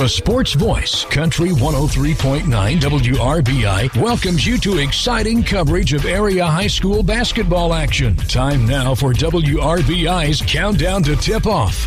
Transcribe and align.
The 0.00 0.08
Sports 0.08 0.54
Voice, 0.54 1.04
Country 1.04 1.50
103.9 1.50 2.44
WRBI, 2.80 4.00
welcomes 4.00 4.46
you 4.46 4.56
to 4.56 4.78
exciting 4.78 5.42
coverage 5.42 5.92
of 5.92 6.06
area 6.06 6.46
high 6.46 6.68
school 6.68 7.02
basketball 7.02 7.74
action. 7.74 8.16
Time 8.16 8.64
now 8.64 8.94
for 8.94 9.12
WRBI's 9.12 10.40
Countdown 10.40 11.02
to 11.02 11.16
Tip 11.16 11.46
Off. 11.46 11.86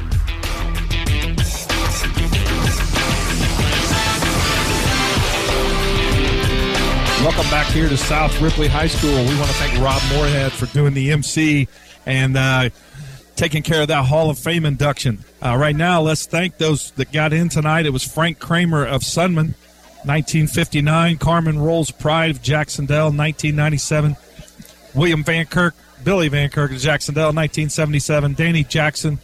Welcome 7.24 7.50
back 7.50 7.66
here 7.74 7.90
to 7.90 7.98
South 7.98 8.40
Ripley 8.40 8.68
High 8.68 8.86
School. 8.86 9.10
We 9.10 9.36
want 9.40 9.48
to 9.48 9.56
thank 9.56 9.84
Rob 9.84 10.04
Moorhead 10.12 10.52
for 10.52 10.68
doing 10.68 10.94
the 10.94 11.12
MC 11.12 11.68
and 12.06 12.38
uh, 12.38 12.70
taking 13.36 13.64
care 13.64 13.82
of 13.82 13.88
that 13.88 14.06
Hall 14.06 14.30
of 14.30 14.38
Fame 14.38 14.66
induction. 14.66 15.24
Uh, 15.42 15.56
right 15.58 15.76
now, 15.76 16.02
let's 16.02 16.26
thank 16.26 16.58
those 16.58 16.92
that 16.92 17.12
got 17.12 17.34
in 17.34 17.50
tonight. 17.50 17.86
It 17.86 17.92
was 17.92 18.04
Frank 18.04 18.40
Kramer 18.40 18.86
of 18.86 19.02
Sunman, 19.02 19.56
1959. 20.06 21.18
Carmen 21.18 21.60
Rolls 21.60 21.92
Pride 21.92 22.32
of 22.32 22.42
Jacksonville, 22.42 23.12
1997. 23.12 24.16
William 24.94 25.24
Van 25.24 25.46
Kirk, 25.46 25.76
Billy 26.04 26.28
Van 26.28 26.50
Kirk 26.50 26.72
of 26.72 26.78
Jacksonville, 26.78 27.34
1977. 27.34 28.34
Danny 28.34 28.64
Jackson, 28.64 29.20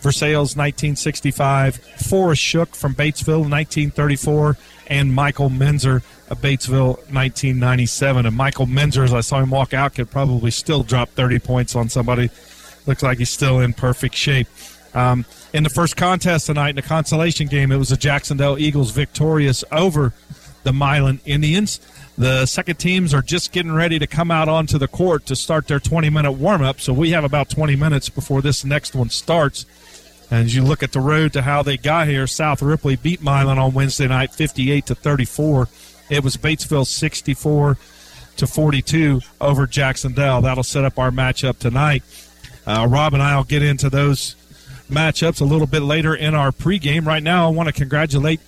Versailles, 0.00 0.36
1965. 0.56 1.76
Forrest 1.76 2.42
Shook 2.42 2.74
from 2.74 2.94
Batesville, 2.94 3.48
1934. 3.48 4.56
And 4.88 5.14
Michael 5.14 5.48
Menzer 5.48 6.02
of 6.28 6.40
Batesville, 6.40 6.96
1997. 7.12 8.26
And 8.26 8.36
Michael 8.36 8.66
Menzer, 8.66 9.04
as 9.04 9.12
I 9.12 9.20
saw 9.20 9.40
him 9.40 9.50
walk 9.50 9.74
out, 9.74 9.94
could 9.94 10.10
probably 10.10 10.50
still 10.50 10.82
drop 10.82 11.10
30 11.10 11.38
points 11.38 11.76
on 11.76 11.88
somebody. 11.88 12.30
Looks 12.86 13.02
like 13.02 13.18
he's 13.18 13.30
still 13.30 13.60
in 13.60 13.72
perfect 13.72 14.14
shape. 14.14 14.48
Um, 14.94 15.24
in 15.52 15.62
the 15.62 15.70
first 15.70 15.96
contest 15.96 16.46
tonight, 16.46 16.70
in 16.70 16.76
the 16.76 16.82
consolation 16.82 17.46
game, 17.46 17.72
it 17.72 17.76
was 17.76 17.88
the 17.88 17.96
Jacksonville 17.96 18.58
Eagles 18.58 18.90
victorious 18.90 19.64
over 19.72 20.12
the 20.64 20.72
Milan 20.72 21.20
Indians. 21.24 21.80
The 22.18 22.46
second 22.46 22.76
teams 22.76 23.14
are 23.14 23.22
just 23.22 23.52
getting 23.52 23.72
ready 23.72 23.98
to 23.98 24.06
come 24.06 24.30
out 24.30 24.48
onto 24.48 24.78
the 24.78 24.88
court 24.88 25.26
to 25.26 25.36
start 25.36 25.66
their 25.66 25.80
20 25.80 26.10
minute 26.10 26.32
warm 26.32 26.62
up. 26.62 26.80
So 26.80 26.92
we 26.92 27.10
have 27.10 27.24
about 27.24 27.48
20 27.48 27.74
minutes 27.76 28.08
before 28.08 28.42
this 28.42 28.64
next 28.64 28.94
one 28.94 29.08
starts. 29.08 29.64
And 30.30 30.46
as 30.46 30.54
you 30.54 30.62
look 30.62 30.82
at 30.82 30.92
the 30.92 31.00
road 31.00 31.32
to 31.34 31.42
how 31.42 31.62
they 31.62 31.76
got 31.76 32.08
here, 32.08 32.26
South 32.26 32.62
Ripley 32.62 32.96
beat 32.96 33.22
Milan 33.22 33.58
on 33.58 33.72
Wednesday 33.72 34.08
night 34.08 34.34
58 34.34 34.86
to 34.86 34.94
34. 34.94 35.68
It 36.10 36.22
was 36.22 36.36
Batesville 36.36 36.86
64 36.86 37.78
to 38.36 38.46
42 38.46 39.20
over 39.40 39.66
Jacksonville. 39.66 40.42
That'll 40.42 40.62
set 40.62 40.84
up 40.84 40.98
our 40.98 41.10
matchup 41.10 41.58
tonight. 41.58 42.02
Uh, 42.66 42.86
Rob 42.88 43.14
and 43.14 43.22
I 43.22 43.36
will 43.36 43.44
get 43.44 43.62
into 43.62 43.90
those 43.90 44.36
matchups 44.90 45.40
a 45.40 45.44
little 45.44 45.66
bit 45.66 45.82
later 45.82 46.14
in 46.14 46.34
our 46.34 46.52
pregame. 46.52 47.06
Right 47.06 47.22
now, 47.22 47.46
I 47.46 47.50
want 47.50 47.68
to 47.68 47.72
congratulate 47.72 48.40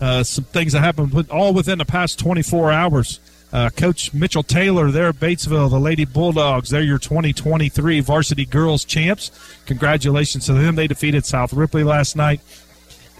uh, 0.00 0.22
some 0.24 0.44
things 0.44 0.72
that 0.72 0.80
happened 0.80 1.30
all 1.30 1.54
within 1.54 1.78
the 1.78 1.84
past 1.84 2.18
24 2.18 2.72
hours. 2.72 3.20
Uh, 3.52 3.68
Coach 3.68 4.14
Mitchell 4.14 4.42
Taylor 4.42 4.90
there 4.90 5.08
at 5.08 5.16
Batesville, 5.16 5.68
the 5.68 5.78
Lady 5.78 6.06
Bulldogs, 6.06 6.70
they're 6.70 6.80
your 6.82 6.98
2023 6.98 8.00
varsity 8.00 8.46
girls 8.46 8.82
champs. 8.84 9.30
Congratulations 9.66 10.46
to 10.46 10.54
them. 10.54 10.74
They 10.74 10.86
defeated 10.86 11.26
South 11.26 11.52
Ripley 11.52 11.84
last 11.84 12.16
night 12.16 12.40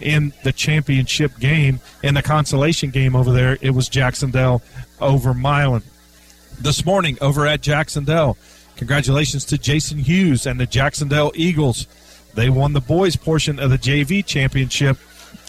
in 0.00 0.32
the 0.42 0.52
championship 0.52 1.38
game. 1.38 1.80
In 2.02 2.14
the 2.14 2.22
consolation 2.22 2.90
game 2.90 3.14
over 3.14 3.30
there, 3.30 3.58
it 3.60 3.70
was 3.70 3.88
Jacksonville 3.90 4.62
over 5.00 5.34
Milan. 5.34 5.82
This 6.58 6.84
morning 6.84 7.18
over 7.20 7.46
at 7.46 7.60
Jacksonville, 7.60 8.38
congratulations 8.76 9.44
to 9.46 9.58
Jason 9.58 9.98
Hughes 9.98 10.46
and 10.46 10.58
the 10.58 10.66
Jacksonville 10.66 11.32
Eagles. 11.34 11.86
They 12.34 12.50
won 12.50 12.72
the 12.72 12.80
boys 12.80 13.16
portion 13.16 13.58
of 13.58 13.70
the 13.70 13.78
JV 13.78 14.24
championship. 14.24 14.96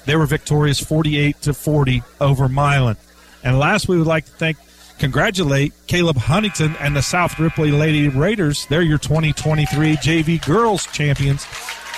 They 0.05 0.15
were 0.15 0.25
victorious 0.25 0.79
48 0.79 1.41
to 1.43 1.53
40 1.53 2.03
over 2.19 2.49
Milan. 2.49 2.97
And 3.43 3.59
last, 3.59 3.87
we 3.87 3.97
would 3.97 4.07
like 4.07 4.25
to 4.25 4.31
thank, 4.31 4.57
congratulate 4.99 5.73
Caleb 5.87 6.17
Huntington 6.17 6.75
and 6.79 6.95
the 6.95 7.01
South 7.01 7.39
Ripley 7.39 7.71
Lady 7.71 8.09
Raiders. 8.09 8.65
They're 8.67 8.81
your 8.81 8.97
2023 8.97 9.95
JV 9.97 10.45
girls 10.45 10.85
champions. 10.87 11.45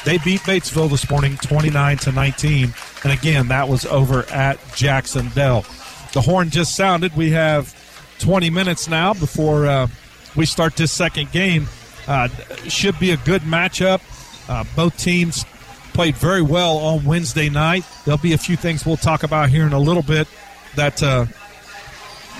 They 0.06 0.20
beat 0.20 0.42
Batesville 0.42 0.90
this 0.90 1.10
morning 1.10 1.38
29 1.38 1.98
to 1.98 2.12
19. 2.12 2.74
And 3.04 3.12
again, 3.12 3.48
that 3.48 3.68
was 3.68 3.86
over 3.86 4.24
at 4.30 4.60
Jacksonville. 4.76 5.66
The 6.14 6.22
horn 6.22 6.52
just 6.52 6.76
sounded. 6.76 7.16
We 7.16 7.32
have 7.32 7.76
20 8.20 8.52
minutes 8.52 8.88
now 8.88 9.14
before 9.14 9.66
uh, 9.66 9.88
we 10.36 10.46
start 10.46 10.76
this 10.76 10.92
second 10.92 11.32
game. 11.32 11.68
Uh, 12.08 12.28
should 12.68 13.00
be 13.00 13.12
a 13.12 13.18
good 13.18 13.42
matchup. 13.44 14.02
Uh, 14.50 14.64
both 14.76 14.98
teams 14.98 15.46
played 15.94 16.16
very 16.18 16.42
well 16.42 16.78
on 16.78 17.04
Wednesday 17.04 17.50
night. 17.50 17.84
There'll 18.04 18.18
be 18.18 18.34
a 18.34 18.38
few 18.38 18.58
things 18.58 18.86
we'll 18.86 18.98
talk 18.98 19.24
about 19.24 19.50
here 19.50 19.66
in 19.66 19.74
a 19.74 19.80
little 19.80 20.04
bit 20.04 20.28
that 20.76 21.02
uh, 21.02 21.26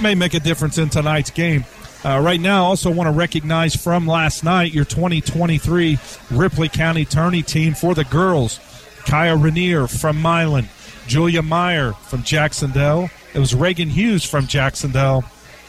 may 0.02 0.14
make 0.14 0.34
a 0.34 0.40
difference 0.40 0.78
in 0.78 0.90
tonight's 0.90 1.32
game. 1.32 1.66
Uh, 2.04 2.20
right 2.20 2.40
now, 2.40 2.66
I 2.66 2.68
also 2.68 2.92
want 2.92 3.08
to 3.08 3.12
recognize 3.12 3.76
from 3.76 4.06
last 4.06 4.44
night 4.44 4.74
your 4.74 4.86
2023 4.86 5.98
Ripley 6.30 6.70
County 6.70 7.04
Tourney 7.06 7.42
team 7.42 7.74
for 7.74 7.96
the 7.96 8.04
girls. 8.04 8.60
Kaya 9.06 9.36
Rainier 9.36 9.88
from 9.88 10.22
Milan, 10.22 10.68
Julia 11.08 11.42
Meyer 11.42 11.94
from 11.94 12.24
Jacksonville. 12.24 13.10
It 13.34 13.40
was 13.40 13.56
Reagan 13.56 13.90
Hughes 13.90 14.24
from 14.24 14.48
Jacksonville, 14.48 15.24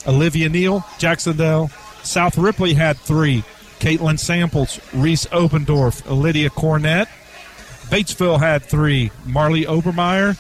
Olivia 0.06 0.48
Neal, 0.48 0.84
Jacksonville. 0.98 1.70
South 2.06 2.38
Ripley 2.38 2.74
had 2.74 2.96
three. 2.98 3.44
Caitlin 3.80 4.18
Samples, 4.18 4.80
Reese 4.94 5.26
Obendorf, 5.26 6.02
Lydia 6.08 6.50
Cornett. 6.50 7.06
Batesville 7.90 8.38
had 8.38 8.62
three. 8.62 9.10
Marley 9.26 9.64
Obermeyer 9.64 10.36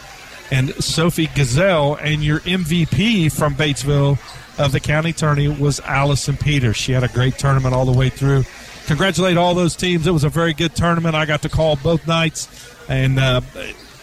and 0.50 0.74
Sophie 0.82 1.28
Gazelle. 1.34 1.96
And 1.96 2.24
your 2.24 2.40
MVP 2.40 3.30
from 3.30 3.54
Batesville 3.54 4.18
of 4.58 4.72
the 4.72 4.80
county 4.80 5.12
tourney 5.12 5.48
was 5.48 5.80
Allison 5.80 6.36
Peters. 6.36 6.76
She 6.76 6.92
had 6.92 7.04
a 7.04 7.08
great 7.08 7.38
tournament 7.38 7.74
all 7.74 7.84
the 7.84 7.96
way 7.96 8.08
through. 8.08 8.44
Congratulate 8.86 9.36
all 9.36 9.54
those 9.54 9.76
teams. 9.76 10.06
It 10.06 10.12
was 10.12 10.24
a 10.24 10.28
very 10.28 10.54
good 10.54 10.74
tournament. 10.74 11.14
I 11.14 11.26
got 11.26 11.42
to 11.42 11.48
call 11.48 11.76
both 11.76 12.06
nights, 12.06 12.48
and 12.88 13.18
uh, 13.18 13.40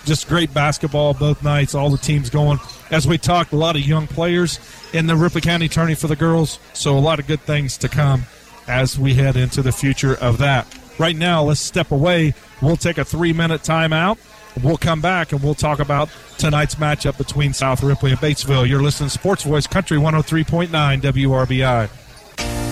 just 0.06 0.28
great 0.28 0.53
basketball 0.53 1.14
both 1.14 1.44
nights. 1.44 1.75
All 1.75 1.90
the 1.90 1.97
teams 1.97 2.30
going. 2.30 2.59
As 2.91 3.08
we 3.08 3.18
talked, 3.18 3.53
a 3.53 3.56
lot 3.56 3.75
of 3.75 3.81
young 3.81 4.08
players 4.08 4.59
in 4.94 5.08
the 5.08 5.16
Ripley 5.16 5.41
County 5.41 5.68
tourney 5.68 5.96
for 5.96 6.08
the 6.08 6.16
girls. 6.16 6.59
So 6.74 6.97
a 6.97 7.00
lot 7.00 7.19
of 7.19 7.28
good 7.28 7.41
things 7.41 7.78
to 7.80 7.90
come 7.90 8.24
as 8.68 8.97
we 8.97 9.13
head 9.13 9.36
into 9.36 9.62
the 9.62 9.72
future 9.72 10.16
of 10.16 10.38
that. 10.40 10.68
Right 11.00 11.16
now, 11.16 11.44
let's 11.44 11.59
step 11.59 11.92
away. 11.92 12.34
We'll 12.62 12.78
take 12.78 12.97
a 12.97 13.06
three 13.06 13.34
minute 13.34 13.62
timeout. 13.62 14.18
We'll 14.62 14.78
come 14.78 15.02
back 15.02 15.31
and 15.31 15.42
we'll 15.42 15.56
talk 15.56 15.80
about 15.80 16.09
tonight's 16.38 16.75
matchup 16.75 17.18
between 17.18 17.53
South 17.53 17.81
Ripley 17.81 18.12
and 18.12 18.19
Batesville. 18.19 18.68
You're 18.68 18.84
listening 18.84 19.09
to 19.09 19.13
Sports 19.13 19.44
Voice 19.44 19.66
Country 19.66 19.97
103.9 19.97 20.69
WRBI. 21.02 21.90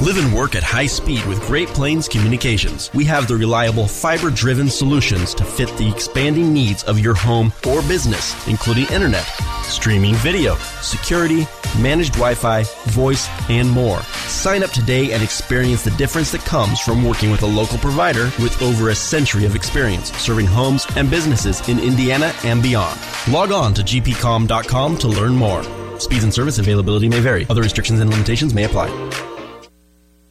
Live 0.02 0.18
and 0.18 0.34
work 0.34 0.56
at 0.56 0.64
high 0.64 0.88
speed 0.88 1.24
with 1.26 1.40
Great 1.42 1.68
Plains 1.68 2.08
Communications. 2.08 2.90
We 2.92 3.06
have 3.06 3.28
the 3.28 3.36
reliable 3.36 3.88
fiber 3.88 4.32
driven 4.32 4.68
solutions 4.68 5.36
to 5.36 5.46
fit 5.46 5.70
the 5.78 5.88
expanding 5.88 6.52
needs 6.52 6.84
of 6.86 6.98
your 6.98 7.14
home 7.14 7.54
or 7.70 7.84
business, 7.84 8.36
including 8.48 8.88
internet, 8.88 9.24
streaming 9.62 10.16
video, 10.16 10.56
security, 10.82 11.46
managed 11.78 12.14
Wi 12.14 12.34
Fi, 12.34 12.64
voice, 12.86 13.30
and 13.48 13.70
more. 13.70 14.02
Sign 14.26 14.64
up 14.64 14.72
today 14.72 15.12
and 15.12 15.22
experience 15.22 15.84
the 15.84 15.92
difference 15.92 16.32
that 16.32 16.42
comes 16.46 16.80
from 16.80 17.06
working 17.06 17.30
with 17.30 17.44
a 17.44 17.46
local 17.46 17.78
provider 17.78 18.32
with 18.42 18.60
over 18.64 18.90
a 18.90 18.96
century 18.96 19.46
of 19.46 19.56
experience 19.56 20.12
serving 20.14 20.48
homes 20.48 20.88
and 20.96 21.12
businesses 21.12 21.70
in 21.70 21.78
Indiana 21.78 22.34
and 22.44 22.64
beyond. 22.64 23.00
Log 23.30 23.52
on 23.52 23.72
to 23.76 23.84
gpcom.com 23.84 24.98
to 24.98 25.08
learn 25.08 25.36
more. 25.36 25.62
Speeds 26.00 26.24
and 26.24 26.34
service 26.34 26.58
availability 26.58 27.08
may 27.08 27.20
vary. 27.20 27.46
Other 27.52 27.62
restrictions 27.62 28.00
and 28.00 28.10
limitations 28.10 28.56
may 28.56 28.64
apply. 28.64 28.90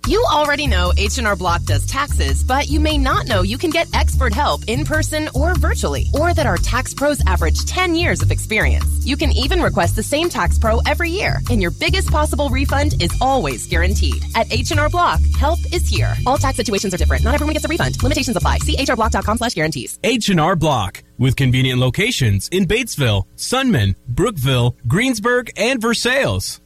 You 0.07 0.25
already 0.31 0.67
know 0.67 0.93
H&R 0.97 1.37
Block 1.37 1.63
does 1.65 1.87
taxes, 1.87 2.43
but 2.43 2.69
you 2.69 2.81
may 2.81 2.97
not 2.97 3.27
know 3.27 3.43
you 3.43 3.59
can 3.59 3.71
get 3.71 3.87
expert 3.95 4.33
help 4.33 4.63
in 4.67 4.85
person 4.85 5.29
or 5.35 5.55
virtually, 5.55 6.07
or 6.15 6.33
that 6.35 6.47
our 6.47 6.57
tax 6.57 6.95
pros 6.95 7.21
average 7.27 7.65
10 7.67 7.95
years 7.95 8.23
of 8.23 8.31
experience. 8.31 9.05
You 9.07 9.17
can 9.17 9.31
even 9.33 9.61
request 9.61 9.97
the 9.97 10.03
same 10.03 10.29
tax 10.29 10.59
pro 10.59 10.79
every 10.87 11.11
year, 11.11 11.39
and 11.51 11.61
your 11.61 11.71
biggest 11.71 12.11
possible 12.11 12.49
refund 12.49 13.01
is 13.03 13.13
always 13.21 13.67
guaranteed. 13.67 14.25
At 14.35 14.51
H&R 14.53 14.89
Block, 14.89 15.21
help 15.39 15.59
is 15.73 15.87
here. 15.89 16.15
All 16.27 16.39
tax 16.39 16.57
situations 16.57 16.95
are 16.95 16.99
different. 16.99 17.23
Not 17.23 17.35
everyone 17.35 17.53
gets 17.53 17.65
a 17.67 17.69
refund. 17.69 18.03
Limitations 18.03 18.37
apply. 18.37 18.59
See 18.59 18.77
hrblock.com 18.77 19.39
slash 19.39 19.55
guarantees. 19.55 19.99
H&R 20.03 20.57
Block, 20.57 21.03
with 21.19 21.37
convenient 21.37 21.79
locations 21.79 22.49
in 22.49 22.65
Batesville, 22.65 23.25
Sunman, 23.37 23.95
Brookville, 24.09 24.77
Greensburg, 24.89 25.51
and 25.57 25.81
Versailles. 25.81 26.61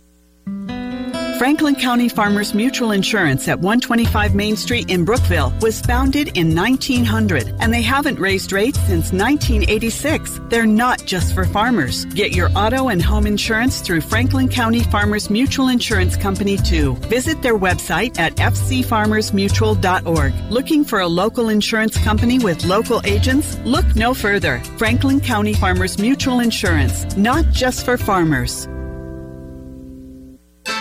Franklin 1.39 1.75
County 1.75 2.09
Farmers 2.09 2.55
Mutual 2.55 2.93
Insurance 2.93 3.49
at 3.49 3.59
125 3.59 4.37
Main 4.37 4.57
Street 4.57 4.89
in 4.89 5.05
Brookville 5.05 5.53
was 5.61 5.81
founded 5.81 6.29
in 6.37 6.55
1900 6.55 7.57
and 7.59 7.75
they 7.75 7.83
haven't 7.83 8.21
raised 8.21 8.53
rates 8.53 8.79
since 8.81 9.13
1986. 9.13 10.41
They're 10.49 10.65
not 10.65 11.05
just 11.05 11.35
for 11.35 11.45
farmers. 11.45 12.05
Get 12.07 12.37
your 12.37 12.51
auto 12.55 12.87
and 12.89 13.03
home 13.03 13.27
insurance 13.27 13.81
through 13.81 14.03
Franklin 14.03 14.49
County 14.49 14.85
Farmers 14.85 15.29
Mutual 15.29 15.67
Insurance 15.69 16.17
Company 16.17 16.57
too. 16.57 16.95
Visit 17.11 17.43
their 17.43 17.59
website 17.59 18.17
at 18.19 18.37
fcfarmersmutual.org. 18.37 20.35
Looking 20.51 20.85
for 20.85 21.01
a 21.01 21.09
local 21.09 21.49
insurance 21.49 21.99
company 21.99 22.39
with 22.39 22.65
local 22.65 23.01
agents? 23.05 23.59
Look 23.65 23.97
no 23.97 24.15
further. 24.15 24.61
Franklin 24.79 25.21
County 25.21 25.55
Farmers 25.55 25.99
Mutual 25.99 26.39
Insurance, 26.39 27.17
not 27.17 27.45
just 27.51 27.85
for 27.85 27.99
farmers. 27.99 28.69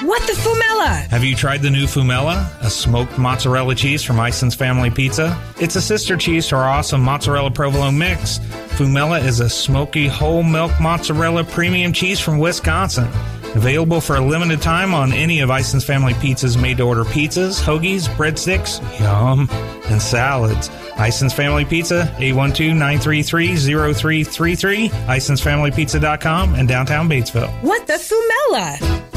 What 0.04 0.22
the 0.24 0.34
Fumella? 0.34 1.08
Have 1.08 1.24
you 1.24 1.34
tried 1.34 1.62
the 1.62 1.70
new 1.70 1.86
Fumella, 1.86 2.46
a 2.62 2.70
smoked 2.70 3.18
mozzarella 3.18 3.74
cheese 3.74 4.04
from 4.04 4.20
Ison's 4.20 4.54
Family 4.54 4.90
Pizza? 4.90 5.42
It's 5.62 5.78
a 5.78 5.82
sister 5.82 6.18
cheese 6.18 6.46
to 6.50 6.58
our 6.58 6.68
awesome 6.68 7.00
mozzarella 7.00 7.52
provolone 7.52 7.98
mix. 7.98 8.40
Fumella 8.76 9.24
is 9.24 9.40
a 9.40 9.50
smoky 9.50 10.08
whole 10.08 10.44
milk 10.44 10.74
mozzarella 10.82 11.46
premium 11.46 11.94
cheese 11.94 12.20
from 12.20 12.38
Wisconsin. 12.38 13.08
Available 13.56 14.02
for 14.02 14.18
a 14.18 14.20
limited 14.20 14.62
time 14.62 14.94
on 14.94 15.14
any 15.14 15.40
of 15.40 15.50
Ison's 15.50 15.86
Family 15.86 16.16
Pizza's 16.16 16.58
made 16.58 16.76
to 16.78 16.84
order 16.84 17.06
pizzas, 17.06 17.64
hoagies, 17.64 18.10
breadsticks, 18.18 18.82
yum, 19.00 19.48
and 19.90 20.02
salads. 20.02 20.70
Ison's 20.98 21.34
Family 21.34 21.64
Pizza, 21.64 22.14
812-933-0333, 22.18 24.90
Ison'sFamilyPizza.com, 24.90 26.56
and 26.56 26.68
downtown 26.68 27.08
Batesville. 27.08 27.50
What 27.62 27.88
the 27.88 27.94
Fumella? 27.94 29.13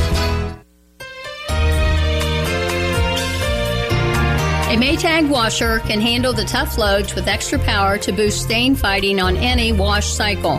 Maytag 4.77 5.31
washer 5.31 5.79
can 5.79 6.03
handle 6.03 6.35
the 6.35 6.45
tough 6.45 6.77
loads 6.77 7.15
with 7.15 7.29
extra 7.29 7.59
power 7.61 7.97
to 7.97 8.13
boost 8.13 8.43
stain 8.43 8.75
fighting 8.75 9.19
on 9.19 9.39
any 9.39 9.73
wash 9.73 10.13
cycle. 10.13 10.59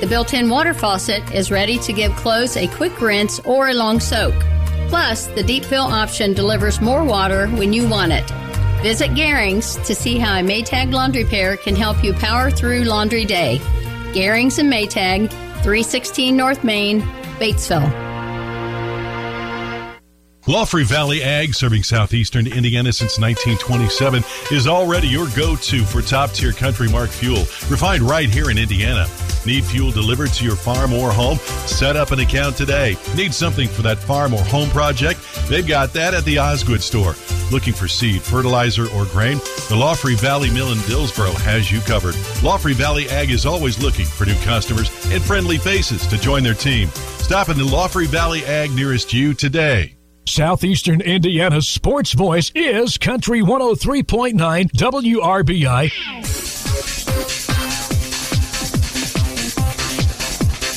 The 0.00 0.06
built 0.06 0.34
in 0.34 0.48
water 0.48 0.72
faucet 0.72 1.34
is 1.34 1.50
ready 1.50 1.76
to 1.78 1.92
give 1.92 2.14
clothes 2.14 2.56
a 2.56 2.68
quick 2.68 3.00
rinse 3.00 3.40
or 3.40 3.68
a 3.68 3.74
long 3.74 3.98
soak. 3.98 4.34
Plus, 4.88 5.26
the 5.26 5.42
deep 5.42 5.64
fill 5.64 5.82
option 5.82 6.32
delivers 6.32 6.80
more 6.80 7.02
water 7.02 7.48
when 7.48 7.72
you 7.72 7.88
want 7.88 8.12
it. 8.12 8.30
Visit 8.82 9.10
Garings 9.10 9.84
to 9.84 9.96
see 9.96 10.16
how 10.16 10.38
a 10.38 10.44
Maytag 10.44 10.92
laundry 10.92 11.24
pair 11.24 11.56
can 11.56 11.74
help 11.74 12.04
you 12.04 12.12
power 12.14 12.52
through 12.52 12.84
laundry 12.84 13.24
day. 13.24 13.58
Garings 14.12 14.60
and 14.60 14.72
Maytag, 14.72 15.28
316 15.64 16.36
North 16.36 16.62
Main, 16.62 17.00
Batesville. 17.40 18.05
Laughery 20.46 20.84
Valley 20.84 21.24
Ag, 21.24 21.54
serving 21.54 21.82
southeastern 21.82 22.46
Indiana 22.46 22.92
since 22.92 23.18
1927, 23.18 24.22
is 24.56 24.68
already 24.68 25.08
your 25.08 25.26
go-to 25.34 25.82
for 25.82 26.00
top-tier 26.00 26.52
CountryMark 26.52 27.08
fuel, 27.08 27.40
refined 27.68 28.04
right 28.04 28.30
here 28.30 28.48
in 28.48 28.56
Indiana. 28.56 29.08
Need 29.44 29.64
fuel 29.64 29.90
delivered 29.90 30.32
to 30.34 30.44
your 30.44 30.54
farm 30.54 30.92
or 30.92 31.10
home? 31.10 31.38
Set 31.66 31.96
up 31.96 32.12
an 32.12 32.20
account 32.20 32.56
today. 32.56 32.96
Need 33.16 33.34
something 33.34 33.66
for 33.66 33.82
that 33.82 33.98
farm 33.98 34.34
or 34.34 34.42
home 34.44 34.70
project? 34.70 35.18
They've 35.48 35.66
got 35.66 35.92
that 35.94 36.14
at 36.14 36.24
the 36.24 36.38
Osgood 36.38 36.80
store. 36.80 37.16
Looking 37.50 37.74
for 37.74 37.88
seed, 37.88 38.22
fertilizer, 38.22 38.88
or 38.90 39.04
grain? 39.06 39.38
The 39.68 39.74
Laughery 39.74 40.14
Valley 40.14 40.50
Mill 40.52 40.70
in 40.70 40.78
Dillsboro 40.82 41.32
has 41.32 41.72
you 41.72 41.80
covered. 41.80 42.14
Laughery 42.44 42.74
Valley 42.74 43.08
Ag 43.08 43.32
is 43.32 43.46
always 43.46 43.82
looking 43.82 44.06
for 44.06 44.26
new 44.26 44.38
customers 44.42 44.90
and 45.10 45.20
friendly 45.20 45.58
faces 45.58 46.06
to 46.06 46.16
join 46.16 46.44
their 46.44 46.54
team. 46.54 46.88
Stop 47.18 47.48
in 47.48 47.58
the 47.58 47.64
Laughery 47.64 48.06
Valley 48.06 48.44
Ag 48.44 48.70
nearest 48.70 49.12
you 49.12 49.34
today. 49.34 49.95
Southeastern 50.28 51.00
Indiana's 51.02 51.68
sports 51.68 52.12
voice 52.12 52.50
is 52.54 52.98
Country 52.98 53.42
103.9 53.42 54.34
WRBI. 54.72 55.92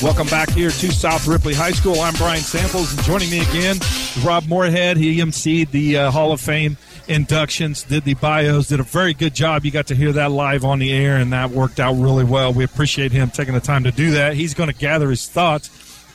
Welcome 0.02 0.28
back 0.28 0.50
here 0.50 0.70
to 0.70 0.92
South 0.92 1.26
Ripley 1.26 1.52
High 1.52 1.72
School. 1.72 2.00
I'm 2.00 2.14
Brian 2.14 2.40
Samples, 2.40 2.94
and 2.94 3.02
joining 3.02 3.28
me 3.28 3.40
again 3.40 3.76
is 3.76 4.22
Rob 4.24 4.46
Moorhead. 4.46 4.96
He 4.96 5.16
emceed 5.16 5.72
the 5.72 5.98
uh, 5.98 6.10
Hall 6.12 6.32
of 6.32 6.40
Fame 6.40 6.78
inductions, 7.08 7.82
did 7.82 8.04
the 8.04 8.14
bios, 8.14 8.68
did 8.68 8.78
a 8.78 8.84
very 8.84 9.12
good 9.14 9.34
job. 9.34 9.64
You 9.64 9.72
got 9.72 9.88
to 9.88 9.96
hear 9.96 10.12
that 10.12 10.30
live 10.30 10.64
on 10.64 10.78
the 10.78 10.92
air, 10.92 11.16
and 11.16 11.32
that 11.32 11.50
worked 11.50 11.80
out 11.80 11.96
really 11.96 12.24
well. 12.24 12.52
We 12.52 12.62
appreciate 12.64 13.10
him 13.10 13.30
taking 13.30 13.54
the 13.54 13.60
time 13.60 13.82
to 13.84 13.90
do 13.90 14.12
that. 14.12 14.34
He's 14.34 14.54
going 14.54 14.70
to 14.70 14.74
gather 14.74 15.10
his 15.10 15.28
thoughts. 15.28 15.68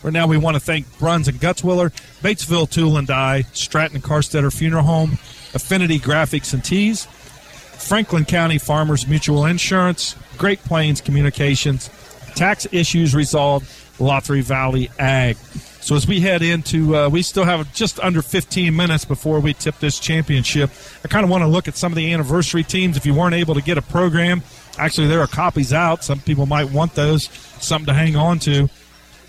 Right 0.05 0.13
now, 0.13 0.27
we 0.27 0.37
want 0.37 0.53
to 0.53 0.59
thank 0.59 0.99
Bruns 0.99 1.27
and 1.27 1.39
Gutzwiller, 1.39 1.89
Batesville 2.21 2.69
Tool 2.69 2.97
and 2.97 3.07
Die, 3.07 3.41
Stratton 3.53 4.01
Carstetter 4.01 4.55
Funeral 4.55 4.83
Home, 4.83 5.13
Affinity 5.55 5.97
Graphics 5.97 6.53
and 6.53 6.63
Tees, 6.63 7.05
Franklin 7.05 8.23
County 8.23 8.59
Farmers 8.59 9.07
Mutual 9.07 9.45
Insurance, 9.45 10.15
Great 10.37 10.59
Plains 10.59 11.01
Communications, 11.01 11.89
Tax 12.35 12.67
Issues 12.71 13.15
Resolved, 13.15 13.65
Laughery 13.97 14.43
Valley 14.43 14.91
Ag. 14.99 15.37
So 15.37 15.95
as 15.95 16.05
we 16.05 16.19
head 16.19 16.43
into, 16.43 16.95
uh, 16.95 17.09
we 17.09 17.23
still 17.23 17.45
have 17.45 17.73
just 17.73 17.99
under 17.99 18.21
15 18.21 18.75
minutes 18.75 19.05
before 19.05 19.39
we 19.39 19.55
tip 19.55 19.79
this 19.79 19.99
championship. 19.99 20.69
I 21.03 21.07
kind 21.07 21.23
of 21.23 21.31
want 21.31 21.41
to 21.41 21.47
look 21.47 21.67
at 21.67 21.77
some 21.77 21.91
of 21.91 21.95
the 21.95 22.13
anniversary 22.13 22.63
teams. 22.63 22.95
If 22.95 23.07
you 23.07 23.15
weren't 23.15 23.33
able 23.33 23.55
to 23.55 23.61
get 23.61 23.79
a 23.79 23.81
program, 23.81 24.43
actually 24.77 25.07
there 25.07 25.21
are 25.21 25.27
copies 25.27 25.73
out. 25.73 26.03
Some 26.03 26.19
people 26.19 26.45
might 26.45 26.69
want 26.69 26.93
those, 26.93 27.23
something 27.59 27.87
to 27.87 27.93
hang 27.95 28.15
on 28.15 28.37
to. 28.41 28.69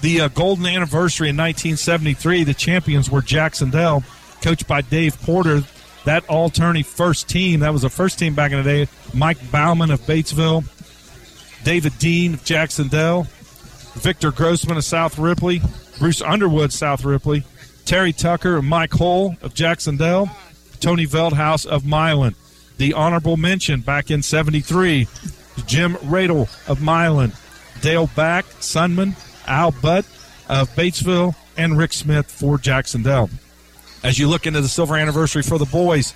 The 0.07 0.21
uh, 0.21 0.29
golden 0.29 0.67
anniversary 0.67 1.31
in 1.31 1.37
1973, 1.37 2.45
the 2.45 2.55
champions 2.55 3.11
were 3.11 3.23
Jacksonville, 3.23 4.05
coached 4.41 4.69
by 4.69 4.81
Dave 4.81 5.21
Porter. 5.23 5.65
That 6.05 6.25
all 6.29 6.49
tourney 6.49 6.85
first 6.85 7.29
team, 7.29 7.59
that 7.59 7.73
was 7.73 7.83
the 7.83 7.91
first 7.91 8.17
team 8.17 8.33
back 8.37 8.53
in 8.53 8.63
the 8.63 8.85
day. 8.85 8.89
Mike 9.13 9.51
Bauman 9.51 9.91
of 9.91 10.01
Batesville, 10.03 10.63
David 11.65 11.99
Dean 11.99 12.35
of 12.35 12.45
Jacksonville, 12.45 13.27
Victor 13.95 14.31
Grossman 14.31 14.77
of 14.77 14.85
South 14.85 15.19
Ripley, 15.19 15.61
Bruce 15.99 16.23
Underwood, 16.23 16.73
South 16.73 17.05
Ripley, 17.05 17.43
Terry 17.85 18.13
Tucker 18.13 18.59
and 18.59 18.69
Mike 18.69 18.93
Hull 18.93 19.35
of 19.43 19.55
Jacksonville, 19.55 20.31
Tony 20.79 21.09
Veldhouse 21.09 21.67
of 21.67 21.85
Milan. 21.85 22.37
The 22.77 22.93
honorable 22.93 23.37
mention 23.37 23.81
back 23.81 24.13
in 24.13 24.23
73, 24.23 25.09
Jim 25.67 25.95
Radel 25.95 26.49
of 26.69 26.81
Milan, 26.81 27.33
Dale 27.81 28.07
Back, 28.15 28.45
Sunman, 28.61 29.17
Al 29.47 29.73
Butt 29.73 30.07
of 30.49 30.71
Batesville, 30.77 31.35
and 31.57 31.79
Rick 31.79 31.93
Smith 31.93 32.31
for 32.31 32.59
Jacksonville. 32.59 33.31
As 34.05 34.19
you 34.19 34.29
look 34.29 34.47
into 34.47 34.61
the 34.61 34.69
silver 34.69 34.97
anniversary 34.97 35.43
for 35.43 35.59
the 35.59 35.65
boys, 35.65 36.13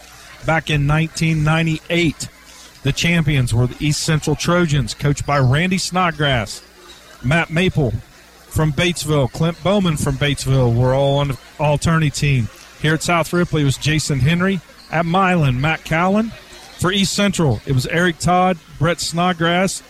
back 0.46 0.70
in 0.70 0.86
1998, 0.86 2.28
the 2.82 2.92
champions 2.92 3.52
were 3.52 3.66
the 3.66 3.84
East 3.84 4.02
Central 4.02 4.36
Trojans, 4.36 4.94
coached 4.94 5.26
by 5.26 5.38
Randy 5.38 5.78
Snodgrass, 5.78 6.62
Matt 7.24 7.50
Maple 7.50 7.92
from 8.50 8.72
Batesville, 8.72 9.30
Clint 9.32 9.62
Bowman 9.62 9.96
from 9.96 10.16
Batesville 10.16 10.74
were 10.74 10.92
all 10.92 11.18
on 11.18 11.28
the 11.28 11.38
all 11.58 11.78
tourney 11.78 12.10
team. 12.10 12.48
Here 12.82 12.94
at 12.94 13.02
South 13.02 13.32
Ripley 13.32 13.62
was 13.62 13.76
Jason 13.76 14.20
Henry. 14.20 14.60
At 14.90 15.06
Milan, 15.06 15.60
Matt 15.60 15.84
Cowan. 15.84 16.30
For 16.80 16.90
East 16.90 17.12
Central, 17.12 17.60
it 17.64 17.72
was 17.72 17.86
Eric 17.86 18.18
Todd, 18.18 18.58
Brett 18.78 19.00
Snodgrass, 19.00 19.82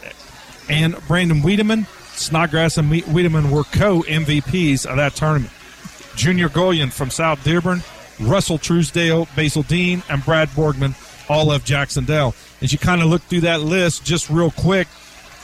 and 0.68 0.94
Brandon 1.06 1.40
Wiedemann. 1.40 1.87
Snodgrass 2.20 2.76
and 2.76 2.90
Wiedemann 2.90 3.50
were 3.50 3.64
co 3.64 4.02
MVPs 4.02 4.86
of 4.86 4.96
that 4.96 5.14
tournament. 5.14 5.52
Junior 6.16 6.48
Golian 6.48 6.92
from 6.92 7.10
South 7.10 7.42
Dearborn, 7.44 7.82
Russell 8.20 8.58
Truesdale, 8.58 9.26
Basil 9.34 9.62
Dean, 9.62 10.02
and 10.10 10.24
Brad 10.24 10.48
Borgman, 10.50 10.94
all 11.30 11.50
of 11.50 11.64
Jacksonville. 11.64 12.34
As 12.60 12.72
you 12.72 12.78
kind 12.78 13.00
of 13.00 13.08
look 13.08 13.22
through 13.22 13.40
that 13.42 13.62
list, 13.62 14.04
just 14.04 14.28
real 14.28 14.50
quick, 14.50 14.86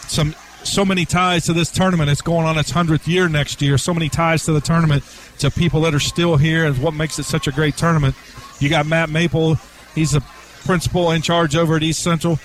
some 0.06 0.34
so 0.64 0.84
many 0.84 1.04
ties 1.04 1.46
to 1.46 1.52
this 1.52 1.70
tournament. 1.70 2.10
It's 2.10 2.20
going 2.20 2.46
on 2.46 2.58
its 2.58 2.70
hundredth 2.70 3.08
year 3.08 3.28
next 3.28 3.62
year. 3.62 3.78
So 3.78 3.94
many 3.94 4.08
ties 4.08 4.44
to 4.44 4.52
the 4.52 4.60
tournament 4.60 5.04
to 5.38 5.50
people 5.50 5.80
that 5.82 5.94
are 5.94 6.00
still 6.00 6.36
here, 6.36 6.66
and 6.66 6.76
what 6.82 6.92
makes 6.92 7.18
it 7.18 7.24
such 7.24 7.46
a 7.46 7.52
great 7.52 7.76
tournament. 7.76 8.14
You 8.58 8.68
got 8.68 8.86
Matt 8.86 9.08
Maple. 9.08 9.54
He's 9.94 10.10
the 10.10 10.20
principal 10.64 11.12
in 11.12 11.22
charge 11.22 11.56
over 11.56 11.76
at 11.76 11.82
East 11.82 12.02
Central. 12.02 12.38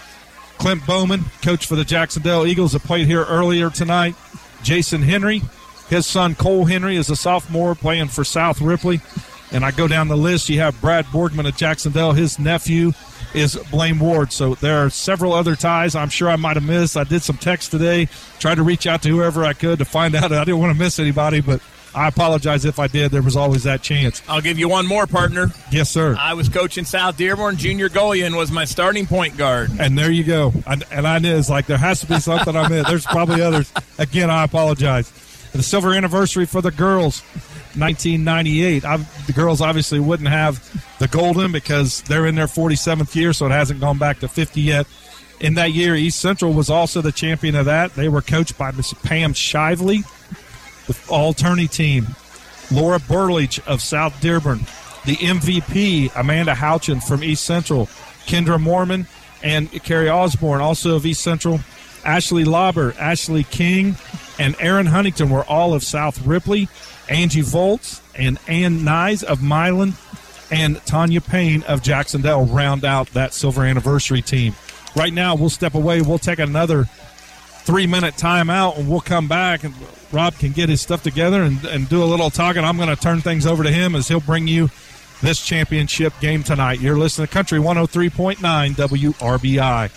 Clint 0.62 0.86
Bowman, 0.86 1.24
coach 1.42 1.66
for 1.66 1.76
the 1.76 1.84
Jacksonville 1.84 2.46
Eagles, 2.46 2.74
that 2.74 2.84
played 2.84 3.08
here 3.08 3.24
earlier 3.24 3.72
tonight. 3.72 4.14
Jason 4.62 5.02
Henry, 5.02 5.42
his 5.90 6.06
son 6.06 6.36
Cole 6.36 6.66
Henry 6.66 6.98
is 6.98 7.10
a 7.10 7.16
sophomore 7.16 7.74
playing 7.74 8.10
for 8.10 8.24
South 8.24 8.62
Ripley. 8.62 9.02
And 9.52 9.66
I 9.66 9.72
go 9.72 9.88
down 9.88 10.08
the 10.08 10.16
list. 10.16 10.50
You 10.50 10.60
have 10.60 10.80
Brad 10.80 11.06
Borgman 11.06 11.48
of 11.48 11.58
Jacksonville. 11.58 12.12
His 12.12 12.38
nephew 12.38 12.92
is 13.34 13.56
Blaine 13.72 13.98
Ward. 13.98 14.32
So 14.32 14.54
there 14.54 14.86
are 14.86 14.92
several 14.92 15.34
other 15.34 15.56
ties 15.56 15.96
I'm 15.96 16.10
sure 16.10 16.30
I 16.30 16.36
might 16.36 16.58
have 16.58 16.64
missed. 16.64 16.96
I 16.96 17.06
did 17.06 17.24
some 17.24 17.38
text 17.38 17.72
today, 17.72 18.08
tried 18.38 18.56
to 18.56 18.64
reach 18.64 18.86
out 18.86 19.02
to 19.02 19.10
whoever 19.10 19.44
I 19.44 19.54
could 19.54 19.80
to 19.80 19.86
find 19.86 20.14
out. 20.14 20.32
I 20.32 20.44
didn't 20.44 20.60
want 20.60 20.78
to 20.78 20.80
miss 20.80 21.00
anybody, 21.00 21.42
but 21.42 21.60
I 21.94 22.08
apologize 22.08 22.66
if 22.66 22.80
I 22.80 22.88
did. 22.88 23.12
There 23.12 23.22
was 23.22 23.36
always 23.36 23.64
that 23.64 23.82
chance. 23.82 24.22
I'll 24.28 24.42
give 24.42 24.58
you 24.58 24.70
one 24.70 24.88
more, 24.88 25.08
partner. 25.08 25.48
Yes, 25.72 25.90
sir. 25.90 26.16
I 26.20 26.34
was 26.34 26.50
coaching 26.50 26.86
South 26.86 27.18
Dearborn. 27.18 27.58
Junior 27.58 27.90
Golian 27.90 28.36
was 28.36 28.52
my 28.52 28.66
starting 28.66 29.06
point 29.06 29.38
guard. 29.38 29.72
And 29.80 29.98
there 29.98 30.12
you 30.12 30.24
go. 30.24 30.54
And, 30.66 30.84
and 30.92 31.08
I 31.08 31.20
knew 31.20 31.36
it's 31.36 31.50
like 31.50 31.66
there 31.66 31.78
has 31.78 32.00
to 32.02 32.08
be 32.08 32.20
something 32.20 32.56
I 32.56 32.68
missed. 32.68 32.88
There's 32.88 33.06
probably 33.06 33.42
others. 33.42 33.72
Again, 33.98 34.30
I 34.30 34.44
apologize. 34.44 35.12
The 35.52 35.64
silver 35.64 35.94
anniversary 35.94 36.46
for 36.46 36.62
the 36.62 36.72
girls. 36.72 37.24
1998. 37.76 38.84
I've, 38.84 39.28
the 39.28 39.34
girls 39.34 39.62
obviously 39.62 40.00
wouldn't 40.00 40.30
have 40.30 40.60
the 41.00 41.08
golden 41.08 41.52
because 41.52 42.02
they're 42.04 42.26
in 42.26 42.36
their 42.36 42.48
47th 42.48 43.16
year, 43.16 43.32
so 43.34 43.46
it 43.46 43.52
hasn't 43.52 43.80
gone 43.80 43.98
back 43.98 44.20
to 44.20 44.28
50 44.28 44.62
yet. 44.62 44.88
In 45.40 45.56
that 45.56 45.72
year, 45.72 45.96
East 45.96 46.20
Central 46.20 46.54
was 46.54 46.70
also 46.70 47.02
the 47.02 47.12
champion 47.12 47.56
of 47.56 47.66
that. 47.66 47.94
They 47.96 48.10
were 48.10 48.22
coached 48.22 48.58
by 48.58 48.72
Miss 48.72 48.94
Pam 48.94 49.34
Shively, 49.34 50.04
the 50.92 51.12
all 51.14 51.34
tourney 51.34 51.68
team. 51.68 52.08
Laura 52.72 53.00
Burlich 53.00 53.66
of 53.68 53.82
South 53.82 54.20
Dearborn, 54.22 54.60
the 55.06 55.16
MVP, 55.18 56.12
Amanda 56.16 56.54
Houchin 56.54 57.02
from 57.02 57.24
East 57.24 57.44
Central, 57.44 57.88
Kendra 58.26 58.60
Mormon, 58.60 59.08
and 59.44 59.70
Carrie 59.84 60.10
Osborne, 60.10 60.62
also 60.62 60.96
of 60.96 61.06
East 61.06 61.22
Central. 61.22 61.60
Ashley 62.04 62.46
Lauber, 62.46 62.96
Ashley 62.98 63.44
King, 63.44 63.96
and 64.40 64.56
Aaron 64.60 64.88
Huntington 64.88 65.30
were 65.30 65.44
all 65.44 65.74
of 65.74 65.84
South 65.84 66.26
Ripley. 66.26 66.68
Angie 67.10 67.42
Volts 67.42 68.02
and 68.16 68.40
Ann 68.48 68.80
Nyes 68.80 69.24
of 69.24 69.44
Milan, 69.44 69.94
and 70.50 70.84
Tanya 70.86 71.22
Payne 71.22 71.64
of 71.64 71.82
Jacksonville 71.82 72.46
round 72.46 72.86
out 72.86 73.08
that 73.10 73.34
silver 73.34 73.64
anniversary 73.64 74.22
team. 74.22 74.56
Right 74.96 75.14
now, 75.14 75.36
we'll 75.36 75.50
step 75.50 75.76
away. 75.76 76.02
We'll 76.02 76.20
take 76.20 76.40
another 76.40 76.86
three 77.64 77.88
minute 77.88 78.16
timeout, 78.16 78.78
and 78.78 78.90
we'll 78.90 79.02
come 79.02 79.28
back 79.28 79.64
and 79.64 79.74
Rob 80.12 80.36
can 80.36 80.52
get 80.52 80.70
his 80.70 80.82
stuff 80.82 81.04
together 81.04 81.44
and, 81.44 81.64
and 81.66 81.88
do 81.90 82.04
a 82.04 82.06
little 82.06 82.30
talking. 82.30 82.64
I'm 82.64 82.78
going 82.78 82.90
to 82.90 82.96
turn 82.96 83.22
things 83.22 83.46
over 83.46 83.64
to 83.64 83.72
him 83.72 83.96
as 83.96 84.08
he'll 84.08 84.20
bring 84.20 84.48
you 84.48 84.70
this 85.22 85.44
championship 85.44 86.14
game 86.20 86.44
tonight. 86.44 86.80
You're 86.80 86.98
listening 86.98 87.28
to 87.28 87.34
Country 87.34 87.60
103.9 87.60 88.38
WRBI. 88.38 89.92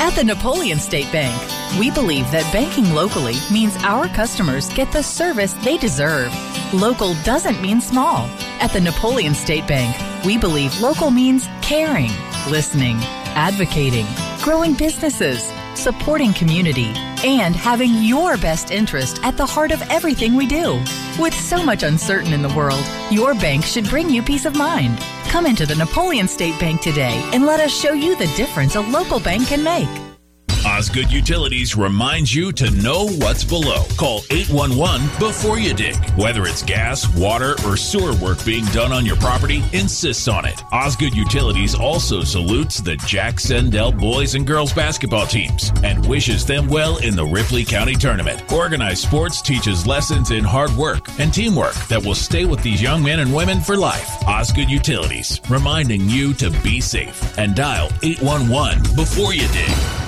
At 0.00 0.14
the 0.14 0.24
Napoleon 0.24 0.78
State 0.78 1.10
Bank, 1.10 1.36
we 1.78 1.90
believe 1.90 2.30
that 2.30 2.50
banking 2.52 2.94
locally 2.94 3.34
means 3.52 3.76
our 3.78 4.06
customers 4.08 4.72
get 4.72 4.90
the 4.92 5.02
service 5.02 5.52
they 5.64 5.76
deserve. 5.76 6.32
Local 6.72 7.14
doesn't 7.24 7.60
mean 7.60 7.80
small. 7.80 8.26
At 8.60 8.68
the 8.68 8.80
Napoleon 8.80 9.34
State 9.34 9.66
Bank, 9.66 9.96
we 10.24 10.38
believe 10.38 10.80
local 10.80 11.10
means 11.10 11.46
caring, 11.62 12.10
listening, 12.48 12.96
advocating, 13.34 14.06
growing 14.42 14.74
businesses, 14.74 15.50
supporting 15.78 16.32
community, 16.32 16.92
and 17.24 17.54
having 17.54 18.02
your 18.02 18.36
best 18.36 18.70
interest 18.70 19.20
at 19.22 19.36
the 19.36 19.46
heart 19.46 19.70
of 19.70 19.82
everything 19.90 20.34
we 20.34 20.46
do. 20.46 20.82
With 21.18 21.34
so 21.34 21.62
much 21.64 21.82
uncertain 21.82 22.32
in 22.32 22.42
the 22.42 22.54
world, 22.54 22.84
your 23.10 23.34
bank 23.34 23.64
should 23.64 23.88
bring 23.88 24.10
you 24.10 24.22
peace 24.22 24.44
of 24.44 24.56
mind. 24.56 24.98
Come 25.28 25.46
into 25.46 25.66
the 25.66 25.74
Napoleon 25.74 26.28
State 26.28 26.58
Bank 26.58 26.80
today 26.80 27.22
and 27.32 27.46
let 27.46 27.60
us 27.60 27.72
show 27.72 27.92
you 27.92 28.16
the 28.16 28.26
difference 28.36 28.76
a 28.76 28.80
local 28.80 29.20
bank 29.20 29.48
can 29.48 29.62
make. 29.62 30.07
Osgood 30.66 31.10
Utilities 31.10 31.76
reminds 31.76 32.34
you 32.34 32.52
to 32.52 32.70
know 32.70 33.06
what's 33.06 33.44
below. 33.44 33.84
Call 33.96 34.22
811 34.30 35.06
before 35.18 35.58
you 35.58 35.72
dig. 35.72 35.96
Whether 36.16 36.44
it's 36.44 36.62
gas, 36.62 37.08
water, 37.16 37.54
or 37.64 37.76
sewer 37.76 38.14
work 38.16 38.44
being 38.44 38.64
done 38.66 38.92
on 38.92 39.06
your 39.06 39.16
property, 39.16 39.62
insists 39.72 40.26
on 40.26 40.44
it. 40.44 40.62
Osgood 40.72 41.14
Utilities 41.14 41.74
also 41.74 42.22
salutes 42.22 42.80
the 42.80 42.96
Jac-Cen-Del 42.96 43.92
boys 43.92 44.34
and 44.34 44.46
girls 44.46 44.72
basketball 44.72 45.26
teams 45.26 45.72
and 45.84 46.06
wishes 46.06 46.44
them 46.44 46.68
well 46.68 46.98
in 46.98 47.14
the 47.14 47.24
Ripley 47.24 47.64
County 47.64 47.94
Tournament. 47.94 48.52
Organized 48.52 49.02
sports 49.02 49.40
teaches 49.40 49.86
lessons 49.86 50.32
in 50.32 50.44
hard 50.44 50.72
work 50.72 51.06
and 51.20 51.32
teamwork 51.32 51.74
that 51.88 52.04
will 52.04 52.14
stay 52.14 52.44
with 52.44 52.62
these 52.62 52.82
young 52.82 53.02
men 53.02 53.20
and 53.20 53.34
women 53.34 53.60
for 53.60 53.76
life. 53.76 54.08
Osgood 54.26 54.70
Utilities, 54.70 55.40
reminding 55.48 56.08
you 56.08 56.34
to 56.34 56.50
be 56.62 56.80
safe 56.80 57.38
and 57.38 57.54
dial 57.54 57.90
811 58.02 58.96
before 58.96 59.32
you 59.32 59.46
dig. 59.48 60.07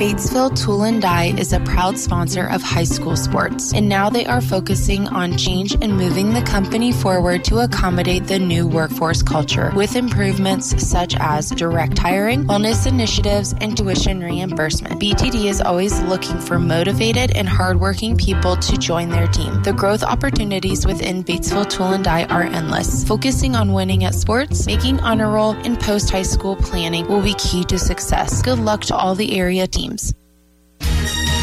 Batesville 0.00 0.58
Tool 0.58 0.84
and 0.84 1.02
Die 1.02 1.34
is 1.36 1.52
a 1.52 1.60
proud 1.60 1.98
sponsor 1.98 2.46
of 2.46 2.62
high 2.62 2.84
school 2.84 3.16
sports, 3.16 3.74
and 3.74 3.86
now 3.86 4.08
they 4.08 4.24
are 4.24 4.40
focusing 4.40 5.06
on 5.08 5.36
change 5.36 5.74
and 5.74 5.94
moving 5.94 6.32
the 6.32 6.40
company 6.40 6.90
forward 6.90 7.44
to 7.44 7.58
accommodate 7.58 8.26
the 8.26 8.38
new 8.38 8.66
workforce 8.66 9.22
culture 9.22 9.70
with 9.76 9.96
improvements 9.96 10.70
such 10.82 11.14
as 11.20 11.50
direct 11.50 11.98
hiring, 11.98 12.44
wellness 12.44 12.86
initiatives, 12.86 13.54
and 13.60 13.76
tuition 13.76 14.22
reimbursement. 14.22 14.98
BTD 14.98 15.44
is 15.44 15.60
always 15.60 16.00
looking 16.04 16.40
for 16.40 16.58
motivated 16.58 17.36
and 17.36 17.46
hardworking 17.46 18.16
people 18.16 18.56
to 18.56 18.78
join 18.78 19.10
their 19.10 19.28
team. 19.28 19.62
The 19.64 19.74
growth 19.74 20.02
opportunities 20.02 20.86
within 20.86 21.22
Batesville 21.22 21.68
Tool 21.68 21.92
and 21.92 22.04
Die 22.04 22.24
are 22.24 22.44
endless. 22.44 23.04
Focusing 23.04 23.54
on 23.54 23.74
winning 23.74 24.04
at 24.04 24.14
sports, 24.14 24.64
making 24.64 24.98
honor 25.00 25.30
roll, 25.30 25.52
and 25.66 25.78
post 25.78 26.08
high 26.08 26.22
school 26.22 26.56
planning 26.56 27.06
will 27.06 27.20
be 27.20 27.34
key 27.34 27.64
to 27.64 27.78
success. 27.78 28.40
Good 28.40 28.60
luck 28.60 28.80
to 28.84 28.96
all 28.96 29.14
the 29.14 29.38
area 29.38 29.66
teams. 29.66 29.89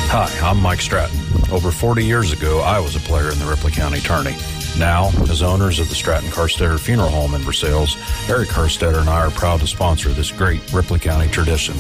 Hi, 0.10 0.32
I'm 0.42 0.62
Mike 0.62 0.80
Stratton. 0.80 1.20
Over 1.51 1.70
40 1.70 2.06
years 2.06 2.32
ago, 2.32 2.62
I 2.62 2.80
was 2.80 2.96
a 2.96 3.00
player 3.01 3.30
in 3.30 3.38
the 3.39 3.46
Ripley 3.46 3.72
County 3.72 4.00
Tourney. 4.00 4.36
Now, 4.80 5.10
as 5.30 5.42
owners 5.42 5.80
of 5.80 5.89
the 5.89 5.96
Stratton 5.96 6.30
Carstetter 6.30 6.80
Funeral 6.80 7.10
Home 7.10 7.34
in 7.34 7.42
Versailles, 7.42 7.96
Eric 8.30 8.50
Carstetter 8.50 9.00
and 9.00 9.10
I 9.10 9.25
are 9.25 9.32
proud 9.32 9.60
to 9.62 9.68
sponsor 9.68 10.10
this 10.10 10.32
great 10.32 10.62
Ripley 10.72 11.00
County 11.00 11.27
tradition. 11.27 11.75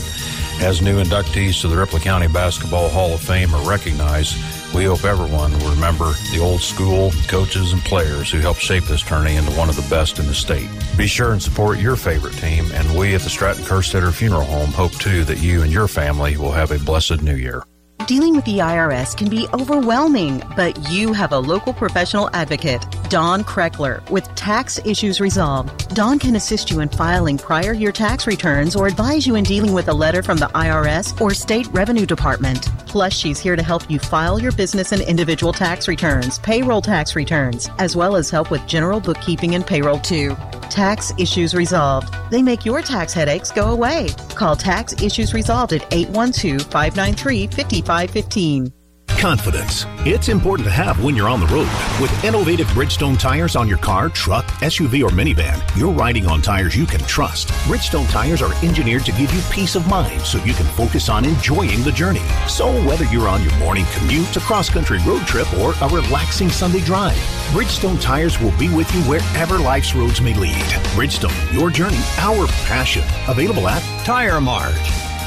As 0.59 0.81
new 0.81 1.01
inductees 1.01 1.61
to 1.61 1.67
the 1.67 1.77
Ripley 1.77 1.99
County 1.99 2.27
Basketball 2.27 2.89
Hall 2.89 3.13
of 3.13 3.21
Fame 3.21 3.53
are 3.53 3.69
recognized, 3.69 4.35
we 4.73 4.85
hope 4.85 5.03
everyone 5.03 5.51
will 5.59 5.71
remember 5.71 6.11
the 6.31 6.39
old 6.41 6.61
school 6.61 7.11
coaches 7.27 7.73
and 7.73 7.81
players 7.83 8.31
who 8.31 8.39
helped 8.39 8.59
shape 8.59 8.85
this 8.85 9.01
tourney 9.01 9.35
into 9.35 9.51
one 9.51 9.69
of 9.69 9.75
the 9.75 9.87
best 9.89 10.19
in 10.19 10.27
the 10.27 10.33
state. 10.33 10.69
Be 10.97 11.07
sure 11.07 11.31
and 11.31 11.41
support 11.41 11.79
your 11.79 11.95
favorite 11.95 12.35
team, 12.35 12.65
and 12.73 12.97
we 12.97 13.15
at 13.15 13.21
the 13.21 13.29
Stratton 13.29 13.63
Carstetter 13.63 14.13
Funeral 14.13 14.43
Home 14.45 14.71
hope 14.71 14.93
too 14.93 15.23
that 15.25 15.39
you 15.39 15.63
and 15.63 15.71
your 15.71 15.87
family 15.87 16.37
will 16.37 16.51
have 16.51 16.71
a 16.71 16.79
blessed 16.79 17.21
new 17.21 17.35
year. 17.35 17.63
Dealing 18.07 18.37
with 18.37 18.45
the 18.45 18.59
IRS 18.59 19.17
can 19.17 19.29
be 19.29 19.47
overwhelming, 19.53 20.41
but 20.55 20.89
you 20.89 21.11
have 21.11 21.33
a 21.33 21.37
local 21.37 21.73
professional 21.73 22.29
advocate, 22.31 22.85
Don 23.09 23.43
Kreckler, 23.43 24.07
with 24.09 24.33
Tax 24.35 24.79
Issues 24.83 25.21
Resolved. 25.21 25.95
Don 25.95 26.19
can 26.19 26.35
assist 26.35 26.69
you 26.69 26.81
in 26.81 26.89
filing 26.89 27.37
prior 27.37 27.71
year 27.71 27.91
tax 27.93 28.27
returns 28.27 28.75
or 28.75 28.87
advise 28.87 29.25
you 29.25 29.35
in 29.35 29.45
dealing 29.45 29.71
with 29.71 29.87
a 29.87 29.93
letter 29.93 30.21
from 30.21 30.37
the 30.37 30.47
IRS 30.47 31.19
or 31.21 31.33
State 31.33 31.67
Revenue 31.67 32.05
Department. 32.05 32.67
Plus, 32.85 33.13
she's 33.13 33.39
here 33.39 33.55
to 33.55 33.63
help 33.63 33.89
you 33.89 33.97
file 33.97 34.39
your 34.39 34.51
business 34.51 34.91
and 34.91 35.01
individual 35.01 35.53
tax 35.53 35.87
returns, 35.87 36.39
payroll 36.39 36.81
tax 36.81 37.15
returns, 37.15 37.69
as 37.79 37.95
well 37.95 38.17
as 38.17 38.29
help 38.29 38.51
with 38.51 38.65
general 38.67 38.99
bookkeeping 38.99 39.55
and 39.55 39.65
payroll 39.65 39.99
too. 39.99 40.35
Tax 40.69 41.13
Issues 41.17 41.55
Resolved. 41.55 42.13
They 42.29 42.41
make 42.41 42.65
your 42.65 42.81
tax 42.81 43.13
headaches 43.13 43.51
go 43.51 43.71
away. 43.71 44.09
Call 44.35 44.55
Tax 44.55 45.01
Issues 45.01 45.33
Resolved 45.33 45.73
at 45.73 45.93
812 45.93 46.61
593 46.63 47.47
5515. 47.47 48.76
Confidence. 49.17 49.87
It's 50.05 50.29
important 50.29 50.67
to 50.67 50.71
have 50.71 51.03
when 51.03 51.15
you're 51.15 51.27
on 51.27 51.39
the 51.39 51.47
road. 51.47 51.67
With 51.99 52.23
innovative 52.23 52.67
Bridgestone 52.67 53.17
tires 53.19 53.55
on 53.55 53.67
your 53.67 53.79
car, 53.79 54.09
truck, 54.09 54.45
SUV, 54.61 55.03
or 55.03 55.09
minivan, 55.09 55.59
you're 55.75 55.91
riding 55.91 56.27
on 56.27 56.39
tires 56.39 56.75
you 56.75 56.85
can 56.85 56.99
trust. 57.01 57.47
Bridgestone 57.65 58.07
tires 58.11 58.43
are 58.43 58.53
engineered 58.63 59.05
to 59.05 59.11
give 59.13 59.33
you 59.33 59.41
peace 59.49 59.75
of 59.75 59.87
mind 59.87 60.21
so 60.21 60.37
you 60.43 60.53
can 60.53 60.67
focus 60.67 61.09
on 61.09 61.25
enjoying 61.25 61.81
the 61.81 61.91
journey. 61.91 62.21
So 62.47 62.71
whether 62.85 63.05
you're 63.05 63.27
on 63.27 63.41
your 63.41 63.57
morning 63.57 63.85
commute, 63.93 64.37
a 64.37 64.39
cross-country 64.39 64.99
road 64.99 65.25
trip, 65.25 65.51
or 65.55 65.73
a 65.81 65.89
relaxing 65.89 66.49
Sunday 66.49 66.81
drive, 66.81 67.17
Bridgestone 67.51 67.99
tires 67.99 68.39
will 68.39 68.55
be 68.59 68.69
with 68.69 68.93
you 68.93 69.01
wherever 69.01 69.57
life's 69.57 69.95
roads 69.95 70.21
may 70.21 70.35
lead. 70.35 70.63
Bridgestone, 70.93 71.53
your 71.53 71.71
journey, 71.71 72.01
our 72.19 72.45
passion. 72.67 73.03
Available 73.27 73.67
at 73.67 73.81
Tire 74.05 74.39
Mart 74.39 74.75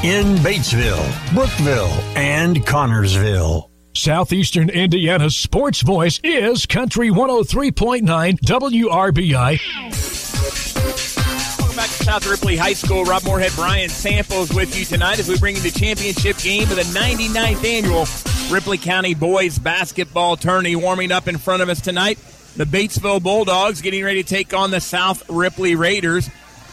in 0.04 0.36
Batesville, 0.36 1.34
Brookville, 1.34 1.90
and 2.16 2.56
Connersville. 2.64 3.69
Southeastern 3.92 4.70
Indiana's 4.70 5.36
sports 5.36 5.82
voice 5.82 6.20
is 6.22 6.64
Country 6.64 7.10
103.9 7.10 8.38
WRBI. 8.38 9.60
Welcome 11.58 11.76
back 11.76 11.88
to 11.88 12.04
South 12.04 12.26
Ripley 12.30 12.56
High 12.56 12.72
School. 12.74 13.04
Rob 13.04 13.24
Moorhead, 13.24 13.52
Brian 13.56 13.88
Samples 13.88 14.54
with 14.54 14.78
you 14.78 14.84
tonight 14.84 15.18
as 15.18 15.28
we 15.28 15.36
bring 15.38 15.56
you 15.56 15.62
the 15.62 15.72
championship 15.72 16.38
game 16.38 16.62
of 16.70 16.76
the 16.76 16.82
99th 16.82 17.64
annual 17.64 18.06
Ripley 18.54 18.78
County 18.78 19.14
Boys 19.14 19.58
Basketball 19.58 20.36
Tourney. 20.36 20.76
Warming 20.76 21.10
up 21.10 21.26
in 21.26 21.36
front 21.36 21.60
of 21.60 21.68
us 21.68 21.80
tonight, 21.80 22.18
the 22.56 22.64
Batesville 22.64 23.22
Bulldogs 23.22 23.82
getting 23.82 24.04
ready 24.04 24.22
to 24.22 24.28
take 24.28 24.54
on 24.54 24.70
the 24.70 24.80
South 24.80 25.28
Ripley 25.28 25.74
Raiders. 25.74 26.28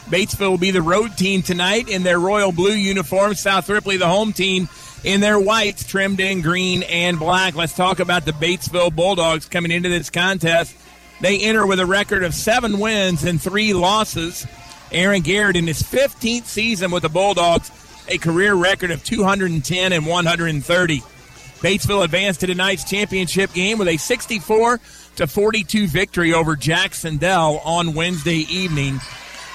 Batesville 0.06 0.52
will 0.52 0.58
be 0.58 0.72
the 0.72 0.84
road 0.84 1.18
team 1.18 1.42
tonight 1.42 1.90
in 1.90 2.04
their 2.04 2.20
royal 2.20 2.52
blue 2.52 2.72
uniforms. 2.74 3.40
South 3.40 3.68
Ripley, 3.68 3.98
the 3.98 4.08
home 4.08 4.34
team, 4.34 4.70
in 5.04 5.22
their 5.22 5.40
whites, 5.40 5.86
trimmed 5.86 6.20
in 6.20 6.42
green 6.42 6.84
and 6.84 7.20
black. 7.20 7.56
Let's 7.56 7.74
talk 7.74 8.00
about 8.00 8.26
the 8.26 8.32
Batesville 8.32 8.96
Bulldogs 8.96 9.48
coming 9.48 9.72
into 9.72 9.90
this 9.90 10.10
contest. 10.10 10.76
They 11.22 11.40
enter 11.40 11.66
with 11.66 11.80
a 11.80 11.86
record 11.86 12.24
of 12.24 12.34
seven 12.34 12.80
wins 12.80 13.24
and 13.24 13.42
three 13.42 13.74
losses. 13.74 14.46
Aaron 14.92 15.22
Garrett, 15.22 15.56
in 15.56 15.68
his 15.68 15.82
15th 15.82 16.46
season 16.46 16.92
with 16.92 17.04
the 17.04 17.10
Bulldogs, 17.10 17.72
a 18.08 18.18
career 18.18 18.54
record 18.54 18.92
of 18.92 19.04
210 19.04 19.94
and 19.94 20.06
130. 20.06 21.00
Batesville 21.00 22.04
advanced 22.04 22.42
to 22.42 22.48
tonight's 22.48 22.84
championship 22.84 23.52
game 23.54 23.80
with 23.80 23.88
a 23.88 23.98
64 23.98 24.80
to 25.16 25.28
42 25.28 25.88
victory 25.88 26.34
over 26.34 26.56
Jacksonville 26.56 27.60
on 27.66 27.96
Wednesday 27.96 28.46
evening. 28.50 29.00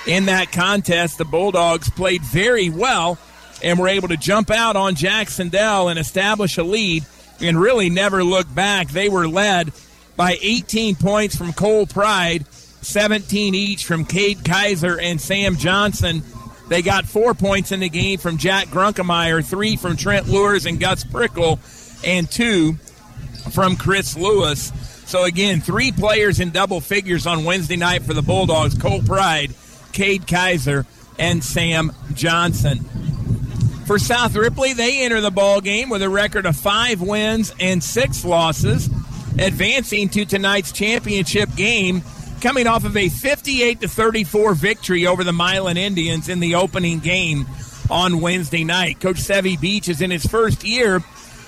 In 0.07 0.27
that 0.27 0.51
contest, 0.51 1.19
the 1.19 1.25
Bulldogs 1.25 1.89
played 1.89 2.23
very 2.23 2.69
well 2.69 3.19
and 3.63 3.79
were 3.79 3.89
able 3.89 4.09
to 4.09 4.17
jump 4.17 4.51
out 4.51 4.77
on 4.77 4.95
Jacksonville 4.95 5.89
and 5.89 5.99
establish 5.99 6.59
a 6.59 6.65
lead 6.65 7.05
and 7.41 7.61
really 7.61 7.91
never 7.91 8.25
look 8.25 8.53
back. 8.53 8.89
They 8.89 9.09
were 9.09 9.29
led 9.29 9.73
by 10.17 10.39
18 10.41 10.97
points 10.97 11.37
from 11.37 11.53
Cole 11.53 11.87
Pride, 11.87 12.47
17 12.53 13.55
each 13.55 13.85
from 13.85 14.05
Cade 14.05 14.45
Kaiser 14.45 14.99
and 14.99 15.21
Sam 15.21 15.57
Johnson. 15.57 16.23
They 16.69 16.83
got 16.83 17.05
four 17.05 17.35
points 17.35 17.73
in 17.73 17.81
the 17.81 17.89
game 17.89 18.19
from 18.19 18.39
Jack 18.39 18.69
Grunkemeyer, 18.69 19.45
three 19.45 19.77
from 19.77 19.97
Trent 19.97 20.29
Lures 20.29 20.67
and 20.67 20.81
Gus 20.81 21.05
Prickle, 21.05 21.59
and 22.05 22.31
two 22.31 22.75
from 23.53 23.77
Chris 23.77 24.17
Lewis. 24.17 24.73
So 25.07 25.25
again, 25.25 25.61
three 25.61 25.93
players 25.93 26.41
in 26.41 26.51
double 26.51 26.81
figures 26.81 27.27
on 27.27 27.45
Wednesday 27.45 27.77
night 27.77 28.03
for 28.03 28.15
the 28.15 28.23
Bulldogs: 28.23 28.79
Cole 28.79 29.03
Pride, 29.03 29.55
Cade 29.93 30.27
Kaiser, 30.27 30.87
and 31.19 31.45
Sam 31.45 31.93
Johnson. 32.15 32.87
For 33.87 33.99
South 33.99 34.37
Ripley, 34.37 34.73
they 34.75 35.05
enter 35.05 35.21
the 35.21 35.31
ball 35.31 35.61
game 35.61 35.89
with 35.89 36.03
a 36.03 36.09
record 36.09 36.47
of 36.47 36.57
five 36.57 37.01
wins 37.01 37.53
and 37.59 37.83
six 37.83 38.25
losses, 38.25 38.87
advancing 39.39 40.09
to 40.11 40.25
tonight's 40.25 40.73
championship 40.73 41.55
game, 41.57 42.03
coming 42.41 42.67
off 42.67 42.85
of 42.85 42.97
a 42.97 43.09
58 43.09 43.81
to 43.81 43.89
34 43.89 44.55
victory 44.55 45.07
over 45.07 45.25
the 45.25 45.33
Milan 45.33 45.77
Indians 45.77 46.29
in 46.29 46.41
the 46.41 46.55
opening 46.55 47.01
game 47.01 47.47
on 47.91 48.21
Wednesday 48.21 48.65
night. 48.65 49.01
Coach 49.01 49.17
Sevy 49.17 49.61
Beach 49.61 49.89
is 49.89 50.01
in 50.01 50.11
his 50.11 50.25
first 50.25 50.65
year 50.65 51.03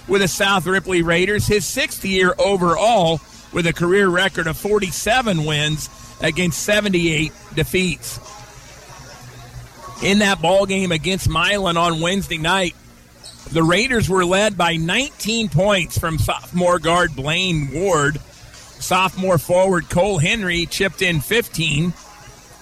with 0.08 0.20
the 0.20 0.28
South 0.28 0.66
Ripley 0.66 1.02
Raiders, 1.02 1.46
his 1.46 1.64
sixth 1.64 2.04
year 2.04 2.34
overall 2.38 3.20
with 3.52 3.66
a 3.66 3.72
career 3.72 4.08
record 4.08 4.48
of 4.48 4.56
47 4.56 5.44
wins 5.44 5.88
against 6.20 6.62
78 6.64 7.32
defeats. 7.54 8.18
In 10.02 10.18
that 10.18 10.42
ball 10.42 10.66
game 10.66 10.92
against 10.92 11.28
Milan 11.28 11.76
on 11.76 12.00
Wednesday 12.00 12.38
night, 12.38 12.74
the 13.52 13.62
Raiders 13.62 14.08
were 14.08 14.24
led 14.24 14.56
by 14.56 14.76
19 14.76 15.48
points 15.48 15.98
from 15.98 16.18
sophomore 16.18 16.78
guard 16.78 17.14
Blaine 17.14 17.70
Ward. 17.72 18.18
Sophomore 18.20 19.38
forward 19.38 19.88
Cole 19.88 20.18
Henry 20.18 20.66
chipped 20.66 21.00
in 21.00 21.20
15. 21.20 21.92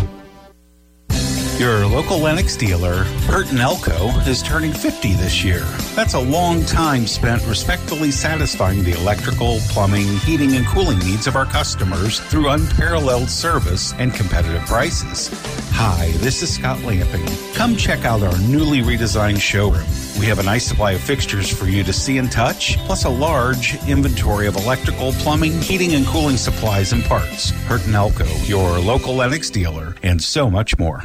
Your 1.61 1.87
local 1.87 2.17
Lennox 2.17 2.57
dealer, 2.57 3.05
Burton 3.27 3.59
Elko, 3.59 4.09
is 4.21 4.43
turning 4.43 4.73
50 4.73 5.13
this 5.13 5.45
year. 5.45 5.61
That's 5.95 6.15
a 6.15 6.19
long 6.19 6.65
time 6.65 7.07
spent 7.07 7.47
respectfully 7.47 8.11
satisfying 8.13 8.83
the 8.83 8.93
electrical, 8.93 9.59
plumbing, 9.69 10.07
heating, 10.21 10.57
and 10.57 10.67
cooling 10.67 10.99
needs 11.01 11.27
of 11.27 11.37
our 11.37 11.45
customers 11.45 12.19
through 12.19 12.49
unparalleled 12.49 13.29
service 13.29 13.93
and 13.99 14.15
competitive 14.15 14.63
prices. 14.63 15.29
Hi, 15.73 16.11
this 16.21 16.43
is 16.43 16.55
Scott 16.55 16.83
Lamping. 16.83 17.27
Come 17.53 17.77
check 17.77 18.07
out 18.07 18.23
our 18.23 18.39
newly 18.39 18.79
redesigned 18.81 19.43
showroom. 19.43 19.85
We 20.19 20.25
have 20.29 20.39
a 20.39 20.43
nice 20.43 20.65
supply 20.65 20.93
of 20.93 21.03
fixtures 21.03 21.51
for 21.51 21.67
you 21.67 21.85
to 21.85 21.93
see 21.93 22.17
and 22.17 22.33
touch, 22.33 22.79
plus 22.87 23.05
a 23.05 23.11
large 23.11 23.75
inventory 23.87 24.47
of 24.47 24.57
electrical, 24.57 25.13
plumbing, 25.13 25.61
heating, 25.61 25.93
and 25.93 26.07
cooling 26.07 26.39
supplies 26.39 26.95
and 26.95 27.05
parts. 27.05 27.53
Burton 27.69 27.95
Elko, 27.95 28.25
your 28.45 28.79
local 28.79 29.17
Lennox 29.17 29.51
dealer, 29.51 29.95
and 30.03 30.23
so 30.23 30.49
much 30.51 30.79
more. 30.79 31.05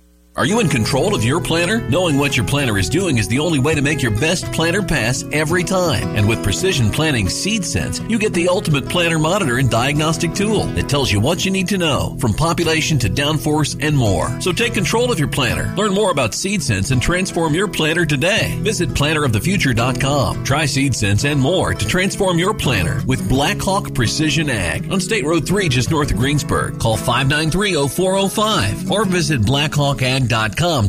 Are 0.37 0.45
you 0.45 0.61
in 0.61 0.69
control 0.69 1.13
of 1.13 1.25
your 1.25 1.41
planner? 1.41 1.85
Knowing 1.89 2.17
what 2.17 2.37
your 2.37 2.45
planner 2.45 2.77
is 2.77 2.87
doing 2.87 3.17
is 3.17 3.27
the 3.27 3.39
only 3.39 3.59
way 3.59 3.75
to 3.75 3.81
make 3.81 4.01
your 4.01 4.17
best 4.17 4.45
planner 4.53 4.81
pass 4.81 5.25
every 5.33 5.61
time. 5.61 6.15
And 6.15 6.25
with 6.25 6.41
Precision 6.41 6.89
Planting 6.89 7.27
Seed 7.27 7.65
Sense, 7.65 7.99
you 8.07 8.17
get 8.17 8.33
the 8.33 8.47
ultimate 8.47 8.87
planner 8.87 9.19
monitor 9.19 9.57
and 9.57 9.69
diagnostic 9.69 10.33
tool 10.33 10.67
that 10.67 10.87
tells 10.87 11.11
you 11.11 11.19
what 11.19 11.43
you 11.43 11.51
need 11.51 11.67
to 11.67 11.77
know, 11.77 12.15
from 12.21 12.33
population 12.33 12.97
to 12.99 13.09
downforce 13.09 13.75
and 13.85 13.97
more. 13.97 14.39
So 14.39 14.53
take 14.53 14.73
control 14.73 15.11
of 15.11 15.19
your 15.19 15.27
planner. 15.27 15.75
Learn 15.75 15.93
more 15.93 16.11
about 16.11 16.33
Seed 16.33 16.63
Sense 16.63 16.91
and 16.91 17.01
transform 17.01 17.53
your 17.53 17.67
planner 17.67 18.05
today. 18.05 18.57
Visit 18.61 18.87
plannerofthefuture.com. 18.91 20.45
Try 20.45 20.65
Seed 20.65 20.95
Sense 20.95 21.25
and 21.25 21.41
more 21.41 21.73
to 21.73 21.85
transform 21.85 22.39
your 22.39 22.53
planner 22.53 23.03
with 23.05 23.27
Blackhawk 23.27 23.93
Precision 23.93 24.49
Ag 24.49 24.89
on 24.93 25.01
State 25.01 25.25
Road 25.25 25.45
3 25.45 25.67
just 25.67 25.91
north 25.91 26.09
of 26.09 26.15
Greensburg. 26.17 26.79
Call 26.79 26.95
593-0405 26.95 28.89
or 28.89 29.03
visit 29.03 29.45
Blackhawk 29.45 30.01
Ag 30.01 30.20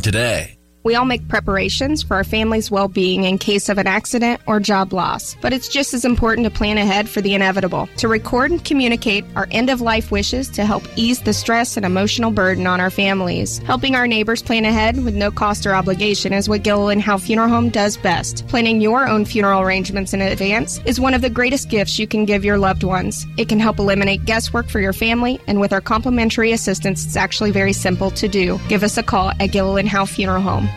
today. 0.00 0.61
We 0.84 0.96
all 0.96 1.04
make 1.04 1.28
preparations 1.28 2.02
for 2.02 2.14
our 2.14 2.24
family's 2.24 2.70
well 2.70 2.88
being 2.88 3.22
in 3.22 3.38
case 3.38 3.68
of 3.68 3.78
an 3.78 3.86
accident 3.86 4.40
or 4.46 4.58
job 4.58 4.92
loss, 4.92 5.36
but 5.40 5.52
it's 5.52 5.68
just 5.68 5.94
as 5.94 6.04
important 6.04 6.44
to 6.44 6.50
plan 6.50 6.76
ahead 6.76 7.08
for 7.08 7.20
the 7.20 7.34
inevitable. 7.34 7.88
To 7.98 8.08
record 8.08 8.50
and 8.50 8.64
communicate 8.64 9.24
our 9.36 9.46
end 9.52 9.70
of 9.70 9.80
life 9.80 10.10
wishes 10.10 10.48
to 10.50 10.64
help 10.64 10.82
ease 10.96 11.20
the 11.20 11.32
stress 11.32 11.76
and 11.76 11.86
emotional 11.86 12.32
burden 12.32 12.66
on 12.66 12.80
our 12.80 12.90
families. 12.90 13.58
Helping 13.58 13.94
our 13.94 14.08
neighbors 14.08 14.42
plan 14.42 14.64
ahead 14.64 15.04
with 15.04 15.14
no 15.14 15.30
cost 15.30 15.66
or 15.66 15.74
obligation 15.74 16.32
is 16.32 16.48
what 16.48 16.64
Gilliland 16.64 17.02
Howe 17.02 17.18
Funeral 17.18 17.48
Home 17.48 17.68
does 17.68 17.96
best. 17.96 18.46
Planning 18.48 18.80
your 18.80 19.06
own 19.06 19.24
funeral 19.24 19.62
arrangements 19.62 20.12
in 20.12 20.20
advance 20.20 20.80
is 20.84 20.98
one 20.98 21.14
of 21.14 21.22
the 21.22 21.30
greatest 21.30 21.70
gifts 21.70 21.98
you 22.00 22.08
can 22.08 22.24
give 22.24 22.44
your 22.44 22.58
loved 22.58 22.82
ones. 22.82 23.24
It 23.36 23.48
can 23.48 23.60
help 23.60 23.78
eliminate 23.78 24.24
guesswork 24.24 24.68
for 24.68 24.80
your 24.80 24.92
family, 24.92 25.40
and 25.46 25.60
with 25.60 25.72
our 25.72 25.80
complimentary 25.80 26.50
assistance, 26.50 27.04
it's 27.04 27.16
actually 27.16 27.52
very 27.52 27.72
simple 27.72 28.10
to 28.12 28.26
do. 28.26 28.58
Give 28.68 28.82
us 28.82 28.98
a 28.98 29.02
call 29.02 29.30
at 29.38 29.52
Gilliland 29.52 29.88
Howe 29.88 30.06
Funeral 30.06 30.42
Home. 30.42 30.71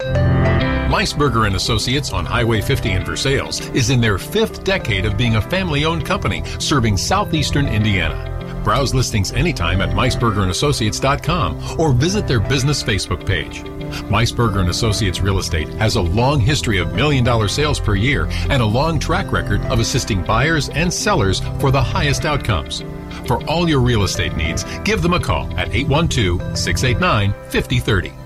Meisberger 0.00 1.46
and 1.46 1.56
Associates 1.56 2.12
on 2.12 2.24
Highway 2.26 2.60
50 2.60 2.90
in 2.90 3.04
Versailles 3.04 3.60
is 3.74 3.90
in 3.90 4.00
their 4.00 4.18
fifth 4.18 4.64
decade 4.64 5.04
of 5.04 5.16
being 5.16 5.36
a 5.36 5.42
family-owned 5.42 6.04
company 6.04 6.42
serving 6.58 6.96
southeastern 6.96 7.66
Indiana. 7.66 8.26
Browse 8.64 8.94
listings 8.94 9.32
anytime 9.32 9.80
at 9.80 9.90
meisbergerassociates.com 9.90 11.80
or 11.80 11.92
visit 11.92 12.26
their 12.26 12.40
business 12.40 12.82
Facebook 12.82 13.26
page. 13.26 13.62
Meisberger 14.10 14.60
and 14.60 14.68
Associates 14.68 15.20
Real 15.20 15.38
Estate 15.38 15.68
has 15.74 15.96
a 15.96 16.02
long 16.02 16.40
history 16.40 16.78
of 16.78 16.94
million 16.94 17.24
dollar 17.24 17.48
sales 17.48 17.80
per 17.80 17.94
year 17.94 18.28
and 18.48 18.62
a 18.62 18.66
long 18.66 18.98
track 18.98 19.32
record 19.32 19.60
of 19.66 19.80
assisting 19.80 20.22
buyers 20.22 20.68
and 20.70 20.92
sellers 20.92 21.40
for 21.60 21.70
the 21.70 21.82
highest 21.82 22.24
outcomes. 22.24 22.84
For 23.26 23.42
all 23.46 23.68
your 23.68 23.80
real 23.80 24.02
estate 24.04 24.36
needs, 24.36 24.64
give 24.84 25.02
them 25.02 25.14
a 25.14 25.20
call 25.20 25.46
at 25.58 25.74
812 25.74 26.58
689 26.58 27.32
5030. 27.50 28.19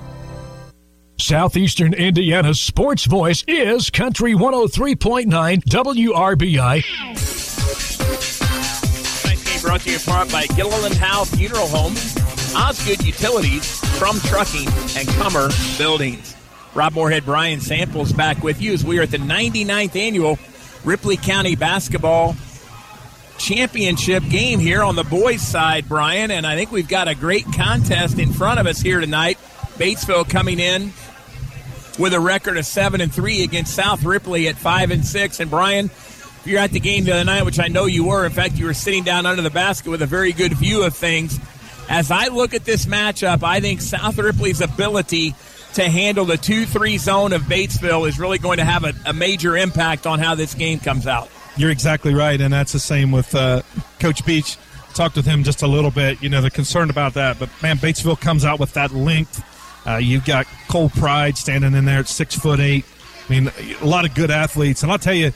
Southeastern 1.19 1.95
Indiana's 1.95 2.61
sports 2.61 3.05
voice 3.05 3.45
is 3.47 3.89
Country 3.89 4.35
103.9 4.35 5.27
WRBI. 5.63 6.85
Tonight's 9.21 9.45
game 9.45 9.61
brought 9.63 9.81
to 9.83 9.91
you 9.91 9.95
in 9.97 10.03
part 10.03 10.31
by 10.33 10.47
Gilliland 10.49 10.97
Howe 10.97 11.25
Funeral 11.25 11.69
Home, 11.69 11.93
Osgood 12.57 13.05
Utilities, 13.05 13.79
From 13.99 14.19
Trucking, 14.21 14.69
and 14.97 15.09
Comer 15.11 15.51
Buildings. 15.79 16.35
Rob 16.75 16.95
Moorhead, 16.95 17.25
Brian 17.25 17.61
Samples 17.61 18.13
back 18.13 18.43
with 18.43 18.61
you 18.61 18.73
as 18.73 18.85
we 18.85 18.99
are 18.99 19.03
at 19.03 19.13
the 19.13 19.19
99th 19.19 19.95
annual 19.95 20.39
Ripley 20.85 21.17
County 21.17 21.55
Basketball 21.55 22.35
Championship 23.39 24.25
game 24.29 24.59
here 24.59 24.83
on 24.83 24.97
the 24.97 25.05
boys' 25.05 25.43
side, 25.43 25.89
Brian. 25.89 26.33
And 26.33 26.45
I 26.45 26.57
think 26.57 26.73
we've 26.73 26.89
got 26.89 27.07
a 27.07 27.15
great 27.15 27.45
contest 27.55 28.19
in 28.19 28.33
front 28.33 28.59
of 28.59 28.67
us 28.67 28.81
here 28.81 29.01
tonight. 29.01 29.39
Batesville 29.75 30.29
coming 30.29 30.61
in 30.61 30.93
with 31.99 32.15
a 32.15 32.21
record 32.21 32.57
of 32.57 32.67
seven 32.67 33.01
and 33.01 33.13
three 33.13 33.43
against 33.43 33.75
South 33.75 34.05
Ripley 34.05 34.49
at 34.49 34.57
five 34.57 34.91
and 34.91 35.05
six. 35.05 35.41
And 35.41 35.51
Brian, 35.51 35.87
if 35.87 36.43
you're 36.47 36.61
at 36.61 36.73
the 36.73 36.81
game 36.81 37.05
the 37.05 37.13
other 37.13 37.25
night, 37.25 37.45
which 37.45 37.59
I 37.59 37.69
know 37.69 37.87
you 37.87 38.07
were, 38.07 38.27
in 38.27 38.33
fact, 38.33 38.57
you 38.57 38.67
were 38.67 38.75
sitting 38.75 39.05
down 39.05 39.27
under 39.27 39.43
the 39.43 39.51
basket 39.51 39.91
with 39.91 40.03
a 40.03 40.07
very 40.07 40.33
good 40.33 40.53
view 40.53 40.85
of 40.85 40.95
things. 40.95 41.39
As 41.89 42.11
I 42.11 42.29
look 42.29 42.55
at 42.55 42.65
this 42.65 42.87
matchup, 42.87 43.43
I 43.43 43.61
think 43.61 43.81
South 43.81 44.19
Ripley's 44.19 44.61
ability 44.61 45.35
to 45.75 45.89
handle 45.89 46.25
the 46.25 46.37
2 46.37 46.67
3 46.67 46.99
zone 46.99 47.33
of 47.33 47.43
Batesville 47.43 48.09
is 48.09 48.19
really 48.19 48.39
going 48.39 48.59
to 48.59 48.65
have 48.65 48.85
a, 48.85 48.95
a, 49.07 49.13
major 49.13 49.57
impact 49.57 50.07
on 50.07 50.21
how 50.21 50.35
this 50.35 50.55
game 50.55 50.79
comes 50.79 51.07
out. 51.07 51.29
You're 51.57 51.71
exactly 51.71 52.15
right, 52.15 52.41
and 52.41 52.53
that's 52.53 52.73
the 52.73 52.79
same 52.79 53.11
with 53.11 53.35
uh, 53.35 53.63
Coach 53.99 54.25
Beach. 54.25 54.57
Talked 54.95 55.17
with 55.17 55.27
him 55.27 55.43
just 55.43 55.63
a 55.63 55.67
little 55.67 55.91
bit. 55.91 56.23
You 56.23 56.29
know, 56.29 56.41
they're 56.41 56.51
concerned 56.51 56.91
about 56.91 57.15
that, 57.15 57.39
but 57.39 57.51
man, 57.63 57.79
Batesville 57.79 58.21
comes 58.21 58.45
out 58.45 58.61
with 58.61 58.75
that 58.75 58.93
length. 58.93 59.43
Uh, 59.87 59.97
you've 59.97 60.25
got 60.25 60.47
Cole 60.69 60.89
Pride 60.89 61.37
standing 61.37 61.75
in 61.75 61.85
there 61.85 62.01
at 62.01 62.09
six 62.09 62.35
foot 62.35 62.61
eight. 62.61 62.85
I 63.29 63.33
mean, 63.33 63.51
a 63.81 63.87
lot 63.87 64.05
of 64.05 64.15
good 64.15 64.31
athletes, 64.31 64.83
and 64.83 64.93
I'll 64.93 64.99
tell 64.99 65.15
you, 65.15 65.33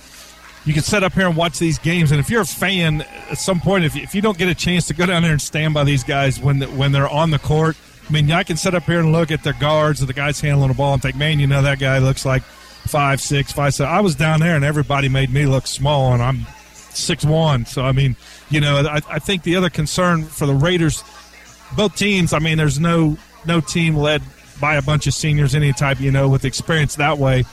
you 0.64 0.74
can 0.74 0.82
sit 0.82 1.02
up 1.02 1.14
here 1.14 1.26
and 1.26 1.36
watch 1.36 1.58
these 1.58 1.78
games, 1.78 2.10
and 2.10 2.20
if 2.20 2.28
you're 2.28 2.42
a 2.42 2.46
fan, 2.46 3.02
at 3.30 3.38
some 3.38 3.60
point, 3.60 3.84
if 3.84 3.94
you, 3.94 4.02
if 4.02 4.14
you 4.14 4.20
don't 4.20 4.36
get 4.36 4.48
a 4.48 4.54
chance 4.54 4.86
to 4.88 4.94
go 4.94 5.06
down 5.06 5.22
there 5.22 5.32
and 5.32 5.40
stand 5.40 5.72
by 5.72 5.84
these 5.84 6.04
guys 6.04 6.38
when 6.40 6.60
when 6.76 6.92
they're 6.92 7.08
on 7.08 7.30
the 7.30 7.38
court, 7.38 7.76
I 8.08 8.12
mean, 8.12 8.30
I 8.32 8.42
can 8.42 8.56
sit 8.56 8.74
up 8.74 8.84
here 8.84 9.00
and 9.00 9.12
look 9.12 9.30
at 9.30 9.42
their 9.42 9.54
guards 9.54 10.02
or 10.02 10.06
the 10.06 10.12
guys 10.12 10.40
handling 10.40 10.68
the 10.68 10.74
ball 10.74 10.94
and 10.94 11.02
think, 11.02 11.16
man, 11.16 11.40
you 11.40 11.46
know, 11.46 11.62
that 11.62 11.78
guy 11.78 11.98
looks 11.98 12.24
like 12.24 12.42
five 12.42 13.20
six, 13.20 13.52
five 13.52 13.74
seven. 13.74 13.92
I 13.92 14.00
was 14.00 14.14
down 14.14 14.40
there 14.40 14.56
and 14.56 14.64
everybody 14.64 15.08
made 15.08 15.30
me 15.30 15.46
look 15.46 15.66
small, 15.66 16.12
and 16.12 16.22
I'm 16.22 16.46
six 16.90 17.24
one. 17.24 17.64
So 17.64 17.82
I 17.82 17.92
mean, 17.92 18.16
you 18.50 18.60
know, 18.60 18.78
I, 18.78 19.00
I 19.08 19.18
think 19.18 19.42
the 19.44 19.56
other 19.56 19.70
concern 19.70 20.24
for 20.24 20.46
the 20.46 20.54
Raiders, 20.54 21.02
both 21.76 21.96
teams. 21.96 22.32
I 22.32 22.38
mean, 22.40 22.58
there's 22.58 22.80
no 22.80 23.16
no 23.46 23.60
team 23.60 23.96
led 23.96 24.22
by 24.60 24.76
a 24.76 24.82
bunch 24.82 25.06
of 25.06 25.14
seniors 25.14 25.54
any 25.54 25.72
type, 25.72 26.00
you 26.00 26.10
know, 26.10 26.28
with 26.28 26.44
experience 26.44 26.96
that 26.96 27.18
way. 27.18 27.44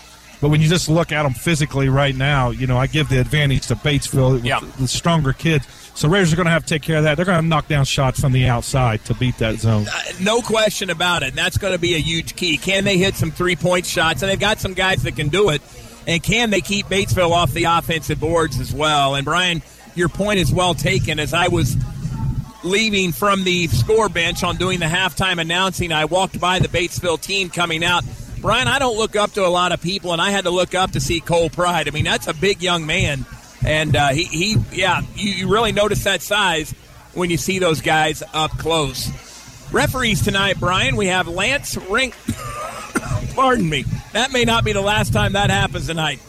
But 0.42 0.50
when 0.50 0.62
you 0.62 0.68
just 0.68 0.90
look 0.90 1.12
at 1.12 1.24
them 1.24 1.34
physically 1.34 1.90
right 1.90 2.16
now, 2.16 2.50
you 2.50 2.68
know, 2.68 2.78
I 2.78 2.88
give 2.88 3.10
the 3.10 3.20
advantage 3.20 3.68
to 3.68 3.76
Batesville 3.76 4.44
yeah. 4.44 4.60
the 4.80 4.88
stronger 4.88 5.34
kids. 5.34 5.66
So 5.96 6.10
Raiders 6.10 6.34
are 6.34 6.36
going 6.36 6.46
to 6.46 6.52
have 6.52 6.64
to 6.66 6.68
take 6.68 6.82
care 6.82 6.98
of 6.98 7.04
that. 7.04 7.16
They're 7.16 7.26
going 7.26 7.42
to 7.42 7.48
knock 7.48 7.70
down 7.70 7.86
shots 7.86 8.20
from 8.20 8.34
the 8.34 8.48
outside 8.48 9.04
to 9.06 9.14
beat 9.14 9.38
that 9.38 9.56
zone. 9.56 9.86
Uh, 9.88 10.02
no 10.22 10.42
question 10.42 10.90
about 10.90 11.24
it. 11.24 11.30
And 11.30 11.38
that's 11.38 11.58
going 11.58 11.74
to 11.74 11.80
be 11.80 11.96
a 11.96 12.00
huge 12.00 12.36
key. 12.36 12.58
Can 12.58 12.84
they 12.84 12.98
hit 12.98 13.16
some 13.16 13.32
three 13.32 13.56
point 13.56 13.86
shots? 13.86 14.22
And 14.22 14.30
they've 14.30 14.40
got 14.40 14.60
some 14.60 14.74
guys 14.74 15.04
that 15.04 15.16
can 15.16 15.30
do 15.30 15.50
it. 15.50 15.62
And 16.06 16.22
can 16.22 16.50
they 16.50 16.62
keep 16.62 16.88
Batesville 16.88 17.32
off 17.32 17.54
the 17.54 17.64
offensive 17.64 18.20
boards 18.20 18.60
as 18.60 18.74
well? 18.74 19.16
And 19.16 19.24
Brian, 19.24 19.64
your 19.96 20.10
point 20.10 20.40
is 20.40 20.54
well 20.54 20.74
taken. 20.74 21.18
As 21.20 21.34
I 21.34 21.48
was 21.48 21.76
leaving 22.66 23.12
from 23.12 23.44
the 23.44 23.68
score 23.68 24.10
bench 24.10 24.44
on 24.44 24.58
doing 24.58 24.80
the 24.80 24.86
halftime 24.86 25.40
announcing, 25.40 25.92
I 25.92 26.06
walked 26.06 26.40
by 26.40 26.60
the 26.60 26.68
Batesville 26.68 27.22
team 27.22 27.50
coming 27.50 27.84
out. 27.84 28.04
Brian, 28.42 28.68
I 28.68 28.80
don't 28.80 28.98
look 28.98 29.16
up 29.16 29.32
to 29.34 29.46
a 29.46 29.50
lot 29.50 29.72
of 29.72 29.82
people, 29.82 30.12
and 30.12 30.22
I 30.22 30.32
had 30.32 30.44
to 30.44 30.50
look 30.50 30.76
up 30.76 30.92
to 30.92 31.00
see 31.00 31.20
Cole 31.20 31.50
Pride. 31.50 31.88
I 31.88 31.92
mean, 31.92 32.04
that's 32.04 32.28
a 32.28 32.34
big 32.34 32.62
young 32.62 32.86
man. 32.86 33.26
And 33.64 33.96
uh, 33.96 34.10
he, 34.10 34.26
he, 34.26 34.58
yeah, 34.72 35.02
you, 35.16 35.32
you 35.32 35.52
really 35.52 35.72
notice 35.72 36.04
that 36.04 36.22
size 36.22 36.72
when 37.14 37.30
you 37.30 37.38
see 37.38 37.60
those 37.60 37.82
guys 37.82 38.22
up 38.34 38.52
close. 38.52 39.10
Referees 39.72 40.24
tonight, 40.24 40.60
Brian, 40.60 40.96
we 40.96 41.08
have 41.08 41.28
Lance 41.28 41.78
Rink. 41.78 42.16
Pardon 43.36 43.68
me. 43.68 43.86
That 44.14 44.32
may 44.32 44.46
not 44.46 44.64
be 44.64 44.74
the 44.74 44.82
last 44.82 45.12
time 45.12 45.34
that 45.34 45.50
happens 45.50 45.88
tonight. 45.88 46.22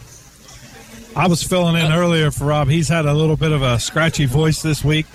I 1.15 1.27
was 1.27 1.41
filling 1.41 1.75
in 1.75 1.91
earlier 1.91 2.29
for 2.31 2.45
Rob. 2.45 2.67
He's 2.67 2.89
had 2.89 3.05
a 3.05 3.13
little 3.13 3.37
bit 3.37 3.51
of 3.51 3.61
a 3.61 3.79
scratchy 3.79 4.25
voice 4.25 4.61
this 4.61 4.83
week. 4.83 5.05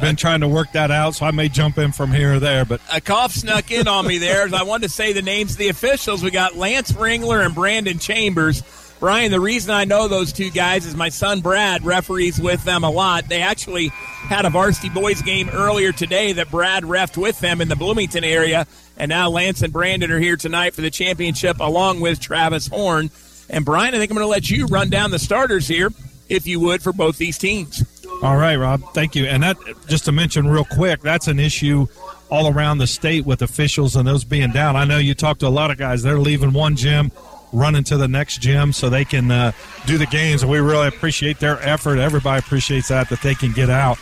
Been 0.00 0.16
trying 0.16 0.40
to 0.40 0.48
work 0.48 0.72
that 0.72 0.90
out, 0.90 1.14
so 1.14 1.26
I 1.26 1.30
may 1.30 1.50
jump 1.50 1.76
in 1.76 1.92
from 1.92 2.10
here 2.10 2.34
or 2.34 2.40
there. 2.40 2.64
But 2.64 2.80
a 2.90 3.02
cough 3.02 3.32
snuck 3.32 3.70
in 3.70 3.86
on 3.86 4.06
me 4.06 4.16
there. 4.16 4.48
I 4.54 4.62
wanted 4.62 4.88
to 4.88 4.92
say 4.92 5.12
the 5.12 5.20
names 5.20 5.52
of 5.52 5.58
the 5.58 5.68
officials. 5.68 6.22
We 6.22 6.30
got 6.30 6.56
Lance 6.56 6.92
Ringler 6.92 7.44
and 7.44 7.54
Brandon 7.54 7.98
Chambers. 7.98 8.62
Brian, 8.98 9.30
the 9.30 9.40
reason 9.40 9.72
I 9.72 9.84
know 9.84 10.08
those 10.08 10.32
two 10.32 10.50
guys 10.50 10.86
is 10.86 10.94
my 10.94 11.10
son 11.10 11.40
Brad 11.40 11.84
referees 11.84 12.40
with 12.40 12.64
them 12.64 12.82
a 12.82 12.90
lot. 12.90 13.28
They 13.28 13.42
actually 13.42 13.88
had 13.88 14.46
a 14.46 14.50
varsity 14.50 14.88
boys 14.88 15.20
game 15.20 15.50
earlier 15.50 15.92
today 15.92 16.32
that 16.32 16.50
Brad 16.50 16.84
refed 16.84 17.16
with 17.16 17.38
them 17.40 17.60
in 17.60 17.68
the 17.68 17.76
Bloomington 17.76 18.24
area. 18.24 18.66
And 18.96 19.10
now 19.10 19.28
Lance 19.28 19.60
and 19.60 19.72
Brandon 19.72 20.10
are 20.10 20.18
here 20.18 20.36
tonight 20.36 20.74
for 20.74 20.80
the 20.80 20.90
championship 20.90 21.60
along 21.60 22.00
with 22.00 22.20
Travis 22.20 22.68
Horn. 22.68 23.10
And 23.50 23.64
Brian, 23.64 23.94
I 23.94 23.98
think 23.98 24.10
I'm 24.10 24.16
going 24.16 24.24
to 24.24 24.30
let 24.30 24.50
you 24.50 24.66
run 24.66 24.88
down 24.88 25.10
the 25.10 25.18
starters 25.18 25.68
here, 25.68 25.90
if 26.28 26.46
you 26.46 26.58
would, 26.60 26.82
for 26.82 26.92
both 26.92 27.18
these 27.18 27.36
teams. 27.38 27.84
All 28.22 28.36
right, 28.36 28.56
Rob. 28.56 28.82
Thank 28.92 29.14
you. 29.14 29.24
And 29.26 29.42
that, 29.42 29.56
just 29.88 30.04
to 30.04 30.12
mention 30.12 30.46
real 30.46 30.64
quick, 30.64 31.00
that's 31.00 31.26
an 31.26 31.38
issue 31.38 31.86
all 32.30 32.52
around 32.52 32.78
the 32.78 32.86
state 32.86 33.24
with 33.24 33.42
officials 33.42 33.96
and 33.96 34.06
those 34.06 34.24
being 34.24 34.52
down. 34.52 34.76
I 34.76 34.84
know 34.84 34.98
you 34.98 35.14
talked 35.14 35.40
to 35.40 35.46
a 35.46 35.48
lot 35.48 35.70
of 35.70 35.78
guys. 35.78 36.02
They're 36.02 36.18
leaving 36.18 36.52
one 36.52 36.76
gym 36.76 37.10
running 37.52 37.82
to 37.84 37.96
the 37.96 38.06
next 38.06 38.40
gym 38.40 38.72
so 38.72 38.88
they 38.88 39.04
can 39.04 39.30
uh, 39.30 39.52
do 39.86 39.98
the 39.98 40.06
games. 40.06 40.42
And 40.42 40.50
we 40.50 40.58
really 40.58 40.86
appreciate 40.86 41.38
their 41.40 41.60
effort. 41.62 41.98
Everybody 41.98 42.38
appreciates 42.38 42.88
that, 42.88 43.08
that 43.08 43.22
they 43.22 43.34
can 43.34 43.52
get 43.52 43.70
out. 43.70 43.98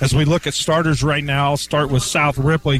As 0.00 0.14
we 0.14 0.24
look 0.24 0.46
at 0.46 0.54
starters 0.54 1.02
right 1.02 1.24
now, 1.24 1.50
I'll 1.50 1.56
start 1.56 1.90
with 1.90 2.02
South 2.02 2.38
Ripley. 2.38 2.78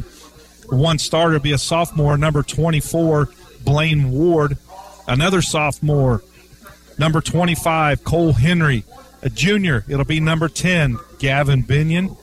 One 0.68 0.98
starter 0.98 1.38
be 1.38 1.52
a 1.52 1.58
sophomore, 1.58 2.16
number 2.16 2.42
24, 2.42 3.28
Blaine 3.64 4.10
Ward. 4.10 4.58
Another 5.08 5.40
sophomore, 5.40 6.22
number 6.98 7.20
25, 7.20 8.04
Cole 8.04 8.32
Henry. 8.32 8.84
A 9.22 9.30
junior, 9.30 9.84
it'll 9.88 10.04
be 10.04 10.20
number 10.20 10.48
10, 10.48 10.98
Gavin 11.18 11.62
Binion. 11.62 12.16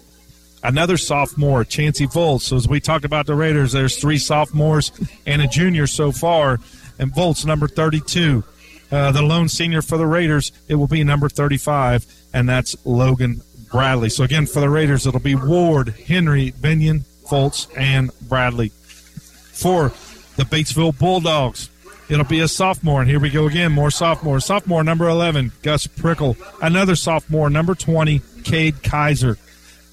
Another 0.63 0.95
sophomore, 0.97 1.65
Chancey 1.65 2.05
Volts. 2.05 2.45
So 2.45 2.55
as 2.55 2.67
we 2.67 2.79
talked 2.79 3.03
about 3.03 3.25
the 3.25 3.35
Raiders, 3.35 3.73
there's 3.73 3.97
three 3.97 4.17
sophomores 4.17 4.91
and 5.25 5.41
a 5.41 5.47
junior 5.47 5.87
so 5.87 6.11
far 6.11 6.59
and 6.99 7.13
Volts, 7.13 7.45
number 7.45 7.67
32. 7.67 8.43
Uh, 8.91 9.11
the 9.11 9.21
lone 9.21 9.49
senior 9.49 9.81
for 9.81 9.97
the 9.97 10.05
Raiders, 10.05 10.51
it 10.67 10.75
will 10.75 10.87
be 10.87 11.03
number 11.03 11.27
35, 11.27 12.05
and 12.33 12.47
that's 12.47 12.75
Logan 12.85 13.41
Bradley. 13.71 14.09
So 14.09 14.23
again, 14.23 14.45
for 14.45 14.59
the 14.59 14.69
Raiders, 14.69 15.07
it'll 15.07 15.19
be 15.19 15.35
Ward, 15.35 15.89
Henry, 15.89 16.51
Binion, 16.51 17.03
Volts, 17.29 17.67
and 17.75 18.11
Bradley. 18.21 18.69
For 18.69 19.89
the 20.35 20.43
Batesville 20.43 20.97
Bulldogs, 20.97 21.69
it'll 22.13 22.25
be 22.25 22.41
a 22.41 22.47
sophomore, 22.47 23.01
and 23.01 23.09
here 23.09 23.19
we 23.19 23.29
go 23.29 23.47
again, 23.47 23.71
more 23.71 23.91
sophomore. 23.91 24.39
Sophomore 24.39 24.83
number 24.83 25.07
11, 25.07 25.51
Gus 25.63 25.87
Prickle. 25.87 26.37
Another 26.61 26.95
sophomore, 26.95 27.49
number 27.49 27.75
20, 27.75 28.21
Cade 28.43 28.83
Kaiser. 28.83 29.37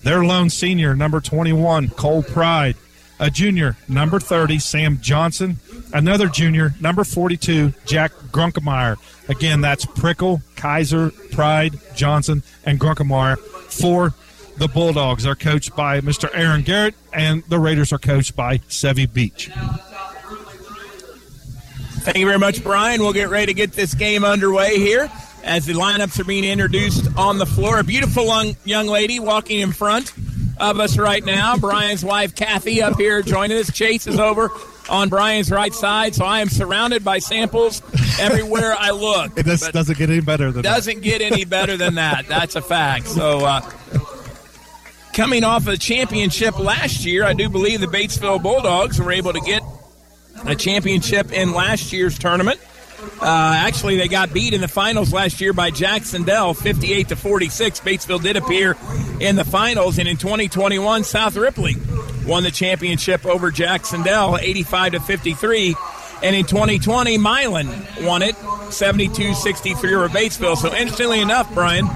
Their 0.02 0.24
lone 0.24 0.50
senior, 0.50 0.94
number 0.94 1.20
21, 1.20 1.88
Cole 1.90 2.22
Pride. 2.22 2.76
A 3.18 3.30
junior, 3.30 3.76
number 3.87 4.18
30, 4.18 4.59
Sam 4.59 4.98
Johnson. 5.00 5.59
Another 5.92 6.26
junior, 6.26 6.74
number 6.80 7.04
42, 7.04 7.74
Jack 7.85 8.12
Grunkemeyer. 8.30 8.96
Again, 9.28 9.61
that's 9.61 9.85
Prickle, 9.85 10.40
Kaiser, 10.56 11.11
Pride, 11.33 11.78
Johnson, 11.94 12.42
and 12.64 12.80
Grunkemeyer 12.80 13.38
for 13.38 14.14
the 14.56 14.68
Bulldogs. 14.68 15.26
Are 15.26 15.35
coached 15.35 15.76
by 15.76 16.00
Mr. 16.00 16.30
Aaron 16.33 16.62
Garrett, 16.62 16.94
and 17.12 17.42
the 17.48 17.59
Raiders 17.59 17.92
are 17.92 17.98
coached 17.98 18.35
by 18.35 18.59
Sevy 18.68 19.12
Beach. 19.12 19.50
Thank 22.02 22.16
you 22.16 22.26
very 22.26 22.38
much, 22.38 22.62
Brian. 22.62 23.02
We'll 23.02 23.12
get 23.12 23.28
ready 23.28 23.46
to 23.46 23.54
get 23.54 23.72
this 23.72 23.94
game 23.94 24.24
underway 24.24 24.78
here 24.78 25.10
as 25.44 25.66
the 25.66 25.74
lineups 25.74 26.18
are 26.18 26.24
being 26.24 26.44
introduced 26.44 27.06
on 27.16 27.38
the 27.38 27.46
floor. 27.46 27.78
A 27.78 27.84
beautiful 27.84 28.24
young, 28.24 28.56
young 28.64 28.86
lady 28.86 29.20
walking 29.20 29.60
in 29.60 29.72
front 29.72 30.12
of 30.58 30.80
us 30.80 30.98
right 30.98 31.24
now. 31.24 31.56
Brian's 31.56 32.04
wife, 32.04 32.34
Kathy, 32.34 32.82
up 32.82 32.96
here 32.96 33.22
joining 33.22 33.58
us. 33.58 33.72
Chase 33.72 34.06
is 34.06 34.18
over 34.18 34.50
on 34.88 35.08
Brian's 35.08 35.50
right 35.50 35.72
side, 35.72 36.14
so 36.14 36.24
I 36.24 36.40
am 36.40 36.48
surrounded 36.48 37.04
by 37.04 37.18
samples 37.18 37.82
everywhere 38.18 38.74
I 38.76 38.90
look. 38.90 39.38
It 39.38 39.46
just 39.46 39.72
doesn't 39.72 39.98
get 39.98 40.10
any 40.10 40.20
better 40.20 40.50
than 40.52 40.62
doesn't 40.62 40.96
that. 40.96 41.04
get 41.04 41.20
any 41.20 41.44
better 41.44 41.76
than 41.76 41.94
that. 41.96 42.26
That's 42.28 42.56
a 42.56 42.62
fact. 42.62 43.06
So, 43.08 43.44
uh, 43.44 43.60
coming 45.12 45.44
off 45.44 45.66
a 45.66 45.76
championship 45.76 46.58
last 46.58 47.04
year, 47.04 47.24
I 47.24 47.34
do 47.34 47.48
believe 47.48 47.80
the 47.80 47.86
Batesville 47.86 48.42
Bulldogs 48.42 48.98
were 48.98 49.12
able 49.12 49.32
to 49.32 49.40
get 49.40 49.62
a 50.46 50.55
championship 50.55 51.33
in 51.33 51.53
last 51.53 51.92
year's 51.92 52.18
tournament. 52.18 52.61
Uh, 53.20 53.55
actually, 53.57 53.96
they 53.96 54.09
got 54.09 54.33
beat 54.33 54.53
in 54.53 54.61
the 54.61 54.68
finals 54.68 55.12
last 55.12 55.40
year 55.40 55.53
by 55.53 55.70
Jacksonville, 55.70 56.55
58 56.55 57.09
to 57.09 57.16
46. 57.16 57.81
Batesville 57.81 58.22
did 58.22 58.37
appear 58.37 58.76
in 59.20 59.37
the 59.37 59.44
finals, 59.44 59.98
and 59.98 60.07
in 60.07 60.16
2021, 60.16 61.05
South 61.05 61.37
Ripley 61.37 61.76
won 62.26 62.42
the 62.42 62.50
championship 62.50 63.24
over 63.24 63.50
Jacksonville, 63.50 64.37
85 64.38 64.92
to 64.92 65.00
53. 65.00 65.74
And 66.22 66.37
in 66.37 66.44
2020, 66.44 67.16
Milan 67.16 67.87
won 68.03 68.22
it 68.22 68.37
72 68.70 69.35
63 69.35 69.94
over 69.94 70.09
Batesville. 70.09 70.57
So, 70.57 70.74
interestingly 70.74 71.20
enough, 71.20 71.53
Brian, 71.55 71.88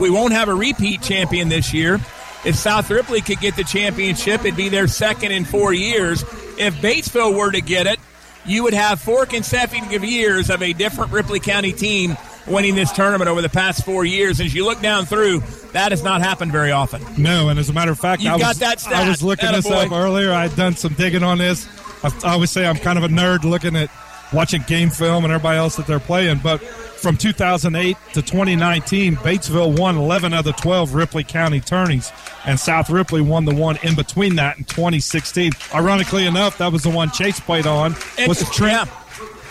we 0.00 0.10
won't 0.10 0.32
have 0.32 0.48
a 0.48 0.54
repeat 0.54 1.02
champion 1.02 1.48
this 1.50 1.74
year. 1.74 2.00
If 2.44 2.54
South 2.54 2.88
Ripley 2.90 3.20
could 3.20 3.40
get 3.40 3.56
the 3.56 3.64
championship, 3.64 4.40
it'd 4.40 4.56
be 4.56 4.68
their 4.68 4.86
second 4.86 5.32
in 5.32 5.44
four 5.44 5.72
years. 5.72 6.22
If 6.58 6.74
Batesville 6.80 7.36
were 7.36 7.50
to 7.50 7.60
get 7.60 7.86
it, 7.86 7.98
you 8.46 8.62
would 8.62 8.74
have 8.74 9.00
four 9.00 9.26
consecutive 9.26 10.04
years 10.04 10.48
of 10.48 10.62
a 10.62 10.72
different 10.72 11.12
Ripley 11.12 11.40
County 11.40 11.72
team 11.72 12.16
winning 12.46 12.74
this 12.74 12.90
tournament 12.92 13.28
over 13.28 13.42
the 13.42 13.48
past 13.48 13.84
four 13.84 14.04
years. 14.04 14.40
As 14.40 14.54
you 14.54 14.64
look 14.64 14.80
down 14.80 15.04
through, 15.04 15.40
that 15.72 15.92
has 15.92 16.02
not 16.02 16.20
happened 16.20 16.52
very 16.52 16.72
often. 16.72 17.02
No, 17.16 17.48
and 17.48 17.58
as 17.58 17.68
a 17.68 17.72
matter 17.72 17.92
of 17.92 17.98
fact, 17.98 18.22
You've 18.22 18.32
I 18.32 18.36
was, 18.36 18.42
got 18.42 18.56
that 18.56 18.80
stat. 18.80 18.94
I 18.94 19.08
was 19.08 19.22
looking 19.22 19.52
this 19.52 19.70
up 19.70 19.92
earlier. 19.92 20.32
I 20.32 20.46
had 20.46 20.56
done 20.56 20.74
some 20.74 20.94
digging 20.94 21.22
on 21.22 21.38
this. 21.38 21.68
I, 22.02 22.12
I 22.24 22.32
always 22.32 22.50
say 22.50 22.66
I'm 22.66 22.76
kind 22.76 22.98
of 22.98 23.04
a 23.04 23.08
nerd 23.08 23.44
looking 23.44 23.76
at 23.76 23.90
watching 24.32 24.62
game 24.66 24.90
film 24.90 25.24
and 25.24 25.32
everybody 25.32 25.58
else 25.58 25.76
that 25.76 25.86
they're 25.86 26.00
playing, 26.00 26.40
but 26.42 26.60
from 26.60 27.16
2008 27.16 27.96
to 28.14 28.22
2019, 28.22 29.16
Batesville 29.16 29.78
won 29.78 29.96
11 29.96 30.34
of 30.34 30.44
the 30.44 30.52
12 30.52 30.94
Ripley 30.94 31.22
County 31.22 31.60
tourneys, 31.60 32.10
and 32.44 32.58
South 32.58 32.90
Ripley 32.90 33.20
won 33.20 33.44
the 33.44 33.54
one 33.54 33.78
in 33.84 33.94
between 33.94 34.34
that 34.36 34.58
in 34.58 34.64
2016. 34.64 35.52
Ironically 35.74 36.26
enough, 36.26 36.58
that 36.58 36.72
was 36.72 36.82
the 36.82 36.90
one 36.90 37.10
Chase 37.12 37.38
played 37.38 37.66
on. 37.66 37.94
Was 38.26 38.48
Trent 38.50 38.90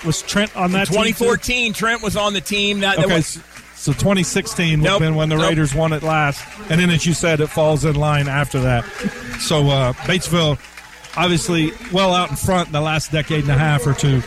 was 0.06 0.22
Trent 0.22 0.56
on 0.56 0.72
that? 0.74 0.88
team 0.88 0.96
too? 0.98 1.10
2014, 1.14 1.74
Trent 1.74 2.04
was 2.04 2.16
on 2.18 2.34
the 2.34 2.42
team. 2.42 2.82
That, 2.82 2.98
that 2.98 3.06
Okay, 3.06 3.16
was, 3.16 3.40
so 3.76 3.94
2016 3.94 4.82
would 4.82 4.90
have 4.90 5.00
been 5.00 5.16
when 5.16 5.30
the 5.30 5.36
nope. 5.38 5.50
Raiders 5.50 5.74
won 5.74 5.94
it 5.94 6.04
last, 6.04 6.46
and 6.70 6.80
then 6.82 6.90
as 6.90 7.06
you 7.06 7.14
said, 7.14 7.40
it 7.40 7.48
falls 7.48 7.86
in 7.86 7.96
line 7.96 8.28
after 8.28 8.60
that. 8.62 8.84
So 9.40 9.68
uh, 9.70 9.94
Batesville, 9.94 10.60
obviously, 11.16 11.72
well 11.94 12.14
out 12.14 12.30
in 12.30 12.36
front 12.36 12.68
in 12.68 12.74
the 12.74 12.82
last 12.82 13.12
decade 13.12 13.44
and 13.44 13.52
a 13.52 13.58
half 13.58 13.88
or 13.88 13.94
two. 13.94 14.22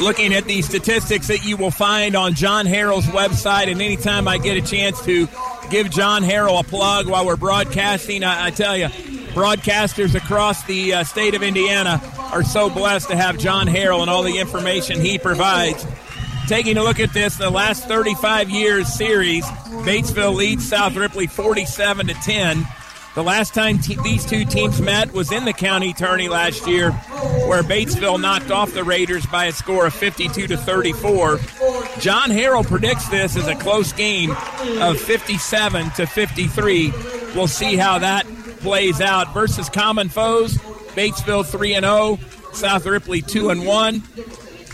Looking 0.00 0.32
at 0.34 0.44
the 0.44 0.62
statistics 0.62 1.28
that 1.28 1.44
you 1.44 1.56
will 1.56 1.70
find 1.70 2.16
on 2.16 2.34
John 2.34 2.66
Harrell's 2.66 3.06
website, 3.06 3.70
and 3.70 3.80
anytime 3.80 4.26
I 4.26 4.38
get 4.38 4.56
a 4.56 4.62
chance 4.62 5.00
to 5.04 5.28
give 5.70 5.90
John 5.90 6.22
Harrell 6.22 6.60
a 6.60 6.64
plug 6.64 7.06
while 7.06 7.26
we're 7.26 7.36
broadcasting, 7.36 8.24
I, 8.24 8.46
I 8.46 8.50
tell 8.50 8.76
you, 8.76 8.86
broadcasters 8.86 10.14
across 10.14 10.64
the 10.64 10.94
uh, 10.94 11.04
state 11.04 11.34
of 11.34 11.42
Indiana 11.42 12.00
are 12.32 12.42
so 12.42 12.70
blessed 12.70 13.08
to 13.10 13.16
have 13.16 13.38
John 13.38 13.66
Harrell 13.66 14.00
and 14.00 14.10
all 14.10 14.22
the 14.22 14.38
information 14.38 15.00
he 15.00 15.18
provides. 15.18 15.86
Taking 16.46 16.76
a 16.78 16.82
look 16.82 16.98
at 16.98 17.12
this, 17.12 17.36
the 17.36 17.50
last 17.50 17.86
35 17.86 18.50
years 18.50 18.92
series, 18.92 19.44
Batesville 19.44 20.34
leads 20.34 20.68
South 20.68 20.96
Ripley 20.96 21.26
47 21.28 22.08
to 22.08 22.14
10. 22.14 22.66
The 23.20 23.26
last 23.26 23.52
time 23.52 23.78
these 24.02 24.24
two 24.24 24.46
teams 24.46 24.80
met 24.80 25.12
was 25.12 25.30
in 25.30 25.44
the 25.44 25.52
county 25.52 25.92
tourney 25.92 26.28
last 26.28 26.66
year, 26.66 26.90
where 26.90 27.62
Batesville 27.62 28.18
knocked 28.18 28.50
off 28.50 28.72
the 28.72 28.82
Raiders 28.82 29.26
by 29.26 29.44
a 29.44 29.52
score 29.52 29.84
of 29.84 29.92
52 29.92 30.46
to 30.46 30.56
34. 30.56 31.36
John 31.98 32.30
Harrell 32.30 32.66
predicts 32.66 33.10
this 33.10 33.36
as 33.36 33.46
a 33.46 33.54
close 33.54 33.92
game 33.92 34.34
of 34.80 34.98
57 34.98 35.90
to 35.90 36.06
53. 36.06 36.92
We'll 37.34 37.46
see 37.46 37.76
how 37.76 37.98
that 37.98 38.24
plays 38.60 39.02
out 39.02 39.34
versus 39.34 39.68
common 39.68 40.08
foes. 40.08 40.56
Batesville 40.94 41.44
3 41.44 41.74
and 41.74 41.84
0, 41.84 42.18
South 42.54 42.86
Ripley 42.86 43.20
2 43.20 43.50
and 43.50 43.66
1 43.66 44.02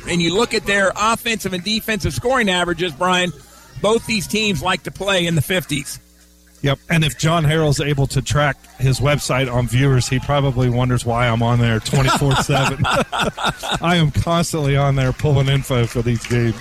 and 0.09 0.22
you 0.22 0.32
look 0.32 0.54
at 0.54 0.66
their 0.66 0.92
offensive 0.94 1.52
and 1.52 1.64
defensive 1.64 2.14
scoring 2.14 2.48
averages, 2.48 2.92
Brian, 2.92 3.32
both 3.82 4.06
these 4.06 4.28
teams 4.28 4.62
like 4.62 4.85
to 4.85 4.92
play 4.92 5.26
in 5.26 5.35
the 5.35 5.40
50s. 5.40 5.98
Yep. 6.62 6.79
And 6.90 7.05
if 7.05 7.19
John 7.19 7.45
Harrell's 7.45 7.81
able 7.81 8.07
to 8.09 8.23
track 8.23 8.57
his 8.79 9.01
website 9.01 9.53
on 9.53 9.66
viewers, 9.69 10.09
he 10.09 10.19
probably 10.19 10.69
wonders 10.69 11.05
why 11.05 11.29
I'm 11.29 11.42
on 11.42 11.61
there 11.61 11.81
24 11.81 12.37
7. 12.37 12.79
I 12.85 13.97
am 13.97 14.11
constantly 14.11 14.77
on 14.77 14.97
there 14.97 15.12
pulling 15.12 15.49
info 15.49 15.87
for 15.87 16.03
these 16.03 16.27
games. 16.27 16.57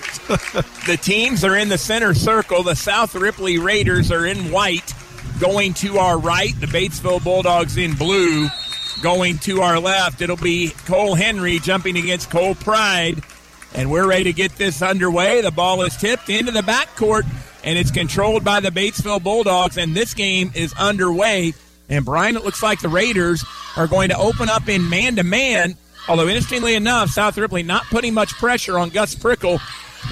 The 0.86 0.98
teams 1.00 1.44
are 1.44 1.56
in 1.56 1.68
the 1.68 1.78
center 1.78 2.14
circle. 2.14 2.62
The 2.62 2.76
South 2.76 3.14
Ripley 3.14 3.58
Raiders 3.58 4.12
are 4.12 4.26
in 4.26 4.50
white. 4.50 4.94
Going 5.40 5.74
to 5.74 5.98
our 5.98 6.18
right, 6.18 6.58
the 6.60 6.66
Batesville 6.66 7.22
Bulldogs 7.22 7.76
in 7.76 7.94
blue. 7.94 8.48
Going 9.02 9.38
to 9.40 9.60
our 9.60 9.78
left, 9.78 10.22
it'll 10.22 10.36
be 10.36 10.70
Cole 10.86 11.14
Henry 11.14 11.58
jumping 11.58 11.98
against 11.98 12.30
Cole 12.30 12.54
Pride. 12.54 13.22
And 13.74 13.90
we're 13.90 14.06
ready 14.06 14.24
to 14.24 14.32
get 14.32 14.52
this 14.56 14.80
underway. 14.80 15.42
The 15.42 15.50
ball 15.50 15.82
is 15.82 15.94
tipped 15.96 16.30
into 16.30 16.50
the 16.50 16.62
backcourt, 16.62 17.26
and 17.66 17.76
it's 17.76 17.90
controlled 17.90 18.44
by 18.44 18.60
the 18.60 18.70
Batesville 18.70 19.22
Bulldogs. 19.22 19.76
And 19.76 19.94
this 19.94 20.14
game 20.14 20.52
is 20.54 20.72
underway. 20.74 21.52
And 21.90 22.04
Brian, 22.04 22.36
it 22.36 22.44
looks 22.44 22.62
like 22.62 22.80
the 22.80 22.88
Raiders 22.88 23.44
are 23.76 23.86
going 23.88 24.08
to 24.08 24.16
open 24.16 24.48
up 24.48 24.68
in 24.68 24.88
man 24.88 25.16
to 25.16 25.24
man. 25.24 25.76
Although, 26.08 26.28
interestingly 26.28 26.76
enough, 26.76 27.10
South 27.10 27.36
Ripley 27.36 27.64
not 27.64 27.84
putting 27.86 28.14
much 28.14 28.32
pressure 28.34 28.78
on 28.78 28.90
Gus 28.90 29.16
Prickle 29.16 29.58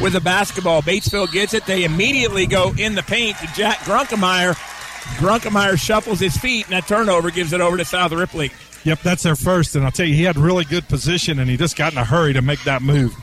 with 0.02 0.12
the 0.12 0.20
basketball. 0.20 0.82
Batesville 0.82 1.30
gets 1.32 1.54
it. 1.54 1.64
They 1.66 1.84
immediately 1.84 2.46
go 2.46 2.74
in 2.76 2.96
the 2.96 3.02
paint 3.02 3.38
to 3.38 3.46
Jack 3.54 3.78
Grunkemeyer. 3.78 4.54
Grunkemeyer 5.18 5.78
shuffles 5.78 6.18
his 6.18 6.36
feet, 6.36 6.66
and 6.66 6.72
that 6.72 6.88
turnover 6.88 7.30
gives 7.30 7.52
it 7.52 7.60
over 7.60 7.76
to 7.76 7.84
South 7.84 8.10
Ripley. 8.10 8.50
Yep, 8.82 9.00
that's 9.02 9.22
their 9.22 9.36
first. 9.36 9.76
And 9.76 9.84
I'll 9.84 9.92
tell 9.92 10.06
you, 10.06 10.14
he 10.14 10.24
had 10.24 10.36
really 10.36 10.64
good 10.64 10.88
position, 10.88 11.38
and 11.38 11.48
he 11.48 11.56
just 11.56 11.76
got 11.76 11.92
in 11.92 11.98
a 11.98 12.04
hurry 12.04 12.32
to 12.32 12.42
make 12.42 12.62
that 12.64 12.82
move. 12.82 13.14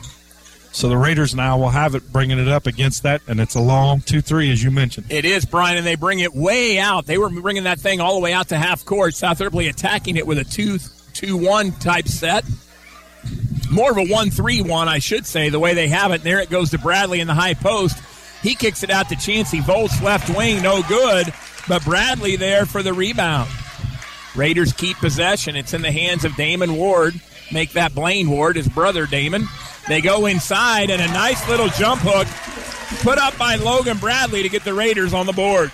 So 0.72 0.88
the 0.88 0.96
Raiders 0.96 1.34
now 1.34 1.58
will 1.58 1.68
have 1.68 1.94
it, 1.94 2.10
bringing 2.12 2.38
it 2.38 2.48
up 2.48 2.66
against 2.66 3.02
that, 3.02 3.20
and 3.28 3.38
it's 3.38 3.54
a 3.54 3.60
long 3.60 4.00
2 4.00 4.22
3, 4.22 4.50
as 4.50 4.64
you 4.64 4.70
mentioned. 4.70 5.06
It 5.10 5.26
is, 5.26 5.44
Brian, 5.44 5.76
and 5.76 5.86
they 5.86 5.96
bring 5.96 6.20
it 6.20 6.34
way 6.34 6.78
out. 6.78 7.04
They 7.04 7.18
were 7.18 7.28
bringing 7.28 7.64
that 7.64 7.78
thing 7.78 8.00
all 8.00 8.14
the 8.14 8.20
way 8.20 8.32
out 8.32 8.48
to 8.48 8.58
half 8.58 8.84
court. 8.84 9.14
South 9.14 9.40
Ripley 9.40 9.68
attacking 9.68 10.16
it 10.16 10.26
with 10.26 10.38
a 10.38 10.44
2 10.44 10.78
2 11.12 11.36
1 11.36 11.72
type 11.72 12.08
set. 12.08 12.44
More 13.70 13.90
of 13.90 13.98
a 13.98 14.06
1 14.06 14.30
3 14.30 14.62
1, 14.62 14.88
I 14.88 14.98
should 14.98 15.26
say, 15.26 15.50
the 15.50 15.60
way 15.60 15.74
they 15.74 15.88
have 15.88 16.10
it. 16.10 16.16
And 16.16 16.24
there 16.24 16.40
it 16.40 16.50
goes 16.50 16.70
to 16.70 16.78
Bradley 16.78 17.20
in 17.20 17.26
the 17.26 17.34
high 17.34 17.54
post. 17.54 18.02
He 18.42 18.54
kicks 18.54 18.82
it 18.82 18.90
out 18.90 19.10
to 19.10 19.16
Chancey 19.16 19.60
Volts, 19.60 20.02
left 20.02 20.34
wing, 20.36 20.62
no 20.62 20.82
good. 20.82 21.32
But 21.68 21.84
Bradley 21.84 22.36
there 22.36 22.66
for 22.66 22.82
the 22.82 22.92
rebound. 22.92 23.50
Raiders 24.34 24.72
keep 24.72 24.96
possession. 24.96 25.54
It's 25.54 25.74
in 25.74 25.82
the 25.82 25.92
hands 25.92 26.24
of 26.24 26.34
Damon 26.34 26.76
Ward. 26.76 27.20
Make 27.52 27.72
that 27.72 27.94
Blaine 27.94 28.30
Ward, 28.30 28.56
his 28.56 28.68
brother 28.68 29.06
Damon. 29.06 29.46
They 29.88 30.00
go 30.00 30.26
inside, 30.26 30.90
and 30.90 31.02
a 31.02 31.08
nice 31.08 31.46
little 31.48 31.68
jump 31.68 32.02
hook 32.04 32.28
put 33.02 33.18
up 33.18 33.36
by 33.36 33.56
Logan 33.56 33.98
Bradley 33.98 34.42
to 34.42 34.48
get 34.48 34.64
the 34.64 34.74
Raiders 34.74 35.12
on 35.12 35.26
the 35.26 35.32
board. 35.32 35.72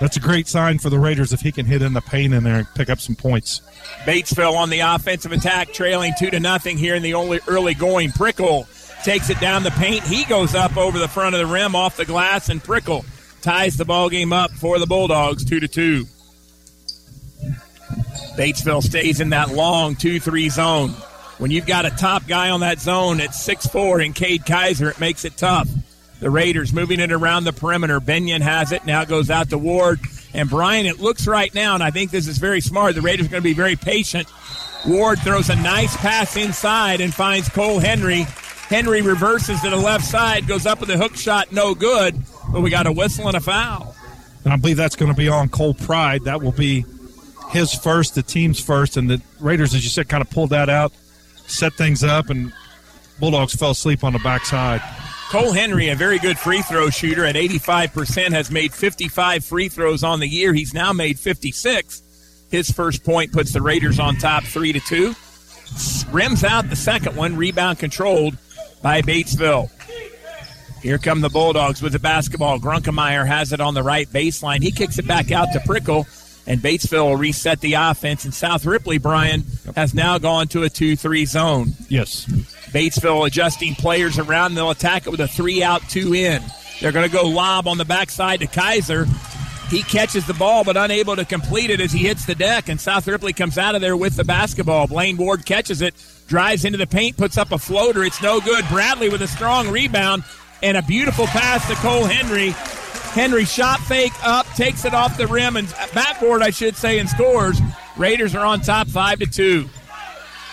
That's 0.00 0.16
a 0.16 0.20
great 0.20 0.48
sign 0.48 0.78
for 0.78 0.88
the 0.88 0.98
Raiders 0.98 1.32
if 1.32 1.40
he 1.40 1.52
can 1.52 1.66
hit 1.66 1.82
in 1.82 1.92
the 1.92 2.00
paint 2.00 2.32
in 2.32 2.42
there 2.42 2.56
and 2.56 2.66
pick 2.74 2.88
up 2.88 3.00
some 3.00 3.14
points. 3.14 3.60
Batesville 4.04 4.56
on 4.56 4.70
the 4.70 4.80
offensive 4.80 5.32
attack, 5.32 5.74
trailing 5.74 6.14
two 6.18 6.30
to 6.30 6.40
nothing 6.40 6.78
here 6.78 6.94
in 6.94 7.02
the 7.02 7.14
only 7.14 7.40
early 7.46 7.74
going. 7.74 8.10
Prickle 8.12 8.66
takes 9.04 9.28
it 9.28 9.38
down 9.40 9.62
the 9.62 9.70
paint. 9.72 10.02
He 10.04 10.24
goes 10.24 10.54
up 10.54 10.76
over 10.78 10.98
the 10.98 11.08
front 11.08 11.34
of 11.34 11.40
the 11.40 11.46
rim 11.46 11.74
off 11.74 11.98
the 11.98 12.06
glass, 12.06 12.48
and 12.48 12.62
Prickle 12.62 13.04
ties 13.42 13.76
the 13.76 13.84
ball 13.84 14.08
game 14.08 14.32
up 14.32 14.50
for 14.52 14.78
the 14.78 14.86
Bulldogs, 14.86 15.44
two 15.44 15.60
to 15.60 15.68
two. 15.68 16.06
Batesville 18.36 18.82
stays 18.82 19.20
in 19.20 19.30
that 19.30 19.50
long 19.50 19.96
two-three 19.96 20.48
zone. 20.48 20.94
When 21.40 21.50
you've 21.50 21.66
got 21.66 21.86
a 21.86 21.90
top 21.90 22.26
guy 22.28 22.50
on 22.50 22.60
that 22.60 22.80
zone 22.80 23.18
at 23.18 23.30
6'4 23.30 24.04
and 24.04 24.14
Cade 24.14 24.44
Kaiser, 24.44 24.90
it 24.90 25.00
makes 25.00 25.24
it 25.24 25.38
tough. 25.38 25.70
The 26.20 26.28
Raiders 26.28 26.74
moving 26.74 27.00
it 27.00 27.12
around 27.12 27.44
the 27.44 27.52
perimeter. 27.54 27.98
Benyon 27.98 28.42
has 28.42 28.72
it. 28.72 28.84
Now 28.84 29.06
goes 29.06 29.30
out 29.30 29.48
to 29.48 29.56
Ward. 29.56 30.00
And 30.34 30.50
Brian, 30.50 30.84
it 30.84 31.00
looks 31.00 31.26
right 31.26 31.52
now, 31.54 31.72
and 31.72 31.82
I 31.82 31.92
think 31.92 32.10
this 32.10 32.28
is 32.28 32.36
very 32.36 32.60
smart. 32.60 32.94
The 32.94 33.00
Raiders 33.00 33.26
are 33.26 33.30
going 33.30 33.42
to 33.42 33.48
be 33.48 33.54
very 33.54 33.74
patient. 33.74 34.28
Ward 34.86 35.18
throws 35.20 35.48
a 35.48 35.56
nice 35.56 35.96
pass 35.96 36.36
inside 36.36 37.00
and 37.00 37.12
finds 37.12 37.48
Cole 37.48 37.78
Henry. 37.78 38.26
Henry 38.68 39.00
reverses 39.00 39.62
to 39.62 39.70
the 39.70 39.76
left 39.76 40.04
side, 40.04 40.46
goes 40.46 40.66
up 40.66 40.80
with 40.80 40.90
a 40.90 40.98
hook 40.98 41.16
shot, 41.16 41.52
no 41.52 41.74
good. 41.74 42.16
But 42.52 42.60
we 42.60 42.68
got 42.68 42.86
a 42.86 42.92
whistle 42.92 43.28
and 43.28 43.36
a 43.38 43.40
foul. 43.40 43.96
And 44.44 44.52
I 44.52 44.56
believe 44.56 44.76
that's 44.76 44.94
going 44.94 45.10
to 45.10 45.16
be 45.16 45.28
on 45.28 45.48
Cole 45.48 45.72
Pride. 45.72 46.24
That 46.24 46.42
will 46.42 46.52
be 46.52 46.84
his 47.50 47.72
first, 47.72 48.14
the 48.14 48.22
team's 48.22 48.60
first. 48.60 48.98
And 48.98 49.08
the 49.08 49.22
Raiders, 49.40 49.74
as 49.74 49.82
you 49.84 49.90
said, 49.90 50.06
kind 50.10 50.20
of 50.20 50.28
pulled 50.28 50.50
that 50.50 50.68
out, 50.68 50.92
set 51.50 51.74
things 51.74 52.02
up, 52.02 52.30
and 52.30 52.52
Bulldogs 53.18 53.54
fell 53.54 53.72
asleep 53.72 54.04
on 54.04 54.12
the 54.12 54.18
backside. 54.20 54.80
Cole 55.30 55.52
Henry, 55.52 55.88
a 55.88 55.94
very 55.94 56.18
good 56.18 56.38
free 56.38 56.62
throw 56.62 56.90
shooter 56.90 57.24
at 57.24 57.36
85%, 57.36 58.32
has 58.32 58.50
made 58.50 58.74
55 58.74 59.44
free 59.44 59.68
throws 59.68 60.02
on 60.02 60.18
the 60.18 60.26
year. 60.26 60.52
He's 60.52 60.74
now 60.74 60.92
made 60.92 61.18
56. 61.20 62.02
His 62.50 62.70
first 62.70 63.04
point 63.04 63.32
puts 63.32 63.52
the 63.52 63.62
Raiders 63.62 64.00
on 64.00 64.16
top 64.16 64.42
3 64.42 64.72
to 64.72 64.80
2. 64.80 65.14
Rims 66.10 66.42
out 66.42 66.68
the 66.68 66.74
second 66.74 67.14
one, 67.14 67.36
rebound 67.36 67.78
controlled 67.78 68.36
by 68.82 69.02
Batesville. 69.02 69.70
Here 70.82 70.98
come 70.98 71.20
the 71.20 71.28
Bulldogs 71.28 71.82
with 71.82 71.92
the 71.92 71.98
basketball. 71.98 72.58
Grunkemeyer 72.58 73.26
has 73.26 73.52
it 73.52 73.60
on 73.60 73.74
the 73.74 73.82
right 73.82 74.08
baseline. 74.08 74.62
He 74.62 74.72
kicks 74.72 74.98
it 74.98 75.06
back 75.06 75.30
out 75.30 75.52
to 75.52 75.60
Prickle, 75.60 76.06
and 76.50 76.60
Batesville 76.60 77.04
will 77.04 77.16
reset 77.16 77.60
the 77.60 77.74
offense. 77.74 78.24
And 78.24 78.34
South 78.34 78.66
Ripley, 78.66 78.98
Brian, 78.98 79.44
has 79.76 79.94
now 79.94 80.18
gone 80.18 80.48
to 80.48 80.64
a 80.64 80.68
2 80.68 80.96
3 80.96 81.24
zone. 81.24 81.68
Yes. 81.88 82.26
Batesville 82.26 83.24
adjusting 83.24 83.76
players 83.76 84.18
around. 84.18 84.56
They'll 84.56 84.70
attack 84.70 85.06
it 85.06 85.10
with 85.10 85.20
a 85.20 85.28
three 85.28 85.62
out, 85.62 85.88
two 85.88 86.12
in. 86.12 86.42
They're 86.80 86.90
going 86.90 87.08
to 87.08 87.16
go 87.16 87.28
lob 87.28 87.68
on 87.68 87.78
the 87.78 87.84
backside 87.84 88.40
to 88.40 88.48
Kaiser. 88.48 89.06
He 89.68 89.84
catches 89.84 90.26
the 90.26 90.34
ball, 90.34 90.64
but 90.64 90.76
unable 90.76 91.14
to 91.14 91.24
complete 91.24 91.70
it 91.70 91.80
as 91.80 91.92
he 91.92 92.00
hits 92.00 92.26
the 92.26 92.34
deck, 92.34 92.68
and 92.68 92.80
South 92.80 93.06
Ripley 93.06 93.32
comes 93.32 93.56
out 93.56 93.76
of 93.76 93.80
there 93.80 93.96
with 93.96 94.16
the 94.16 94.24
basketball. 94.24 94.88
Blaine 94.88 95.16
Ward 95.16 95.46
catches 95.46 95.82
it, 95.82 95.94
drives 96.26 96.64
into 96.64 96.78
the 96.78 96.86
paint, 96.88 97.16
puts 97.16 97.38
up 97.38 97.52
a 97.52 97.58
floater. 97.58 98.02
It's 98.02 98.20
no 98.20 98.40
good. 98.40 98.64
Bradley 98.68 99.08
with 99.08 99.22
a 99.22 99.28
strong 99.28 99.68
rebound 99.68 100.24
and 100.62 100.76
a 100.76 100.82
beautiful 100.82 101.26
pass 101.26 101.68
to 101.68 101.74
Cole 101.76 102.06
Henry. 102.06 102.54
Henry 103.12 103.44
shot 103.44 103.80
fake 103.80 104.12
up, 104.24 104.46
takes 104.54 104.84
it 104.84 104.94
off 104.94 105.16
the 105.16 105.26
rim 105.26 105.56
and 105.56 105.68
backboard, 105.92 106.42
I 106.42 106.50
should 106.50 106.76
say, 106.76 107.00
and 107.00 107.08
scores. 107.08 107.60
Raiders 107.96 108.34
are 108.36 108.46
on 108.46 108.60
top 108.60 108.86
five 108.86 109.18
to 109.18 109.26
two. 109.26 109.68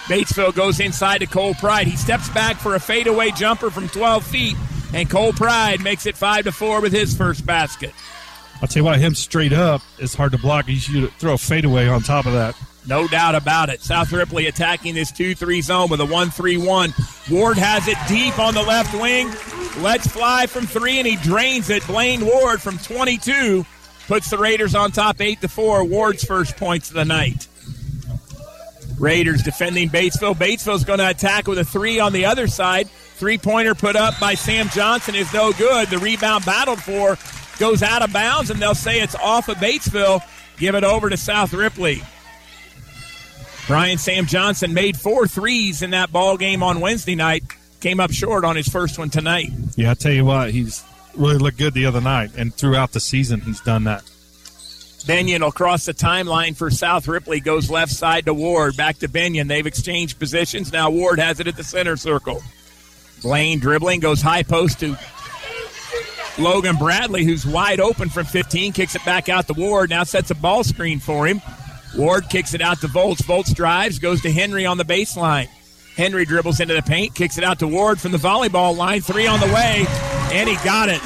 Batesville 0.05 0.55
goes 0.55 0.79
inside 0.79 1.19
to 1.19 1.27
Cole 1.27 1.53
Pride. 1.53 1.85
He 1.85 1.95
steps 1.97 2.29
back 2.29 2.55
for 2.57 2.75
a 2.75 2.79
fadeaway 2.79 3.31
jumper 3.31 3.69
from 3.69 3.89
12 3.89 4.25
feet, 4.25 4.55
and 4.93 5.09
Cole 5.09 5.33
Pride 5.33 5.83
makes 5.83 6.05
it 6.05 6.17
five 6.17 6.45
to 6.45 6.51
four 6.51 6.81
with 6.81 6.93
his 6.93 7.15
first 7.15 7.45
basket. 7.45 7.93
I'll 8.61 8.67
tell 8.67 8.81
you 8.81 8.85
what, 8.85 8.99
him 8.99 9.13
straight 9.13 9.53
up 9.53 9.81
is 9.99 10.15
hard 10.15 10.31
to 10.31 10.37
block. 10.39 10.67
You 10.67 10.77
should 10.77 11.11
throw 11.13 11.33
a 11.33 11.37
fadeaway 11.37 11.87
on 11.87 12.01
top 12.01 12.25
of 12.25 12.33
that. 12.33 12.55
No 12.87 13.05
doubt 13.07 13.35
about 13.35 13.69
it. 13.69 13.81
South 13.81 14.13
Ripley 14.13 14.47
attacking 14.47 14.95
this 14.95 15.11
2 15.11 15.35
3 15.35 15.61
zone 15.61 15.89
with 15.89 15.99
a 15.99 16.05
1 16.05 16.29
3 16.29 16.57
1. 16.57 16.93
Ward 17.29 17.57
has 17.57 17.87
it 17.87 17.97
deep 18.07 18.39
on 18.39 18.53
the 18.53 18.63
left 18.63 18.93
wing. 18.93 19.29
Let's 19.83 20.07
fly 20.07 20.47
from 20.47 20.65
three, 20.65 20.97
and 20.97 21.05
he 21.05 21.17
drains 21.17 21.69
it. 21.69 21.85
Blaine 21.85 22.25
Ward 22.25 22.61
from 22.61 22.77
22 22.79 23.65
puts 24.07 24.29
the 24.29 24.37
Raiders 24.37 24.73
on 24.73 24.91
top 24.91 25.19
8 25.19 25.41
to 25.41 25.47
4. 25.47 25.83
Ward's 25.83 26.23
first 26.23 26.55
points 26.55 26.89
of 26.89 26.95
the 26.95 27.05
night. 27.05 27.47
Raiders 28.97 29.43
defending 29.43 29.89
Batesville. 29.89 30.35
Batesville's 30.35 30.85
going 30.85 30.99
to 30.99 31.09
attack 31.09 31.47
with 31.47 31.59
a 31.59 31.65
three 31.65 31.99
on 31.99 32.13
the 32.13 32.25
other 32.25 32.47
side. 32.47 32.89
Three 32.89 33.37
pointer 33.37 33.75
put 33.75 33.95
up 33.95 34.19
by 34.19 34.33
Sam 34.33 34.69
Johnson 34.69 35.13
is 35.13 35.31
no 35.33 35.51
good. 35.51 35.89
The 35.89 35.99
rebound 35.99 36.45
battled 36.45 36.81
for 36.81 37.17
goes 37.59 37.83
out 37.83 38.01
of 38.01 38.13
bounds, 38.13 38.49
and 38.49 38.59
they'll 38.59 38.73
say 38.73 39.01
it's 39.01 39.15
off 39.15 39.49
of 39.49 39.57
Batesville. 39.57 40.21
Give 40.57 40.73
it 40.73 40.83
over 40.83 41.09
to 41.09 41.17
South 41.17 41.53
Ripley. 41.53 42.01
Brian 43.67 43.97
Sam 43.97 44.25
Johnson 44.25 44.73
made 44.73 44.97
four 44.97 45.27
threes 45.27 45.81
in 45.81 45.89
that 45.89 46.09
ball 46.11 46.37
game 46.37 46.63
on 46.63 46.79
Wednesday 46.79 47.15
night. 47.15 47.43
Came 47.81 47.99
up 47.99 48.11
short 48.11 48.45
on 48.45 48.55
his 48.55 48.67
first 48.67 48.97
one 48.97 49.09
tonight. 49.09 49.51
Yeah, 49.75 49.91
I 49.91 49.93
tell 49.93 50.13
you 50.13 50.23
what, 50.23 50.51
he's 50.51 50.83
really 51.15 51.37
looked 51.37 51.57
good 51.57 51.73
the 51.73 51.85
other 51.85 52.01
night, 52.01 52.31
and 52.37 52.53
throughout 52.53 52.93
the 52.93 53.01
season, 53.01 53.41
he's 53.41 53.59
done 53.59 53.83
that. 53.83 54.09
Benyon 55.05 55.41
will 55.41 55.51
cross 55.51 55.85
the 55.85 55.93
timeline 55.93 56.55
for 56.55 56.69
South 56.69 57.07
Ripley, 57.07 57.39
goes 57.39 57.69
left 57.69 57.91
side 57.91 58.25
to 58.25 58.33
Ward. 58.33 58.75
Back 58.75 58.97
to 58.99 59.07
Benyon. 59.07 59.47
They've 59.47 59.65
exchanged 59.65 60.19
positions. 60.19 60.73
Now 60.73 60.89
Ward 60.89 61.19
has 61.19 61.39
it 61.39 61.47
at 61.47 61.55
the 61.55 61.63
center 61.63 61.95
circle. 61.95 62.41
Blaine 63.21 63.59
dribbling, 63.59 63.99
goes 63.99 64.21
high 64.21 64.43
post 64.43 64.79
to 64.81 64.97
Logan 66.37 66.75
Bradley, 66.75 67.23
who's 67.23 67.45
wide 67.45 67.79
open 67.79 68.09
from 68.09 68.25
15, 68.25 68.73
kicks 68.73 68.95
it 68.95 69.05
back 69.05 69.29
out 69.29 69.47
to 69.47 69.53
Ward. 69.53 69.89
Now 69.89 70.03
sets 70.03 70.29
a 70.29 70.35
ball 70.35 70.63
screen 70.63 70.99
for 70.99 71.25
him. 71.25 71.41
Ward 71.95 72.29
kicks 72.29 72.53
it 72.53 72.61
out 72.61 72.81
to 72.81 72.87
Volts. 72.87 73.21
Volts 73.21 73.53
drives, 73.53 73.99
goes 73.99 74.21
to 74.21 74.31
Henry 74.31 74.65
on 74.65 74.77
the 74.77 74.85
baseline. 74.85 75.47
Henry 75.95 76.25
dribbles 76.25 76.59
into 76.59 76.75
the 76.75 76.81
paint, 76.81 77.15
kicks 77.15 77.37
it 77.37 77.43
out 77.43 77.59
to 77.59 77.67
Ward 77.67 77.99
from 77.99 78.11
the 78.11 78.17
volleyball 78.17 78.75
line. 78.75 79.01
Three 79.01 79.25
on 79.25 79.39
the 79.39 79.47
way, 79.47 79.85
and 80.31 80.47
he 80.47 80.55
got 80.63 80.89
it. 80.89 81.01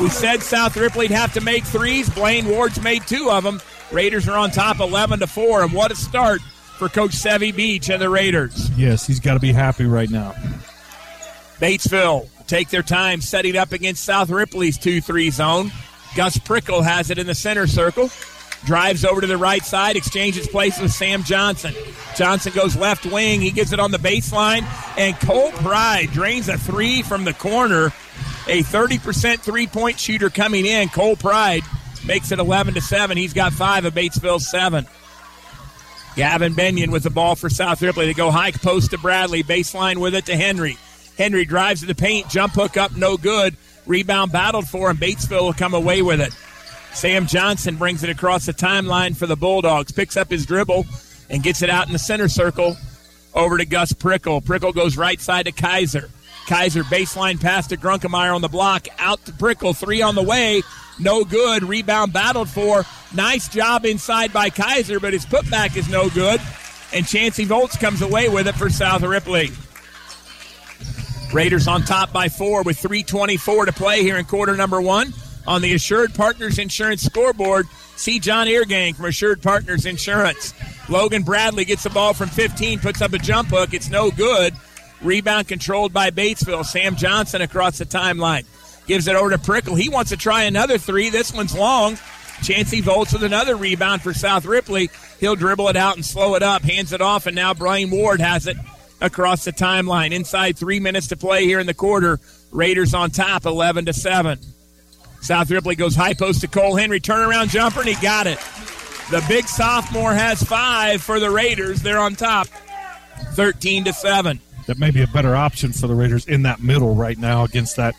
We 0.00 0.08
said 0.10 0.42
South 0.42 0.76
Ripley'd 0.76 1.10
have 1.10 1.32
to 1.34 1.40
make 1.40 1.64
threes. 1.64 2.10
Blaine 2.10 2.48
Ward's 2.48 2.82
made 2.82 3.06
two 3.06 3.30
of 3.30 3.44
them. 3.44 3.60
Raiders 3.90 4.28
are 4.28 4.36
on 4.36 4.50
top 4.50 4.80
11 4.80 5.20
to 5.20 5.26
4, 5.26 5.62
and 5.62 5.72
what 5.72 5.92
a 5.92 5.96
start 5.96 6.40
for 6.42 6.88
Coach 6.88 7.12
Sevy 7.12 7.54
Beach 7.54 7.88
and 7.88 8.02
the 8.02 8.10
Raiders. 8.10 8.70
Yes, 8.76 9.06
he's 9.06 9.20
got 9.20 9.34
to 9.34 9.40
be 9.40 9.52
happy 9.52 9.86
right 9.86 10.10
now. 10.10 10.32
Batesville 11.58 12.28
take 12.46 12.70
their 12.70 12.82
time 12.82 13.20
setting 13.20 13.56
up 13.56 13.72
against 13.72 14.04
South 14.04 14.28
Ripley's 14.30 14.76
2 14.76 15.00
3 15.00 15.30
zone. 15.30 15.72
Gus 16.16 16.36
Prickle 16.38 16.82
has 16.82 17.10
it 17.10 17.18
in 17.18 17.26
the 17.26 17.34
center 17.34 17.66
circle. 17.66 18.10
Drives 18.64 19.04
over 19.04 19.20
to 19.20 19.26
the 19.26 19.36
right 19.36 19.64
side, 19.64 19.96
exchanges 19.96 20.46
places 20.46 20.82
with 20.82 20.92
Sam 20.92 21.24
Johnson. 21.24 21.74
Johnson 22.16 22.52
goes 22.52 22.76
left 22.76 23.06
wing. 23.06 23.40
He 23.40 23.50
gets 23.50 23.72
it 23.72 23.80
on 23.80 23.90
the 23.90 23.98
baseline, 23.98 24.64
and 24.96 25.18
Cole 25.20 25.50
Pride 25.52 26.10
drains 26.12 26.48
a 26.48 26.56
three 26.58 27.02
from 27.02 27.24
the 27.24 27.34
corner. 27.34 27.86
A 28.48 28.62
30% 28.62 29.40
three 29.40 29.66
point 29.66 29.98
shooter 29.98 30.30
coming 30.30 30.66
in. 30.66 30.88
Cole 30.88 31.16
Pride 31.16 31.62
makes 32.06 32.32
it 32.32 32.38
11 32.38 32.74
to 32.74 32.80
7. 32.80 33.16
He's 33.16 33.32
got 33.32 33.52
five 33.52 33.84
of 33.84 33.94
Batesville's 33.94 34.48
seven. 34.48 34.86
Gavin 36.16 36.54
Benyon 36.54 36.90
with 36.90 37.04
the 37.04 37.10
ball 37.10 37.36
for 37.36 37.48
South 37.48 37.80
Ripley. 37.80 38.06
They 38.06 38.14
go 38.14 38.30
high 38.30 38.50
post 38.50 38.90
to 38.90 38.98
Bradley. 38.98 39.42
Baseline 39.42 39.96
with 39.96 40.14
it 40.14 40.26
to 40.26 40.36
Henry. 40.36 40.76
Henry 41.16 41.44
drives 41.44 41.80
to 41.80 41.86
the 41.86 41.94
paint. 41.94 42.28
Jump 42.28 42.54
hook 42.54 42.76
up, 42.76 42.94
no 42.96 43.16
good. 43.16 43.56
Rebound 43.86 44.32
battled 44.32 44.68
for 44.68 44.90
and 44.90 44.98
Batesville 44.98 45.42
will 45.42 45.52
come 45.52 45.74
away 45.74 46.02
with 46.02 46.20
it. 46.20 46.32
Sam 46.94 47.26
Johnson 47.26 47.76
brings 47.76 48.02
it 48.04 48.10
across 48.10 48.46
the 48.46 48.52
timeline 48.52 49.16
for 49.16 49.26
the 49.26 49.36
Bulldogs. 49.36 49.92
Picks 49.92 50.16
up 50.16 50.30
his 50.30 50.46
dribble 50.46 50.86
and 51.30 51.42
gets 51.42 51.62
it 51.62 51.70
out 51.70 51.86
in 51.86 51.92
the 51.92 51.98
center 51.98 52.28
circle 52.28 52.76
over 53.34 53.58
to 53.58 53.64
Gus 53.64 53.92
Prickle. 53.92 54.40
Prickle 54.40 54.72
goes 54.72 54.96
right 54.96 55.20
side 55.20 55.46
to 55.46 55.52
Kaiser. 55.52 56.10
Kaiser 56.46 56.82
baseline 56.84 57.40
pass 57.40 57.66
to 57.68 57.76
Grunkemeyer 57.76 58.34
on 58.34 58.42
the 58.42 58.48
block. 58.48 58.86
Out 58.98 59.24
to 59.26 59.32
Prickle. 59.32 59.74
Three 59.74 60.02
on 60.02 60.14
the 60.14 60.22
way. 60.22 60.62
No 61.00 61.24
good. 61.24 61.64
Rebound 61.64 62.12
battled 62.12 62.48
for. 62.48 62.84
Nice 63.14 63.48
job 63.48 63.84
inside 63.84 64.32
by 64.32 64.50
Kaiser, 64.50 65.00
but 65.00 65.12
his 65.12 65.24
putback 65.26 65.76
is 65.76 65.88
no 65.88 66.08
good. 66.10 66.40
And 66.92 67.06
Chancey 67.06 67.44
Volts 67.44 67.76
comes 67.76 68.02
away 68.02 68.28
with 68.28 68.46
it 68.46 68.54
for 68.54 68.68
South 68.68 69.02
Ripley. 69.02 69.50
Raiders 71.32 71.66
on 71.66 71.82
top 71.82 72.12
by 72.12 72.28
four 72.28 72.62
with 72.62 72.80
3.24 72.80 73.66
to 73.66 73.72
play 73.72 74.02
here 74.02 74.18
in 74.18 74.26
quarter 74.26 74.54
number 74.54 74.80
one. 74.82 75.14
On 75.46 75.60
the 75.60 75.74
Assured 75.74 76.14
Partners 76.14 76.58
Insurance 76.58 77.02
scoreboard, 77.02 77.66
see 77.96 78.20
John 78.20 78.46
Eargang 78.46 78.94
from 78.94 79.06
Assured 79.06 79.42
Partners 79.42 79.86
Insurance. 79.86 80.54
Logan 80.88 81.22
Bradley 81.22 81.64
gets 81.64 81.82
the 81.82 81.90
ball 81.90 82.14
from 82.14 82.28
15, 82.28 82.78
puts 82.78 83.00
up 83.00 83.12
a 83.12 83.18
jump 83.18 83.48
hook. 83.48 83.74
It's 83.74 83.90
no 83.90 84.10
good. 84.10 84.54
Rebound 85.00 85.48
controlled 85.48 85.92
by 85.92 86.10
Batesville. 86.10 86.64
Sam 86.64 86.96
Johnson 86.96 87.42
across 87.42 87.78
the 87.78 87.86
timeline. 87.86 88.44
Gives 88.86 89.08
it 89.08 89.16
over 89.16 89.30
to 89.30 89.38
Prickle. 89.38 89.74
He 89.74 89.88
wants 89.88 90.10
to 90.10 90.16
try 90.16 90.44
another 90.44 90.78
three. 90.78 91.10
This 91.10 91.32
one's 91.32 91.56
long. 91.56 91.98
Chancey 92.42 92.80
Volts 92.80 93.12
with 93.12 93.22
another 93.22 93.56
rebound 93.56 94.02
for 94.02 94.12
South 94.12 94.44
Ripley. 94.44 94.90
He'll 95.20 95.36
dribble 95.36 95.68
it 95.68 95.76
out 95.76 95.96
and 95.96 96.04
slow 96.04 96.34
it 96.34 96.42
up. 96.42 96.62
Hands 96.62 96.92
it 96.92 97.00
off, 97.00 97.26
and 97.26 97.36
now 97.36 97.54
Brian 97.54 97.90
Ward 97.90 98.20
has 98.20 98.46
it 98.46 98.56
across 99.00 99.44
the 99.44 99.52
timeline. 99.52 100.12
Inside 100.12 100.56
three 100.56 100.80
minutes 100.80 101.08
to 101.08 101.16
play 101.16 101.44
here 101.44 101.60
in 101.60 101.66
the 101.66 101.74
quarter. 101.74 102.18
Raiders 102.50 102.94
on 102.94 103.10
top, 103.10 103.46
11 103.46 103.86
to 103.86 103.92
7. 103.92 104.38
South 105.22 105.50
Ripley 105.50 105.76
goes 105.76 105.94
high 105.94 106.14
post 106.14 106.40
to 106.42 106.48
Cole 106.48 106.76
Henry. 106.76 107.00
Turnaround 107.00 107.48
jumper, 107.48 107.80
and 107.80 107.88
he 107.88 107.94
got 108.02 108.26
it. 108.26 108.38
The 109.10 109.24
big 109.28 109.46
sophomore 109.46 110.12
has 110.12 110.42
five 110.42 111.02
for 111.02 111.20
the 111.20 111.30
Raiders. 111.30 111.80
They're 111.80 111.98
on 111.98 112.16
top, 112.16 112.48
13 113.34 113.84
to 113.84 113.92
7. 113.92 114.40
That 114.66 114.78
may 114.78 114.90
be 114.90 115.02
a 115.02 115.06
better 115.06 115.34
option 115.34 115.72
for 115.72 115.86
the 115.86 115.94
Raiders 115.94 116.26
in 116.26 116.42
that 116.42 116.62
middle 116.62 116.94
right 116.94 117.18
now 117.18 117.44
against 117.44 117.76
that 117.76 117.94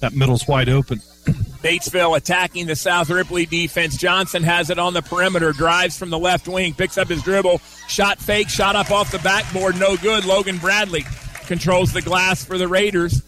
that 0.00 0.14
middle's 0.14 0.48
wide 0.48 0.68
open. 0.68 0.98
Batesville 1.62 2.16
attacking 2.16 2.66
the 2.66 2.76
South 2.76 3.10
Ripley 3.10 3.44
defense. 3.44 3.96
Johnson 3.98 4.42
has 4.42 4.70
it 4.70 4.78
on 4.78 4.94
the 4.94 5.02
perimeter, 5.02 5.52
drives 5.52 5.98
from 5.98 6.08
the 6.08 6.18
left 6.18 6.48
wing, 6.48 6.72
picks 6.72 6.96
up 6.96 7.08
his 7.08 7.22
dribble, 7.22 7.58
shot 7.86 8.18
fake, 8.18 8.48
shot 8.48 8.76
up 8.76 8.90
off 8.90 9.12
the 9.12 9.18
backboard, 9.18 9.78
no 9.78 9.96
good. 9.98 10.24
Logan 10.24 10.56
Bradley 10.56 11.04
controls 11.46 11.92
the 11.92 12.00
glass 12.00 12.42
for 12.44 12.56
the 12.56 12.66
Raiders. 12.66 13.22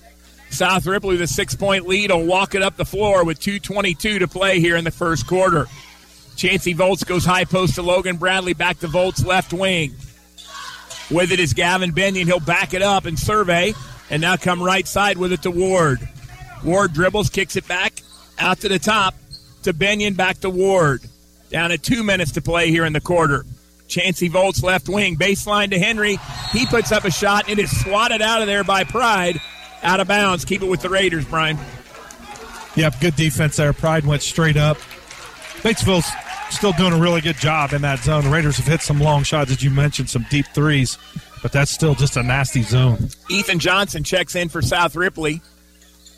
South 0.53 0.87
Ripley, 0.87 1.17
the 1.17 1.27
six 1.27 1.55
point 1.55 1.87
lead, 1.87 2.11
will 2.11 2.25
walk 2.25 2.55
it 2.55 2.62
up 2.62 2.77
the 2.77 2.85
floor 2.85 3.25
with 3.25 3.41
2.22 3.41 4.19
to 4.19 4.29
play 4.29 4.61
here 4.61 4.77
in 4.77 4.85
the 4.85 4.91
first 4.91 5.27
quarter. 5.27 5.67
Chancey 6.37 6.73
Volts 6.73 7.05
goes 7.05 7.25
high 7.25 7.45
post 7.45 7.75
to 7.77 7.83
Logan 7.83 8.17
Bradley, 8.17 8.55
back 8.55 8.79
to 8.81 8.87
Volts 8.87 9.25
left 9.25 9.53
wing. 9.53 9.95
With 11.11 11.33
it 11.33 11.41
is 11.41 11.53
Gavin 11.53 11.93
Benyon. 11.93 12.27
He'll 12.27 12.41
back 12.41 12.75
it 12.75 12.83
up 12.83 13.05
and 13.05 13.19
survey, 13.19 13.75
and 14.09 14.23
now 14.23 14.37
come 14.37 14.62
right 14.62 14.87
side 14.87 15.19
with 15.19 15.33
it 15.33 15.43
to 15.43 15.51
Ward. 15.51 16.01
Ward 16.65 16.93
dribbles, 16.93 17.29
kicks 17.29 17.57
it 17.57 17.67
back 17.69 18.01
out 18.38 18.61
to 18.61 18.69
the 18.69 18.79
top 18.79 19.15
to 19.62 19.73
Benyon, 19.73 20.15
back 20.15 20.38
to 20.38 20.51
Ward. 20.51 21.03
Down 21.51 21.71
at 21.71 21.83
two 21.83 22.03
minutes 22.03 22.33
to 22.33 22.43
play 22.43 22.71
here 22.71 22.85
in 22.85 22.93
the 22.93 23.01
quarter. 23.01 23.45
Chancey 23.88 24.29
Volts 24.29 24.62
left 24.62 24.88
wing, 24.88 25.17
baseline 25.17 25.71
to 25.71 25.79
Henry. 25.79 26.19
He 26.51 26.65
puts 26.65 26.93
up 26.93 27.05
a 27.05 27.11
shot. 27.11 27.49
And 27.49 27.59
It 27.59 27.65
is 27.65 27.81
swatted 27.83 28.23
out 28.23 28.41
of 28.41 28.47
there 28.47 28.65
by 28.65 28.85
Pride. 28.85 29.38
Out 29.83 30.01
of 30.01 30.09
bounds. 30.09 30.45
Keep 30.45 30.62
it 30.62 30.66
with 30.66 30.83
the 30.83 30.88
Raiders, 30.88 31.25
Brian. 31.25 31.59
Yep, 32.77 33.01
good 33.01 33.16
defense 33.16 33.57
there. 33.57 33.73
Pride 33.73 34.07
went 34.07 34.23
straight 34.23 34.57
up. 34.57 34.79
Batesville's 35.62 36.11
still 36.51 36.73
doing 36.73 36.92
a 36.92 36.99
really 36.99 37.21
good 37.21 37.37
job 37.37 37.73
in 37.73 37.83
that 37.83 38.01
zone. 38.01 38.25
The 38.25 38.31
Raiders 38.31 38.57
have 38.57 38.66
hit 38.66 38.81
some 38.81 39.01
long 39.01 39.23
shots, 39.23 39.51
as 39.51 39.62
you 39.62 39.71
mentioned, 39.71 40.11
some 40.11 40.27
deep 40.31 40.47
threes, 40.55 40.99
but 41.42 41.53
that's 41.53 41.71
still 41.71 41.95
just 41.95 42.16
a 42.16 42.23
nasty 42.23 42.62
zone. 42.62 43.09
Ethan 43.31 43.59
Johnson 43.59 44.05
checks 44.05 44.35
in 44.35 44.49
for 44.49 44.62
South 44.62 44.97
Ripley 44.97 45.41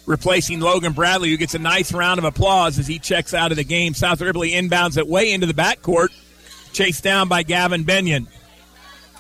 replacing 0.07 0.61
Logan 0.61 0.93
Bradley, 0.93 1.31
who 1.31 1.37
gets 1.37 1.55
a 1.55 1.59
nice 1.59 1.93
round 1.93 2.19
of 2.19 2.25
applause 2.25 2.79
as 2.79 2.87
he 2.87 2.99
checks 2.99 3.35
out 3.35 3.51
of 3.51 3.57
the 3.57 3.65
game. 3.65 3.95
South 3.95 4.21
Ripley 4.21 4.51
inbounds 4.51 4.99
it 4.99 5.09
way 5.09 5.33
into 5.33 5.47
the 5.47 5.55
backcourt, 5.55 6.09
chased 6.73 7.03
down 7.03 7.29
by 7.29 7.43
Gavin 7.43 7.85
Benyon. 7.85 8.29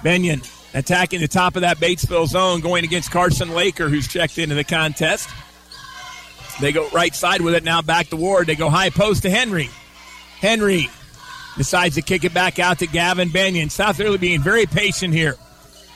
Benyon 0.02 0.42
attacking 0.74 1.20
the 1.20 1.28
top 1.28 1.56
of 1.56 1.62
that 1.62 1.78
Batesville 1.78 2.26
zone, 2.26 2.60
going 2.60 2.84
against 2.84 3.10
Carson 3.10 3.54
Laker, 3.54 3.88
who's 3.88 4.08
checked 4.08 4.38
into 4.38 4.54
the 4.54 4.64
contest. 4.64 5.30
They 6.60 6.72
go 6.72 6.88
right 6.90 7.14
side 7.14 7.40
with 7.40 7.54
it 7.54 7.64
now, 7.64 7.80
back 7.80 8.08
to 8.08 8.16
Ward. 8.16 8.46
They 8.46 8.56
go 8.56 8.68
high 8.68 8.90
post 8.90 9.22
to 9.22 9.30
Henry. 9.30 9.70
Henry 10.40 10.90
decides 11.56 11.94
to 11.94 12.02
kick 12.02 12.24
it 12.24 12.34
back 12.34 12.58
out 12.58 12.80
to 12.80 12.86
Gavin 12.86 13.30
Benyon. 13.30 13.70
South 13.70 13.98
Ripley 13.98 14.18
being 14.18 14.42
very 14.42 14.66
patient 14.66 15.14
here. 15.14 15.36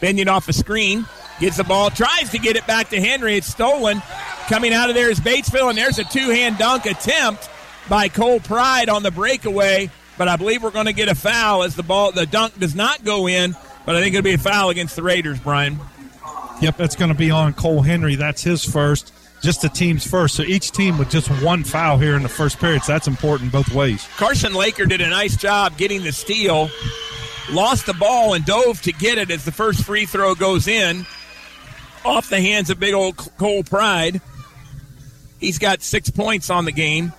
Benyon 0.01 0.29
off 0.29 0.47
the 0.47 0.53
screen, 0.53 1.07
gets 1.41 1.57
the 1.57 1.65
ball, 1.65 1.91
tries 1.91 2.31
to 2.31 2.39
get 2.39 2.57
it 2.57 2.67
back 2.67 2.91
to 2.91 3.01
Henry. 3.01 3.37
It's 3.37 3.49
stolen. 3.49 4.01
Coming 4.49 4.73
out 4.73 4.89
of 4.89 4.95
there 4.95 5.11
is 5.11 5.21
Batesville, 5.21 5.69
and 5.69 5.79
there's 5.79 5.99
a 5.99 6.05
two 6.05 6.31
hand 6.31 6.59
dunk 6.59 6.87
attempt 6.87 7.51
by 7.89 8.09
Cole 8.09 8.41
Pride 8.41 8.89
on 8.89 9.03
the 9.03 9.11
breakaway. 9.11 9.91
But 10.17 10.29
I 10.29 10.37
believe 10.37 10.63
we're 10.63 10.71
going 10.71 10.87
to 10.87 10.93
get 10.93 11.09
a 11.09 11.15
foul 11.15 11.63
as 11.63 11.77
the 11.77 11.83
ball, 11.83 12.13
the 12.13 12.27
dunk 12.27 12.59
does 12.59 12.75
not 12.75 13.05
go 13.05 13.29
in, 13.29 13.57
but 13.89 13.97
I 13.97 14.03
think 14.03 14.15
it'll 14.15 14.23
be 14.23 14.35
a 14.35 14.39
foul 14.39 14.69
against 14.69 14.97
the 14.97 15.03
Raiders, 15.03 15.41
Brian. 15.41 15.81
Yep, 16.61 16.77
that's 16.77 16.95
going 16.95 17.11
to 17.11 17.17
be 17.17 17.31
on 17.31 17.55
Cole 17.55 17.81
Henry. 17.81 18.17
That's 18.17 18.43
his 18.43 18.63
first, 18.63 19.15
just 19.41 19.63
the 19.63 19.71
team's 19.71 20.07
first. 20.07 20.35
So 20.35 20.43
each 20.43 20.73
team 20.73 20.99
with 20.99 21.09
just 21.09 21.29
one 21.43 21.65
foul 21.65 21.97
here 21.97 22.15
in 22.15 22.23
the 22.23 22.29
first 22.29 22.59
period. 22.59 22.83
So 22.83 22.93
that's 22.93 23.09
important 23.09 23.51
both 23.51 23.73
ways. 23.73 24.07
Carson 24.19 24.53
Laker 24.53 24.85
did 24.85 25.01
a 25.01 25.09
nice 25.09 25.39
job 25.39 25.79
getting 25.79 26.03
the 26.03 26.13
steal, 26.13 26.69
lost 27.51 27.87
the 27.87 27.95
ball, 27.95 28.35
and 28.35 28.45
dove 28.45 28.83
to 28.83 28.93
get 28.93 29.17
it 29.17 29.31
as 29.31 29.47
the 29.47 29.53
first 29.53 29.83
free 29.85 30.05
throw 30.05 30.35
goes 30.35 30.69
in 30.69 31.07
off 32.05 32.29
the 32.29 32.43
hands 32.43 32.69
of 32.69 32.79
big 32.79 32.93
old 32.93 33.17
Cole 33.17 33.63
Pride. 33.63 34.21
He's 35.41 35.59
got 35.59 35.81
six 35.81 36.11
points 36.11 36.51
on 36.51 36.67
the 36.67 36.73
game. 36.73 37.15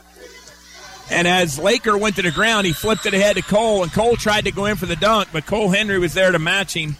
And 1.11 1.27
as 1.27 1.57
Laker 1.57 1.97
went 1.97 2.15
to 2.17 2.21
the 2.21 2.31
ground, 2.31 2.67
he 2.67 2.73
flipped 2.73 3.05
it 3.05 3.13
ahead 3.13 3.35
to 3.35 3.41
Cole, 3.41 3.83
and 3.83 3.91
Cole 3.91 4.15
tried 4.15 4.45
to 4.45 4.51
go 4.51 4.65
in 4.65 4.75
for 4.75 4.85
the 4.85 4.95
dunk, 4.95 5.29
but 5.33 5.45
Cole 5.45 5.69
Henry 5.69 5.97
was 5.97 6.13
there 6.13 6.31
to 6.31 6.39
match 6.39 6.75
him. 6.75 6.95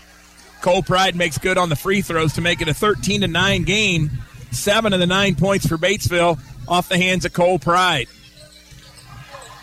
Cole 0.62 0.84
Pride 0.84 1.16
makes 1.16 1.38
good 1.38 1.58
on 1.58 1.70
the 1.70 1.76
free 1.76 2.02
throws 2.02 2.34
to 2.34 2.42
make 2.42 2.62
it 2.62 2.68
a 2.68 2.74
13 2.74 3.22
to 3.22 3.28
9 3.28 3.64
game. 3.64 4.12
Seven 4.52 4.94
of 4.94 5.00
the 5.00 5.06
nine 5.06 5.36
points 5.36 5.68
for 5.68 5.78
Batesville 5.78 6.40
off 6.68 6.90
the 6.90 6.98
hands 6.98 7.24
of 7.24 7.34
Cole 7.34 7.60
Pride. 7.60 8.08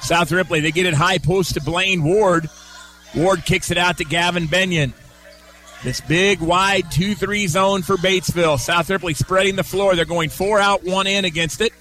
South 0.00 0.30
Ripley, 0.30 0.60
they 0.60 0.70
get 0.70 0.86
it 0.86 0.94
high 0.94 1.18
post 1.18 1.54
to 1.54 1.60
Blaine 1.60 2.04
Ward. 2.04 2.48
Ward 3.14 3.44
kicks 3.44 3.70
it 3.70 3.78
out 3.78 3.98
to 3.98 4.04
Gavin 4.04 4.46
Benyon. 4.46 4.94
This 5.82 6.00
big, 6.00 6.40
wide 6.40 6.90
2 6.90 7.14
3 7.14 7.46
zone 7.48 7.82
for 7.82 7.96
Batesville. 7.96 8.58
South 8.58 8.88
Ripley 8.88 9.14
spreading 9.14 9.56
the 9.56 9.64
floor. 9.64 9.94
They're 9.94 10.04
going 10.04 10.30
four 10.30 10.60
out, 10.60 10.84
one 10.84 11.06
in 11.06 11.24
against 11.24 11.60
it. 11.60 11.72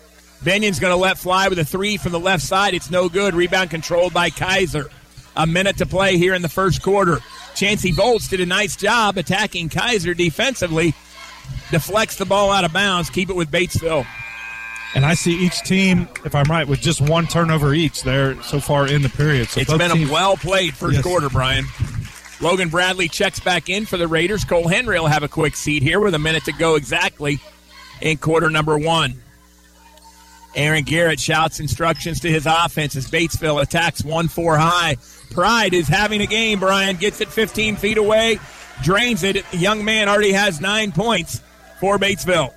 Benyon's 0.44 0.80
going 0.80 0.92
to 0.92 0.98
let 0.98 1.18
fly 1.18 1.48
with 1.48 1.60
a 1.60 1.66
three 1.66 1.98
from 1.98 2.12
the 2.12 2.20
left 2.20 2.44
side. 2.44 2.74
It's 2.74 2.92
no 2.92 3.10
good. 3.10 3.34
Rebound 3.34 3.70
controlled 3.70 4.14
by 4.14 4.30
Kaiser. 4.30 4.90
A 5.36 5.46
minute 5.46 5.78
to 5.78 5.86
play 5.86 6.18
here 6.18 6.34
in 6.34 6.42
the 6.42 6.50
first 6.50 6.82
quarter. 6.82 7.20
Chancey 7.56 7.92
Volts 7.92 8.28
did 8.28 8.40
a 8.40 8.46
nice 8.46 8.76
job 8.76 9.18
attacking 9.18 9.70
Kaiser 9.70 10.14
defensively. 10.14 10.94
Deflects 11.72 12.18
the 12.18 12.26
ball 12.26 12.52
out 12.52 12.64
of 12.64 12.74
bounds. 12.74 13.10
Keep 13.10 13.30
it 13.30 13.36
with 13.36 13.52
Batesville. 13.52 14.06
And 14.94 15.06
I 15.06 15.14
see 15.14 15.38
each 15.46 15.60
team, 15.62 16.08
if 16.24 16.36
I'm 16.36 16.46
right, 16.46 16.66
with 16.66 16.80
just 16.80 17.02
one 17.02 17.28
turnover 17.28 17.74
each 17.74 18.04
there 18.04 18.42
so 18.44 18.62
far 18.62 18.88
in 18.88 19.02
the 19.02 19.10
period. 19.10 19.50
So 19.50 19.60
it's 19.60 19.74
been 19.74 19.92
teams, 19.92 20.10
a 20.10 20.14
well 20.14 20.38
played 20.38 20.74
first 20.74 20.96
yes. 20.96 21.04
quarter, 21.04 21.30
Brian. 21.30 21.66
Logan 22.40 22.70
Bradley 22.70 23.10
checks 23.10 23.40
back 23.40 23.70
in 23.70 23.86
for 23.86 23.98
the 23.98 24.08
Raiders. 24.08 24.46
Cole 24.46 24.68
Henry 24.68 25.00
will 25.00 25.08
have 25.08 25.24
a 25.24 25.28
quick 25.28 25.56
seat 25.56 25.84
here 25.84 26.00
with 26.00 26.14
a 26.14 26.20
minute 26.20 26.46
to 26.46 26.54
go 26.54 26.76
exactly 26.76 27.40
in 28.02 28.18
quarter 28.18 28.50
number 28.50 28.78
one. 28.78 29.22
Aaron 30.56 30.84
Garrett 30.84 31.20
shouts 31.20 31.60
instructions 31.60 32.20
to 32.22 32.32
his 32.32 32.46
offense 32.46 32.96
as 32.96 33.10
Batesville 33.10 33.62
attacks 33.62 34.04
1 34.04 34.28
4 34.28 34.58
high. 34.58 34.98
Pride 35.32 35.74
is 35.74 35.88
having 35.88 36.22
a 36.22 36.26
game, 36.26 36.60
Brian. 36.60 36.96
Gets 36.96 37.22
it 37.22 37.28
15 37.28 37.76
feet 37.76 37.98
away, 37.98 38.40
drains 38.82 39.24
it. 39.24 39.46
The 39.52 39.58
young 39.58 39.84
man 39.84 40.08
already 40.08 40.32
has 40.32 40.62
nine 40.62 40.92
points 40.92 41.42
for 41.80 41.98
Batesville. 41.98 42.54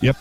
Yep. 0.00 0.16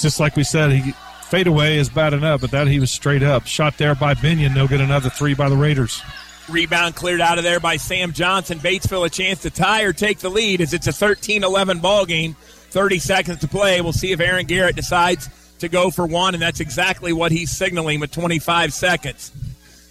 Just 0.00 0.18
like 0.18 0.36
we 0.36 0.44
said, 0.44 0.72
he 0.72 0.92
fade 1.22 1.46
away 1.46 1.78
is 1.78 1.88
bad 1.88 2.12
enough, 2.12 2.40
but 2.40 2.50
that 2.50 2.66
he 2.66 2.80
was 2.80 2.90
straight 2.90 3.22
up. 3.22 3.46
Shot 3.46 3.78
there 3.78 3.94
by 3.94 4.14
Benyon. 4.14 4.54
They'll 4.54 4.68
get 4.68 4.80
another 4.80 5.10
three 5.10 5.34
by 5.34 5.48
the 5.48 5.56
Raiders. 5.56 6.02
Rebound 6.48 6.94
cleared 6.94 7.20
out 7.20 7.38
of 7.38 7.44
there 7.44 7.60
by 7.60 7.76
Sam 7.76 8.12
Johnson. 8.12 8.58
Batesville 8.58 9.06
a 9.06 9.10
chance 9.10 9.42
to 9.42 9.50
tie 9.50 9.82
or 9.82 9.92
take 9.92 10.18
the 10.18 10.28
lead 10.28 10.60
as 10.60 10.74
it's 10.74 10.86
a 10.86 10.92
13 10.92 11.42
11 11.42 11.78
ball 11.78 12.04
game. 12.04 12.36
30 12.74 12.98
seconds 12.98 13.38
to 13.38 13.46
play. 13.46 13.80
We'll 13.80 13.92
see 13.92 14.10
if 14.10 14.18
Aaron 14.18 14.46
Garrett 14.46 14.74
decides 14.74 15.28
to 15.60 15.68
go 15.68 15.92
for 15.92 16.06
one, 16.06 16.34
and 16.34 16.42
that's 16.42 16.58
exactly 16.58 17.12
what 17.12 17.30
he's 17.30 17.56
signaling 17.56 18.00
with 18.00 18.10
25 18.10 18.74
seconds. 18.74 19.30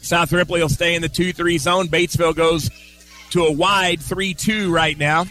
South 0.02 0.34
Ripley 0.34 0.62
will 0.62 0.68
stay 0.68 0.94
in 0.94 1.02
the 1.02 1.08
2 1.08 1.32
3 1.32 1.58
zone. 1.58 1.88
Batesville 1.88 2.36
goes 2.36 2.70
to 3.30 3.46
a 3.46 3.52
wide 3.52 4.02
3 4.02 4.34
2 4.34 4.70
right 4.70 4.98
now. 4.98 5.26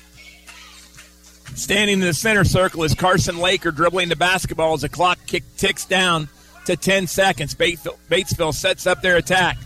Standing 1.55 2.01
in 2.01 2.01
the 2.01 2.15
center 2.15 2.45
circle 2.45 2.85
is 2.85 2.95
Carson 2.95 3.37
Laker 3.37 3.71
dribbling 3.71 4.09
the 4.09 4.17
basketball 4.17 4.73
as 4.73 4.81
the 4.81 4.89
clock 4.89 5.19
kick 5.27 5.45
ticks 5.59 5.85
down 5.85 6.31
to 6.65 6.75
10 6.75 7.07
seconds. 7.07 7.55
Batesville, 7.55 7.99
Batesville 8.09 8.55
sets 8.55 8.87
up 8.87 9.03
their 9.03 9.19
attack. 9.19 9.59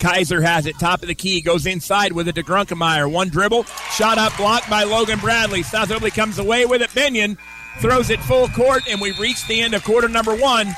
Kaiser 0.00 0.40
has 0.40 0.66
it, 0.66 0.78
top 0.78 1.02
of 1.02 1.08
the 1.08 1.14
key, 1.14 1.42
goes 1.42 1.66
inside 1.66 2.12
with 2.12 2.26
it 2.26 2.34
to 2.34 2.42
Grunkemeyer. 2.42 3.10
One 3.10 3.28
dribble, 3.28 3.64
shot 3.64 4.18
up, 4.18 4.36
blocked 4.36 4.68
by 4.68 4.84
Logan 4.84 5.18
Bradley. 5.20 5.62
South 5.62 5.90
Ripley 5.90 6.10
comes 6.10 6.38
away 6.38 6.64
with 6.64 6.82
it. 6.82 6.92
Benyon 6.94 7.36
throws 7.78 8.10
it 8.10 8.20
full 8.20 8.48
court, 8.48 8.82
and 8.88 9.00
we 9.00 9.12
reach 9.12 9.46
the 9.46 9.60
end 9.60 9.74
of 9.74 9.84
quarter 9.84 10.08
number 10.08 10.34
one. 10.34 10.74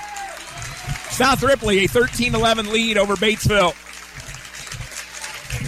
South 1.10 1.42
Ripley, 1.42 1.84
a 1.84 1.88
13 1.88 2.34
11 2.34 2.72
lead 2.72 2.98
over 2.98 3.14
Batesville. 3.14 3.74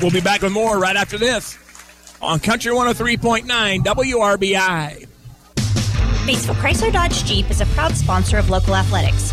We'll 0.03 0.11
be 0.11 0.21
back 0.21 0.43
with 0.43 0.53
more 0.53 0.79
right 0.79 0.97
after 0.97 1.17
this 1.17 1.57
on 2.21 2.41
Country 2.41 2.73
103.9 2.73 3.47
WRBI. 3.85 5.07
Batesville 6.27 6.55
Chrysler 6.55 6.93
Dodge 6.93 7.25
Jeep 7.25 7.51
is 7.51 7.61
a 7.61 7.67
proud 7.67 7.95
sponsor 7.95 8.39
of 8.39 8.51
local 8.51 8.75
athletics. 8.75 9.33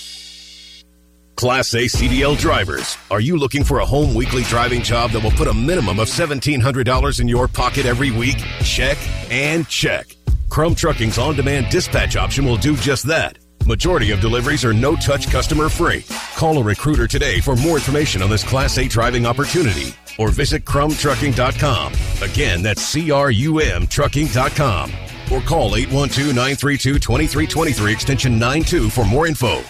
Class 1.41 1.73
A 1.73 1.85
CDL 1.85 2.37
drivers, 2.37 2.99
are 3.09 3.19
you 3.19 3.35
looking 3.35 3.63
for 3.63 3.79
a 3.79 3.85
home 3.85 4.13
weekly 4.13 4.43
driving 4.43 4.83
job 4.83 5.09
that 5.09 5.23
will 5.23 5.31
put 5.31 5.47
a 5.47 5.53
minimum 5.55 5.99
of 5.99 6.07
$1,700 6.07 7.19
in 7.19 7.27
your 7.27 7.47
pocket 7.47 7.87
every 7.87 8.11
week? 8.11 8.37
Check 8.63 8.95
and 9.31 9.67
check. 9.67 10.15
Crum 10.49 10.75
Trucking's 10.75 11.17
on 11.17 11.35
demand 11.35 11.71
dispatch 11.71 12.15
option 12.15 12.45
will 12.45 12.57
do 12.57 12.75
just 12.75 13.07
that. 13.07 13.39
Majority 13.65 14.11
of 14.11 14.21
deliveries 14.21 14.63
are 14.63 14.71
no 14.71 14.95
touch 14.95 15.31
customer 15.31 15.67
free. 15.67 16.05
Call 16.35 16.59
a 16.59 16.63
recruiter 16.63 17.07
today 17.07 17.39
for 17.39 17.55
more 17.55 17.77
information 17.77 18.21
on 18.21 18.29
this 18.29 18.43
Class 18.43 18.77
A 18.77 18.87
driving 18.87 19.25
opportunity 19.25 19.95
or 20.19 20.29
visit 20.29 20.63
crumtrucking.com. 20.63 21.93
Again, 22.21 22.61
that's 22.61 22.83
C 22.83 23.09
R 23.09 23.31
U 23.31 23.59
M 23.61 23.87
trucking.com 23.87 24.91
or 25.31 25.41
call 25.41 25.75
812 25.75 26.35
932 26.35 26.99
2323 26.99 27.91
extension 27.91 28.37
92 28.37 28.91
for 28.91 29.05
more 29.05 29.25
info. 29.25 29.63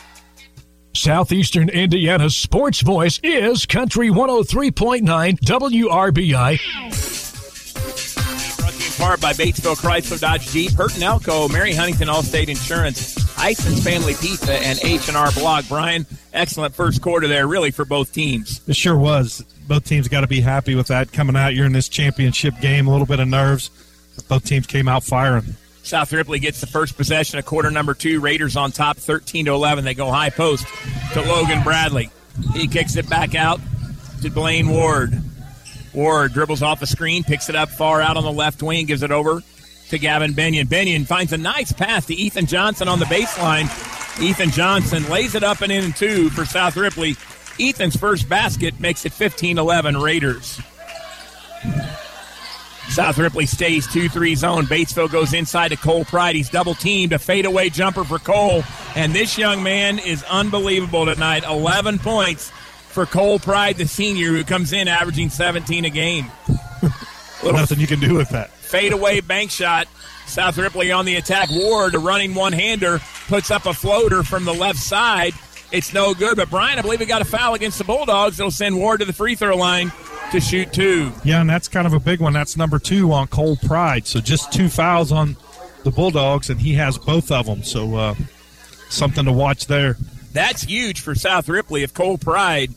Southeastern 0.94 1.70
Indiana's 1.70 2.36
sports 2.36 2.82
voice 2.82 3.20
is 3.24 3.66
Country 3.66 4.10
103.9 4.10 5.02
WRBI. 5.39 6.60
Brought 8.58 8.74
to 8.74 8.80
you 8.80 8.86
in 8.86 8.94
part 8.94 9.22
by 9.22 9.32
Batesville 9.34 9.78
Chrysler 9.78 10.20
Dodge 10.20 10.48
Jeep, 10.52 10.72
Hurton 10.72 11.02
Elko, 11.02 11.48
Mary 11.48 11.74
Huntington 11.74 12.10
Allstate 12.10 12.50
Insurance, 12.50 13.18
Ison's 13.39 13.84
Family 13.84 14.16
Pizza, 14.16 14.54
and 14.54 14.80
H&R 14.84 15.32
Block. 15.32 15.66
Brian, 15.70 16.06
excellent 16.34 16.76
first 16.76 17.02
quarter 17.02 17.28
there, 17.28 17.48
really, 17.48 17.72
for 17.72 17.86
both 17.86 18.12
teams. 18.14 18.62
It 18.68 18.76
sure 18.76 18.98
was. 18.98 19.46
Both 19.68 19.86
teams 19.86 20.10
got 20.10 20.22
to 20.22 20.28
be 20.28 20.42
happy 20.42 20.76
with 20.76 20.88
that 20.88 21.14
coming 21.14 21.38
out. 21.38 21.56
You're 21.56 21.66
in 21.66 21.72
this 21.72 21.88
championship 21.88 22.60
game, 22.60 22.88
a 22.88 22.92
little 22.92 23.08
bit 23.08 23.22
of 23.22 23.30
nerves. 23.30 23.70
Both 24.28 24.46
teams 24.46 24.68
came 24.68 24.89
out 24.89 25.04
firing. 25.06 25.56
South 25.84 26.13
Ripley 26.13 26.39
gets 26.39 26.61
the 26.61 26.67
first 26.67 26.95
possession 26.95 27.39
of 27.39 27.45
quarter 27.45 27.71
number 27.71 27.93
two. 27.93 28.19
Raiders 28.19 28.55
on 28.55 28.71
top, 28.71 28.97
13 28.97 29.45
to 29.45 29.51
11. 29.51 29.84
They 29.84 29.93
go 29.93 30.11
high 30.11 30.29
post 30.29 30.65
to 31.13 31.21
Logan 31.21 31.63
Bradley. 31.63 32.09
He 32.53 32.67
kicks 32.67 32.95
it 32.95 33.09
back 33.09 33.36
out 33.36 33.59
to 34.21 34.29
Blaine 34.29 34.69
Ward. 34.69 35.21
Ward 35.93 36.34
dribbles 36.34 36.61
off 36.61 36.79
the 36.79 36.88
screen, 36.88 37.23
picks 37.23 37.49
it 37.49 37.55
up 37.55 37.69
far 37.69 38.01
out 38.01 38.15
on 38.15 38.23
the 38.23 38.32
left 38.32 38.63
wing, 38.63 38.86
gives 38.86 39.03
it 39.03 39.11
over 39.11 39.41
to 39.89 39.97
Gavin 39.97 40.34
Benyon. 40.34 40.67
Benyon 40.67 41.05
finds 41.05 41.34
a 41.34 41.38
nice 41.38 41.73
pass 41.73 42.05
to 42.05 42.13
Ethan 42.13 42.45
Johnson 42.45 42.88
on 42.88 42.99
the 42.99 43.05
baseline. 43.05 43.67
Ethan 44.21 44.51
Johnson 44.51 45.07
lays 45.09 45.36
it 45.36 45.43
up 45.43 45.61
and 45.61 45.71
in 45.71 45.91
two 45.93 46.29
for 46.29 46.45
South 46.45 46.77
Ripley. 46.77 47.15
Ethan's 47.59 47.95
first 47.97 48.29
basket 48.29 48.79
makes 48.79 49.05
it 49.05 49.11
15 49.11 49.57
11 49.57 49.97
Raiders. 49.97 50.61
South 52.92 53.18
Ripley 53.18 53.46
stays 53.46 53.88
2 53.88 54.10
3 54.10 54.36
zone. 54.36 54.66
Batesville 54.66 55.10
goes 55.10 55.34
inside 55.34 55.70
to 55.70 55.78
Cole 55.78 56.04
Pride. 56.04 56.36
He's 56.36 56.50
double 56.50 56.76
teamed. 56.76 57.14
A 57.14 57.20
fadeaway 57.20 57.70
jumper 57.70 58.04
for 58.04 58.20
Cole. 58.20 58.66
And 58.96 59.14
this 59.14 59.38
young 59.38 59.64
man 59.64 59.98
is 59.98 60.24
unbelievable 60.24 61.06
tonight. 61.06 61.46
11 61.46 62.00
points 62.00 62.52
for 62.89 63.06
Cole 63.06 63.39
Pride, 63.39 63.78
the 63.78 63.88
senior, 63.88 64.32
who 64.32 64.44
comes 64.44 64.74
in 64.74 64.89
averaging 64.89 65.30
17 65.30 65.86
a 65.86 65.89
game. 65.89 66.30
Nothing 67.46 67.80
you 67.80 67.88
can 67.88 68.02
do 68.02 68.14
with 68.14 68.28
that. 68.32 68.50
Fadeaway 68.52 69.22
bank 69.22 69.52
shot. 69.52 69.88
South 70.28 70.58
Ripley 70.58 70.92
on 70.92 71.06
the 71.06 71.16
attack. 71.16 71.50
Ward, 71.50 71.96
a 71.96 72.00
running 72.00 72.36
one 72.36 72.52
hander, 72.52 73.00
puts 73.30 73.52
up 73.52 73.68
a 73.68 73.74
floater 73.74 74.22
from 74.22 74.44
the 74.44 74.54
left 74.54 74.80
side. 74.80 75.34
It's 75.72 75.94
no 75.94 76.14
good. 76.14 76.36
But 76.36 76.50
Brian, 76.50 76.78
I 76.78 76.82
believe 76.82 77.00
he 77.00 77.06
got 77.06 77.22
a 77.22 77.26
foul 77.26 77.54
against 77.54 77.78
the 77.78 77.86
Bulldogs. 77.86 78.38
It'll 78.38 78.52
send 78.52 78.76
Ward 78.76 79.00
to 79.00 79.06
the 79.06 79.14
free 79.14 79.36
throw 79.36 79.56
line 79.56 79.94
to 80.32 80.39
shoot 80.39 80.71
two. 80.73 81.11
Yeah, 81.23 81.41
and 81.41 81.49
that's 81.49 81.67
kind 81.67 81.86
of 81.86 81.93
a 81.93 81.99
big 81.99 82.19
one. 82.19 82.34
That's 82.34 82.57
number 82.57 82.79
two 82.79 83.11
on 83.11 83.27
Cole 83.27 83.57
Pride. 83.57 84.07
So 84.07 84.19
just 84.19 84.51
two 84.51 84.69
fouls 84.69 85.11
on 85.11 85.38
the 85.84 85.91
Bulldogs, 85.91 86.49
and 86.49 86.59
he 86.59 86.73
has 86.73 86.97
both 86.97 87.32
of 87.32 87.45
them. 87.45 87.63
So 87.63 87.95
uh, 87.95 88.15
something 88.89 89.25
to 89.25 89.32
watch 89.32 89.67
there. 89.67 89.97
That's 90.34 90.63
huge 90.63 91.01
for 91.01 91.15
South 91.15 91.49
Ripley 91.49 91.84
if 91.84 91.93
Cole 91.93 92.17
Pride 92.17 92.71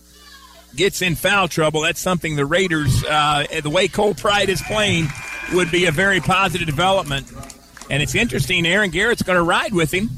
gets 0.74 1.02
in 1.02 1.14
foul 1.14 1.48
trouble. 1.48 1.82
That's 1.82 2.00
something 2.00 2.36
the 2.36 2.46
Raiders, 2.46 3.04
uh, 3.04 3.46
the 3.62 3.70
way 3.70 3.88
Cole 3.88 4.14
Pride 4.14 4.48
is 4.48 4.60
playing, 4.62 5.06
would 5.52 5.70
be 5.70 5.86
a 5.86 5.92
very 5.92 6.20
positive 6.20 6.66
development. 6.66 7.30
And 7.90 8.02
it's 8.02 8.14
interesting. 8.14 8.66
Aaron 8.66 8.90
Garrett's 8.90 9.22
going 9.22 9.36
to 9.36 9.42
ride 9.42 9.72
with 9.72 9.92
him 9.92 10.10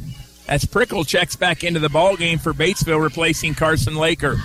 as 0.49 0.64
Prickle 0.64 1.05
checks 1.05 1.37
back 1.37 1.64
into 1.64 1.80
the 1.80 1.89
ball 1.89 2.16
game 2.16 2.39
for 2.39 2.55
Batesville, 2.55 3.03
replacing 3.03 3.55
Carson 3.55 3.97
Laker. 3.97 4.37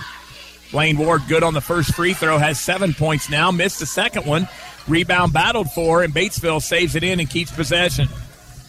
Blaine 0.72 0.96
Ward, 0.96 1.22
good 1.28 1.42
on 1.42 1.54
the 1.54 1.60
first 1.60 1.94
free 1.94 2.14
throw, 2.14 2.38
has 2.38 2.58
seven 2.58 2.94
points 2.94 3.28
now. 3.30 3.50
Missed 3.50 3.78
the 3.78 3.86
second 3.86 4.24
one. 4.26 4.48
Rebound 4.88 5.32
battled 5.32 5.70
for, 5.70 6.02
and 6.02 6.12
Batesville 6.14 6.62
saves 6.62 6.96
it 6.96 7.04
in 7.04 7.20
and 7.20 7.28
keeps 7.30 7.52
possession. 7.52 8.08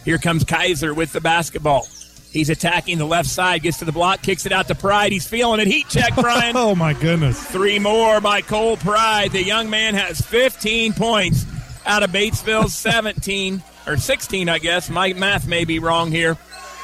Here 0.04 0.18
comes 0.18 0.44
Kaiser 0.44 0.92
with 0.94 1.12
the 1.12 1.20
basketball. 1.22 1.86
He's 2.30 2.50
attacking 2.50 2.98
the 2.98 3.06
left 3.06 3.28
side, 3.28 3.62
gets 3.62 3.78
to 3.78 3.84
the 3.84 3.92
block, 3.92 4.20
kicks 4.22 4.44
it 4.44 4.52
out 4.52 4.68
to 4.68 4.74
Pride. 4.74 5.12
He's 5.12 5.26
feeling 5.26 5.60
it. 5.60 5.66
Heat 5.66 5.88
check, 5.88 6.14
Brian. 6.20 6.56
oh, 6.56 6.74
my 6.74 6.92
goodness. 6.92 7.42
Three 7.42 7.78
more 7.78 8.20
by 8.20 8.42
Cole 8.42 8.76
Pride. 8.76 9.32
The 9.32 9.42
young 9.42 9.70
man 9.70 9.94
has 9.94 10.20
15 10.20 10.92
points 10.92 11.46
out 11.86 12.02
of 12.02 12.10
Batesville's 12.10 12.74
17, 12.76 13.62
or 13.86 13.96
16, 13.96 14.48
I 14.48 14.58
guess. 14.58 14.90
My 14.90 15.12
math 15.14 15.46
may 15.46 15.64
be 15.64 15.78
wrong 15.78 16.10
here. 16.10 16.36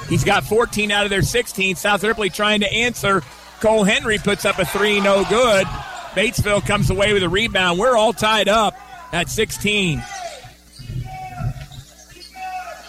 He's 0.09 0.25
got 0.25 0.45
14 0.45 0.91
out 0.91 1.05
of 1.05 1.11
their 1.11 1.23
16. 1.23 1.77
South 1.77 2.03
Ripley 2.05 2.31
trying 2.31 2.61
to 2.61 2.73
answer. 2.73 3.23
Cole 3.61 3.85
Henry 3.85 4.19
puts 4.19 4.45
up 4.45 4.59
a 4.59 4.65
three, 4.65 5.01
no 5.01 5.25
good. 5.25 5.67
Batesville 6.15 6.67
comes 6.67 6.91
away 6.91 7.13
with 7.13 7.23
a 7.23 7.29
rebound. 7.29 7.79
We're 7.79 7.97
all 7.97 8.13
tied 8.13 8.49
up 8.49 8.75
at 9.13 9.29
16. 9.29 10.03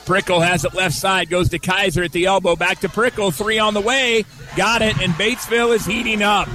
Prickle 0.05 0.41
has 0.41 0.65
it 0.65 0.73
left 0.73 0.95
side, 0.95 1.29
goes 1.29 1.49
to 1.49 1.59
Kaiser 1.59 2.03
at 2.03 2.11
the 2.11 2.25
elbow, 2.25 2.55
back 2.55 2.79
to 2.79 2.89
Prickle, 2.89 3.31
three 3.31 3.59
on 3.59 3.73
the 3.73 3.81
way, 3.81 4.25
got 4.55 4.81
it, 4.81 4.99
and 4.99 5.13
Batesville 5.13 5.75
is 5.75 5.85
heating 5.85 6.23
up. 6.23 6.49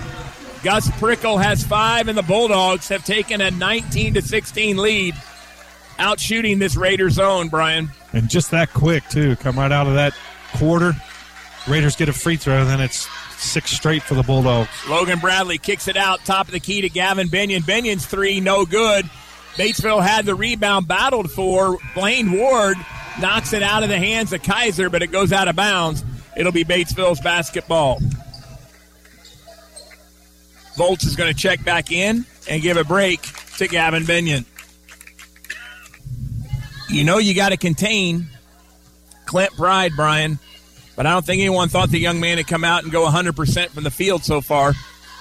Gus 0.62 0.90
Prickle 0.98 1.38
has 1.38 1.62
five, 1.64 2.08
and 2.08 2.18
the 2.18 2.22
Bulldogs 2.22 2.88
have 2.88 3.04
taken 3.04 3.40
a 3.40 3.50
19 3.50 4.14
to 4.14 4.22
16 4.22 4.76
lead, 4.76 5.14
out 5.98 6.18
shooting 6.18 6.58
this 6.58 6.76
Raider 6.76 7.08
zone. 7.08 7.48
Brian, 7.48 7.90
and 8.12 8.28
just 8.28 8.50
that 8.50 8.72
quick 8.72 9.08
too, 9.08 9.36
come 9.36 9.58
right 9.58 9.72
out 9.72 9.86
of 9.86 9.94
that 9.94 10.14
quarter. 10.56 10.94
Raiders 11.68 11.96
get 11.96 12.08
a 12.08 12.12
free 12.12 12.36
throw, 12.36 12.60
and 12.60 12.68
then 12.68 12.80
it's 12.80 13.08
six 13.38 13.70
straight 13.70 14.02
for 14.02 14.14
the 14.14 14.22
Bulldogs. 14.22 14.68
Logan 14.88 15.18
Bradley 15.18 15.58
kicks 15.58 15.88
it 15.88 15.96
out, 15.96 16.24
top 16.24 16.46
of 16.46 16.52
the 16.52 16.60
key 16.60 16.80
to 16.82 16.88
Gavin 16.88 17.28
Binion. 17.28 17.60
Binion's 17.60 18.06
three, 18.06 18.40
no 18.40 18.64
good. 18.64 19.08
Batesville 19.56 20.02
had 20.06 20.26
the 20.26 20.34
rebound 20.34 20.86
battled 20.86 21.30
for. 21.30 21.78
Blaine 21.94 22.32
Ward 22.32 22.76
knocks 23.20 23.52
it 23.52 23.62
out 23.62 23.82
of 23.82 23.88
the 23.88 23.98
hands 23.98 24.32
of 24.32 24.42
Kaiser, 24.42 24.90
but 24.90 25.02
it 25.02 25.08
goes 25.08 25.32
out 25.32 25.48
of 25.48 25.56
bounds. 25.56 26.04
It'll 26.36 26.52
be 26.52 26.64
Batesville's 26.64 27.20
basketball. 27.20 27.98
Volts 30.76 31.04
is 31.04 31.16
going 31.16 31.32
to 31.32 31.38
check 31.38 31.64
back 31.64 31.90
in 31.90 32.26
and 32.48 32.60
give 32.60 32.76
a 32.76 32.84
break 32.84 33.22
to 33.56 33.66
Gavin 33.66 34.02
Binion. 34.02 34.44
You 36.90 37.04
know 37.04 37.18
you 37.18 37.34
got 37.34 37.48
to 37.48 37.56
contain 37.56 38.28
Clint 39.24 39.52
Pride, 39.54 39.92
Brian, 39.96 40.38
but 40.96 41.06
I 41.06 41.12
don't 41.12 41.24
think 41.24 41.40
anyone 41.40 41.68
thought 41.68 41.90
the 41.90 42.00
young 42.00 42.18
man 42.18 42.38
had 42.38 42.48
come 42.48 42.64
out 42.64 42.82
and 42.82 42.90
go 42.90 43.06
100% 43.06 43.68
from 43.68 43.84
the 43.84 43.90
field 43.90 44.24
so 44.24 44.40
far. 44.40 44.72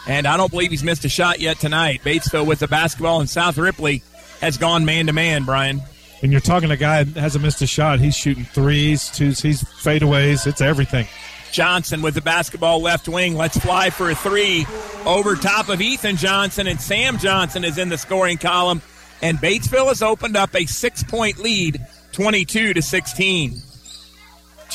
And 0.07 0.25
I 0.25 0.37
don't 0.37 0.49
believe 0.49 0.71
he's 0.71 0.83
missed 0.83 1.03
a 1.05 1.09
shot 1.09 1.39
yet 1.39 1.59
tonight. 1.59 2.01
Batesville 2.03 2.45
with 2.45 2.59
the 2.59 2.67
basketball, 2.67 3.19
and 3.19 3.29
South 3.29 3.57
Ripley 3.57 4.01
has 4.39 4.57
gone 4.57 4.85
man 4.85 5.07
to 5.07 5.13
man, 5.13 5.43
Brian. 5.43 5.81
And 6.21 6.31
you're 6.31 6.41
talking 6.41 6.69
to 6.69 6.75
a 6.75 6.77
guy 6.77 7.03
that 7.03 7.19
hasn't 7.19 7.43
missed 7.43 7.61
a 7.61 7.67
shot. 7.67 7.99
He's 7.99 8.15
shooting 8.15 8.45
threes, 8.45 9.09
twos, 9.09 9.41
he's 9.41 9.63
fadeaways. 9.63 10.47
It's 10.47 10.61
everything. 10.61 11.07
Johnson 11.51 12.01
with 12.01 12.15
the 12.15 12.21
basketball 12.21 12.81
left 12.81 13.07
wing. 13.07 13.35
Let's 13.35 13.57
fly 13.57 13.89
for 13.89 14.09
a 14.09 14.15
three 14.15 14.65
over 15.05 15.35
top 15.35 15.69
of 15.69 15.81
Ethan 15.81 16.17
Johnson, 16.17 16.67
and 16.67 16.79
Sam 16.79 17.17
Johnson 17.17 17.63
is 17.63 17.77
in 17.77 17.89
the 17.89 17.97
scoring 17.97 18.37
column. 18.37 18.81
And 19.21 19.37
Batesville 19.37 19.87
has 19.87 20.01
opened 20.01 20.35
up 20.35 20.53
a 20.55 20.65
six 20.65 21.03
point 21.03 21.39
lead, 21.39 21.85
22 22.11 22.73
to 22.73 22.81
16. 22.81 23.61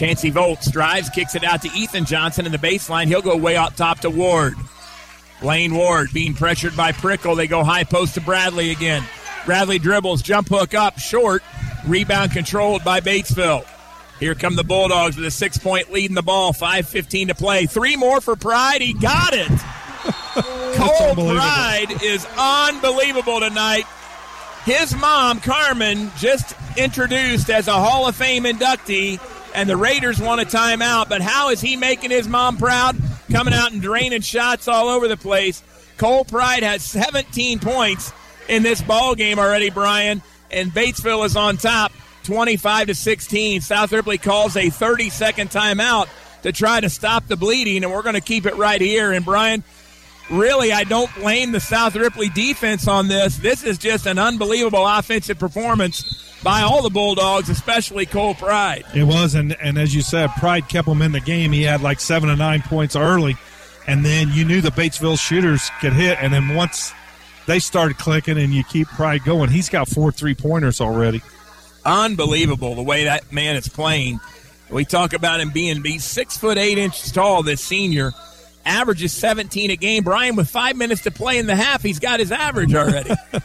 Chancey 0.01 0.31
Volts 0.31 0.71
drives, 0.71 1.11
kicks 1.11 1.35
it 1.35 1.45
out 1.45 1.61
to 1.61 1.69
Ethan 1.77 2.07
Johnson 2.07 2.47
in 2.47 2.53
the 2.53 2.59
baseline. 2.59 3.05
He'll 3.05 3.21
go 3.21 3.37
way 3.37 3.55
out 3.55 3.77
top 3.77 4.01
to 4.01 4.09
Ward. 4.09 4.55
Blaine 5.43 5.75
Ward 5.75 6.09
being 6.15 6.33
pressured 6.33 6.75
by 6.75 6.93
Prickle. 6.93 7.35
They 7.35 7.47
go 7.47 7.63
high 7.63 7.85
post 7.85 8.15
to 8.15 8.23
Bradley 8.23 8.71
again. 8.71 9.05
Bradley 9.45 9.79
dribbles, 9.79 10.23
jump 10.23 10.49
hook 10.49 10.73
up, 10.73 10.99
short. 10.99 11.43
Rebound 11.87 12.33
controlled 12.33 12.83
by 12.83 13.03
Batesville. 13.03 13.67
Here 14.19 14.35
come 14.35 14.57
the 14.57 14.65
Bulldogs 14.65 15.17
with 15.17 15.27
a 15.27 15.31
six 15.31 15.59
point 15.59 15.93
lead 15.93 16.09
in 16.09 16.15
the 16.15 16.23
ball. 16.23 16.55
5.15 16.55 17.29
to 17.29 17.35
play. 17.35 17.67
Three 17.67 17.97
more 17.97 18.23
for 18.23 18.37
Pride. 18.37 18.81
He 18.81 18.95
got 18.95 19.35
it. 19.35 19.49
Cole 20.79 21.15
Pride 21.15 22.03
is 22.03 22.27
unbelievable 22.39 23.41
tonight. 23.41 23.85
His 24.65 24.97
mom, 24.97 25.41
Carmen, 25.41 26.11
just 26.17 26.55
introduced 26.79 27.51
as 27.51 27.69
a 27.69 27.73
Hall 27.73 28.09
of 28.09 28.17
Fame 28.17 28.45
inductee, 28.45 29.21
and 29.55 29.69
the 29.69 29.77
Raiders 29.77 30.21
want 30.21 30.41
a 30.41 30.45
timeout. 30.45 31.09
But 31.09 31.23
how 31.23 31.51
is 31.51 31.61
he 31.61 31.77
making 31.77 32.11
his 32.11 32.29
mom 32.29 32.57
proud? 32.57 32.97
Coming 33.31 33.55
out 33.55 33.73
and 33.73 33.81
draining 33.81 34.23
shots 34.23 34.69
all 34.69 34.89
over 34.89 35.09
the 35.09 35.17
place. 35.17 35.63
Cole 35.99 36.25
Pride 36.25 36.63
has 36.63 36.83
17 36.83 37.59
points 37.59 38.13
in 38.49 38.63
this 38.63 38.81
ball 38.81 39.15
game 39.15 39.39
already, 39.39 39.71
Brian, 39.71 40.23
and 40.51 40.71
Batesville 40.71 41.25
is 41.27 41.37
on 41.37 41.57
top, 41.57 41.93
25 42.25 42.89
to 42.89 42.95
16. 42.95 43.61
South 43.61 43.93
Ripley 43.93 44.19
calls 44.19 44.57
a 44.57 44.71
30 44.71 45.11
second 45.11 45.51
timeout 45.51 46.09
to 46.43 46.53
try 46.53 46.81
to 46.81 46.89
stop 46.89 47.27
the 47.27 47.37
bleeding, 47.37 47.85
and 47.85 47.93
we're 47.93 48.03
going 48.03 48.15
to 48.15 48.21
keep 48.21 48.47
it 48.47 48.57
right 48.57 48.81
here. 48.81 49.13
And 49.13 49.25
Brian, 49.25 49.63
really, 50.31 50.73
I 50.73 50.85
don't 50.85 51.15
blame 51.17 51.53
the 51.53 51.61
South 51.61 51.95
Ripley 51.97 52.29
defense 52.31 52.89
on 52.89 53.09
this. 53.09 53.37
This 53.37 53.63
is 53.63 53.79
just 53.79 54.07
an 54.07 54.19
unbelievable 54.19 54.87
offensive 54.87 55.39
performance 55.39 56.30
by 56.43 56.63
all 56.63 56.83
the 56.83 56.91
Bulldogs, 56.91 57.49
especially 57.49 58.07
Cole 58.07 58.35
Pride. 58.35 58.85
It 58.95 59.05
was, 59.05 59.35
and, 59.35 59.57
and 59.61 59.79
as 59.79 59.95
you 59.95 60.03
said, 60.03 60.31
Pride 60.39 60.69
kept 60.69 60.89
him 60.89 61.03
in 61.03 61.13
the 61.13 61.21
game. 61.21 61.53
He 61.53 61.63
had 61.63 61.83
like 61.83 62.01
seven 62.01 62.29
to 62.29 62.37
nine 62.37 62.63
points 62.63 62.97
early, 62.97 63.37
and 63.87 64.05
then 64.05 64.31
you 64.33 64.45
knew 64.45 64.61
the 64.61 64.71
Batesville 64.71 65.19
shooters 65.19 65.71
could 65.81 65.93
hit, 65.93 66.19
and 66.21 66.33
then 66.33 66.55
once 66.55 66.93
they 67.51 67.59
started 67.59 67.99
clicking 67.99 68.39
and 68.39 68.55
you 68.55 68.63
keep 68.63 68.87
Pride 68.89 69.25
going. 69.25 69.51
He's 69.51 69.69
got 69.69 69.89
four 69.89 70.13
three 70.13 70.35
pointers 70.35 70.81
already. 70.81 71.21
Unbelievable 71.85 72.77
the 72.77 72.83
way 72.83 73.05
that 73.05 73.33
man 73.33 73.57
is 73.57 73.67
playing. 73.67 74.21
We 74.71 74.85
talk 74.85 75.15
about 75.15 75.41
him 75.41 75.51
being 75.51 75.83
be 75.83 75.99
six 75.99 76.37
foot 76.37 76.59
eight 76.59 76.79
inches 76.79 77.11
tall. 77.11 77.43
This 77.43 77.61
senior 77.61 78.13
averages 78.65 79.13
17 79.15 79.73
a 79.73 79.77
game. 79.77 80.05
Brian, 80.05 80.37
with 80.37 80.49
five 80.49 80.77
minutes 80.77 81.03
to 81.03 81.11
play 81.11 81.39
in 81.39 81.47
the 81.47 81.57
half, 81.57 81.83
he's 81.83 81.99
got 81.99 82.21
his 82.21 82.31
average 82.31 82.75
already. 82.75 83.11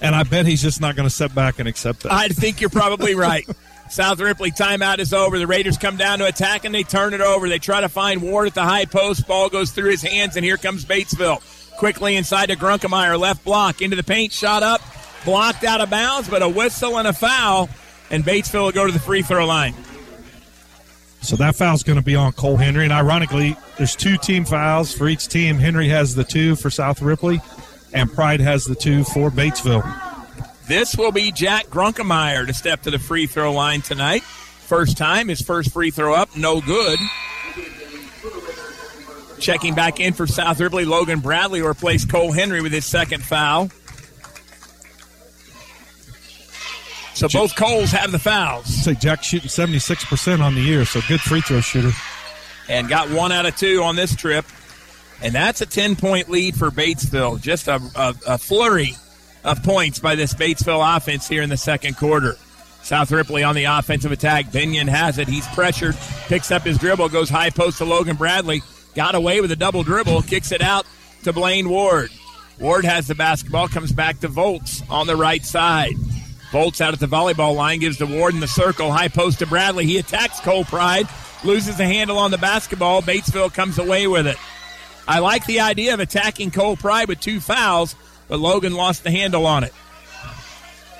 and 0.00 0.14
I 0.14 0.22
bet 0.22 0.46
he's 0.46 0.62
just 0.62 0.80
not 0.80 0.96
going 0.96 1.08
to 1.08 1.14
step 1.14 1.34
back 1.34 1.58
and 1.58 1.68
accept 1.68 2.00
that. 2.00 2.12
I 2.12 2.28
think 2.28 2.60
you're 2.60 2.70
probably 2.70 3.14
right. 3.14 3.46
South 3.90 4.20
Ripley 4.20 4.50
timeout 4.50 4.98
is 4.98 5.14
over. 5.14 5.38
The 5.38 5.46
Raiders 5.46 5.78
come 5.78 5.96
down 5.96 6.18
to 6.18 6.26
attack 6.26 6.64
and 6.64 6.74
they 6.74 6.82
turn 6.82 7.14
it 7.14 7.20
over. 7.20 7.48
They 7.48 7.58
try 7.58 7.80
to 7.80 7.88
find 7.88 8.20
Ward 8.22 8.48
at 8.48 8.54
the 8.54 8.62
high 8.62 8.84
post. 8.84 9.26
Ball 9.26 9.48
goes 9.48 9.70
through 9.70 9.90
his 9.90 10.02
hands, 10.02 10.36
and 10.36 10.44
here 10.44 10.56
comes 10.56 10.84
Batesville. 10.84 11.42
Quickly 11.78 12.16
inside 12.16 12.46
to 12.46 12.56
Grunkemeyer, 12.56 13.18
left 13.18 13.44
block 13.44 13.80
into 13.80 13.96
the 13.96 14.02
paint, 14.02 14.32
shot 14.32 14.62
up, 14.62 14.80
blocked 15.24 15.64
out 15.64 15.80
of 15.80 15.88
bounds, 15.88 16.28
but 16.28 16.42
a 16.42 16.48
whistle 16.48 16.98
and 16.98 17.06
a 17.06 17.12
foul, 17.12 17.68
and 18.10 18.24
Batesville 18.24 18.64
will 18.64 18.72
go 18.72 18.86
to 18.86 18.92
the 18.92 18.98
free 18.98 19.22
throw 19.22 19.46
line. 19.46 19.74
So 21.20 21.36
that 21.36 21.56
foul's 21.56 21.82
going 21.82 21.98
to 21.98 22.04
be 22.04 22.16
on 22.16 22.32
Cole 22.32 22.56
Henry, 22.56 22.84
and 22.84 22.92
ironically, 22.92 23.56
there's 23.76 23.96
two 23.96 24.16
team 24.18 24.44
fouls 24.44 24.92
for 24.92 25.08
each 25.08 25.28
team. 25.28 25.56
Henry 25.56 25.88
has 25.88 26.14
the 26.14 26.24
two 26.24 26.56
for 26.56 26.70
South 26.70 27.02
Ripley, 27.02 27.40
and 27.92 28.12
Pride 28.12 28.40
has 28.40 28.64
the 28.64 28.74
two 28.74 29.04
for 29.04 29.30
Batesville. 29.30 29.84
This 30.66 30.96
will 30.96 31.12
be 31.12 31.32
Jack 31.32 31.66
Grunkemeyer 31.66 32.46
to 32.46 32.52
step 32.52 32.82
to 32.82 32.90
the 32.90 32.98
free 32.98 33.26
throw 33.26 33.52
line 33.52 33.80
tonight. 33.80 34.22
First 34.22 34.98
time, 34.98 35.28
his 35.28 35.40
first 35.40 35.72
free 35.72 35.90
throw 35.90 36.14
up, 36.14 36.36
no 36.36 36.60
good. 36.60 36.98
Checking 39.40 39.74
back 39.74 40.00
in 40.00 40.12
for 40.12 40.26
South 40.26 40.60
Ripley, 40.60 40.84
Logan 40.84 41.20
Bradley 41.20 41.62
will 41.62 41.70
replace 41.70 42.04
Cole 42.04 42.32
Henry 42.32 42.60
with 42.60 42.72
his 42.72 42.84
second 42.84 43.22
foul. 43.22 43.70
So 47.14 47.28
both 47.28 47.56
Coles 47.56 47.90
have 47.90 48.12
the 48.12 48.18
fouls. 48.18 48.66
Say 48.66 48.94
Jack 48.94 49.24
shooting 49.24 49.48
76% 49.48 50.40
on 50.40 50.54
the 50.54 50.60
year, 50.60 50.84
so 50.84 51.00
good 51.08 51.20
free 51.20 51.40
throw 51.40 51.60
shooter. 51.60 51.90
And 52.68 52.88
got 52.88 53.10
one 53.10 53.32
out 53.32 53.46
of 53.46 53.56
two 53.56 53.82
on 53.82 53.96
this 53.96 54.14
trip. 54.14 54.44
And 55.22 55.34
that's 55.34 55.60
a 55.60 55.66
10 55.66 55.96
point 55.96 56.28
lead 56.28 56.56
for 56.56 56.70
Batesville. 56.70 57.40
Just 57.40 57.68
a, 57.68 57.80
a, 57.96 58.14
a 58.26 58.38
flurry 58.38 58.94
of 59.44 59.62
points 59.62 59.98
by 59.98 60.14
this 60.14 60.34
Batesville 60.34 60.96
offense 60.96 61.26
here 61.28 61.42
in 61.42 61.50
the 61.50 61.56
second 61.56 61.96
quarter. 61.96 62.36
South 62.82 63.10
Ripley 63.10 63.42
on 63.42 63.54
the 63.54 63.64
offensive 63.64 64.12
attack. 64.12 64.46
Binion 64.46 64.88
has 64.88 65.18
it. 65.18 65.28
He's 65.28 65.46
pressured, 65.48 65.96
picks 66.26 66.50
up 66.50 66.62
his 66.62 66.78
dribble, 66.78 67.08
goes 67.10 67.28
high 67.28 67.50
post 67.50 67.78
to 67.78 67.84
Logan 67.84 68.16
Bradley. 68.16 68.62
Got 68.94 69.14
away 69.14 69.40
with 69.40 69.52
a 69.52 69.56
double 69.56 69.82
dribble, 69.82 70.22
kicks 70.22 70.52
it 70.52 70.62
out 70.62 70.86
to 71.24 71.32
Blaine 71.32 71.68
Ward. 71.68 72.10
Ward 72.58 72.84
has 72.84 73.06
the 73.06 73.14
basketball, 73.14 73.68
comes 73.68 73.92
back 73.92 74.20
to 74.20 74.28
Volts 74.28 74.82
on 74.88 75.06
the 75.06 75.16
right 75.16 75.44
side. 75.44 75.94
Volts 76.50 76.80
out 76.80 76.94
at 76.94 77.00
the 77.00 77.06
volleyball 77.06 77.54
line, 77.54 77.78
gives 77.78 77.98
to 77.98 78.06
Ward 78.06 78.34
in 78.34 78.40
the 78.40 78.48
circle, 78.48 78.90
high 78.90 79.08
post 79.08 79.40
to 79.40 79.46
Bradley. 79.46 79.84
He 79.84 79.98
attacks 79.98 80.40
Cole 80.40 80.64
Pride, 80.64 81.06
loses 81.44 81.76
the 81.76 81.84
handle 81.84 82.18
on 82.18 82.30
the 82.30 82.38
basketball. 82.38 83.02
Batesville 83.02 83.52
comes 83.52 83.78
away 83.78 84.06
with 84.06 84.26
it. 84.26 84.38
I 85.08 85.20
like 85.20 85.46
the 85.46 85.60
idea 85.60 85.94
of 85.94 86.00
attacking 86.00 86.50
Cole 86.50 86.76
Pride 86.76 87.08
with 87.08 87.18
two 87.18 87.40
fouls, 87.40 87.96
but 88.28 88.38
Logan 88.38 88.74
lost 88.74 89.04
the 89.04 89.10
handle 89.10 89.46
on 89.46 89.64
it. 89.64 89.72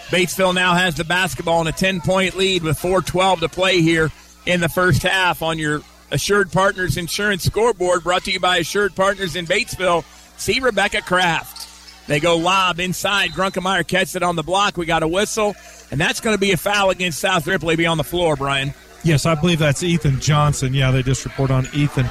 Batesville 0.09 0.55
now 0.55 0.73
has 0.73 0.95
the 0.95 1.05
basketball 1.05 1.61
in 1.61 1.67
a 1.67 1.73
10 1.73 2.01
point 2.01 2.35
lead 2.35 2.63
with 2.63 2.81
4.12 2.81 3.41
to 3.41 3.49
play 3.51 3.83
here 3.83 4.11
in 4.47 4.61
the 4.61 4.69
first 4.71 5.03
half 5.03 5.43
on 5.43 5.59
your 5.59 5.83
Assured 6.11 6.51
Partners 6.51 6.97
Insurance 6.97 7.45
scoreboard 7.45 8.03
brought 8.03 8.25
to 8.25 8.33
you 8.33 8.41
by 8.41 8.57
Assured 8.57 8.97
Partners 8.97 9.37
in 9.37 9.47
Batesville. 9.47 10.05
See 10.39 10.59
Rebecca 10.59 11.03
Kraft. 11.03 11.69
They 12.09 12.19
go 12.19 12.39
lob 12.39 12.81
inside. 12.81 13.33
Grunkemeyer 13.33 13.87
catches 13.87 14.17
it 14.17 14.23
on 14.23 14.35
the 14.35 14.43
block. 14.43 14.79
We 14.79 14.87
got 14.87 15.03
a 15.03 15.09
whistle, 15.09 15.55
and 15.91 16.01
that's 16.01 16.21
going 16.21 16.35
to 16.35 16.41
be 16.41 16.53
a 16.53 16.57
foul 16.57 16.89
against 16.89 17.21
South 17.21 17.47
Ripley. 17.47 17.77
Be 17.77 17.85
on 17.85 17.99
the 17.99 18.05
floor, 18.05 18.37
Brian. 18.37 18.73
Yes, 19.05 19.27
I 19.27 19.35
believe 19.35 19.59
that's 19.59 19.83
Ethan 19.83 20.19
Johnson. 20.19 20.73
Yeah, 20.73 20.91
they 20.91 21.03
just 21.03 21.27
report 21.27 21.51
on 21.51 21.69
Ethan. 21.75 22.07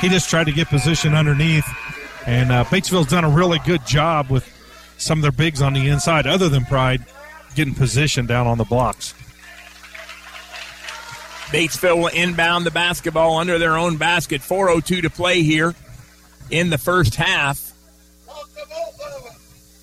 He 0.00 0.08
just 0.08 0.28
tried 0.28 0.44
to 0.44 0.52
get 0.52 0.68
position 0.68 1.14
underneath, 1.14 1.66
and 2.26 2.50
uh, 2.50 2.64
Batesville's 2.64 3.08
done 3.08 3.24
a 3.24 3.30
really 3.30 3.60
good 3.60 3.86
job 3.86 4.30
with 4.30 4.48
some 4.96 5.18
of 5.18 5.22
their 5.22 5.32
bigs 5.32 5.62
on 5.62 5.72
the 5.72 5.88
inside, 5.88 6.26
other 6.26 6.48
than 6.48 6.64
Pride, 6.64 7.04
getting 7.54 7.74
position 7.74 8.26
down 8.26 8.46
on 8.46 8.58
the 8.58 8.64
blocks. 8.64 9.14
Batesville 11.52 11.98
will 11.98 12.06
inbound 12.08 12.64
the 12.64 12.70
basketball 12.70 13.36
under 13.36 13.58
their 13.58 13.76
own 13.76 13.98
basket. 13.98 14.40
4.02 14.40 15.02
to 15.02 15.10
play 15.10 15.42
here 15.42 15.74
in 16.50 16.70
the 16.70 16.78
first 16.78 17.14
half. 17.14 17.72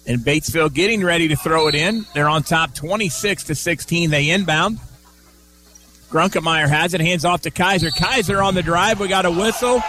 And 0.08 0.22
Batesville 0.22 0.74
getting 0.74 1.04
ready 1.04 1.28
to 1.28 1.36
throw 1.36 1.68
it 1.68 1.76
in. 1.76 2.08
They're 2.16 2.28
on 2.28 2.42
top 2.42 2.74
26 2.74 3.44
to 3.44 3.56
16. 3.56 4.10
They 4.10 4.32
inbound. 4.32 4.80
Grunkemeyer 6.10 6.68
has 6.68 6.94
it, 6.94 7.02
hands 7.02 7.24
off 7.24 7.42
to 7.42 7.52
Kaiser. 7.52 7.92
Kaiser 7.92 8.42
on 8.42 8.56
the 8.56 8.64
drive. 8.64 9.00
We 9.00 9.08
got 9.08 9.26
a 9.26 9.32
whistle, 9.32 9.82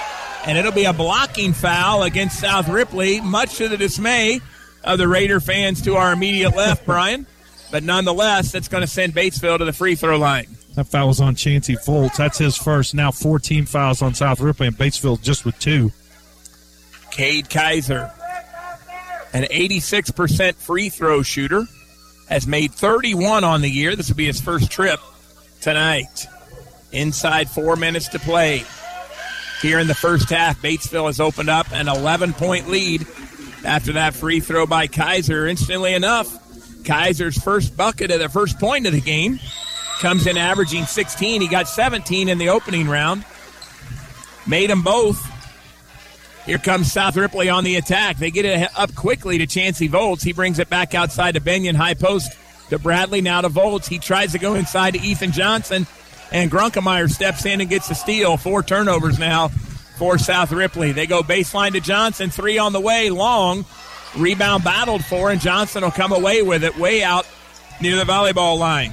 and 0.45 0.59
it'll 0.59 0.73
be 0.73 0.85
a 0.85 0.93
blocking 0.93 1.55
foul 1.55 2.03
against 2.03 2.39
South 2.39 2.68
Ripley, 2.68 3.21
much 3.21 3.57
to 3.57 3.68
the 3.68 3.79
dismay 3.79 4.41
of 4.85 4.99
the 4.99 5.09
Raider 5.09 5.41
fans 5.41 5.81
to 5.83 5.97
our 5.97 6.12
immediate 6.12 6.55
left, 6.55 6.85
Brian. 6.87 7.27
But 7.71 7.85
nonetheless, 7.85 8.53
that's 8.53 8.68
going 8.68 8.83
to 8.83 8.87
send 8.87 9.14
Batesville 9.14 9.59
to 9.59 9.64
the 9.64 9.73
free 9.73 9.95
throw 9.95 10.18
line. 10.18 10.57
That 10.75 10.89
foul 10.89 11.09
was 11.09 11.21
on 11.21 11.37
Chancey 11.37 11.77
Volts. 11.85 12.18
That's 12.18 12.39
his 12.39 12.57
first. 12.57 12.95
Now 12.95 13.11
14 13.11 13.66
fouls 13.66 14.03
on 14.03 14.14
South 14.14 14.41
Ripley, 14.41 14.66
and 14.66 14.77
Batesville 14.77 15.23
just 15.23 15.45
with 15.45 15.59
two. 15.59 15.91
Cade 17.11 17.49
Kaiser, 17.49 18.12
an 19.33 19.45
86% 19.45 20.55
free 20.57 20.89
throw 20.91 21.23
shooter, 21.23 21.64
has 22.29 22.47
made 22.47 22.73
31 22.73 23.43
on 23.43 23.62
the 23.62 23.71
year. 23.71 23.97
This 23.97 24.09
will 24.09 24.16
be 24.16 24.27
his 24.27 24.41
first 24.41 24.71
trip 24.71 25.01
tonight. 25.61 26.27
Inside 26.93 27.51
four 27.51 27.77
minutes 27.77 28.09
to 28.09 28.19
play. 28.19 28.65
Here 29.63 29.79
in 29.79 29.87
the 29.87 29.95
first 29.95 30.31
half, 30.31 30.61
Batesville 30.63 31.07
has 31.07 31.21
opened 31.21 31.51
up 31.51 31.71
an 31.73 31.89
11 31.89 32.33
point 32.33 32.69
lead 32.69 33.07
after 33.65 33.93
that 33.93 34.15
free 34.15 34.41
throw 34.41 34.67
by 34.67 34.87
Kaiser. 34.87 35.47
Instantly 35.47 35.95
enough, 35.95 36.37
Kaiser's 36.85 37.41
first 37.43 37.77
bucket 37.77 38.11
of 38.11 38.21
the 38.21 38.29
first 38.29 38.59
point 38.59 38.87
of 38.87 38.93
the 38.93 39.01
game 39.01 39.39
comes 40.01 40.27
in 40.27 40.39
averaging 40.39 40.87
16. 40.87 41.43
He 41.43 41.49
got 41.49 41.69
17 41.69 42.29
in 42.29 42.39
the 42.39 42.49
opening 42.49 42.89
round. 42.89 43.25
Made 44.47 44.71
them 44.71 44.83
both. 44.83 45.23
Here 46.47 46.59
comes 46.59 46.91
South 46.91 47.17
Ripley 47.17 47.51
on 47.51 47.65
the 47.65 47.77
attack. 47.77 48.17
They 48.17 48.31
get 48.31 48.47
it 48.47 48.69
up 48.77 48.95
quickly 48.95 49.39
to 49.39 49.47
Chancey 49.47 49.89
Volts. 49.89 50.23
He 50.23 50.33
brings 50.33 50.59
it 50.59 50.71
back 50.71 50.95
outside 50.95 51.35
to 51.35 51.41
Binion. 51.41 51.77
High 51.77 51.95
post 51.95 52.33
to 52.71 52.79
Bradley. 52.79 53.21
Now 53.21 53.41
to 53.41 53.49
Volts. 53.49 53.89
He 53.89 53.99
tries 53.99 54.33
to 54.33 54.39
go 54.39 54.55
inside 54.55 54.95
to 54.95 55.01
Ethan 55.01 55.33
Johnson. 55.33 55.87
And 56.33 56.51
Grunkemeyer 56.51 57.11
steps 57.11 57.45
in 57.45 57.61
and 57.61 57.68
gets 57.68 57.89
the 57.89 57.95
steal. 57.95 58.37
Four 58.37 58.62
turnovers 58.62 59.18
now 59.18 59.49
for 59.99 60.16
South 60.18 60.53
Ripley. 60.53 60.93
They 60.93 61.07
go 61.07 61.23
baseline 61.23 61.73
to 61.73 61.81
Johnson. 61.81 62.31
Three 62.31 62.59
on 62.59 62.73
the 62.73 62.81
way. 62.81 63.11
Long. 63.11 63.64
Rebound 64.16 64.64
battled 64.64 65.05
for, 65.05 65.31
and 65.31 65.41
Johnson 65.41 65.85
will 65.85 65.93
come 65.93 66.12
away 66.12 66.43
with 66.43 66.64
it 66.64 66.77
way 66.77 67.03
out 67.03 67.29
near 67.81 67.97
the 67.97 68.03
volleyball 68.05 68.59
line. 68.59 68.93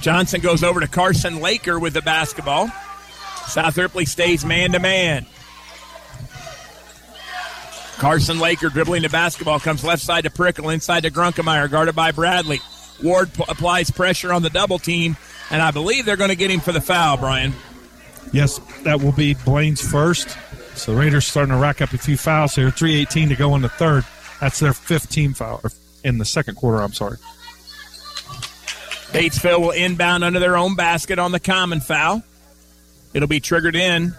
Johnson 0.00 0.40
goes 0.40 0.62
over 0.62 0.80
to 0.80 0.88
Carson 0.88 1.40
Laker 1.40 1.78
with 1.78 1.94
the 1.94 2.02
basketball. 2.02 2.68
South 3.46 3.76
Ripley 3.78 4.04
stays 4.04 4.44
man 4.44 4.72
to 4.72 4.78
man. 4.78 5.26
Carson 7.98 8.38
Laker 8.38 8.68
dribbling 8.68 9.02
the 9.02 9.08
basketball 9.08 9.60
comes 9.60 9.84
left 9.84 10.02
side 10.02 10.24
to 10.24 10.30
Prickle, 10.30 10.70
inside 10.70 11.04
to 11.04 11.10
Grunkemeyer, 11.10 11.70
guarded 11.70 11.94
by 11.94 12.10
Bradley. 12.10 12.60
Ward 13.02 13.32
p- 13.32 13.44
applies 13.48 13.90
pressure 13.90 14.32
on 14.32 14.42
the 14.42 14.50
double 14.50 14.78
team, 14.78 15.16
and 15.50 15.62
I 15.62 15.70
believe 15.70 16.04
they're 16.04 16.16
going 16.16 16.30
to 16.30 16.36
get 16.36 16.50
him 16.50 16.60
for 16.60 16.72
the 16.72 16.80
foul, 16.80 17.16
Brian. 17.16 17.52
Yes, 18.32 18.58
that 18.82 19.00
will 19.00 19.12
be 19.12 19.34
Blaine's 19.34 19.80
first. 19.80 20.36
So 20.74 20.94
Raiders 20.94 21.26
starting 21.26 21.52
to 21.52 21.60
rack 21.60 21.82
up 21.82 21.92
a 21.92 21.98
few 21.98 22.16
fouls 22.16 22.54
here. 22.54 22.68
3.18 22.70 23.28
to 23.28 23.36
go 23.36 23.54
in 23.54 23.62
the 23.62 23.68
third. 23.68 24.04
That's 24.40 24.58
their 24.58 24.72
15 24.72 25.34
foul 25.34 25.62
in 26.02 26.18
the 26.18 26.24
second 26.24 26.56
quarter, 26.56 26.82
I'm 26.82 26.92
sorry. 26.92 27.18
Batesville 29.12 29.60
will 29.60 29.70
inbound 29.72 30.24
under 30.24 30.40
their 30.40 30.56
own 30.56 30.74
basket 30.74 31.18
on 31.18 31.32
the 31.32 31.40
common 31.40 31.80
foul. 31.80 32.22
It'll 33.12 33.28
be 33.28 33.40
triggered 33.40 33.76
in 33.76 34.14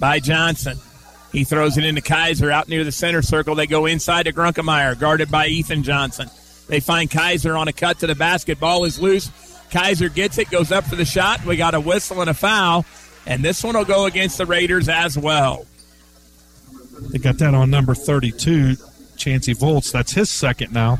by 0.00 0.18
Johnson. 0.18 0.78
He 1.34 1.42
throws 1.42 1.76
it 1.76 1.84
into 1.84 2.00
Kaiser 2.00 2.48
out 2.48 2.68
near 2.68 2.84
the 2.84 2.92
center 2.92 3.20
circle. 3.20 3.56
They 3.56 3.66
go 3.66 3.86
inside 3.86 4.22
to 4.22 4.32
Grunkemeyer, 4.32 4.96
guarded 4.96 5.32
by 5.32 5.48
Ethan 5.48 5.82
Johnson. 5.82 6.30
They 6.68 6.78
find 6.78 7.10
Kaiser 7.10 7.56
on 7.56 7.66
a 7.66 7.72
cut 7.72 7.98
to 7.98 8.06
the 8.06 8.14
basket. 8.14 8.60
Ball 8.60 8.84
is 8.84 9.00
loose. 9.00 9.32
Kaiser 9.68 10.08
gets 10.08 10.38
it, 10.38 10.48
goes 10.48 10.70
up 10.70 10.84
for 10.84 10.94
the 10.94 11.04
shot. 11.04 11.44
We 11.44 11.56
got 11.56 11.74
a 11.74 11.80
whistle 11.80 12.20
and 12.20 12.30
a 12.30 12.34
foul, 12.34 12.86
and 13.26 13.44
this 13.44 13.64
one 13.64 13.76
will 13.76 13.84
go 13.84 14.06
against 14.06 14.38
the 14.38 14.46
Raiders 14.46 14.88
as 14.88 15.18
well. 15.18 15.66
They 17.10 17.18
got 17.18 17.38
that 17.38 17.52
on 17.52 17.68
number 17.68 17.96
32, 17.96 18.76
Chancey 19.16 19.54
Volts. 19.54 19.90
That's 19.90 20.12
his 20.12 20.30
second 20.30 20.72
now. 20.72 20.98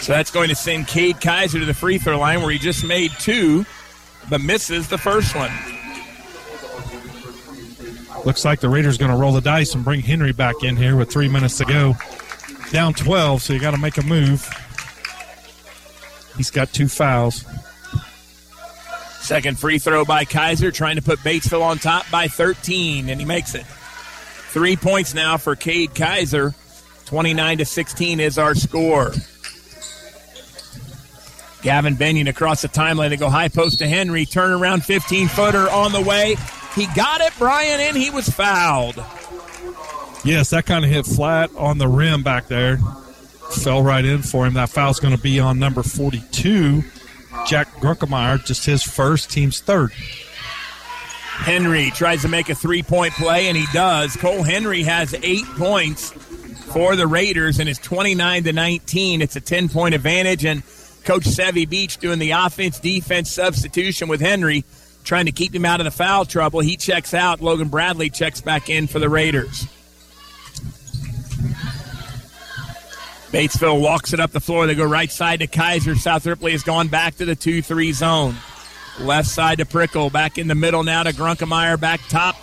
So 0.00 0.12
that's 0.12 0.30
going 0.30 0.50
to 0.50 0.54
send 0.54 0.86
Cade 0.86 1.18
Kaiser 1.18 1.60
to 1.60 1.64
the 1.64 1.72
free 1.72 1.96
throw 1.96 2.18
line 2.18 2.42
where 2.42 2.50
he 2.50 2.58
just 2.58 2.84
made 2.84 3.10
two, 3.12 3.64
but 4.28 4.42
misses 4.42 4.88
the 4.88 4.98
first 4.98 5.34
one. 5.34 5.50
Looks 8.24 8.44
like 8.44 8.60
the 8.60 8.68
Raiders 8.68 8.98
going 8.98 9.10
to 9.10 9.16
roll 9.16 9.32
the 9.32 9.40
dice 9.40 9.74
and 9.74 9.84
bring 9.84 10.00
Henry 10.00 10.32
back 10.32 10.54
in 10.62 10.76
here 10.76 10.94
with 10.94 11.10
three 11.10 11.28
minutes 11.28 11.58
to 11.58 11.64
go. 11.64 11.96
Down 12.70 12.94
12, 12.94 13.42
so 13.42 13.52
you 13.52 13.60
got 13.60 13.72
to 13.72 13.78
make 13.78 13.98
a 13.98 14.02
move. 14.02 14.48
He's 16.36 16.50
got 16.50 16.72
two 16.72 16.88
fouls. 16.88 17.44
Second 19.20 19.58
free 19.58 19.78
throw 19.78 20.04
by 20.04 20.24
Kaiser, 20.24 20.70
trying 20.70 20.96
to 20.96 21.02
put 21.02 21.18
Batesville 21.20 21.62
on 21.62 21.78
top 21.78 22.10
by 22.10 22.28
13, 22.28 23.08
and 23.08 23.20
he 23.20 23.26
makes 23.26 23.54
it. 23.54 23.64
Three 23.64 24.76
points 24.76 25.14
now 25.14 25.36
for 25.36 25.56
Cade 25.56 25.94
Kaiser. 25.94 26.54
29 27.06 27.58
to 27.58 27.64
16 27.64 28.20
is 28.20 28.38
our 28.38 28.54
score. 28.54 29.12
Gavin 31.62 31.96
Binion 31.96 32.28
across 32.28 32.62
the 32.62 32.68
timeline. 32.68 33.10
They 33.10 33.16
go 33.16 33.30
high 33.30 33.48
post 33.48 33.78
to 33.78 33.88
Henry. 33.88 34.26
Turn 34.26 34.50
around 34.50 34.84
15 34.84 35.28
footer 35.28 35.68
on 35.70 35.92
the 35.92 36.00
way. 36.00 36.36
He 36.74 36.86
got 36.94 37.20
it, 37.20 37.32
Brian, 37.38 37.80
and 37.80 37.96
he 37.96 38.10
was 38.10 38.28
fouled. 38.28 38.96
Yes, 40.24 40.50
that 40.50 40.66
kind 40.66 40.84
of 40.84 40.90
hit 40.90 41.04
flat 41.04 41.50
on 41.56 41.78
the 41.78 41.88
rim 41.88 42.22
back 42.22 42.48
there. 42.48 42.78
Fell 43.50 43.82
right 43.82 44.04
in 44.04 44.22
for 44.22 44.46
him. 44.46 44.54
That 44.54 44.70
foul's 44.70 45.00
going 45.00 45.14
to 45.14 45.22
be 45.22 45.38
on 45.40 45.58
number 45.58 45.82
42, 45.82 46.82
Jack 47.46 47.68
Grunkemeyer, 47.76 48.44
just 48.44 48.64
his 48.64 48.82
first, 48.82 49.30
team's 49.30 49.60
third. 49.60 49.92
Henry 49.92 51.90
tries 51.90 52.22
to 52.22 52.28
make 52.28 52.48
a 52.48 52.54
three 52.54 52.82
point 52.82 53.12
play, 53.14 53.48
and 53.48 53.56
he 53.56 53.66
does. 53.72 54.16
Cole 54.16 54.42
Henry 54.42 54.84
has 54.84 55.14
eight 55.22 55.44
points 55.56 56.12
for 56.72 56.94
the 56.94 57.06
Raiders, 57.06 57.58
and 57.58 57.68
it's 57.68 57.80
29 57.80 58.44
to 58.44 58.52
19. 58.52 59.20
It's 59.22 59.34
a 59.36 59.40
10 59.40 59.68
point 59.68 59.94
advantage, 59.94 60.44
and 60.44 60.62
Coach 61.04 61.24
Sevy 61.24 61.68
Beach 61.68 61.98
doing 61.98 62.18
the 62.20 62.30
offense 62.30 62.78
defense 62.78 63.30
substitution 63.30 64.08
with 64.08 64.20
Henry, 64.20 64.64
trying 65.04 65.26
to 65.26 65.32
keep 65.32 65.54
him 65.54 65.64
out 65.64 65.80
of 65.80 65.84
the 65.84 65.90
foul 65.90 66.24
trouble. 66.24 66.60
He 66.60 66.76
checks 66.76 67.14
out. 67.14 67.40
Logan 67.40 67.68
Bradley 67.68 68.10
checks 68.10 68.40
back 68.40 68.70
in 68.70 68.86
for 68.86 68.98
the 68.98 69.08
Raiders. 69.08 69.66
Batesville 73.32 73.80
walks 73.80 74.12
it 74.12 74.20
up 74.20 74.30
the 74.30 74.40
floor. 74.40 74.66
They 74.66 74.74
go 74.74 74.84
right 74.84 75.10
side 75.10 75.40
to 75.40 75.46
Kaiser. 75.46 75.94
South 75.96 76.26
Ripley 76.26 76.52
has 76.52 76.62
gone 76.62 76.88
back 76.88 77.16
to 77.16 77.24
the 77.24 77.34
2 77.34 77.62
3 77.62 77.92
zone. 77.92 78.36
Left 79.00 79.26
side 79.26 79.58
to 79.58 79.64
Prickle. 79.64 80.10
Back 80.10 80.36
in 80.36 80.48
the 80.48 80.54
middle 80.54 80.84
now 80.84 81.02
to 81.02 81.12
Grunkemeyer. 81.12 81.80
Back 81.80 82.00
top. 82.08 82.36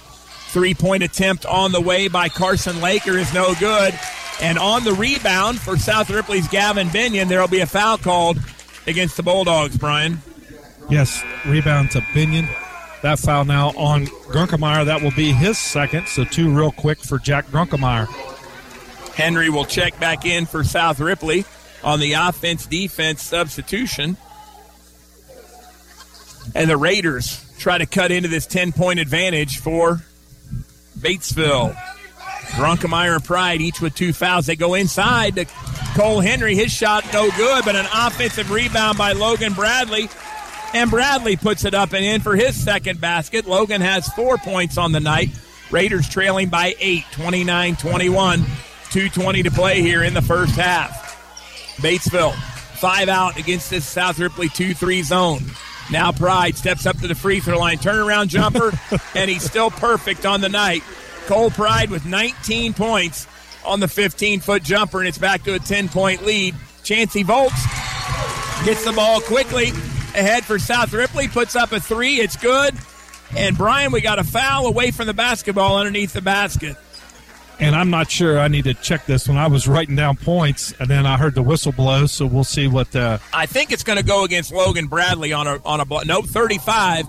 Three 0.49 0.73
point 0.73 1.03
attempt 1.03 1.45
on 1.45 1.71
the 1.71 1.79
way 1.79 2.07
by 2.07 2.27
Carson 2.27 2.81
Laker 2.81 3.19
is 3.19 3.31
no 3.35 3.53
good. 3.59 3.93
And 4.41 4.57
on 4.57 4.83
the 4.83 4.93
rebound 4.93 5.59
for 5.59 5.77
South 5.77 6.09
Ripley's 6.09 6.47
Gavin 6.47 6.87
Binion, 6.87 7.27
there 7.27 7.39
will 7.39 7.47
be 7.47 7.59
a 7.59 7.67
foul 7.67 7.99
called 7.99 8.39
against 8.87 9.15
the 9.15 9.21
Bulldogs, 9.21 9.77
Brian. 9.77 10.19
Yes, 10.89 11.23
rebound 11.45 11.91
to 11.91 12.01
Binion. 12.01 12.47
That 13.01 13.19
foul 13.19 13.45
now 13.45 13.69
on 13.77 14.07
Grunkemeyer. 14.07 14.85
That 14.85 15.01
will 15.01 15.11
be 15.11 15.31
his 15.31 15.57
second, 15.57 16.07
so 16.07 16.23
two 16.25 16.49
real 16.49 16.71
quick 16.71 16.99
for 16.99 17.19
Jack 17.19 17.47
Grunkemeyer. 17.47 18.07
Henry 19.13 19.49
will 19.49 19.65
check 19.65 19.99
back 19.99 20.25
in 20.25 20.45
for 20.45 20.63
South 20.63 20.99
Ripley 20.99 21.45
on 21.83 21.99
the 21.99 22.13
offense 22.13 22.65
defense 22.65 23.21
substitution. 23.21 24.17
And 26.55 26.69
the 26.69 26.77
Raiders 26.77 27.45
try 27.59 27.77
to 27.77 27.85
cut 27.85 28.11
into 28.11 28.27
this 28.27 28.45
10 28.47 28.71
point 28.71 28.99
advantage 28.99 29.59
for 29.59 30.01
Batesville. 30.97 31.75
Grunkemeyer 32.53 33.15
and 33.15 33.23
Pride 33.23 33.61
each 33.61 33.79
with 33.79 33.93
two 33.93 34.11
fouls. 34.11 34.47
They 34.47 34.55
go 34.55 34.73
inside 34.73 35.35
to 35.35 35.45
Cole 35.95 36.19
Henry. 36.19 36.55
His 36.55 36.71
shot 36.71 37.05
no 37.13 37.29
good, 37.37 37.63
but 37.63 37.75
an 37.75 37.85
offensive 37.93 38.49
rebound 38.49 38.97
by 38.97 39.11
Logan 39.11 39.53
Bradley. 39.53 40.09
And 40.73 40.91
Bradley 40.91 41.35
puts 41.35 41.65
it 41.65 41.73
up 41.73 41.93
and 41.93 42.05
in 42.05 42.21
for 42.21 42.35
his 42.35 42.61
second 42.61 43.01
basket. 43.01 43.47
Logan 43.47 43.81
has 43.81 44.07
four 44.09 44.37
points 44.37 44.77
on 44.77 44.91
the 44.91 44.99
night. 44.99 45.29
Raiders 45.71 46.07
trailing 46.07 46.49
by 46.49 46.75
eight, 46.79 47.05
29 47.11 47.75
21. 47.75 48.39
2.20 48.89 49.43
to 49.43 49.51
play 49.51 49.81
here 49.81 50.03
in 50.03 50.15
the 50.15 50.21
first 50.21 50.55
half. 50.55 51.15
Batesville, 51.77 52.33
five 52.33 53.07
out 53.07 53.37
against 53.37 53.69
this 53.69 53.85
South 53.85 54.17
Ripley 54.17 54.49
2 54.49 54.73
3 54.73 55.03
zone. 55.03 55.43
Now 55.91 56.11
Pride 56.11 56.57
steps 56.57 56.85
up 56.85 56.97
to 56.99 57.07
the 57.07 57.15
free 57.15 57.39
throw 57.39 57.59
line, 57.59 57.77
turnaround 57.77 58.27
jumper, 58.27 58.71
and 59.15 59.29
he's 59.29 59.43
still 59.43 59.69
perfect 59.69 60.25
on 60.25 60.41
the 60.41 60.49
night. 60.49 60.83
Cole 61.27 61.51
Pride 61.51 61.91
with 61.91 62.05
19 62.05 62.73
points 62.73 63.27
on 63.63 63.79
the 63.79 63.87
15 63.87 64.39
foot 64.39 64.63
jumper, 64.63 64.99
and 64.99 65.07
it's 65.07 65.17
back 65.19 65.43
to 65.43 65.53
a 65.53 65.59
10 65.59 65.89
point 65.89 66.25
lead. 66.25 66.55
Chancey 66.83 67.23
Volts 67.23 67.63
gets 68.65 68.83
the 68.85 68.93
ball 68.93 69.21
quickly 69.21 69.71
ahead 70.19 70.45
for 70.45 70.59
South 70.59 70.93
Ripley, 70.93 71.27
puts 71.27 71.55
up 71.55 71.71
a 71.71 71.79
three. 71.79 72.19
It's 72.19 72.37
good. 72.37 72.75
And 73.35 73.57
Brian, 73.57 73.91
we 73.91 74.01
got 74.01 74.19
a 74.19 74.23
foul 74.23 74.67
away 74.67 74.91
from 74.91 75.07
the 75.07 75.13
basketball 75.13 75.77
underneath 75.77 76.13
the 76.13 76.21
basket. 76.21 76.77
And 77.59 77.75
I'm 77.75 77.89
not 77.89 78.09
sure. 78.09 78.39
I 78.39 78.47
need 78.47 78.63
to 78.65 78.73
check 78.73 79.05
this 79.05 79.27
when 79.27 79.37
I 79.37 79.47
was 79.47 79.67
writing 79.67 79.95
down 79.95 80.15
points, 80.15 80.73
and 80.79 80.89
then 80.89 81.05
I 81.05 81.17
heard 81.17 81.35
the 81.35 81.41
whistle 81.43 81.73
blow. 81.73 82.05
So 82.05 82.25
we'll 82.25 82.45
see 82.45 82.67
what. 82.67 82.95
Uh, 82.95 83.17
I 83.33 83.47
think 83.47 83.71
it's 83.71 83.83
going 83.83 83.97
to 83.97 84.05
go 84.05 84.23
against 84.23 84.53
Logan 84.53 84.87
Bradley 84.87 85.33
on 85.33 85.45
a 85.45 85.59
on 85.65 85.81
a. 85.81 86.05
Nope, 86.05 86.25
35. 86.25 87.05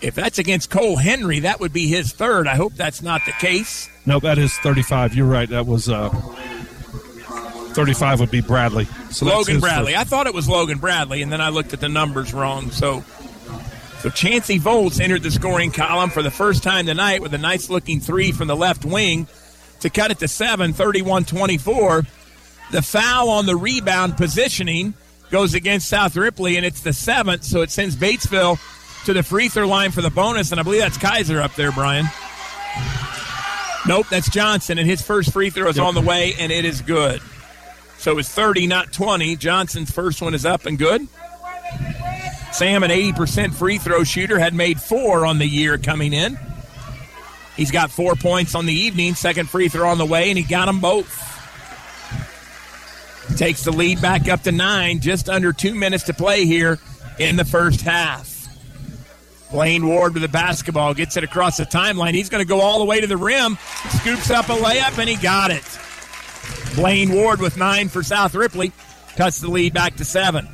If 0.00 0.16
that's 0.16 0.40
against 0.40 0.70
Cole 0.70 0.96
Henry, 0.96 1.40
that 1.40 1.60
would 1.60 1.72
be 1.72 1.86
his 1.86 2.12
third. 2.12 2.48
I 2.48 2.56
hope 2.56 2.74
that's 2.74 3.00
not 3.00 3.20
the 3.24 3.32
case. 3.32 3.88
No, 4.04 4.18
that 4.18 4.36
is 4.36 4.52
35. 4.58 5.14
You're 5.14 5.26
right. 5.26 5.48
That 5.48 5.66
was 5.66 5.88
uh, 5.88 6.10
35 7.72 8.20
would 8.20 8.30
be 8.30 8.40
Bradley. 8.40 8.86
So 9.10 9.26
Logan 9.26 9.60
Bradley. 9.60 9.96
I 9.96 10.04
thought 10.04 10.26
it 10.26 10.34
was 10.34 10.48
Logan 10.48 10.78
Bradley, 10.78 11.22
and 11.22 11.32
then 11.32 11.40
I 11.40 11.48
looked 11.48 11.72
at 11.72 11.80
the 11.80 11.88
numbers 11.88 12.32
wrong. 12.32 12.70
So 12.70 13.04
so 14.02 14.10
Chancey 14.10 14.58
Volts 14.58 14.98
entered 14.98 15.22
the 15.22 15.30
scoring 15.30 15.70
column 15.70 16.10
for 16.10 16.24
the 16.24 16.30
first 16.30 16.64
time 16.64 16.86
tonight 16.86 17.22
with 17.22 17.34
a 17.34 17.38
nice 17.38 17.70
looking 17.70 18.00
three 18.00 18.32
from 18.32 18.48
the 18.48 18.56
left 18.56 18.84
wing 18.84 19.28
to 19.78 19.90
cut 19.90 20.10
it 20.10 20.18
to 20.18 20.26
7, 20.28 20.72
31 20.72 21.24
24. 21.24 22.04
The 22.72 22.82
foul 22.82 23.28
on 23.28 23.46
the 23.46 23.54
rebound 23.54 24.16
positioning 24.16 24.94
goes 25.30 25.54
against 25.54 25.88
South 25.88 26.16
Ripley, 26.16 26.56
and 26.56 26.66
it's 26.66 26.80
the 26.80 26.92
seventh, 26.92 27.44
so 27.44 27.62
it 27.62 27.70
sends 27.70 27.94
Batesville 27.94 28.58
to 29.04 29.12
the 29.12 29.22
free 29.22 29.48
throw 29.48 29.68
line 29.68 29.92
for 29.92 30.02
the 30.02 30.10
bonus, 30.10 30.50
and 30.50 30.58
I 30.58 30.64
believe 30.64 30.80
that's 30.80 30.98
Kaiser 30.98 31.40
up 31.40 31.54
there, 31.54 31.70
Brian. 31.70 32.06
Nope, 33.86 34.06
that's 34.10 34.28
Johnson, 34.30 34.78
and 34.78 34.88
his 34.88 35.00
first 35.00 35.32
free 35.32 35.50
throw 35.50 35.68
is 35.68 35.76
yep. 35.76 35.86
on 35.86 35.94
the 35.94 36.00
way, 36.00 36.34
and 36.38 36.50
it 36.50 36.64
is 36.64 36.80
good. 36.82 37.20
So 38.02 38.18
it's 38.18 38.28
30, 38.28 38.66
not 38.66 38.92
20. 38.92 39.36
Johnson's 39.36 39.92
first 39.92 40.20
one 40.20 40.34
is 40.34 40.44
up 40.44 40.66
and 40.66 40.76
good. 40.76 41.06
Sam, 42.50 42.82
an 42.82 42.90
80% 42.90 43.54
free 43.54 43.78
throw 43.78 44.02
shooter, 44.02 44.40
had 44.40 44.54
made 44.54 44.80
four 44.80 45.24
on 45.24 45.38
the 45.38 45.46
year 45.46 45.78
coming 45.78 46.12
in. 46.12 46.36
He's 47.56 47.70
got 47.70 47.92
four 47.92 48.16
points 48.16 48.56
on 48.56 48.66
the 48.66 48.72
evening, 48.72 49.14
second 49.14 49.48
free 49.48 49.68
throw 49.68 49.88
on 49.88 49.98
the 49.98 50.04
way, 50.04 50.30
and 50.30 50.36
he 50.36 50.42
got 50.42 50.66
them 50.66 50.80
both. 50.80 51.16
Takes 53.36 53.62
the 53.62 53.70
lead 53.70 54.02
back 54.02 54.28
up 54.28 54.42
to 54.42 54.52
nine, 54.52 54.98
just 54.98 55.28
under 55.28 55.52
two 55.52 55.76
minutes 55.76 56.02
to 56.04 56.12
play 56.12 56.44
here 56.44 56.80
in 57.20 57.36
the 57.36 57.44
first 57.44 57.82
half. 57.82 58.48
Blaine 59.52 59.86
Ward 59.86 60.14
with 60.14 60.22
the 60.22 60.28
basketball 60.28 60.92
gets 60.92 61.16
it 61.16 61.22
across 61.22 61.58
the 61.58 61.66
timeline. 61.66 62.14
He's 62.14 62.30
going 62.30 62.42
to 62.42 62.48
go 62.48 62.62
all 62.62 62.80
the 62.80 62.84
way 62.84 63.00
to 63.00 63.06
the 63.06 63.16
rim, 63.16 63.58
scoops 64.00 64.28
up 64.28 64.48
a 64.48 64.56
layup, 64.56 64.98
and 64.98 65.08
he 65.08 65.14
got 65.14 65.52
it. 65.52 65.62
Blaine 66.74 67.12
Ward 67.12 67.40
with 67.40 67.56
nine 67.56 67.88
for 67.88 68.02
South 68.02 68.34
Ripley 68.34 68.72
cuts 69.16 69.40
the 69.40 69.50
lead 69.50 69.74
back 69.74 69.96
to 69.96 70.04
seven. 70.04 70.48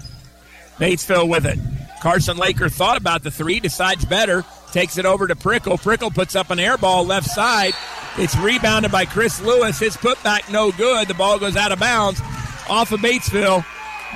Batesville 0.78 1.28
with 1.28 1.46
it. 1.46 1.58
Carson 2.00 2.36
Laker 2.36 2.68
thought 2.68 2.96
about 2.96 3.22
the 3.22 3.30
three, 3.30 3.60
decides 3.60 4.04
better, 4.04 4.44
takes 4.72 4.98
it 4.98 5.06
over 5.06 5.26
to 5.26 5.34
Prickle. 5.36 5.78
Prickle 5.78 6.10
puts 6.10 6.36
up 6.36 6.50
an 6.50 6.60
air 6.60 6.76
ball 6.76 7.04
left 7.04 7.28
side. 7.28 7.74
It's 8.16 8.36
rebounded 8.36 8.92
by 8.92 9.04
Chris 9.04 9.40
Lewis. 9.40 9.78
His 9.78 9.96
putback 9.96 10.50
no 10.52 10.72
good. 10.72 11.08
The 11.08 11.14
ball 11.14 11.38
goes 11.38 11.56
out 11.56 11.72
of 11.72 11.78
bounds 11.78 12.20
off 12.68 12.92
of 12.92 13.00
Batesville. 13.00 13.64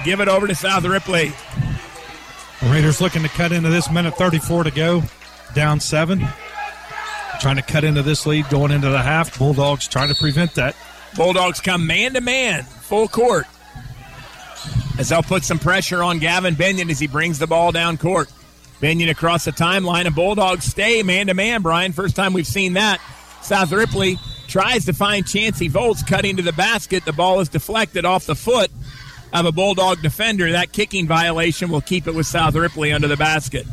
Give 0.04 0.20
it 0.20 0.28
over 0.28 0.46
to 0.46 0.54
South 0.54 0.84
Ripley. 0.84 1.32
The 2.60 2.68
Raiders 2.68 3.00
looking 3.00 3.22
to 3.22 3.28
cut 3.28 3.52
into 3.52 3.70
this 3.70 3.90
minute 3.90 4.16
34 4.16 4.64
to 4.64 4.70
go, 4.70 5.02
down 5.54 5.80
seven. 5.80 6.26
Trying 7.40 7.56
to 7.56 7.62
cut 7.62 7.82
into 7.82 8.02
this 8.02 8.24
lead 8.24 8.48
going 8.48 8.70
into 8.70 8.88
the 8.88 9.02
half. 9.02 9.36
Bulldogs 9.36 9.88
trying 9.88 10.08
to 10.08 10.20
prevent 10.20 10.54
that. 10.54 10.76
Bulldogs 11.16 11.60
come 11.60 11.86
man 11.86 12.14
to 12.14 12.20
man, 12.20 12.64
full 12.64 13.08
court 13.08 13.46
as 14.98 15.08
they'll 15.08 15.22
put 15.22 15.44
some 15.44 15.58
pressure 15.58 16.02
on 16.02 16.18
Gavin 16.18 16.54
Binion 16.54 16.90
as 16.90 16.98
he 16.98 17.06
brings 17.06 17.38
the 17.38 17.46
ball 17.46 17.72
down 17.72 17.98
court. 17.98 18.30
Binion 18.80 19.10
across 19.10 19.44
the 19.44 19.52
timeline, 19.52 20.06
and 20.06 20.14
Bulldogs 20.14 20.64
stay 20.64 21.02
man 21.02 21.28
to 21.28 21.34
man, 21.34 21.62
Brian. 21.62 21.92
First 21.92 22.16
time 22.16 22.32
we've 22.32 22.46
seen 22.46 22.74
that. 22.74 23.00
South 23.40 23.72
Ripley 23.72 24.18
tries 24.48 24.84
to 24.86 24.92
find 24.92 25.26
Chancey 25.26 25.68
Volts 25.68 26.02
cutting 26.02 26.36
to 26.36 26.42
the 26.42 26.52
basket. 26.52 27.04
The 27.04 27.12
ball 27.12 27.40
is 27.40 27.48
deflected 27.48 28.04
off 28.04 28.26
the 28.26 28.34
foot 28.34 28.70
of 29.32 29.46
a 29.46 29.52
Bulldog 29.52 30.02
defender. 30.02 30.52
That 30.52 30.72
kicking 30.72 31.06
violation 31.06 31.70
will 31.70 31.80
keep 31.80 32.06
it 32.06 32.14
with 32.14 32.26
South 32.26 32.54
Ripley 32.54 32.92
under 32.92 33.08
the 33.08 33.16
basket. 33.16 33.66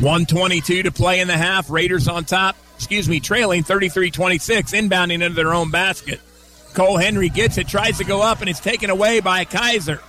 122 0.00 0.84
to 0.84 0.92
play 0.92 1.20
in 1.20 1.28
the 1.28 1.36
half. 1.36 1.70
Raiders 1.70 2.08
on 2.08 2.24
top. 2.24 2.56
Excuse 2.80 3.10
me, 3.10 3.20
trailing 3.20 3.62
33 3.62 4.10
26, 4.10 4.72
inbounding 4.72 5.22
into 5.22 5.34
their 5.34 5.52
own 5.52 5.70
basket. 5.70 6.18
Cole 6.72 6.96
Henry 6.96 7.28
gets 7.28 7.58
it, 7.58 7.68
tries 7.68 7.98
to 7.98 8.04
go 8.04 8.22
up, 8.22 8.40
and 8.40 8.48
it's 8.48 8.58
taken 8.58 8.88
away 8.88 9.20
by 9.20 9.44
Kaiser. 9.44 10.00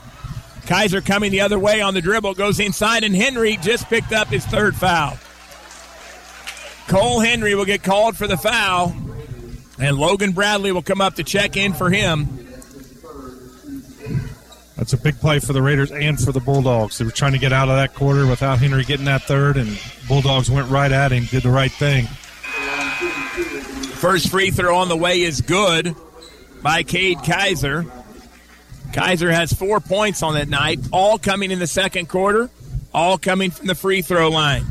Kaiser 0.67 1.01
coming 1.01 1.32
the 1.32 1.41
other 1.41 1.59
way 1.59 1.82
on 1.82 1.93
the 1.93 2.01
dribble, 2.01 2.34
goes 2.36 2.61
inside, 2.61 3.03
and 3.03 3.13
Henry 3.13 3.57
just 3.57 3.89
picked 3.89 4.13
up 4.13 4.30
his 4.30 4.45
third 4.45 4.74
foul. 4.74 5.17
Cole 6.88 7.19
Henry 7.19 7.55
will 7.55 7.65
get 7.65 7.84
called 7.84 8.15
for 8.15 8.26
the 8.26 8.38
foul, 8.38 8.95
and 9.78 9.97
Logan 9.97 10.32
Bradley 10.32 10.72
will 10.72 10.82
come 10.82 11.01
up 11.01 11.15
to 11.15 11.26
check 11.26 11.57
in 11.57 11.74
for 11.74 11.89
him. 11.89 12.26
That's 14.78 14.93
a 14.93 14.97
big 14.97 15.19
play 15.19 15.39
for 15.39 15.51
the 15.51 15.61
Raiders 15.61 15.91
and 15.91 16.17
for 16.17 16.32
the 16.32 16.39
Bulldogs. 16.39 16.97
They 16.97 17.03
were 17.03 17.11
trying 17.11 17.34
to 17.34 17.38
get 17.38 17.51
out 17.51 17.67
of 17.67 17.76
that 17.76 17.95
quarter 17.95 18.26
without 18.26 18.59
Henry 18.59 18.86
getting 18.86 19.05
that 19.05 19.24
third, 19.24 19.57
and 19.57 19.78
Bulldogs 20.07 20.49
went 20.49 20.69
right 20.69 20.91
at 20.91 21.11
him, 21.11 21.26
did 21.26 21.43
the 21.43 21.49
right 21.49 21.72
thing. 21.72 22.07
First 24.01 24.30
free 24.30 24.51
throw 24.51 24.78
on 24.78 24.89
the 24.89 24.97
way 24.97 25.22
is 25.22 25.41
good 25.41 25.95
by 26.61 26.84
Cade 26.84 27.19
Kaiser. 27.24 27.86
Kaiser 28.93 29.32
has 29.32 29.53
four 29.53 29.80
points 29.80 30.22
on 30.24 30.34
that 30.34 30.49
night, 30.49 30.80
all 30.91 31.17
coming 31.17 31.51
in 31.51 31.59
the 31.59 31.67
second 31.67 32.09
quarter, 32.09 32.49
all 32.93 33.17
coming 33.17 33.51
from 33.51 33.67
the 33.67 33.76
free 33.76 34.01
throw 34.01 34.30
line, 34.30 34.65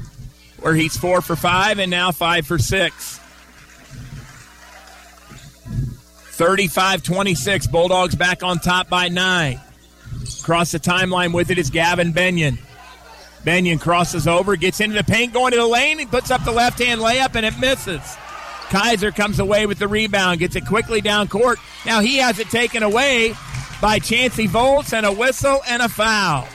where 0.60 0.74
he's 0.74 0.96
four 0.96 1.20
for 1.20 1.36
five 1.36 1.78
and 1.78 1.90
now 1.90 2.10
five 2.10 2.46
for 2.46 2.58
six. 2.58 3.18
35 6.40 7.02
26. 7.02 7.66
Bulldogs 7.66 8.14
back 8.14 8.42
on 8.42 8.58
top 8.58 8.88
by 8.88 9.08
nine. 9.08 9.60
Across 10.40 10.72
the 10.72 10.80
timeline 10.80 11.34
with 11.34 11.50
it 11.50 11.58
is 11.58 11.68
Gavin 11.68 12.12
Binion. 12.12 12.58
Binion 13.44 13.80
crosses 13.80 14.26
over, 14.26 14.56
gets 14.56 14.80
into 14.80 14.96
the 14.96 15.04
paint, 15.04 15.32
going 15.32 15.52
to 15.52 15.58
the 15.58 15.66
lane. 15.66 15.98
He 15.98 16.06
puts 16.06 16.30
up 16.30 16.44
the 16.44 16.52
left 16.52 16.78
hand 16.78 17.00
layup 17.00 17.34
and 17.34 17.46
it 17.46 17.58
misses. 17.58 18.02
Kaiser 18.68 19.10
comes 19.10 19.40
away 19.40 19.66
with 19.66 19.78
the 19.78 19.88
rebound, 19.88 20.38
gets 20.38 20.56
it 20.56 20.66
quickly 20.66 21.00
down 21.00 21.28
court. 21.28 21.58
Now 21.84 22.00
he 22.00 22.18
has 22.18 22.38
it 22.38 22.48
taken 22.50 22.82
away 22.82 23.34
by 23.80 23.98
Chancey 23.98 24.46
Volts 24.46 24.92
and 24.92 25.06
a 25.06 25.12
whistle 25.12 25.60
and 25.68 25.82
a 25.82 25.88
foul. 25.88 26.46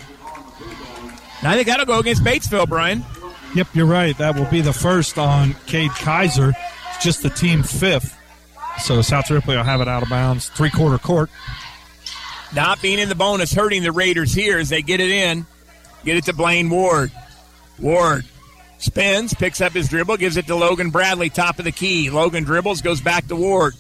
Now 1.44 1.52
I 1.52 1.56
think 1.56 1.68
that'll 1.68 1.86
go 1.86 2.00
against 2.00 2.24
Batesville, 2.24 2.70
Brian. 2.70 3.04
Yep, 3.56 3.68
you're 3.74 3.86
right. 3.86 4.18
That 4.18 4.36
will 4.36 4.50
be 4.50 4.62
the 4.62 4.74
first 4.74 5.18
on 5.18 5.56
Cade 5.66 5.92
Kaiser. 5.92 6.54
It's 6.94 7.04
just 7.04 7.24
the 7.24 7.30
team 7.30 7.64
fifth. 7.64 8.18
So 8.80 9.02
South 9.02 9.30
Ripley 9.32 9.56
will 9.56 9.64
have 9.64 9.82
it 9.82 9.88
out 9.88 10.04
of 10.04 10.10
bounds. 10.10 10.50
Three 10.50 10.70
quarter 10.70 10.98
court. 10.98 11.30
Not 12.54 12.82
being 12.82 13.00
in 13.00 13.10
the 13.10 13.16
bonus 13.16 13.54
hurting 13.54 13.84
the 13.84 13.92
Raiders 13.92 14.34
here 14.34 14.60
as 14.60 14.70
they 14.70 14.82
get 14.82 15.00
it 15.00 15.10
in. 15.10 15.46
Get 16.06 16.18
it 16.18 16.26
to 16.26 16.34
Blaine 16.34 16.70
Ward. 16.70 17.12
Ward 17.80 18.24
spins, 18.78 19.34
picks 19.34 19.62
up 19.62 19.74
his 19.74 19.90
dribble, 19.90 20.18
gives 20.18 20.38
it 20.38 20.48
to 20.48 20.56
Logan 20.56 20.92
Bradley, 20.92 21.30
top 21.30 21.60
of 21.60 21.66
the 21.66 21.72
key. 21.72 22.10
Logan 22.10 22.44
dribbles, 22.44 22.82
goes 22.82 23.02
back 23.02 23.28
to 23.28 23.36
Ward. 23.36 23.74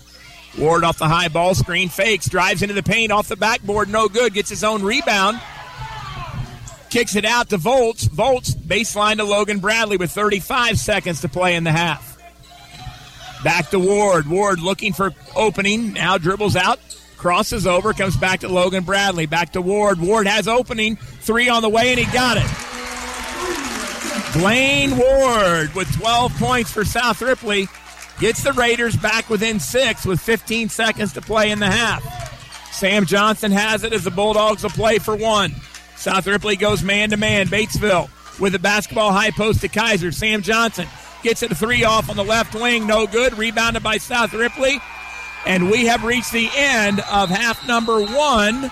Ward 0.57 0.84
off 0.84 0.97
the 0.97 1.07
high 1.07 1.28
ball 1.28 1.53
screen, 1.53 1.89
fakes, 1.89 2.28
drives 2.28 2.61
into 2.61 2.73
the 2.73 2.84
paint, 2.84 3.11
off 3.11 3.28
the 3.28 3.36
backboard, 3.36 3.89
no 3.89 4.07
good, 4.07 4.34
gets 4.34 4.49
his 4.49 4.63
own 4.63 4.84
rebound. 4.84 5.39
Kicks 6.89 7.15
it 7.15 7.26
out 7.26 7.49
to 7.49 7.57
Volts. 7.57 8.05
Volts 8.05 8.55
baseline 8.55 9.17
to 9.17 9.26
Logan 9.26 9.59
Bradley 9.59 9.97
with 9.97 10.11
35 10.11 10.80
seconds 10.80 11.21
to 11.21 11.30
play 11.30 11.55
in 11.55 11.65
the 11.65 11.71
half. 11.71 12.17
Back 13.43 13.69
to 13.71 13.80
Ward. 13.80 14.28
Ward 14.28 14.61
looking 14.61 14.93
for 14.93 15.13
opening. 15.36 15.91
Now 15.91 16.17
dribbles 16.17 16.55
out, 16.55 16.80
crosses 17.18 17.66
over, 17.66 17.93
comes 17.93 18.18
back 18.18 18.41
to 18.41 18.47
Logan 18.47 18.84
Bradley. 18.84 19.26
Back 19.26 19.53
to 19.53 19.61
Ward. 19.61 19.99
Ward 19.99 20.28
has 20.28 20.47
opening. 20.47 20.95
Three 20.95 21.49
on 21.49 21.61
the 21.61 21.70
way, 21.70 21.89
and 21.89 21.99
he 21.99 22.05
got 22.11 22.38
it. 22.38 22.66
Blaine 24.39 24.97
Ward 24.97 25.74
with 25.76 25.91
12 25.97 26.34
points 26.38 26.72
for 26.72 26.84
South 26.84 27.22
Ripley 27.22 27.68
gets 28.20 28.43
the 28.43 28.53
Raiders 28.53 28.95
back 28.95 29.30
within 29.30 29.59
six 29.59 30.05
with 30.05 30.20
15 30.20 30.70
seconds 30.70 31.13
to 31.13 31.22
play 31.22 31.51
in 31.51 31.59
the 31.59 31.70
half. 31.70 32.03
Sam 32.74 33.05
Johnson 33.05 33.51
has 33.51 33.84
it 33.84 33.93
as 33.93 34.03
the 34.03 34.11
Bulldogs 34.11 34.63
will 34.63 34.70
play 34.72 34.99
for 34.99 35.16
one. 35.16 35.55
South 35.95 36.28
Ripley 36.28 36.57
goes 36.57 36.84
man 36.84 37.11
to 37.11 37.18
man. 37.18 37.47
Batesville 37.47 38.09
with 38.39 38.51
the 38.51 38.59
basketball 38.59 39.13
high 39.13 39.32
post 39.32 39.61
to 39.61 39.70
Kaiser. 39.70 40.11
Sam 40.11 40.41
Johnson 40.41 40.88
gets 41.24 41.41
it 41.41 41.51
a 41.51 41.55
three 41.55 41.86
off 41.86 42.09
on 42.09 42.18
the 42.18 42.24
left 42.24 42.53
wing. 42.53 42.86
No 42.86 43.07
good. 43.07 43.38
Rebounded 43.38 43.84
by 43.84 43.97
South 43.97 44.34
Ripley. 44.34 44.80
And 45.45 45.69
we 45.69 45.85
have 45.85 46.03
reached 46.03 46.31
the 46.31 46.49
end 46.55 46.99
of 47.11 47.29
half 47.29 47.67
number 47.67 48.01
one. 48.01 48.71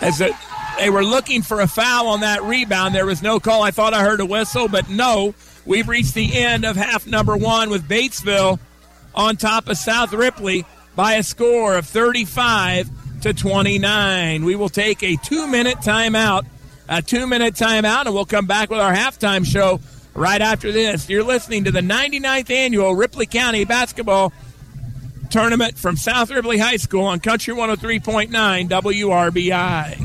As 0.00 0.18
they 0.78 0.90
were 0.90 1.04
looking 1.04 1.42
for 1.42 1.60
a 1.60 1.66
foul 1.66 2.08
on 2.08 2.20
that 2.20 2.42
rebound. 2.42 2.94
There 2.94 3.06
was 3.06 3.22
no 3.22 3.38
call. 3.40 3.62
I 3.62 3.70
thought 3.70 3.94
I 3.94 4.02
heard 4.02 4.20
a 4.20 4.26
whistle, 4.26 4.68
but 4.68 4.88
no. 4.90 5.34
We've 5.64 5.88
reached 5.88 6.14
the 6.14 6.36
end 6.36 6.64
of 6.64 6.76
half 6.76 7.06
number 7.06 7.36
one 7.36 7.70
with 7.70 7.88
Batesville 7.88 8.58
on 9.14 9.36
top 9.36 9.68
of 9.68 9.78
South 9.78 10.12
Ripley 10.12 10.66
by 10.94 11.14
a 11.14 11.22
score 11.22 11.76
of 11.76 11.86
35 11.86 12.90
to 13.22 13.32
29. 13.32 14.44
We 14.44 14.56
will 14.56 14.68
take 14.68 15.02
a 15.02 15.16
two 15.16 15.46
minute 15.46 15.78
timeout, 15.78 16.44
a 16.88 17.00
two 17.00 17.26
minute 17.26 17.54
timeout, 17.54 18.06
and 18.06 18.14
we'll 18.14 18.26
come 18.26 18.46
back 18.46 18.70
with 18.70 18.80
our 18.80 18.92
halftime 18.92 19.46
show 19.46 19.80
right 20.12 20.40
after 20.40 20.70
this. 20.72 21.08
You're 21.08 21.24
listening 21.24 21.64
to 21.64 21.70
the 21.70 21.80
99th 21.80 22.50
annual 22.50 22.94
Ripley 22.94 23.26
County 23.26 23.64
Basketball 23.64 24.32
Tournament 25.34 25.76
from 25.76 25.96
South 25.96 26.30
Ripley 26.30 26.58
High 26.58 26.76
School 26.76 27.06
on 27.06 27.18
Country 27.18 27.52
103.9 27.52 28.68
WRBI. 28.68 29.98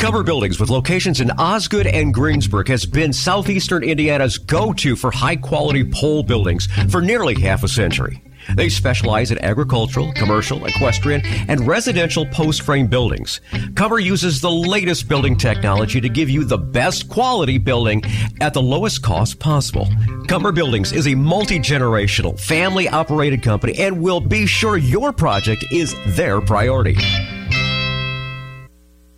Cover 0.00 0.24
Buildings 0.24 0.58
with 0.58 0.70
locations 0.70 1.20
in 1.20 1.30
Osgood 1.30 1.86
and 1.86 2.12
Greensburg 2.12 2.66
has 2.66 2.84
been 2.84 3.12
southeastern 3.12 3.84
Indiana's 3.84 4.38
go-to 4.38 4.96
for 4.96 5.12
high-quality 5.12 5.84
pole 5.92 6.24
buildings 6.24 6.66
for 6.90 7.00
nearly 7.00 7.40
half 7.40 7.62
a 7.62 7.68
century. 7.68 8.20
They 8.54 8.68
specialize 8.68 9.30
in 9.30 9.42
agricultural, 9.44 10.12
commercial, 10.12 10.64
equestrian, 10.66 11.22
and 11.48 11.66
residential 11.66 12.26
post 12.26 12.62
frame 12.62 12.86
buildings. 12.86 13.40
Cover 13.74 13.98
uses 13.98 14.40
the 14.40 14.50
latest 14.50 15.08
building 15.08 15.36
technology 15.36 16.00
to 16.00 16.08
give 16.08 16.30
you 16.30 16.44
the 16.44 16.58
best 16.58 17.08
quality 17.08 17.58
building 17.58 18.02
at 18.40 18.54
the 18.54 18.62
lowest 18.62 19.02
cost 19.02 19.38
possible. 19.38 19.88
Cover 20.28 20.52
Buildings 20.52 20.92
is 20.92 21.06
a 21.06 21.14
multi 21.14 21.58
generational, 21.58 22.38
family 22.38 22.88
operated 22.88 23.42
company 23.42 23.76
and 23.78 24.00
will 24.00 24.20
be 24.20 24.46
sure 24.46 24.76
your 24.76 25.12
project 25.12 25.64
is 25.70 25.94
their 26.16 26.40
priority. 26.40 26.96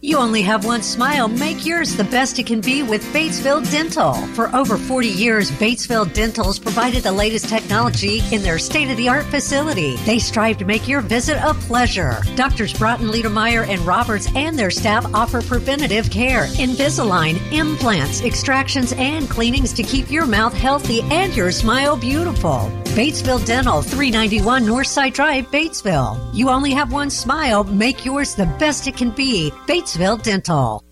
You 0.01 0.19
only 0.19 0.43
have 0.43 0.65
one 0.65 0.83
smile. 0.83 1.27
Make 1.27 1.67
yours 1.67 1.97
the 1.97 2.05
best 2.05 2.39
it 2.39 2.47
can 2.47 2.61
be 2.61 2.85
with 2.85 3.03
Batesville 3.13 3.69
Dental. 3.69 4.15
For 4.29 4.55
over 4.55 4.79
40 4.79 5.09
years, 5.09 5.51
Batesville 5.51 6.15
Dental's 6.15 6.61
provided 6.61 7.03
the 7.03 7.11
latest 7.11 7.49
technology 7.49 8.23
in 8.31 8.43
their 8.43 8.61
state 8.61 8.93
of 8.93 8.97
the 8.97 9.09
art 9.09 9.25
facility. 9.25 9.97
They 10.07 10.21
strive 10.21 10.57
to 10.59 10.65
make 10.65 10.87
your 10.87 11.01
visit 11.01 11.37
a 11.43 11.53
pleasure. 11.53 12.19
Doctors 12.37 12.73
Broughton, 12.73 13.09
Liedermeyer, 13.09 13.67
and 13.67 13.81
Roberts 13.81 14.29
and 14.37 14.57
their 14.57 14.71
staff 14.71 15.05
offer 15.15 15.43
preventative 15.43 16.09
care, 16.11 16.45
Invisalign, 16.45 17.41
implants, 17.51 18.23
extractions, 18.23 18.93
and 18.93 19.29
cleanings 19.29 19.73
to 19.73 19.83
keep 19.83 20.13
your 20.13 20.27
mouth 20.27 20.55
healthy 20.55 21.03
and 21.11 21.35
your 21.35 21.51
smile 21.51 21.97
beautiful. 21.97 22.71
Batesville 22.95 23.45
Dental, 23.45 23.83
391 23.83 24.65
Northside 24.65 25.13
Drive, 25.13 25.51
Batesville. 25.51 26.19
You 26.33 26.51
only 26.51 26.73
have 26.73 26.93
one 26.93 27.11
smile. 27.11 27.63
Make 27.65 28.05
yours 28.05 28.35
the 28.35 28.47
best 28.59 28.89
it 28.89 28.97
can 28.97 29.11
be. 29.11 29.51
Batesville 29.69 29.89
Dental. 29.99 30.85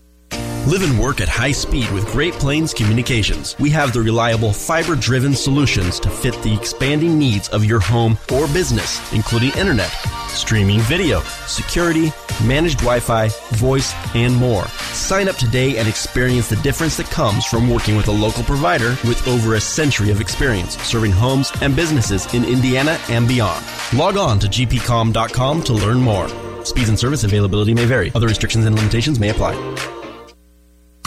Live 0.67 0.83
and 0.83 0.99
work 0.99 1.21
at 1.21 1.29
high 1.29 1.53
speed 1.53 1.89
with 1.91 2.05
Great 2.07 2.33
Plains 2.33 2.73
Communications. 2.73 3.55
We 3.57 3.69
have 3.69 3.93
the 3.93 4.01
reliable 4.01 4.51
fiber 4.51 4.97
driven 4.97 5.33
solutions 5.33 5.97
to 6.01 6.09
fit 6.09 6.33
the 6.43 6.53
expanding 6.53 7.17
needs 7.17 7.47
of 7.49 7.63
your 7.63 7.79
home 7.79 8.17
or 8.33 8.47
business, 8.47 8.99
including 9.13 9.51
internet, 9.51 9.89
streaming 10.27 10.81
video, 10.81 11.21
security, 11.47 12.11
managed 12.43 12.79
Wi 12.79 12.99
Fi, 12.99 13.29
voice, 13.51 13.93
and 14.13 14.35
more. 14.35 14.67
Sign 14.91 15.29
up 15.29 15.37
today 15.37 15.77
and 15.77 15.87
experience 15.87 16.49
the 16.49 16.57
difference 16.57 16.97
that 16.97 17.05
comes 17.05 17.45
from 17.45 17.69
working 17.69 17.95
with 17.95 18.09
a 18.09 18.11
local 18.11 18.43
provider 18.43 18.89
with 19.07 19.25
over 19.25 19.55
a 19.55 19.61
century 19.61 20.11
of 20.11 20.19
experience 20.19 20.77
serving 20.79 21.13
homes 21.13 21.49
and 21.61 21.77
businesses 21.77 22.33
in 22.33 22.43
Indiana 22.43 22.99
and 23.07 23.25
beyond. 23.25 23.65
Log 23.93 24.17
on 24.17 24.37
to 24.39 24.47
gpcom.com 24.47 25.63
to 25.63 25.73
learn 25.73 25.99
more. 25.99 26.27
Speeds 26.67 26.89
and 26.89 26.99
service 26.99 27.23
availability 27.23 27.73
may 27.73 27.85
vary. 27.85 28.11
Other 28.13 28.27
restrictions 28.27 28.65
and 28.65 28.75
limitations 28.75 29.19
may 29.19 29.29
apply. 29.29 29.55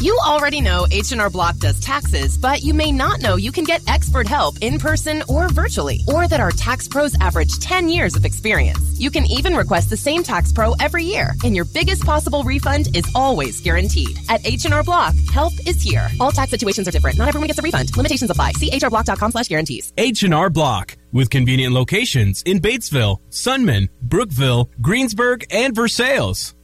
You 0.01 0.19
already 0.25 0.63
know 0.63 0.87
H&R 0.91 1.29
Block 1.29 1.59
does 1.59 1.79
taxes, 1.79 2.39
but 2.39 2.63
you 2.63 2.73
may 2.73 2.91
not 2.91 3.21
know 3.21 3.37
you 3.37 3.53
can 3.53 3.65
get 3.65 3.87
expert 3.87 4.27
help 4.27 4.55
in 4.63 4.79
person 4.79 5.23
or 5.29 5.51
virtually, 5.51 6.01
or 6.09 6.27
that 6.27 6.41
our 6.41 6.51
tax 6.51 6.89
pros 6.89 7.15
average 7.21 7.59
10 7.59 7.91
years 7.91 8.17
of 8.17 8.25
experience. 8.25 8.99
You 8.99 9.11
can 9.11 9.27
even 9.27 9.55
request 9.55 9.91
the 9.91 9.99
same 9.99 10.23
tax 10.23 10.55
pro 10.55 10.73
every 10.81 11.05
year, 11.05 11.35
and 11.45 11.55
your 11.55 11.67
biggest 11.67 12.03
possible 12.07 12.45
refund 12.45 12.97
is 12.97 13.05
always 13.15 13.61
guaranteed. 13.61 14.19
At 14.31 14.41
H&R 14.47 14.83
Block, 14.83 15.15
help 15.31 15.53
is 15.67 15.83
here. 15.83 16.09
All 16.19 16.33
tax 16.33 16.51
situations 16.51 16.89
are 16.89 16.93
different. 16.93 17.19
Not 17.19 17.29
everyone 17.29 17.49
gets 17.49 17.59
a 17.59 17.63
refund. 17.63 17.95
Limitations 17.95 18.31
apply. 18.31 18.53
See 18.53 18.71
hrblock.com 18.71 19.33
slash 19.33 19.49
guarantees. 19.49 19.93
H&R 19.99 20.49
Block, 20.49 20.97
with 21.13 21.31
convenient 21.31 21.75
locations 21.75 22.43
in 22.43 22.61
Batesville, 22.61 23.19
Sunman, 23.31 23.89
Brookville, 24.03 24.71
Greensburg, 24.81 25.47
and 25.51 25.75
Versailles. 25.75 26.55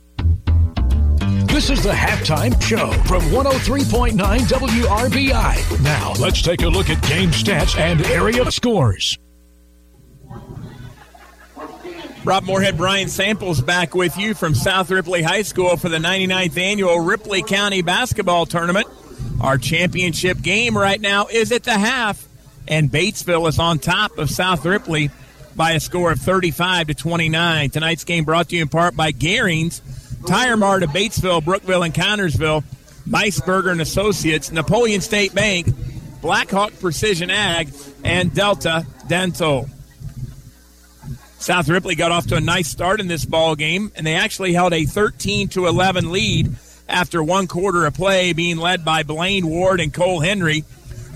This 1.46 1.70
is 1.70 1.82
the 1.82 1.92
halftime 1.92 2.60
show 2.62 2.92
from 3.04 3.22
103.9 3.30 4.12
WRBI. 4.18 5.82
Now, 5.82 6.12
let's 6.20 6.42
take 6.42 6.60
a 6.62 6.68
look 6.68 6.90
at 6.90 7.02
game 7.08 7.30
stats 7.30 7.78
and 7.78 8.02
area 8.02 8.50
scores. 8.50 9.18
Rob 12.24 12.44
Moorhead, 12.44 12.76
Brian 12.76 13.08
Samples 13.08 13.62
back 13.62 13.94
with 13.94 14.18
you 14.18 14.34
from 14.34 14.54
South 14.54 14.90
Ripley 14.90 15.22
High 15.22 15.42
School 15.42 15.76
for 15.76 15.88
the 15.88 15.98
99th 15.98 16.58
annual 16.58 16.98
Ripley 16.98 17.42
County 17.42 17.82
Basketball 17.82 18.46
Tournament. 18.46 18.88
Our 19.40 19.58
championship 19.58 20.42
game 20.42 20.76
right 20.76 21.00
now 21.00 21.28
is 21.28 21.52
at 21.52 21.62
the 21.62 21.78
half, 21.78 22.26
and 22.68 22.90
Batesville 22.90 23.48
is 23.48 23.58
on 23.58 23.78
top 23.78 24.18
of 24.18 24.30
South 24.30 24.64
Ripley 24.64 25.10
by 25.54 25.72
a 25.72 25.80
score 25.80 26.12
of 26.12 26.18
35 26.18 26.88
to 26.88 26.94
29. 26.94 27.70
Tonight's 27.70 28.04
game 28.04 28.24
brought 28.24 28.50
to 28.50 28.56
you 28.56 28.62
in 28.62 28.68
part 28.68 28.94
by 28.96 29.12
Garings, 29.12 29.80
Tire 30.26 30.56
Mart 30.56 30.82
of 30.82 30.90
Batesville, 30.90 31.44
Brookville, 31.44 31.82
and 31.82 31.94
Connersville, 31.94 32.64
Meisberger 33.08 33.70
and 33.70 33.80
Associates, 33.80 34.50
Napoleon 34.50 35.00
State 35.00 35.34
Bank, 35.34 35.68
Blackhawk 36.20 36.78
Precision 36.80 37.30
Ag, 37.30 37.72
and 38.04 38.34
Delta 38.34 38.86
Dental. 39.08 39.68
South 41.38 41.68
Ripley 41.68 41.94
got 41.94 42.10
off 42.10 42.26
to 42.28 42.36
a 42.36 42.40
nice 42.40 42.68
start 42.68 42.98
in 42.98 43.08
this 43.08 43.24
ball 43.24 43.54
game, 43.54 43.92
and 43.94 44.06
they 44.06 44.14
actually 44.14 44.52
held 44.52 44.72
a 44.72 44.84
13 44.84 45.48
to 45.48 45.66
11 45.66 46.10
lead 46.10 46.54
after 46.88 47.22
one 47.22 47.46
quarter 47.46 47.86
of 47.86 47.94
play, 47.94 48.32
being 48.32 48.56
led 48.56 48.84
by 48.84 49.02
Blaine 49.02 49.46
Ward 49.46 49.80
and 49.80 49.92
Cole 49.92 50.20
Henry, 50.20 50.64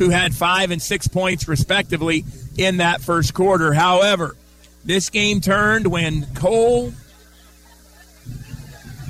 who 0.00 0.08
had 0.08 0.34
five 0.34 0.70
and 0.70 0.80
six 0.80 1.06
points 1.06 1.46
respectively 1.46 2.24
in 2.56 2.78
that 2.78 3.02
first 3.02 3.34
quarter. 3.34 3.74
However, 3.74 4.34
this 4.82 5.10
game 5.10 5.42
turned 5.42 5.86
when 5.86 6.24
Cole 6.34 6.94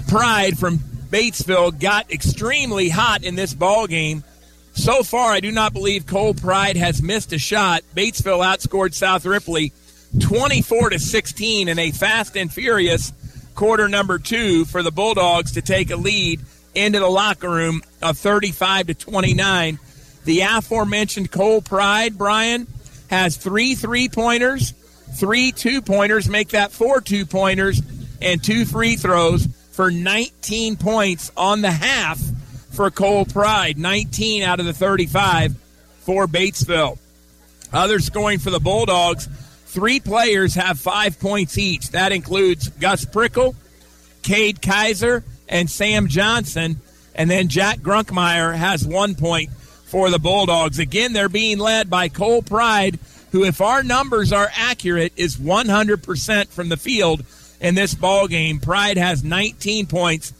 Pride 0.09 0.59
from 0.59 0.78
Batesville 0.78 1.78
got 1.78 2.11
extremely 2.11 2.88
hot 2.88 3.22
in 3.22 3.36
this 3.36 3.55
ball 3.55 3.86
game. 3.86 4.24
So 4.72 5.05
far, 5.05 5.30
I 5.30 5.38
do 5.38 5.53
not 5.53 5.72
believe 5.72 6.07
Cole 6.07 6.34
Pride 6.34 6.76
has 6.76 7.01
missed 7.01 7.32
a 7.32 7.38
shot. 7.38 7.82
Batesville 7.95 8.45
outscored 8.45 8.93
South 8.93 9.24
Ripley 9.24 9.72
24 10.18 10.91
to 10.91 10.99
16 10.99 11.68
in 11.68 11.78
a 11.78 11.93
fast 11.93 12.36
and 12.36 12.53
furious 12.53 13.12
quarter 13.55 13.88
number 13.88 14.18
two 14.18 14.64
for 14.64 14.82
the 14.82 14.91
Bulldogs 14.91 15.53
to 15.53 15.62
take 15.62 15.91
a 15.91 15.97
lead 15.97 16.41
into 16.74 16.99
the 16.99 17.07
locker 17.07 17.49
room 17.49 17.80
of 18.03 18.18
35 18.18 18.88
to 18.88 18.95
29. 18.95 19.78
The 20.25 20.41
aforementioned 20.41 21.31
Cole 21.31 21.62
Pride, 21.62 22.16
Brian, 22.18 22.66
has 23.09 23.37
three 23.37 23.75
three 23.75 24.09
pointers, 24.09 24.73
three 25.14 25.53
two 25.53 25.83
pointers, 25.83 26.29
make 26.29 26.51
that 26.51 26.73
four 26.73 27.01
two 27.01 27.27
pointers, 27.27 27.81
and 28.21 28.43
two 28.43 28.64
free 28.64 28.97
throws 28.97 29.49
for 29.73 29.91
19 29.91 30.77
points 30.77 31.33
on 31.37 31.62
the 31.62 31.71
half 31.71 32.21
for 32.73 32.91
Cole 32.91 33.25
Pride. 33.25 33.79
19 33.79 34.43
out 34.43 34.61
of 34.61 34.66
the 34.66 34.73
35 34.73 35.57
for 36.01 36.27
Batesville. 36.27 36.99
Others 37.73 38.05
scoring 38.05 38.39
for 38.39 38.51
the 38.51 38.61
Bulldogs. 38.61 39.27
Three 39.66 40.01
players 40.01 40.55
have 40.55 40.81
five 40.81 41.21
points 41.21 41.57
each. 41.57 41.91
That 41.91 42.12
includes 42.12 42.68
Gus 42.68 43.05
Prickle, 43.05 43.55
Cade 44.23 44.61
Kaiser, 44.61 45.25
and 45.49 45.71
Sam 45.71 46.09
Johnson. 46.09 46.81
And 47.14 47.31
then 47.31 47.49
Jack 47.49 47.79
Grunkemeyer 47.79 48.55
has 48.55 48.87
one 48.87 49.14
point 49.14 49.51
for 49.91 50.09
the 50.09 50.20
Bulldogs. 50.20 50.78
Again, 50.78 51.12
they're 51.12 51.28
being 51.28 51.59
led 51.59 51.91
by 51.91 52.09
Cole 52.09 52.43
Pride, 52.43 53.01
who, 53.32 53.45
if 53.45 53.61
our 53.61 53.82
numbers 53.82 54.32
are 54.32 54.49
accurate, 54.55 55.12
is 55.16 55.36
100% 55.36 56.49
from 56.49 56.68
the 56.68 56.76
field 56.76 57.24
in 57.61 57.74
this 57.74 57.93
ball 57.93 58.28
game. 58.28 58.61
Pride 58.61 58.97
has 58.97 59.24
19 59.24 59.86
points, 59.86 60.32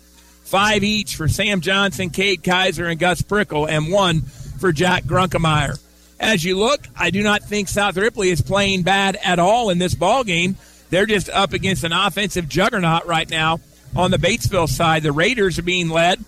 five 0.45 0.85
each 0.85 1.17
for 1.17 1.27
Sam 1.27 1.61
Johnson, 1.61 2.11
Cade 2.11 2.45
Kaiser, 2.45 2.87
and 2.87 3.01
Gus 3.01 3.23
Prickle, 3.23 3.67
and 3.67 3.91
one 3.91 4.23
for 4.23 4.71
Jack 4.71 5.03
Grunkemeyer. 5.03 5.79
As 6.21 6.45
you 6.45 6.57
look, 6.57 6.87
I 6.97 7.11
do 7.11 7.23
not 7.23 7.43
think 7.43 7.67
South 7.67 7.97
Ripley 7.97 8.31
is 8.31 8.41
playing 8.41 8.83
bad 8.83 9.19
at 9.25 9.41
all 9.41 9.71
in 9.71 9.79
this 9.79 9.97
ball 9.97 10.23
game. 10.23 10.57
They're 10.91 11.07
just 11.07 11.29
up 11.29 11.55
against 11.55 11.83
an 11.83 11.93
offensive 11.93 12.49
juggernaut 12.49 13.07
right 13.07 13.29
now 13.29 13.59
on 13.97 14.13
the 14.13 14.17
Batesville 14.17 14.69
side. 14.69 15.03
The 15.03 15.13
Raiders 15.13 15.59
are 15.59 15.63
being 15.63 15.89
led 15.89 16.25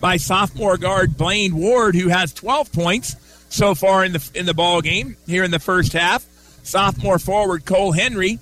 by 0.00 0.16
sophomore 0.16 0.76
guard 0.76 1.16
Blaine 1.16 1.56
Ward, 1.56 1.94
who 1.94 2.08
has 2.08 2.32
12 2.32 2.72
points 2.72 3.16
so 3.50 3.74
far 3.74 4.04
in 4.04 4.12
the 4.12 4.30
in 4.34 4.46
the 4.46 4.54
ball 4.54 4.80
game 4.80 5.16
here 5.26 5.44
in 5.44 5.50
the 5.50 5.58
first 5.58 5.92
half. 5.92 6.26
Sophomore 6.62 7.18
forward 7.18 7.64
Cole 7.64 7.92
Henry 7.92 8.38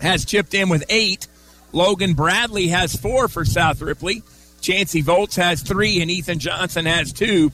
has 0.00 0.24
chipped 0.24 0.54
in 0.54 0.68
with 0.68 0.84
eight. 0.88 1.26
Logan 1.72 2.14
Bradley 2.14 2.68
has 2.68 2.94
four 2.94 3.28
for 3.28 3.44
South 3.44 3.80
Ripley. 3.80 4.22
Chancey 4.60 5.00
Volts 5.00 5.36
has 5.36 5.62
three, 5.62 6.02
and 6.02 6.10
Ethan 6.10 6.38
Johnson 6.38 6.86
has 6.86 7.12
two. 7.12 7.50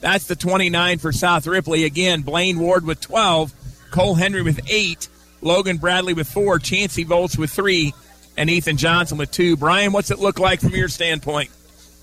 That's 0.00 0.26
the 0.26 0.36
29 0.36 0.98
for 0.98 1.12
South 1.12 1.46
Ripley. 1.46 1.84
Again, 1.84 2.22
Blaine 2.22 2.58
Ward 2.58 2.84
with 2.84 3.00
12, 3.00 3.52
Cole 3.90 4.14
Henry 4.14 4.42
with 4.42 4.60
8, 4.68 5.08
Logan 5.40 5.76
Bradley 5.76 6.14
with 6.14 6.28
4, 6.28 6.58
Chancey 6.58 7.04
Volts 7.04 7.36
with 7.36 7.50
3, 7.50 7.92
and 8.36 8.48
Ethan 8.48 8.76
Johnson 8.76 9.18
with 9.18 9.30
2. 9.32 9.56
Brian, 9.56 9.92
what's 9.92 10.10
it 10.10 10.18
look 10.18 10.38
like 10.38 10.60
from 10.60 10.70
your 10.70 10.88
standpoint? 10.88 11.50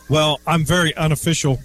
Well, 0.10 0.40
I'm 0.46 0.66
very 0.66 0.96
unofficial 0.96 1.60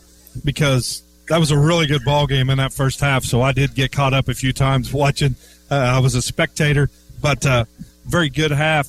because 0.45 1.03
that 1.28 1.38
was 1.38 1.51
a 1.51 1.59
really 1.59 1.86
good 1.86 2.05
ball 2.05 2.26
game 2.26 2.51
in 2.51 2.59
that 2.59 2.72
first 2.72 3.01
half, 3.01 3.24
so 3.24 3.43
I 3.43 3.53
did 3.53 3.74
get 3.74 3.93
caught 3.93 4.14
up 4.14 4.28
a 4.28 4.34
few 4.34 4.53
times 4.53 4.93
watching. 4.93 5.36
Uh, 5.70 5.76
I 5.76 5.99
was 6.01 6.14
a 6.14 6.22
spectator, 6.22 6.91
but 7.20 7.45
uh, 7.47 7.64
very 8.05 8.28
good 8.28 8.51
half. 8.51 8.88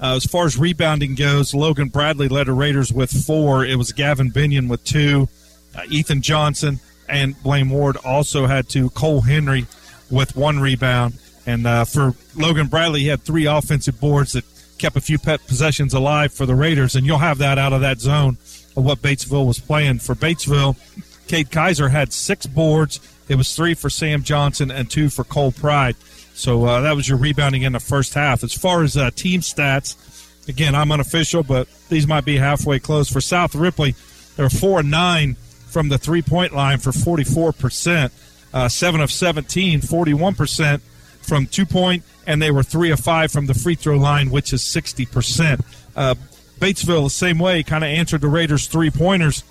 Uh, 0.00 0.16
as 0.16 0.24
far 0.24 0.46
as 0.46 0.56
rebounding 0.56 1.14
goes, 1.14 1.54
Logan 1.54 1.88
Bradley 1.88 2.28
led 2.28 2.46
the 2.46 2.52
Raiders 2.52 2.92
with 2.92 3.10
four. 3.10 3.64
It 3.64 3.76
was 3.76 3.92
Gavin 3.92 4.30
Binion 4.30 4.68
with 4.68 4.82
two. 4.84 5.28
Uh, 5.76 5.82
Ethan 5.88 6.22
Johnson 6.22 6.80
and 7.08 7.40
Blaine 7.42 7.70
Ward 7.70 7.96
also 7.98 8.46
had 8.46 8.68
two. 8.68 8.90
Cole 8.90 9.20
Henry 9.20 9.66
with 10.10 10.34
one 10.34 10.58
rebound. 10.60 11.18
And 11.46 11.66
uh, 11.66 11.84
for 11.84 12.14
Logan 12.36 12.66
Bradley, 12.66 13.00
he 13.00 13.08
had 13.08 13.22
three 13.22 13.46
offensive 13.46 14.00
boards 14.00 14.32
that 14.32 14.44
kept 14.78 14.96
a 14.96 15.00
few 15.00 15.18
pet 15.18 15.46
possessions 15.46 15.94
alive 15.94 16.32
for 16.32 16.46
the 16.46 16.54
Raiders. 16.54 16.96
And 16.96 17.06
you'll 17.06 17.18
have 17.18 17.38
that 17.38 17.58
out 17.58 17.72
of 17.72 17.82
that 17.82 18.00
zone 18.00 18.38
of 18.76 18.84
what 18.84 19.02
Batesville 19.02 19.46
was 19.46 19.58
playing. 19.58 19.98
For 19.98 20.14
Batesville, 20.14 20.76
Cade 21.28 21.50
Kaiser 21.50 21.88
had 21.88 22.12
six 22.12 22.46
boards. 22.46 23.00
It 23.28 23.36
was 23.36 23.54
three 23.54 23.74
for 23.74 23.90
Sam 23.90 24.22
Johnson 24.22 24.70
and 24.70 24.90
two 24.90 25.08
for 25.08 25.24
Cole 25.24 25.52
Pride. 25.52 25.96
So 26.34 26.64
uh, 26.64 26.80
that 26.82 26.96
was 26.96 27.08
your 27.08 27.18
rebounding 27.18 27.62
in 27.62 27.72
the 27.72 27.80
first 27.80 28.14
half. 28.14 28.42
As 28.42 28.54
far 28.54 28.82
as 28.82 28.96
uh, 28.96 29.10
team 29.10 29.40
stats, 29.40 29.96
again, 30.48 30.74
I'm 30.74 30.90
unofficial, 30.90 31.42
but 31.42 31.68
these 31.88 32.06
might 32.06 32.24
be 32.24 32.36
halfway 32.36 32.78
close. 32.78 33.08
For 33.10 33.20
South 33.20 33.54
Ripley, 33.54 33.94
they're 34.36 34.50
four 34.50 34.80
and 34.80 34.90
nine 34.90 35.36
from 35.70 35.88
the 35.88 35.98
three 35.98 36.22
point 36.22 36.52
line 36.52 36.78
for 36.78 36.90
44%, 36.90 38.10
uh, 38.52 38.68
7 38.68 39.00
of 39.00 39.10
17, 39.10 39.80
41% 39.80 40.80
from 41.22 41.46
two 41.46 41.66
point, 41.66 42.02
and 42.26 42.40
they 42.42 42.50
were 42.50 42.62
3 42.62 42.90
of 42.90 43.00
5 43.00 43.30
from 43.30 43.46
the 43.46 43.54
free 43.54 43.74
throw 43.74 43.96
line, 43.96 44.30
which 44.30 44.52
is 44.52 44.62
60%. 44.62 45.60
Batesville, 46.58 47.04
the 47.04 47.10
same 47.10 47.38
way, 47.38 47.62
kind 47.62 47.84
of 47.84 47.88
answered 47.88 48.20
the 48.20 48.28
Raiders' 48.28 48.66
three 48.66 48.90
pointers. 48.90 49.44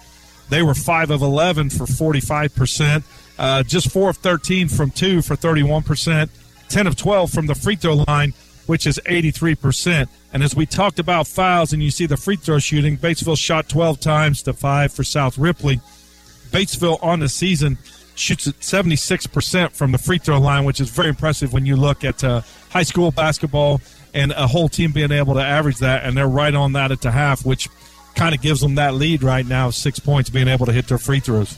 They 0.50 0.62
were 0.62 0.74
5 0.74 1.12
of 1.12 1.22
11 1.22 1.70
for 1.70 1.86
45%, 1.86 3.04
uh, 3.40 3.64
just 3.64 3.90
4 3.92 4.10
of 4.10 4.18
13 4.18 4.68
from 4.68 4.92
two 4.92 5.22
for 5.22 5.36
31%, 5.36 6.30
10 6.70 6.88
of 6.88 6.96
12 6.96 7.32
from 7.32 7.48
the 7.48 7.56
free 7.56 7.76
throw 7.76 8.04
line, 8.08 8.34
which 8.66 8.86
is 8.86 9.00
83%. 9.06 10.08
And 10.34 10.44
as 10.44 10.56
we 10.56 10.66
talked 10.66 11.00
about 11.00 11.28
fouls 11.28 11.74
and 11.74 11.82
you 11.82 11.92
see 11.92 12.06
the 12.06 12.18
free 12.18 12.36
throw 12.36 12.60
shooting, 12.60 12.98
Batesville 12.98 13.38
shot 13.38 13.70
12 13.70 14.00
times 14.00 14.44
to 14.44 14.54
5 14.54 14.94
for 14.94 15.04
South 15.04 15.38
Ripley. 15.38 15.80
Batesville 16.52 17.02
on 17.02 17.20
the 17.20 17.30
season 17.30 17.78
shoots 18.16 18.48
at 18.48 18.56
76% 18.56 19.72
from 19.72 19.92
the 19.92 19.98
free 19.98 20.18
throw 20.18 20.40
line, 20.40 20.66
which 20.66 20.82
is 20.82 20.90
very 20.90 21.10
impressive 21.10 21.54
when 21.54 21.66
you 21.66 21.76
look 21.76 22.04
at 22.04 22.24
uh, 22.24 22.42
high 22.70 22.84
school 22.84 23.12
basketball 23.12 23.82
and 24.14 24.32
a 24.32 24.48
whole 24.48 24.70
team 24.70 24.92
being 24.92 25.12
able 25.12 25.36
to 25.36 25.42
average 25.42 25.78
that. 25.80 26.04
And 26.04 26.16
they're 26.18 26.28
right 26.28 26.54
on 26.54 26.74
that 26.74 26.92
at 26.92 27.02
the 27.02 27.12
half, 27.12 27.46
which 27.46 27.70
kind 28.16 28.36
of 28.36 28.42
gives 28.42 28.62
them 28.62 28.76
that 28.76 28.94
lead 28.94 29.24
right 29.24 29.46
now, 29.46 29.70
six 29.70 30.00
points, 30.00 30.30
being 30.30 30.48
able 30.48 30.66
to 30.66 30.72
hit 30.74 30.88
their 30.88 30.98
free 30.98 31.20
throws. 31.20 31.58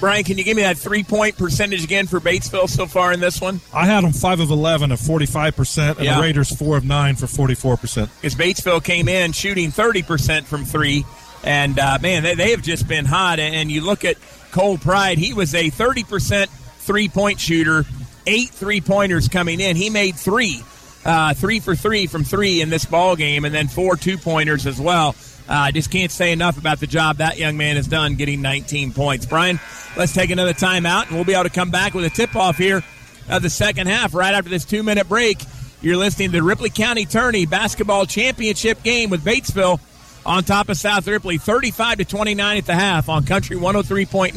Brian, 0.00 0.24
can 0.24 0.36
you 0.36 0.44
give 0.44 0.56
me 0.56 0.62
that 0.62 0.76
three 0.76 1.04
point 1.04 1.38
percentage 1.38 1.84
again 1.84 2.06
for 2.06 2.20
Batesville 2.20 2.68
so 2.68 2.84
far 2.86 3.12
in 3.12 3.20
this 3.20 3.40
one? 3.40 3.60
I 3.72 3.86
had 3.86 4.04
them 4.04 4.12
5 4.12 4.40
of 4.40 4.50
11 4.50 4.92
at 4.92 4.98
45%, 4.98 5.96
and 5.96 6.04
Yeah. 6.04 6.16
the 6.16 6.22
Raiders 6.22 6.54
4 6.54 6.76
of 6.76 6.84
9 6.84 7.14
for 7.16 7.26
44%. 7.26 8.10
Because 8.20 8.34
Batesville 8.34 8.82
came 8.84 9.08
in 9.08 9.32
shooting 9.32 9.70
30% 9.70 10.44
from 10.46 10.64
three. 10.64 11.06
And, 11.44 11.78
uh, 11.78 11.98
man, 12.02 12.22
they, 12.22 12.34
they 12.34 12.50
have 12.50 12.62
just 12.62 12.88
been 12.88 13.04
hot. 13.04 13.38
And 13.38 13.70
you 13.70 13.82
look 13.82 14.04
at 14.04 14.16
Cole 14.50 14.78
Pride, 14.78 15.16
he 15.18 15.32
was 15.32 15.54
a 15.54 15.70
30% 15.70 16.48
three 16.78 17.08
point 17.08 17.40
shooter, 17.40 17.86
eight 18.26 18.50
three 18.50 18.80
pointers 18.80 19.28
coming 19.28 19.60
in. 19.60 19.76
He 19.76 19.90
made 19.90 20.16
three, 20.16 20.62
uh, 21.04 21.34
three 21.34 21.60
for 21.60 21.74
three 21.74 22.06
from 22.06 22.24
three 22.24 22.60
in 22.60 22.70
this 22.70 22.84
ball 22.84 23.16
game, 23.16 23.44
and 23.44 23.54
then 23.54 23.68
four 23.68 23.96
two 23.96 24.18
pointers 24.18 24.66
as 24.66 24.80
well. 24.80 25.14
I 25.48 25.68
uh, 25.68 25.72
just 25.72 25.90
can't 25.90 26.10
say 26.10 26.32
enough 26.32 26.56
about 26.56 26.80
the 26.80 26.86
job 26.86 27.18
that 27.18 27.36
young 27.36 27.58
man 27.58 27.76
has 27.76 27.86
done 27.86 28.14
getting 28.14 28.40
19 28.40 28.92
points. 28.92 29.26
Brian, 29.26 29.60
let's 29.94 30.14
take 30.14 30.30
another 30.30 30.54
timeout, 30.54 31.08
and 31.08 31.16
we'll 31.16 31.24
be 31.24 31.34
able 31.34 31.44
to 31.44 31.50
come 31.50 31.70
back 31.70 31.92
with 31.92 32.06
a 32.06 32.10
tip 32.10 32.34
off 32.34 32.56
here 32.56 32.82
of 33.28 33.42
the 33.42 33.50
second 33.50 33.88
half 33.88 34.14
right 34.14 34.34
after 34.34 34.48
this 34.48 34.64
two 34.64 34.82
minute 34.82 35.08
break. 35.08 35.38
You're 35.82 35.98
listening 35.98 36.30
to 36.30 36.38
the 36.38 36.42
Ripley 36.42 36.70
County 36.70 37.04
Tourney 37.04 37.44
Basketball 37.44 38.06
Championship 38.06 38.82
game 38.82 39.10
with 39.10 39.22
Batesville 39.22 39.80
on 40.24 40.44
top 40.44 40.70
of 40.70 40.78
South 40.78 41.06
Ripley, 41.06 41.36
35 41.36 41.98
to 41.98 42.04
29 42.06 42.56
at 42.56 42.64
the 42.64 42.74
half 42.74 43.10
on 43.10 43.24
Country 43.24 43.56
103.9 43.56 44.32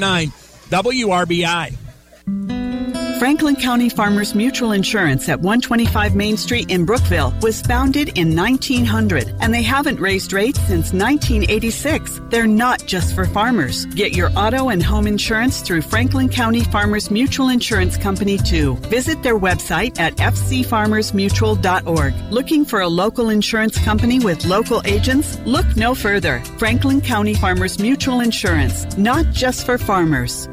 WRBI. 0.70 2.57
Franklin 3.18 3.56
County 3.56 3.90
Farmers 3.90 4.36
Mutual 4.36 4.74
Insurance 4.74 5.28
at 5.28 5.40
125 5.40 6.16
Main 6.16 6.38
Street 6.38 6.70
in 6.70 6.86
Brookville 6.86 7.34
was 7.42 7.62
founded 7.62 8.16
in 8.16 8.36
1900 8.36 9.34
and 9.40 9.52
they 9.52 9.64
haven't 9.64 10.00
raised 10.00 10.34
rates 10.34 10.60
since 10.60 10.94
1986. 10.94 12.22
They're 12.30 12.46
not 12.46 12.86
just 12.86 13.16
for 13.16 13.26
farmers. 13.26 13.88
Get 13.88 14.16
your 14.16 14.30
auto 14.36 14.70
and 14.70 14.84
home 14.84 15.08
insurance 15.08 15.62
through 15.62 15.82
Franklin 15.82 16.30
County 16.30 16.64
Farmers 16.66 17.10
Mutual 17.10 17.50
Insurance 17.50 17.98
Company 17.98 18.38
too. 18.38 18.76
Visit 18.90 19.24
their 19.24 19.40
website 19.40 20.00
at 20.00 20.16
fcfarmersmutual.org. 20.18 22.14
Looking 22.32 22.66
for 22.66 22.82
a 22.82 22.88
local 22.88 23.30
insurance 23.30 23.80
company 23.80 24.20
with 24.20 24.46
local 24.46 24.84
agents? 24.86 25.40
Look 25.40 25.66
no 25.76 25.96
further. 25.96 26.44
Franklin 26.60 27.02
County 27.02 27.34
Farmers 27.34 27.80
Mutual 27.80 28.20
Insurance, 28.20 28.96
not 28.96 29.26
just 29.32 29.66
for 29.66 29.80
farmers. 29.80 30.48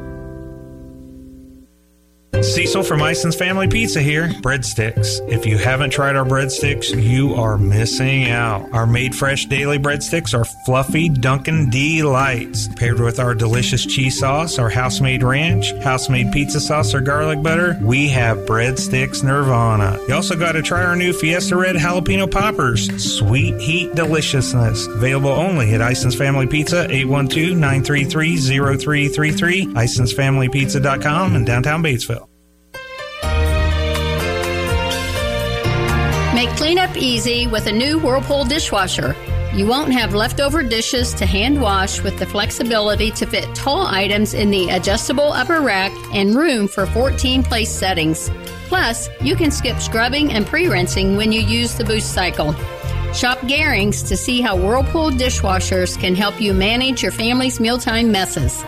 Cecil 2.43 2.83
from 2.83 3.01
Ison's 3.01 3.35
Family 3.35 3.67
Pizza 3.67 4.01
here. 4.01 4.27
Breadsticks. 4.27 5.19
If 5.29 5.45
you 5.45 5.57
haven't 5.57 5.89
tried 5.89 6.15
our 6.15 6.25
breadsticks, 6.25 7.01
you 7.01 7.33
are 7.33 7.57
missing 7.57 8.29
out. 8.29 8.71
Our 8.73 8.85
made 8.85 9.15
fresh 9.15 9.45
daily 9.45 9.79
breadsticks 9.79 10.37
are 10.37 10.45
fluffy 10.45 11.09
Dunkin' 11.09 11.69
delights. 11.69 12.67
Paired 12.75 12.99
with 12.99 13.19
our 13.19 13.33
delicious 13.35 13.85
cheese 13.85 14.19
sauce, 14.19 14.59
our 14.59 14.69
house 14.69 15.01
made 15.01 15.23
ranch, 15.23 15.73
house 15.83 16.09
made 16.09 16.31
pizza 16.31 16.59
sauce, 16.59 16.93
or 16.93 17.01
garlic 17.01 17.41
butter, 17.41 17.77
we 17.81 18.07
have 18.09 18.37
breadsticks 18.39 19.23
nirvana. 19.23 19.99
You 20.07 20.15
also 20.15 20.35
got 20.35 20.53
to 20.53 20.61
try 20.61 20.83
our 20.83 20.95
new 20.95 21.13
Fiesta 21.13 21.55
Red 21.55 21.75
Jalapeno 21.75 22.29
Poppers. 22.29 22.87
Sweet 23.17 23.59
heat 23.59 23.95
deliciousness. 23.95 24.87
Available 24.87 25.29
only 25.29 25.73
at 25.73 25.81
Ison's 25.81 26.15
Family 26.15 26.47
Pizza, 26.47 26.89
812 26.89 27.57
933 27.57 28.37
0333, 28.37 29.65
IsonsFamilyPizza.com, 29.67 31.35
in 31.35 31.45
downtown 31.45 31.83
Batesville. 31.83 32.24
Make 36.35 36.49
cleanup 36.57 36.97
easy 36.97 37.47
with 37.47 37.67
a 37.67 37.71
new 37.71 37.97
Whirlpool 37.97 38.43
dishwasher. 38.43 39.15
You 39.53 39.67
won't 39.67 39.93
have 39.93 40.13
leftover 40.13 40.63
dishes 40.63 41.13
to 41.13 41.25
hand 41.25 41.61
wash 41.61 42.01
with 42.01 42.19
the 42.19 42.25
flexibility 42.25 43.09
to 43.11 43.25
fit 43.25 43.55
tall 43.55 43.87
items 43.87 44.33
in 44.33 44.51
the 44.51 44.67
adjustable 44.71 45.31
upper 45.31 45.61
rack 45.61 45.93
and 46.13 46.35
room 46.35 46.67
for 46.67 46.87
14 46.87 47.41
place 47.41 47.71
settings. 47.71 48.29
Plus, 48.67 49.07
you 49.21 49.37
can 49.37 49.49
skip 49.49 49.79
scrubbing 49.79 50.33
and 50.33 50.45
pre 50.45 50.67
rinsing 50.67 51.15
when 51.15 51.31
you 51.31 51.39
use 51.39 51.75
the 51.75 51.85
boost 51.85 52.11
cycle. 52.11 52.51
Shop 53.13 53.39
Garings 53.47 54.05
to 54.09 54.17
see 54.17 54.41
how 54.41 54.57
Whirlpool 54.57 55.11
dishwashers 55.11 55.97
can 55.97 56.15
help 56.15 56.41
you 56.41 56.53
manage 56.53 57.01
your 57.01 57.13
family's 57.13 57.61
mealtime 57.61 58.11
messes. 58.11 58.61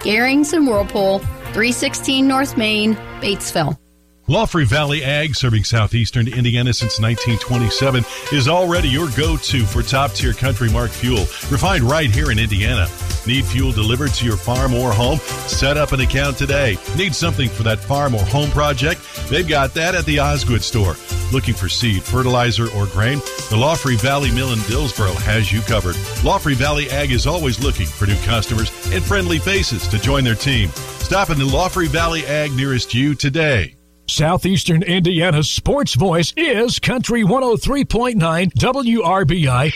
Garings 0.00 0.52
and 0.52 0.66
Whirlpool, 0.66 1.20
316 1.54 2.28
North 2.28 2.58
Main, 2.58 2.94
Batesville. 3.22 3.78
Laughery 4.26 4.64
Valley 4.66 5.04
Ag, 5.04 5.34
serving 5.34 5.64
southeastern 5.64 6.28
Indiana 6.28 6.72
since 6.72 6.98
1927, 6.98 8.02
is 8.32 8.48
already 8.48 8.88
your 8.88 9.10
go-to 9.10 9.66
for 9.66 9.82
top-tier 9.82 10.32
CountryMark 10.32 10.88
fuel, 10.88 11.26
refined 11.52 11.84
right 11.84 12.10
here 12.10 12.30
in 12.30 12.38
Indiana. 12.38 12.88
Need 13.26 13.44
fuel 13.44 13.70
delivered 13.70 14.14
to 14.14 14.24
your 14.24 14.38
farm 14.38 14.72
or 14.72 14.94
home? 14.94 15.18
Set 15.46 15.76
up 15.76 15.92
an 15.92 16.00
account 16.00 16.38
today. 16.38 16.78
Need 16.96 17.14
something 17.14 17.50
for 17.50 17.64
that 17.64 17.78
farm 17.78 18.14
or 18.14 18.24
home 18.24 18.50
project? 18.50 19.02
They've 19.28 19.46
got 19.46 19.74
that 19.74 19.94
at 19.94 20.06
the 20.06 20.20
Osgood 20.20 20.62
store. 20.62 20.96
Looking 21.30 21.52
for 21.52 21.68
seed, 21.68 22.02
fertilizer, 22.02 22.70
or 22.70 22.86
grain? 22.86 23.18
The 23.18 23.58
Laughery 23.58 24.00
Valley 24.00 24.30
Mill 24.30 24.54
in 24.54 24.60
Dillsboro 24.60 25.12
has 25.12 25.52
you 25.52 25.60
covered. 25.60 25.96
Laughery 26.24 26.54
Valley 26.54 26.88
Ag 26.88 27.12
is 27.12 27.26
always 27.26 27.62
looking 27.62 27.86
for 27.86 28.06
new 28.06 28.16
customers 28.22 28.70
and 28.90 29.04
friendly 29.04 29.38
faces 29.38 29.86
to 29.88 29.98
join 29.98 30.24
their 30.24 30.34
team. 30.34 30.70
Stop 31.00 31.28
in 31.28 31.38
the 31.38 31.44
Laughery 31.44 31.88
Valley 31.88 32.24
Ag 32.24 32.52
nearest 32.52 32.94
you 32.94 33.14
today. 33.14 33.76
Southeastern 34.06 34.82
Indiana's 34.82 35.48
sports 35.50 35.94
voice 35.94 36.34
is 36.36 36.78
Country 36.78 37.22
103.9 37.22 38.52
WRBI. 38.52 39.72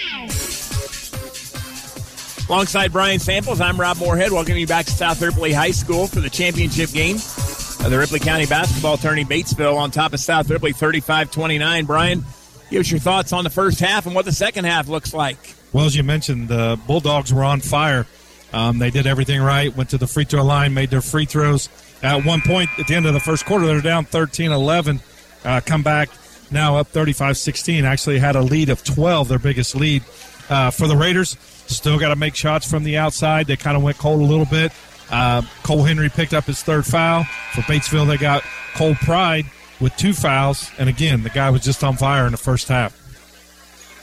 Alongside 2.48 2.92
Brian 2.92 3.18
Samples, 3.18 3.60
I'm 3.60 3.80
Rob 3.80 3.96
Moorhead. 3.98 4.30
Welcoming 4.30 4.60
you 4.60 4.66
back 4.66 4.86
to 4.86 4.92
South 4.92 5.20
Ripley 5.22 5.52
High 5.52 5.70
School 5.70 6.06
for 6.06 6.20
the 6.20 6.30
championship 6.30 6.90
game 6.90 7.16
of 7.16 7.86
the 7.90 7.98
Ripley 7.98 8.20
County 8.20 8.46
basketball 8.46 8.96
tourney. 8.98 9.24
Batesville 9.24 9.76
on 9.76 9.90
top 9.90 10.12
of 10.12 10.20
South 10.20 10.48
Ripley, 10.50 10.72
35-29. 10.72 11.86
Brian, 11.86 12.24
give 12.70 12.80
us 12.80 12.90
your 12.90 13.00
thoughts 13.00 13.32
on 13.32 13.44
the 13.44 13.50
first 13.50 13.80
half 13.80 14.06
and 14.06 14.14
what 14.14 14.24
the 14.24 14.32
second 14.32 14.66
half 14.66 14.88
looks 14.88 15.14
like. 15.14 15.54
Well, 15.72 15.86
as 15.86 15.96
you 15.96 16.02
mentioned, 16.02 16.48
the 16.48 16.78
Bulldogs 16.86 17.32
were 17.32 17.44
on 17.44 17.60
fire. 17.60 18.06
Um, 18.52 18.78
they 18.78 18.90
did 18.90 19.06
everything 19.06 19.42
right, 19.42 19.74
went 19.76 19.90
to 19.90 19.98
the 19.98 20.06
free 20.06 20.24
throw 20.24 20.42
line, 20.42 20.72
made 20.72 20.90
their 20.90 21.02
free 21.02 21.26
throws. 21.26 21.68
At 22.02 22.24
one 22.24 22.40
point 22.40 22.70
at 22.78 22.86
the 22.86 22.94
end 22.94 23.06
of 23.06 23.14
the 23.14 23.20
first 23.20 23.44
quarter, 23.44 23.66
they're 23.66 23.80
down 23.80 24.04
13 24.04 24.52
11. 24.52 25.00
Uh, 25.44 25.60
come 25.64 25.82
back 25.82 26.10
now 26.50 26.76
up 26.76 26.88
35 26.88 27.36
16. 27.36 27.84
Actually, 27.84 28.18
had 28.18 28.36
a 28.36 28.42
lead 28.42 28.68
of 28.70 28.84
12, 28.84 29.28
their 29.28 29.38
biggest 29.38 29.74
lead. 29.74 30.02
Uh, 30.48 30.70
for 30.70 30.86
the 30.86 30.96
Raiders, 30.96 31.36
still 31.66 31.98
got 31.98 32.08
to 32.08 32.16
make 32.16 32.34
shots 32.34 32.68
from 32.70 32.84
the 32.84 32.96
outside. 32.96 33.46
They 33.46 33.56
kind 33.56 33.76
of 33.76 33.82
went 33.82 33.98
cold 33.98 34.20
a 34.20 34.24
little 34.24 34.46
bit. 34.46 34.72
Uh, 35.10 35.42
Cole 35.62 35.82
Henry 35.82 36.08
picked 36.08 36.34
up 36.34 36.44
his 36.44 36.62
third 36.62 36.86
foul. 36.86 37.24
For 37.54 37.62
Batesville, 37.62 38.06
they 38.06 38.16
got 38.16 38.42
Cole 38.74 38.94
Pride 38.94 39.46
with 39.80 39.94
two 39.96 40.12
fouls. 40.12 40.70
And 40.78 40.88
again, 40.88 41.22
the 41.22 41.30
guy 41.30 41.50
was 41.50 41.62
just 41.62 41.84
on 41.84 41.96
fire 41.96 42.26
in 42.26 42.32
the 42.32 42.38
first 42.38 42.68
half. 42.68 42.92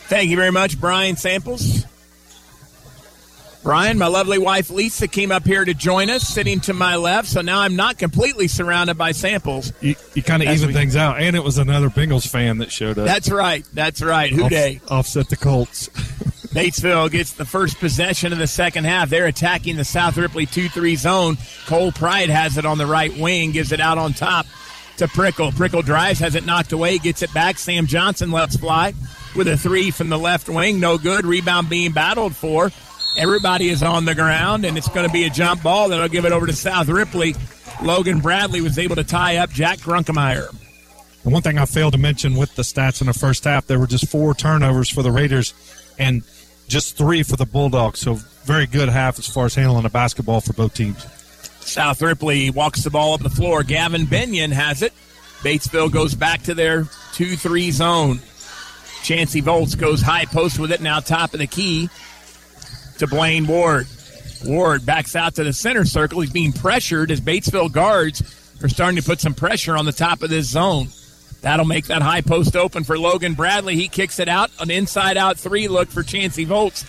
Thank 0.08 0.30
you 0.30 0.36
very 0.36 0.52
much, 0.52 0.80
Brian 0.80 1.16
Samples. 1.16 1.86
Brian, 3.66 3.98
my 3.98 4.06
lovely 4.06 4.38
wife 4.38 4.70
Lisa 4.70 5.08
came 5.08 5.32
up 5.32 5.44
here 5.44 5.66
to 5.66 5.74
join 5.74 6.12
us, 6.12 6.22
sitting 6.22 6.60
to 6.60 6.74
my 6.74 6.98
left. 6.98 7.28
So 7.28 7.42
now 7.42 7.62
I'm 7.62 7.76
not 7.76 7.98
completely 7.98 8.48
surrounded 8.48 8.96
by 8.96 9.12
samples. 9.12 9.74
You, 9.82 9.96
you 10.14 10.22
kind 10.22 10.44
of 10.44 10.50
even 10.50 10.68
we, 10.68 10.74
things 10.74 10.96
out, 10.96 11.20
and 11.20 11.36
it 11.36 11.44
was 11.44 11.58
another 11.58 11.90
Bengals 11.90 12.28
fan 12.28 12.60
that 12.60 12.72
showed 12.72 13.00
up. 13.00 13.08
That's 13.08 13.28
right. 13.28 13.66
That's 13.74 14.04
right. 14.04 14.32
Who 14.32 14.48
Dey 14.50 14.82
Off, 14.84 14.92
offset 14.92 15.30
the 15.30 15.36
Colts. 15.36 15.90
Batesville 16.54 17.10
gets 17.10 17.34
the 17.34 17.44
first 17.44 17.80
possession 17.80 18.32
of 18.32 18.38
the 18.38 18.46
second 18.46 18.84
half. 18.84 19.10
They're 19.10 19.26
attacking 19.26 19.78
the 19.78 19.84
South 19.84 20.16
Ripley 20.16 20.46
2 20.46 20.70
3 20.70 20.96
zone. 20.96 21.38
Cole 21.66 21.92
Pride 21.92 22.30
has 22.30 22.60
it 22.60 22.68
on 22.68 22.78
the 22.78 22.86
right 22.86 23.18
wing, 23.18 23.52
gives 23.52 23.72
it 23.72 23.80
out 23.80 23.98
on 23.98 24.14
top 24.14 24.46
to 24.98 25.08
Prickle. 25.08 25.52
Prickle 25.52 25.82
drives, 25.82 26.20
has 26.20 26.36
it 26.36 26.46
knocked 26.46 26.72
away, 26.72 27.00
gets 27.00 27.24
it 27.24 27.34
back. 27.34 27.58
Sam 27.58 27.88
Johnson 27.88 28.30
lets 28.30 28.58
fly 28.58 28.94
with 29.36 29.48
a 29.48 29.58
three 29.58 29.90
from 29.90 30.10
the 30.10 30.20
left 30.20 30.50
wing. 30.50 30.80
No 30.80 31.00
good. 31.00 31.26
Rebound 31.26 31.68
being 31.68 31.94
battled 31.94 32.36
for. 32.36 32.72
Everybody 33.18 33.70
is 33.70 33.82
on 33.82 34.04
the 34.04 34.14
ground, 34.14 34.66
and 34.66 34.78
it's 34.78 34.90
going 34.90 35.08
to 35.08 35.14
be 35.14 35.24
a 35.24 35.30
jump 35.30 35.64
ball 35.64 35.88
that'll 35.90 36.10
give 36.10 36.26
it 36.26 36.34
over 36.34 36.46
to 36.46 36.54
South 36.54 36.90
Ripley. 36.90 37.34
Logan 37.82 38.20
Bradley 38.20 38.62
was 38.62 38.78
able 38.78 38.98
to 38.98 39.06
tie 39.06 39.38
up 39.38 39.50
Jack 39.50 39.80
Grunkemeyer. 39.80 40.54
One 41.24 41.42
thing 41.42 41.58
I 41.58 41.66
failed 41.66 41.94
to 41.94 42.00
mention 42.00 42.36
with 42.36 42.54
the 42.56 42.62
stats 42.62 43.02
in 43.02 43.08
the 43.08 43.14
first 43.14 43.46
half, 43.46 43.68
there 43.68 43.80
were 43.80 43.88
just 43.88 44.10
four 44.10 44.36
turnovers 44.36 44.90
for 44.90 45.02
the 45.02 45.12
Raiders 45.12 45.54
and 45.98 46.24
just 46.68 46.98
three 46.98 47.24
for 47.24 47.38
the 47.38 47.46
Bulldogs. 47.46 48.00
So 48.00 48.16
very 48.44 48.68
good 48.68 48.90
half 48.90 49.18
as 49.18 49.28
far 49.28 49.46
as 49.46 49.56
handling 49.56 49.84
the 49.84 49.90
basketball 49.90 50.42
for 50.42 50.54
both 50.54 50.74
teams. 50.74 51.04
South 51.62 52.02
Ripley 52.02 52.52
walks 52.52 52.84
the 52.84 52.92
ball 52.92 53.14
up 53.14 53.22
the 53.22 53.30
floor. 53.30 53.64
Gavin 53.64 54.06
Benyon 54.06 54.52
has 54.52 54.82
it. 54.82 54.94
Batesville 55.40 55.92
goes 55.92 56.14
back 56.14 56.44
to 56.44 56.54
their 56.54 56.88
2 57.14 57.38
3 57.38 57.72
zone. 57.72 58.20
Chancey 59.04 59.42
Volts 59.42 59.76
goes 59.76 60.02
high 60.02 60.26
post 60.26 60.60
with 60.60 60.72
it 60.72 60.82
now, 60.82 61.00
top 61.00 61.34
of 61.34 61.40
the 61.40 61.48
key 61.48 61.90
to 63.00 63.08
Blaine 63.08 63.48
Ward. 63.48 63.88
Ward 64.46 64.86
backs 64.86 65.16
out 65.16 65.36
to 65.36 65.44
the 65.44 65.54
center 65.54 65.86
circle. 65.86 66.22
He's 66.22 66.32
being 66.32 66.52
pressured 66.52 67.12
as 67.12 67.22
Batesville 67.22 67.72
guards 67.72 68.22
are 68.64 68.70
starting 68.70 69.00
to 69.02 69.04
put 69.08 69.20
some 69.20 69.34
pressure 69.34 69.78
on 69.78 69.86
the 69.86 69.92
top 69.92 70.22
of 70.22 70.30
this 70.30 70.48
zone. 70.48 70.88
That'll 71.42 71.66
make 71.66 71.86
that 71.86 72.02
high 72.02 72.22
post 72.22 72.56
open 72.56 72.84
for 72.84 72.98
Logan 72.98 73.34
Bradley. 73.34 73.76
He 73.76 73.88
kicks 73.88 74.20
it 74.20 74.28
out. 74.28 74.50
An 74.60 74.72
inside 74.72 75.18
out 75.18 75.38
three 75.38 75.68
look 75.68 75.90
for 75.90 76.04
Chancey 76.04 76.46
Volts. 76.46 76.86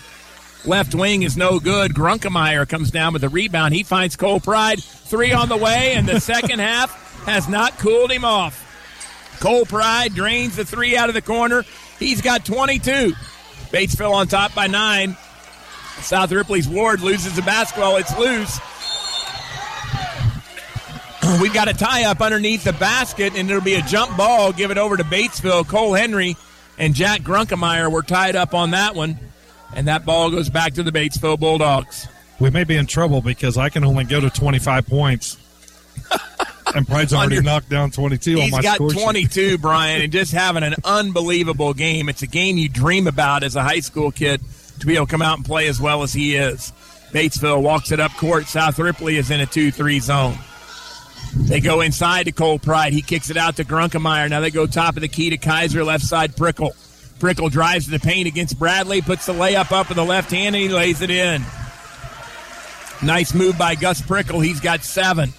Left 0.65 0.95
wing 0.95 1.23
is 1.23 1.37
no 1.37 1.59
good. 1.59 1.93
Grunkemeyer 1.93 2.67
comes 2.67 2.91
down 2.91 3.13
with 3.13 3.21
the 3.21 3.29
rebound. 3.29 3.73
He 3.73 3.83
finds 3.83 4.15
Cole 4.15 4.39
Pride. 4.39 4.81
Three 4.81 5.31
on 5.31 5.47
the 5.47 5.57
way, 5.57 5.93
and 5.93 6.07
the 6.07 6.19
second 6.19 6.59
half 6.59 7.23
has 7.25 7.47
not 7.47 7.77
cooled 7.77 8.11
him 8.11 8.25
off. 8.25 8.63
Cole 9.39 9.65
Pride 9.65 10.15
drains 10.15 10.55
the 10.55 10.65
three 10.65 10.97
out 10.97 11.09
of 11.09 11.15
the 11.15 11.21
corner. 11.21 11.63
He's 11.99 12.21
got 12.21 12.43
22. 12.43 13.13
Batesville 13.71 14.13
on 14.13 14.27
top 14.27 14.55
by 14.55 14.67
nine. 14.67 15.15
South 16.01 16.31
Ripley's 16.31 16.67
Ward 16.67 17.01
loses 17.01 17.35
the 17.35 17.41
basketball. 17.41 17.97
It's 17.97 18.17
loose. 18.17 18.59
We've 21.41 21.53
got 21.53 21.67
a 21.67 21.73
tie 21.73 22.05
up 22.05 22.21
underneath 22.21 22.63
the 22.63 22.73
basket, 22.73 23.35
and 23.35 23.49
it'll 23.49 23.61
be 23.61 23.75
a 23.75 23.81
jump 23.81 24.15
ball. 24.15 24.53
Give 24.53 24.71
it 24.71 24.77
over 24.77 24.95
to 24.95 25.03
Batesville. 25.03 25.67
Cole 25.67 25.93
Henry 25.93 26.37
and 26.77 26.93
Jack 26.93 27.21
Grunkemeyer 27.21 27.91
were 27.91 28.03
tied 28.03 28.35
up 28.35 28.53
on 28.53 28.71
that 28.71 28.95
one, 28.95 29.19
and 29.75 29.87
that 29.87 30.05
ball 30.05 30.31
goes 30.31 30.49
back 30.49 30.73
to 30.75 30.83
the 30.83 30.91
Batesville 30.91 31.39
Bulldogs. 31.39 32.07
We 32.39 32.49
may 32.49 32.63
be 32.63 32.77
in 32.77 32.85
trouble 32.85 33.21
because 33.21 33.57
I 33.57 33.69
can 33.69 33.83
only 33.83 34.03
go 34.03 34.21
to 34.21 34.29
25 34.29 34.87
points. 34.87 35.37
and 36.75 36.87
Pride's 36.87 37.13
already 37.13 37.35
your, 37.35 37.43
knocked 37.43 37.69
down 37.69 37.91
22 37.91 38.39
on 38.39 38.51
my 38.51 38.61
got 38.61 38.77
22, 38.77 39.57
Brian, 39.57 40.01
and 40.03 40.11
just 40.11 40.31
having 40.31 40.63
an 40.63 40.75
unbelievable 40.83 41.73
game. 41.73 42.09
It's 42.09 42.21
a 42.21 42.27
game 42.27 42.57
you 42.57 42.69
dream 42.69 43.07
about 43.07 43.43
as 43.43 43.55
a 43.55 43.63
high 43.63 43.79
school 43.79 44.11
kid 44.11 44.39
to 44.79 44.85
be 44.85 44.95
able 44.95 45.05
to 45.05 45.11
come 45.11 45.21
out 45.21 45.37
and 45.37 45.45
play 45.45 45.67
as 45.67 45.79
well 45.79 46.03
as 46.03 46.13
he 46.13 46.35
is. 46.35 46.71
Batesville 47.11 47.61
walks 47.61 47.91
it 47.91 47.99
up 47.99 48.11
court. 48.11 48.47
South 48.47 48.77
Ripley 48.79 49.17
is 49.17 49.31
in 49.31 49.39
a 49.39 49.45
2 49.45 49.71
3 49.71 49.99
zone. 49.99 50.37
They 51.35 51.59
go 51.59 51.81
inside 51.81 52.23
to 52.23 52.31
Cole 52.31 52.59
Pride. 52.59 52.93
He 52.93 53.01
kicks 53.01 53.29
it 53.29 53.37
out 53.37 53.57
to 53.57 53.65
Grunkemeyer. 53.65 54.29
Now 54.29 54.39
they 54.39 54.51
go 54.51 54.65
top 54.65 54.95
of 54.95 55.01
the 55.01 55.07
key 55.07 55.29
to 55.29 55.37
Kaiser, 55.37 55.83
left 55.83 56.03
side 56.03 56.35
Prickle. 56.35 56.75
Prickle 57.19 57.49
drives 57.49 57.85
to 57.85 57.91
the 57.91 57.99
paint 57.99 58.27
against 58.27 58.59
Bradley, 58.59 59.01
puts 59.01 59.25
the 59.25 59.33
layup 59.33 59.71
up 59.71 59.89
with 59.89 59.95
the 59.95 60.05
left 60.05 60.31
hand, 60.31 60.55
and 60.55 60.63
he 60.63 60.69
lays 60.69 61.01
it 61.01 61.09
in. 61.09 61.43
Nice 63.03 63.33
move 63.33 63.57
by 63.57 63.75
Gus 63.75 64.01
Prickle. 64.01 64.39
He's 64.39 64.59
got 64.59 64.83
seven. 64.83 65.29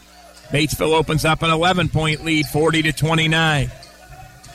Batesville 0.51 0.97
opens 0.97 1.25
up 1.25 1.43
an 1.43 1.51
11 1.51 1.89
point 1.89 2.25
lead, 2.25 2.47
40 2.47 2.83
to 2.83 2.93
29. 2.93 3.71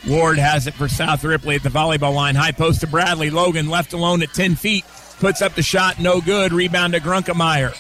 Ward 0.08 0.38
has 0.38 0.68
it 0.68 0.74
for 0.74 0.90
South 0.90 1.24
Ripley 1.24 1.56
at 1.56 1.64
the 1.64 1.70
volleyball 1.70 2.14
line. 2.14 2.36
High 2.36 2.52
post 2.52 2.82
to 2.82 2.88
Bradley. 2.88 3.30
Logan 3.30 3.70
left 3.70 3.94
alone 3.94 4.22
at 4.22 4.34
10 4.34 4.56
feet. 4.56 4.84
Puts 5.20 5.42
up 5.42 5.56
the 5.56 5.64
shot. 5.64 6.00
No 6.00 6.20
good. 6.20 6.52
Rebound 6.52 6.94
to 6.94 7.00
Grunkemeyer. 7.00 7.74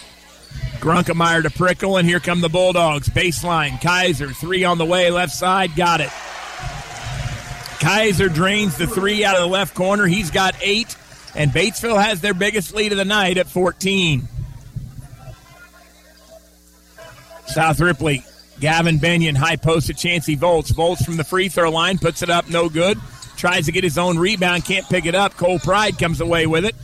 Grunkemeyer 0.80 1.44
to 1.44 1.50
Prickle, 1.50 1.98
and 1.98 2.08
here 2.08 2.20
come 2.20 2.42
the 2.42 2.50
Bulldogs. 2.50 3.10
Baseline. 3.10 3.82
Kaiser. 3.82 4.30
Three 4.30 4.64
on 4.64 4.78
the 4.78 4.86
way. 4.86 5.12
Left 5.12 5.34
side. 5.34 5.76
Got 5.76 6.00
it. 6.00 6.12
Kaiser 7.80 8.30
drains 8.30 8.78
the 8.78 8.88
three 8.88 9.26
out 9.26 9.36
of 9.36 9.42
the 9.42 9.48
left 9.48 9.76
corner. 9.76 10.06
He's 10.06 10.32
got 10.32 10.56
eight. 10.62 10.96
And 11.36 11.52
Batesville 11.52 12.02
has 12.02 12.22
their 12.22 12.34
biggest 12.34 12.74
lead 12.74 12.92
of 12.94 12.98
the 12.98 13.06
night 13.06 13.38
at 13.38 13.48
14. 13.48 14.28
South 17.48 17.80
Ripley 17.82 18.24
Gavin 18.60 18.98
Benyon, 18.98 19.36
high 19.36 19.56
post 19.56 19.88
to 19.88 19.94
Chancey 19.94 20.36
Volts. 20.36 20.72
Volts 20.72 21.04
from 21.04 21.18
the 21.18 21.24
free 21.24 21.50
throw 21.50 21.72
line, 21.72 21.98
puts 21.98 22.22
it 22.22 22.30
up, 22.30 22.50
no 22.50 22.70
good. 22.70 22.98
Tries 23.36 23.66
to 23.66 23.72
get 23.72 23.84
his 23.84 23.98
own 23.98 24.18
rebound, 24.18 24.66
can't 24.66 24.88
pick 24.88 25.06
it 25.06 25.16
up. 25.16 25.36
Cole 25.36 25.60
Pride 25.60 25.98
comes 25.98 26.22
away 26.22 26.46
with 26.46 26.66
it. 26.66 26.76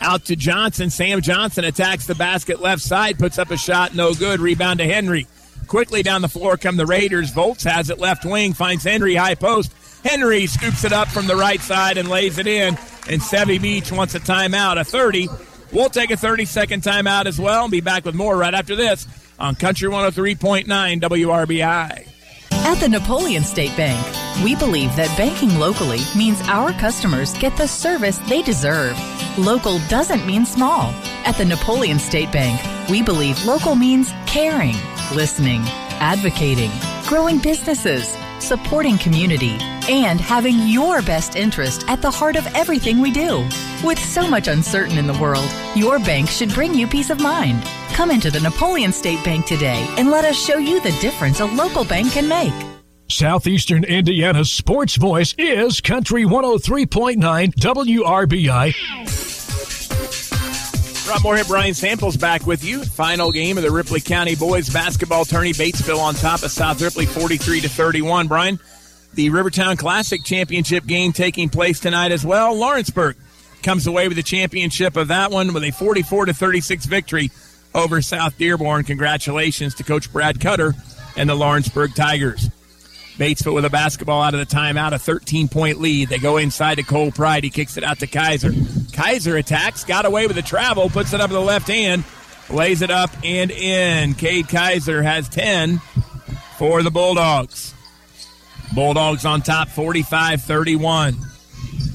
Out 0.00 0.24
to 0.26 0.36
Johnson. 0.36 0.90
Sam 0.90 1.20
Johnson 1.20 1.64
attacks 1.64 2.06
the 2.06 2.14
basket 2.14 2.60
left 2.60 2.82
side, 2.82 3.18
puts 3.18 3.38
up 3.38 3.50
a 3.50 3.56
shot, 3.56 3.94
no 3.94 4.14
good. 4.14 4.40
Rebound 4.40 4.80
to 4.80 4.86
Henry. 4.86 5.26
Quickly 5.66 6.02
down 6.02 6.20
the 6.20 6.28
floor 6.28 6.56
come 6.56 6.76
the 6.76 6.86
Raiders. 6.86 7.30
Volts 7.30 7.64
has 7.64 7.90
it 7.90 7.98
left 7.98 8.24
wing, 8.24 8.52
finds 8.52 8.84
Henry 8.84 9.14
high 9.14 9.34
post. 9.34 9.72
Henry 10.02 10.46
scoops 10.46 10.84
it 10.84 10.92
up 10.92 11.08
from 11.08 11.26
the 11.26 11.36
right 11.36 11.60
side 11.60 11.96
and 11.96 12.08
lays 12.08 12.38
it 12.38 12.46
in. 12.46 12.74
And 13.08 13.20
Sevy 13.22 13.60
Beach 13.60 13.90
wants 13.90 14.14
a 14.14 14.20
timeout, 14.20 14.78
a 14.78 14.84
30. 14.84 15.28
We'll 15.72 15.88
take 15.88 16.10
a 16.10 16.16
30 16.16 16.44
second 16.44 16.82
timeout 16.82 17.26
as 17.26 17.40
well 17.40 17.64
and 17.64 17.70
be 17.70 17.80
back 17.80 18.04
with 18.04 18.14
more 18.14 18.36
right 18.36 18.54
after 18.54 18.76
this 18.76 19.06
on 19.38 19.54
Country 19.54 19.88
103.9 19.88 20.66
WRBI. 21.00 22.08
At 22.66 22.80
the 22.80 22.88
Napoleon 22.88 23.44
State 23.44 23.76
Bank, 23.76 24.04
we 24.42 24.56
believe 24.56 24.96
that 24.96 25.16
banking 25.18 25.58
locally 25.58 26.00
means 26.16 26.40
our 26.42 26.72
customers 26.72 27.36
get 27.38 27.56
the 27.56 27.68
service 27.68 28.18
they 28.18 28.42
deserve. 28.42 28.98
Local 29.36 29.78
doesn't 29.88 30.26
mean 30.26 30.46
small. 30.46 30.90
At 31.26 31.36
the 31.36 31.44
Napoleon 31.44 31.98
State 31.98 32.32
Bank, 32.32 32.60
we 32.88 33.02
believe 33.02 33.44
local 33.44 33.74
means 33.74 34.12
caring, 34.26 34.76
listening, 35.14 35.60
advocating, 36.00 36.70
growing 37.06 37.38
businesses, 37.38 38.16
supporting 38.38 38.98
community, 38.98 39.56
and 39.88 40.20
having 40.20 40.58
your 40.66 41.02
best 41.02 41.36
interest 41.36 41.84
at 41.88 42.00
the 42.00 42.10
heart 42.10 42.36
of 42.36 42.46
everything 42.54 43.00
we 43.00 43.10
do. 43.10 43.46
With 43.84 43.98
so 43.98 44.26
much 44.28 44.48
uncertain 44.48 44.98
in 44.98 45.06
the 45.06 45.18
world, 45.18 45.50
your 45.74 45.98
bank 45.98 46.28
should 46.30 46.52
bring 46.54 46.74
you 46.74 46.86
peace 46.86 47.10
of 47.10 47.20
mind. 47.20 47.62
Come 47.94 48.10
into 48.10 48.28
the 48.28 48.40
Napoleon 48.40 48.90
State 48.90 49.22
Bank 49.22 49.46
today 49.46 49.86
and 49.96 50.10
let 50.10 50.24
us 50.24 50.36
show 50.36 50.58
you 50.58 50.80
the 50.80 50.90
difference 51.00 51.38
a 51.38 51.44
local 51.44 51.84
bank 51.84 52.10
can 52.10 52.26
make. 52.26 52.52
Southeastern 53.08 53.84
Indiana's 53.84 54.50
sports 54.50 54.96
voice 54.96 55.32
is 55.38 55.80
Country 55.80 56.24
103.9 56.24 57.54
WRBI. 57.54 58.74
Rob 61.08 61.22
Moorhead, 61.22 61.46
Brian 61.46 61.72
Samples 61.72 62.16
back 62.16 62.44
with 62.48 62.64
you. 62.64 62.84
Final 62.84 63.30
game 63.30 63.58
of 63.58 63.62
the 63.62 63.70
Ripley 63.70 64.00
County 64.00 64.34
boys 64.34 64.68
basketball 64.68 65.24
tourney. 65.24 65.52
Batesville 65.52 66.00
on 66.00 66.16
top 66.16 66.42
of 66.42 66.50
South 66.50 66.82
Ripley, 66.82 67.06
43 67.06 67.60
to 67.60 67.68
31. 67.68 68.26
Brian, 68.26 68.58
the 69.12 69.30
Rivertown 69.30 69.76
Classic 69.76 70.24
championship 70.24 70.84
game 70.84 71.12
taking 71.12 71.48
place 71.48 71.78
tonight 71.78 72.10
as 72.10 72.26
well. 72.26 72.56
Lawrenceburg 72.56 73.16
comes 73.62 73.86
away 73.86 74.08
with 74.08 74.16
the 74.16 74.22
championship 74.24 74.96
of 74.96 75.06
that 75.08 75.30
one 75.30 75.54
with 75.54 75.62
a 75.62 75.70
44 75.70 76.26
to 76.26 76.34
36 76.34 76.86
victory 76.86 77.30
over 77.74 78.00
South 78.02 78.36
Dearborn. 78.38 78.84
Congratulations 78.84 79.74
to 79.76 79.84
Coach 79.84 80.12
Brad 80.12 80.40
Cutter 80.40 80.74
and 81.16 81.28
the 81.28 81.34
Lawrenceburg 81.34 81.94
Tigers. 81.94 82.50
Batesville 83.16 83.54
with 83.54 83.64
a 83.64 83.70
basketball 83.70 84.22
out 84.22 84.34
of 84.34 84.40
the 84.40 84.56
timeout, 84.56 84.92
a 84.92 84.98
13 84.98 85.48
point 85.48 85.80
lead. 85.80 86.08
They 86.08 86.18
go 86.18 86.36
inside 86.36 86.76
to 86.76 86.82
Cole 86.82 87.12
Pride. 87.12 87.44
He 87.44 87.50
kicks 87.50 87.76
it 87.76 87.84
out 87.84 88.00
to 88.00 88.06
Kaiser. 88.06 88.52
Kaiser 88.92 89.36
attacks, 89.36 89.84
got 89.84 90.04
away 90.04 90.26
with 90.26 90.36
the 90.36 90.42
travel, 90.42 90.88
puts 90.88 91.12
it 91.12 91.20
up 91.20 91.30
in 91.30 91.34
the 91.34 91.40
left 91.40 91.68
hand, 91.68 92.02
lays 92.50 92.82
it 92.82 92.90
up 92.90 93.10
and 93.22 93.52
in. 93.52 94.14
Cade 94.14 94.48
Kaiser 94.48 95.02
has 95.02 95.28
10 95.28 95.78
for 96.58 96.82
the 96.82 96.90
Bulldogs. 96.90 97.72
Bulldogs 98.74 99.24
on 99.24 99.42
top 99.42 99.68
45 99.68 100.42
31. 100.42 101.14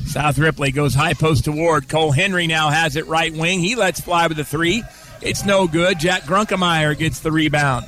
South 0.05 0.39
Ripley 0.39 0.71
goes 0.71 0.95
high 0.95 1.13
post 1.13 1.45
to 1.45 1.51
Ward. 1.51 1.89
Cole 1.89 2.11
Henry 2.11 2.47
now 2.47 2.69
has 2.69 2.95
it 2.95 3.05
right 3.07 3.33
wing. 3.33 3.59
He 3.59 3.75
lets 3.75 3.99
fly 3.99 4.27
with 4.27 4.39
a 4.39 4.45
three. 4.45 4.83
It's 5.21 5.45
no 5.45 5.67
good. 5.67 5.99
Jack 5.99 6.23
Grunkemeyer 6.23 6.97
gets 6.97 7.19
the 7.19 7.31
rebound. 7.31 7.85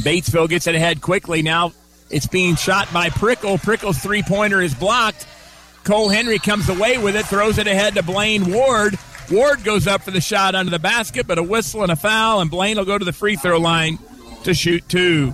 Batesville 0.00 0.48
gets 0.48 0.66
it 0.66 0.74
ahead 0.74 1.00
quickly. 1.00 1.42
Now 1.42 1.72
it's 2.10 2.26
being 2.26 2.56
shot 2.56 2.92
by 2.92 3.10
Prickle. 3.10 3.58
Prickle's 3.58 3.98
three 3.98 4.22
pointer 4.22 4.62
is 4.62 4.74
blocked. 4.74 5.26
Cole 5.84 6.08
Henry 6.08 6.38
comes 6.38 6.68
away 6.68 6.98
with 6.98 7.16
it, 7.16 7.26
throws 7.26 7.58
it 7.58 7.66
ahead 7.66 7.94
to 7.94 8.02
Blaine 8.02 8.52
Ward. 8.52 8.98
Ward 9.30 9.64
goes 9.64 9.86
up 9.86 10.02
for 10.02 10.10
the 10.10 10.20
shot 10.20 10.54
under 10.54 10.70
the 10.70 10.78
basket, 10.78 11.26
but 11.26 11.38
a 11.38 11.42
whistle 11.42 11.82
and 11.82 11.92
a 11.92 11.96
foul, 11.96 12.40
and 12.40 12.50
Blaine 12.50 12.76
will 12.76 12.84
go 12.84 12.96
to 12.96 13.04
the 13.04 13.12
free 13.12 13.36
throw 13.36 13.58
line 13.58 13.98
to 14.44 14.54
shoot 14.54 14.88
two. 14.88 15.30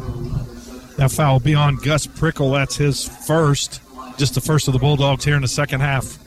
That 0.97 1.11
foul 1.11 1.35
will 1.35 1.41
be 1.41 1.55
on 1.55 1.77
Gus 1.77 2.07
Prickle. 2.07 2.53
That's 2.53 2.77
his 2.77 3.07
first, 3.27 3.81
just 4.16 4.35
the 4.35 4.41
first 4.41 4.69
of 4.69 4.75
the 4.75 4.81
Bulldogs 4.81 5.25
here 5.25 5.37
in 5.37 5.43
the 5.43 5.49
second 5.49 5.81
half. 5.81 6.19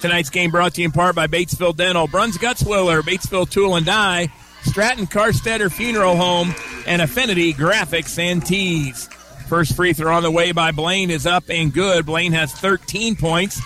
Tonight's 0.00 0.30
game 0.30 0.50
brought 0.50 0.74
to 0.74 0.80
you 0.80 0.86
in 0.86 0.92
part 0.92 1.16
by 1.16 1.26
Batesville 1.26 1.76
Dental, 1.76 2.06
Bruns 2.06 2.38
Gutzwiller, 2.38 3.02
Batesville 3.02 3.50
Tool 3.50 3.76
and 3.76 3.84
Die, 3.84 4.28
Stratton 4.62 5.06
Carstetter 5.06 5.72
Funeral 5.72 6.16
Home, 6.16 6.54
and 6.86 7.02
Affinity 7.02 7.52
Graphics 7.52 8.18
and 8.18 8.44
Tees. 8.44 9.08
First 9.48 9.74
free 9.74 9.92
throw 9.92 10.14
on 10.14 10.22
the 10.22 10.30
way 10.30 10.52
by 10.52 10.72
Blaine 10.72 11.10
is 11.10 11.26
up 11.26 11.44
and 11.48 11.72
good. 11.72 12.06
Blaine 12.06 12.32
has 12.32 12.52
13 12.52 13.16
points 13.16 13.60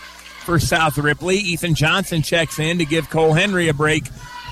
for 0.45 0.59
South 0.59 0.97
Ripley. 0.97 1.37
Ethan 1.37 1.75
Johnson 1.75 2.23
checks 2.23 2.59
in 2.59 2.79
to 2.79 2.85
give 2.85 3.11
Cole 3.11 3.33
Henry 3.33 3.69
a 3.69 3.75
break 3.75 4.05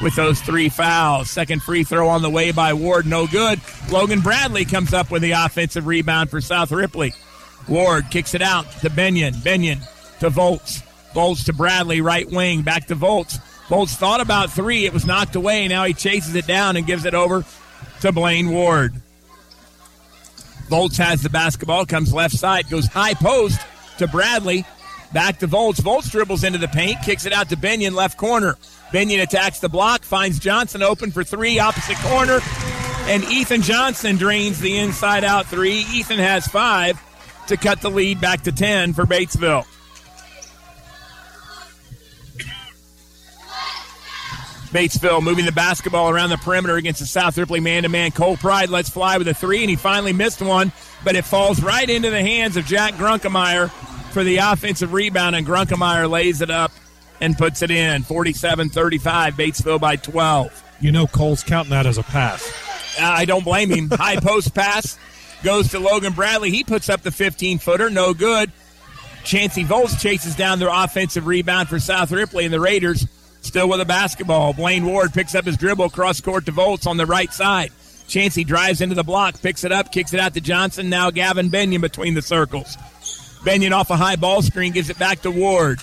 with 0.02 0.14
those 0.16 0.40
three 0.40 0.68
fouls. 0.68 1.30
Second 1.30 1.62
free 1.62 1.84
throw 1.84 2.08
on 2.08 2.22
the 2.22 2.30
way 2.30 2.52
by 2.52 2.72
Ward, 2.72 3.06
no 3.06 3.26
good. 3.26 3.60
Logan 3.90 4.20
Bradley 4.20 4.64
comes 4.64 4.92
up 4.92 5.10
with 5.10 5.22
the 5.22 5.32
offensive 5.32 5.86
rebound 5.86 6.30
for 6.30 6.40
South 6.40 6.72
Ripley. 6.72 7.12
Ward 7.68 8.10
kicks 8.10 8.34
it 8.34 8.42
out 8.42 8.70
to 8.80 8.90
Benyon. 8.90 9.38
Benyon 9.40 9.80
to 10.20 10.30
Volts. 10.30 10.82
Volts 11.14 11.44
to 11.44 11.52
Bradley, 11.52 12.00
right 12.00 12.28
wing, 12.30 12.62
back 12.62 12.86
to 12.86 12.94
Volts. 12.94 13.38
Volts 13.68 13.94
thought 13.94 14.20
about 14.20 14.50
three. 14.50 14.84
It 14.84 14.92
was 14.92 15.06
knocked 15.06 15.36
away. 15.36 15.68
Now 15.68 15.84
he 15.84 15.94
chases 15.94 16.34
it 16.34 16.46
down 16.46 16.76
and 16.76 16.86
gives 16.86 17.04
it 17.04 17.14
over 17.14 17.44
to 18.00 18.12
Blaine 18.12 18.50
Ward. 18.50 18.94
Volts 20.68 20.96
has 20.98 21.22
the 21.22 21.30
basketball, 21.30 21.84
comes 21.84 22.12
left 22.12 22.36
side, 22.36 22.70
goes 22.70 22.86
high 22.86 23.14
post 23.14 23.60
to 23.98 24.06
Bradley. 24.06 24.64
Back 25.12 25.38
to 25.40 25.48
Volts. 25.48 25.80
Volts 25.80 26.08
dribbles 26.08 26.44
into 26.44 26.58
the 26.58 26.68
paint, 26.68 27.02
kicks 27.02 27.26
it 27.26 27.32
out 27.32 27.48
to 27.48 27.56
Benyon, 27.56 27.94
left 27.94 28.16
corner. 28.16 28.56
Benyon 28.92 29.20
attacks 29.20 29.58
the 29.58 29.68
block, 29.68 30.02
finds 30.04 30.38
Johnson 30.38 30.82
open 30.82 31.10
for 31.10 31.24
three, 31.24 31.58
opposite 31.58 31.96
corner. 31.98 32.38
And 33.06 33.24
Ethan 33.24 33.62
Johnson 33.62 34.16
drains 34.16 34.60
the 34.60 34.78
inside 34.78 35.24
out 35.24 35.46
three. 35.46 35.84
Ethan 35.92 36.18
has 36.18 36.46
five 36.46 37.00
to 37.48 37.56
cut 37.56 37.80
the 37.80 37.90
lead 37.90 38.20
back 38.20 38.42
to 38.42 38.52
10 38.52 38.92
for 38.92 39.04
Batesville. 39.04 39.66
Batesville 44.70 45.22
moving 45.22 45.44
the 45.44 45.52
basketball 45.52 46.10
around 46.10 46.30
the 46.30 46.36
perimeter 46.38 46.76
against 46.76 47.00
the 47.00 47.06
South 47.06 47.36
Ripley 47.36 47.58
man 47.58 47.82
to 47.82 47.88
man. 47.88 48.12
Cole 48.12 48.36
Pride 48.36 48.70
lets 48.70 48.88
fly 48.88 49.18
with 49.18 49.26
a 49.26 49.34
three, 49.34 49.62
and 49.62 49.70
he 49.70 49.76
finally 49.76 50.12
missed 50.12 50.40
one, 50.40 50.72
but 51.04 51.16
it 51.16 51.24
falls 51.24 51.60
right 51.60 51.88
into 51.88 52.10
the 52.10 52.20
hands 52.20 52.56
of 52.56 52.66
Jack 52.66 52.94
Grunkemeyer 52.94 53.70
for 54.12 54.22
the 54.22 54.36
offensive 54.38 54.92
rebound, 54.92 55.34
and 55.34 55.46
Grunkemeyer 55.46 56.08
lays 56.08 56.40
it 56.40 56.50
up 56.50 56.70
and 57.20 57.36
puts 57.36 57.62
it 57.62 57.70
in. 57.70 58.02
47 58.04 58.70
35, 58.70 59.34
Batesville 59.34 59.80
by 59.80 59.96
12. 59.96 60.64
You 60.80 60.92
know 60.92 61.06
Cole's 61.08 61.42
counting 61.42 61.70
that 61.70 61.86
as 61.86 61.98
a 61.98 62.02
pass. 62.04 62.48
Uh, 62.98 63.04
I 63.04 63.24
don't 63.24 63.44
blame 63.44 63.70
him. 63.70 63.90
High 63.90 64.16
post 64.20 64.54
pass 64.54 64.98
goes 65.42 65.68
to 65.70 65.80
Logan 65.80 66.12
Bradley. 66.12 66.50
He 66.50 66.62
puts 66.62 66.88
up 66.88 67.02
the 67.02 67.10
15 67.10 67.58
footer, 67.58 67.90
no 67.90 68.14
good. 68.14 68.52
Chancey 69.24 69.64
Volts 69.64 70.00
chases 70.00 70.34
down 70.34 70.60
their 70.60 70.70
offensive 70.72 71.26
rebound 71.26 71.68
for 71.68 71.78
South 71.78 72.12
Ripley, 72.12 72.44
and 72.44 72.54
the 72.54 72.60
Raiders 72.60 73.06
still 73.40 73.68
with 73.68 73.80
a 73.80 73.84
basketball. 73.84 74.52
Blaine 74.52 74.84
Ward 74.84 75.12
picks 75.12 75.34
up 75.34 75.44
his 75.44 75.56
dribble 75.56 75.90
cross 75.90 76.20
court 76.20 76.46
to 76.46 76.52
Volts 76.52 76.86
on 76.86 76.96
the 76.96 77.06
right 77.06 77.32
side. 77.32 77.72
Chancey 78.08 78.44
drives 78.44 78.80
into 78.80 78.94
the 78.94 79.04
block, 79.04 79.40
picks 79.40 79.62
it 79.64 79.70
up, 79.70 79.92
kicks 79.92 80.12
it 80.12 80.20
out 80.20 80.34
to 80.34 80.40
Johnson. 80.40 80.90
Now 80.90 81.10
Gavin 81.10 81.48
Benyon 81.48 81.80
between 81.80 82.14
the 82.14 82.22
circles. 82.22 82.76
Benyon 83.44 83.72
off 83.72 83.90
a 83.90 83.96
high 83.96 84.16
ball 84.16 84.42
screen 84.42 84.72
gives 84.72 84.90
it 84.90 84.98
back 84.98 85.20
to 85.22 85.30
Ward. 85.30 85.80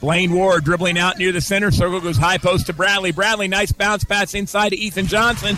Blaine 0.00 0.32
Ward 0.32 0.64
dribbling 0.64 0.98
out 0.98 1.18
near 1.18 1.30
the 1.30 1.42
center 1.42 1.70
circle 1.70 2.00
goes 2.00 2.16
high 2.16 2.38
post 2.38 2.66
to 2.66 2.72
Bradley. 2.72 3.12
Bradley, 3.12 3.48
nice 3.48 3.70
bounce 3.70 4.02
pass 4.02 4.34
inside 4.34 4.70
to 4.70 4.76
Ethan 4.76 5.06
Johnson. 5.06 5.56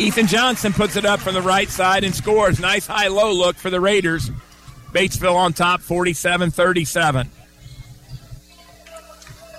Ethan 0.00 0.26
Johnson 0.26 0.72
puts 0.72 0.96
it 0.96 1.04
up 1.04 1.20
from 1.20 1.34
the 1.34 1.42
right 1.42 1.68
side 1.68 2.02
and 2.02 2.14
scores. 2.14 2.58
Nice 2.58 2.86
high 2.86 3.08
low 3.08 3.32
look 3.32 3.56
for 3.56 3.70
the 3.70 3.80
Raiders. 3.80 4.30
Batesville 4.92 5.36
on 5.36 5.52
top 5.52 5.80
47 5.80 6.50
37. 6.50 7.30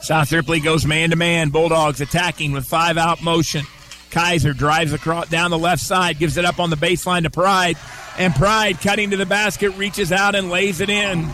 South 0.02 0.32
Ripley 0.32 0.60
goes 0.60 0.86
man 0.86 1.10
to 1.12 1.16
man. 1.16 1.50
Bulldogs 1.50 2.02
attacking 2.02 2.52
with 2.52 2.66
five 2.66 2.98
out 2.98 3.22
motion. 3.22 3.66
Kaiser 4.12 4.54
drives 4.54 4.94
across 4.94 5.30
down 5.30 5.52
the 5.52 5.58
left 5.58 5.82
side, 5.82 6.18
gives 6.18 6.38
it 6.38 6.46
up 6.46 6.60
on 6.60 6.70
the 6.70 6.76
baseline 6.76 7.24
to 7.24 7.30
Pride, 7.30 7.78
and 8.18 8.34
Pride 8.34 8.80
cutting 8.82 9.12
to 9.12 9.18
the 9.18 9.26
basket, 9.26 9.70
reaches 9.72 10.12
out 10.12 10.36
and 10.36 10.50
lays 10.50 10.82
it 10.82 10.90
in. 10.90 11.30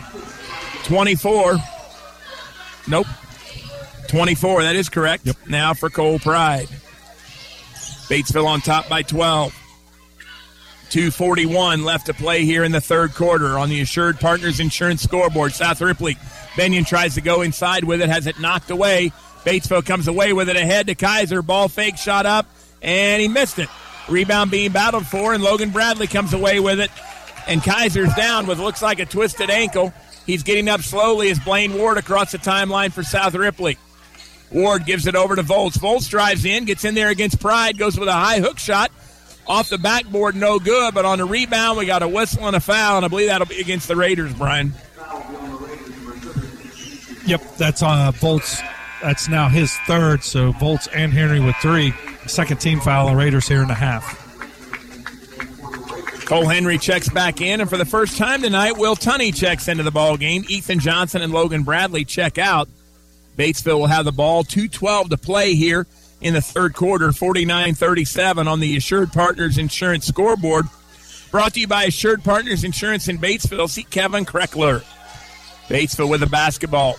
24. 0.84 1.56
Nope. 2.88 3.06
24. 4.08 4.62
That 4.62 4.76
is 4.76 4.88
correct. 4.88 5.26
Yep. 5.26 5.36
Now 5.48 5.74
for 5.74 5.88
Cole 5.88 6.18
Pride. 6.18 6.68
Batesville 8.08 8.46
on 8.46 8.60
top 8.60 8.88
by 8.88 9.02
12. 9.02 9.54
241 10.90 11.84
left 11.84 12.06
to 12.06 12.14
play 12.14 12.44
here 12.44 12.64
in 12.64 12.72
the 12.72 12.80
third 12.80 13.14
quarter 13.14 13.58
on 13.58 13.68
the 13.68 13.80
Assured 13.80 14.20
Partners 14.20 14.60
Insurance 14.60 15.02
scoreboard. 15.02 15.52
South 15.52 15.80
Ripley. 15.80 16.16
Benyon 16.56 16.84
tries 16.84 17.14
to 17.14 17.20
go 17.20 17.42
inside 17.42 17.84
with 17.84 18.00
it, 18.00 18.08
has 18.08 18.26
it 18.26 18.40
knocked 18.40 18.70
away. 18.70 19.12
Batesville 19.44 19.84
comes 19.84 20.08
away 20.08 20.32
with 20.32 20.48
it 20.48 20.56
ahead 20.56 20.86
to 20.86 20.94
Kaiser. 20.94 21.42
Ball 21.42 21.68
fake, 21.68 21.96
shot 21.96 22.26
up, 22.26 22.46
and 22.82 23.20
he 23.20 23.28
missed 23.28 23.58
it. 23.58 23.68
Rebound 24.08 24.50
being 24.50 24.72
battled 24.72 25.06
for, 25.06 25.34
and 25.34 25.42
Logan 25.42 25.70
Bradley 25.70 26.06
comes 26.06 26.32
away 26.32 26.60
with 26.60 26.80
it. 26.80 26.90
And 27.46 27.62
Kaiser's 27.62 28.14
down 28.14 28.46
with 28.46 28.58
looks 28.58 28.82
like 28.82 28.98
a 28.98 29.06
twisted 29.06 29.50
ankle. 29.50 29.92
He's 30.24 30.42
getting 30.42 30.68
up 30.68 30.80
slowly 30.80 31.30
as 31.30 31.38
Blaine 31.38 31.74
Ward 31.74 31.98
across 31.98 32.32
the 32.32 32.38
timeline 32.38 32.92
for 32.92 33.02
South 33.02 33.34
Ripley. 33.34 33.78
Ward 34.50 34.84
gives 34.84 35.06
it 35.06 35.14
over 35.14 35.36
to 35.36 35.42
Volts. 35.42 35.76
Volts 35.76 36.08
drives 36.08 36.44
in, 36.44 36.64
gets 36.64 36.84
in 36.84 36.94
there 36.94 37.10
against 37.10 37.40
Pride, 37.40 37.78
goes 37.78 37.98
with 37.98 38.08
a 38.08 38.12
high 38.12 38.40
hook 38.40 38.58
shot. 38.58 38.90
Off 39.48 39.68
the 39.68 39.78
backboard, 39.78 40.34
no 40.34 40.58
good, 40.58 40.92
but 40.92 41.04
on 41.04 41.18
the 41.18 41.24
rebound, 41.24 41.78
we 41.78 41.86
got 41.86 42.02
a 42.02 42.08
whistle 42.08 42.46
and 42.46 42.56
a 42.56 42.60
foul, 42.60 42.96
and 42.96 43.04
I 43.04 43.08
believe 43.08 43.28
that'll 43.28 43.46
be 43.46 43.60
against 43.60 43.86
the 43.86 43.94
Raiders, 43.94 44.34
Brian. 44.34 44.72
Yep, 47.26 47.56
that's 47.56 47.82
on 47.82 47.98
uh, 47.98 48.10
Volts. 48.12 48.60
That's 49.02 49.28
now 49.28 49.48
his 49.48 49.72
third, 49.86 50.24
so 50.24 50.52
Volts 50.52 50.88
and 50.88 51.12
Henry 51.12 51.38
with 51.38 51.54
three. 51.56 51.92
Second 52.26 52.60
team 52.60 52.80
foul 52.80 53.08
on 53.08 53.16
Raiders 53.16 53.46
here 53.46 53.62
in 53.62 53.68
the 53.68 53.74
half. 53.74 54.24
Cole 56.26 56.48
Henry 56.48 56.76
checks 56.76 57.08
back 57.08 57.40
in, 57.40 57.60
and 57.60 57.70
for 57.70 57.76
the 57.76 57.84
first 57.84 58.18
time 58.18 58.42
tonight, 58.42 58.76
Will 58.76 58.96
Tunney 58.96 59.32
checks 59.32 59.68
into 59.68 59.84
the 59.84 59.92
ball 59.92 60.16
game. 60.16 60.44
Ethan 60.48 60.80
Johnson 60.80 61.22
and 61.22 61.32
Logan 61.32 61.62
Bradley 61.62 62.04
check 62.04 62.36
out. 62.36 62.68
Batesville 63.36 63.78
will 63.78 63.86
have 63.86 64.04
the 64.04 64.12
ball. 64.12 64.42
2.12 64.42 65.10
to 65.10 65.16
play 65.16 65.54
here 65.54 65.86
in 66.20 66.34
the 66.34 66.40
third 66.40 66.74
quarter, 66.74 67.12
49 67.12 67.74
37 67.74 68.48
on 68.48 68.60
the 68.60 68.76
Assured 68.76 69.12
Partners 69.12 69.58
Insurance 69.58 70.06
scoreboard. 70.06 70.66
Brought 71.30 71.54
to 71.54 71.60
you 71.60 71.68
by 71.68 71.84
Assured 71.84 72.24
Partners 72.24 72.64
Insurance 72.64 73.08
in 73.08 73.18
Batesville. 73.18 73.68
See 73.68 73.82
Kevin 73.82 74.24
Kreckler. 74.24 74.82
Batesville 75.68 76.08
with 76.08 76.22
a 76.22 76.28
basketball. 76.28 76.98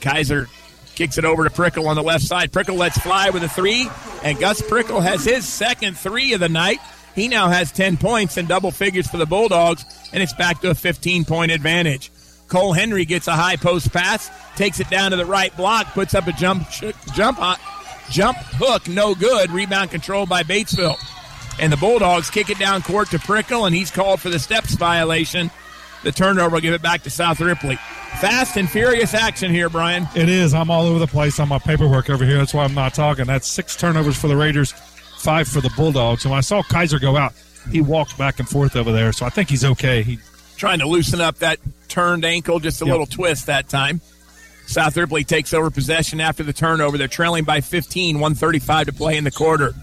Kaiser 0.00 0.48
kicks 0.94 1.16
it 1.16 1.24
over 1.24 1.44
to 1.44 1.50
Prickle 1.50 1.88
on 1.88 1.96
the 1.96 2.02
left 2.02 2.24
side. 2.24 2.52
Prickle 2.52 2.76
lets 2.76 2.98
fly 2.98 3.30
with 3.30 3.42
a 3.44 3.48
three, 3.48 3.88
and 4.24 4.38
Gus 4.38 4.60
Prickle 4.60 5.00
has 5.00 5.24
his 5.24 5.48
second 5.48 5.96
three 5.96 6.32
of 6.32 6.40
the 6.40 6.48
night. 6.48 6.78
He 7.14 7.28
now 7.28 7.48
has 7.48 7.72
10 7.72 7.96
points 7.96 8.36
and 8.36 8.46
double 8.46 8.70
figures 8.70 9.08
for 9.08 9.16
the 9.16 9.26
Bulldogs, 9.26 9.84
and 10.12 10.22
it's 10.22 10.34
back 10.34 10.60
to 10.60 10.70
a 10.70 10.74
15 10.74 11.24
point 11.24 11.50
advantage. 11.50 12.10
Cole 12.48 12.72
Henry 12.72 13.04
gets 13.04 13.28
a 13.28 13.32
high 13.32 13.56
post 13.56 13.92
pass, 13.92 14.30
takes 14.56 14.80
it 14.80 14.88
down 14.90 15.10
to 15.12 15.16
the 15.16 15.26
right 15.26 15.54
block, 15.56 15.86
puts 15.94 16.14
up 16.14 16.26
a 16.26 16.32
jump 16.32 16.68
jump 17.14 17.38
jump 18.10 18.36
hook, 18.38 18.88
no 18.88 19.14
good. 19.14 19.50
Rebound 19.50 19.90
controlled 19.90 20.28
by 20.28 20.42
Batesville. 20.42 20.98
And 21.60 21.72
the 21.72 21.76
Bulldogs 21.76 22.30
kick 22.30 22.50
it 22.50 22.58
down 22.58 22.82
court 22.82 23.10
to 23.10 23.18
Prickle, 23.18 23.66
and 23.66 23.74
he's 23.74 23.90
called 23.90 24.20
for 24.20 24.28
the 24.28 24.38
steps 24.38 24.74
violation. 24.74 25.50
The 26.04 26.12
turnover 26.12 26.54
will 26.54 26.60
give 26.60 26.74
it 26.74 26.82
back 26.82 27.02
to 27.02 27.10
South 27.10 27.40
Ripley. 27.40 27.76
Fast 28.20 28.56
and 28.56 28.70
furious 28.70 29.14
action 29.14 29.50
here, 29.50 29.68
Brian. 29.68 30.06
It 30.14 30.28
is. 30.28 30.54
I'm 30.54 30.70
all 30.70 30.86
over 30.86 30.98
the 30.98 31.06
place 31.08 31.40
on 31.40 31.48
my 31.48 31.58
paperwork 31.58 32.10
over 32.10 32.24
here. 32.24 32.38
That's 32.38 32.54
why 32.54 32.64
I'm 32.64 32.74
not 32.74 32.94
talking. 32.94 33.26
That's 33.26 33.48
six 33.48 33.76
turnovers 33.76 34.16
for 34.16 34.28
the 34.28 34.36
Raiders, 34.36 34.72
five 35.18 35.48
for 35.48 35.60
the 35.60 35.70
Bulldogs. 35.76 36.24
And 36.24 36.30
when 36.30 36.38
I 36.38 36.42
saw 36.42 36.62
Kaiser 36.62 36.98
go 37.00 37.16
out, 37.16 37.32
he 37.70 37.80
walked 37.80 38.16
back 38.16 38.38
and 38.38 38.48
forth 38.48 38.76
over 38.76 38.92
there. 38.92 39.12
So 39.12 39.26
I 39.26 39.30
think 39.30 39.50
he's 39.50 39.64
okay. 39.64 40.02
He 40.02 40.18
trying 40.56 40.78
to 40.80 40.86
loosen 40.86 41.20
up 41.20 41.38
that 41.38 41.58
turned 41.88 42.24
ankle, 42.24 42.60
just 42.60 42.82
a 42.82 42.84
yep. 42.84 42.92
little 42.92 43.06
twist 43.06 43.46
that 43.46 43.68
time. 43.68 44.00
South 44.68 44.94
Ripley 44.98 45.24
takes 45.24 45.54
over 45.54 45.70
possession 45.70 46.20
after 46.20 46.42
the 46.42 46.52
turnover. 46.52 46.98
They're 46.98 47.08
trailing 47.08 47.44
by 47.44 47.62
15, 47.62 48.16
135 48.16 48.86
to 48.86 48.92
play 48.92 49.16
in 49.16 49.24
the 49.24 49.30
quarter. 49.30 49.74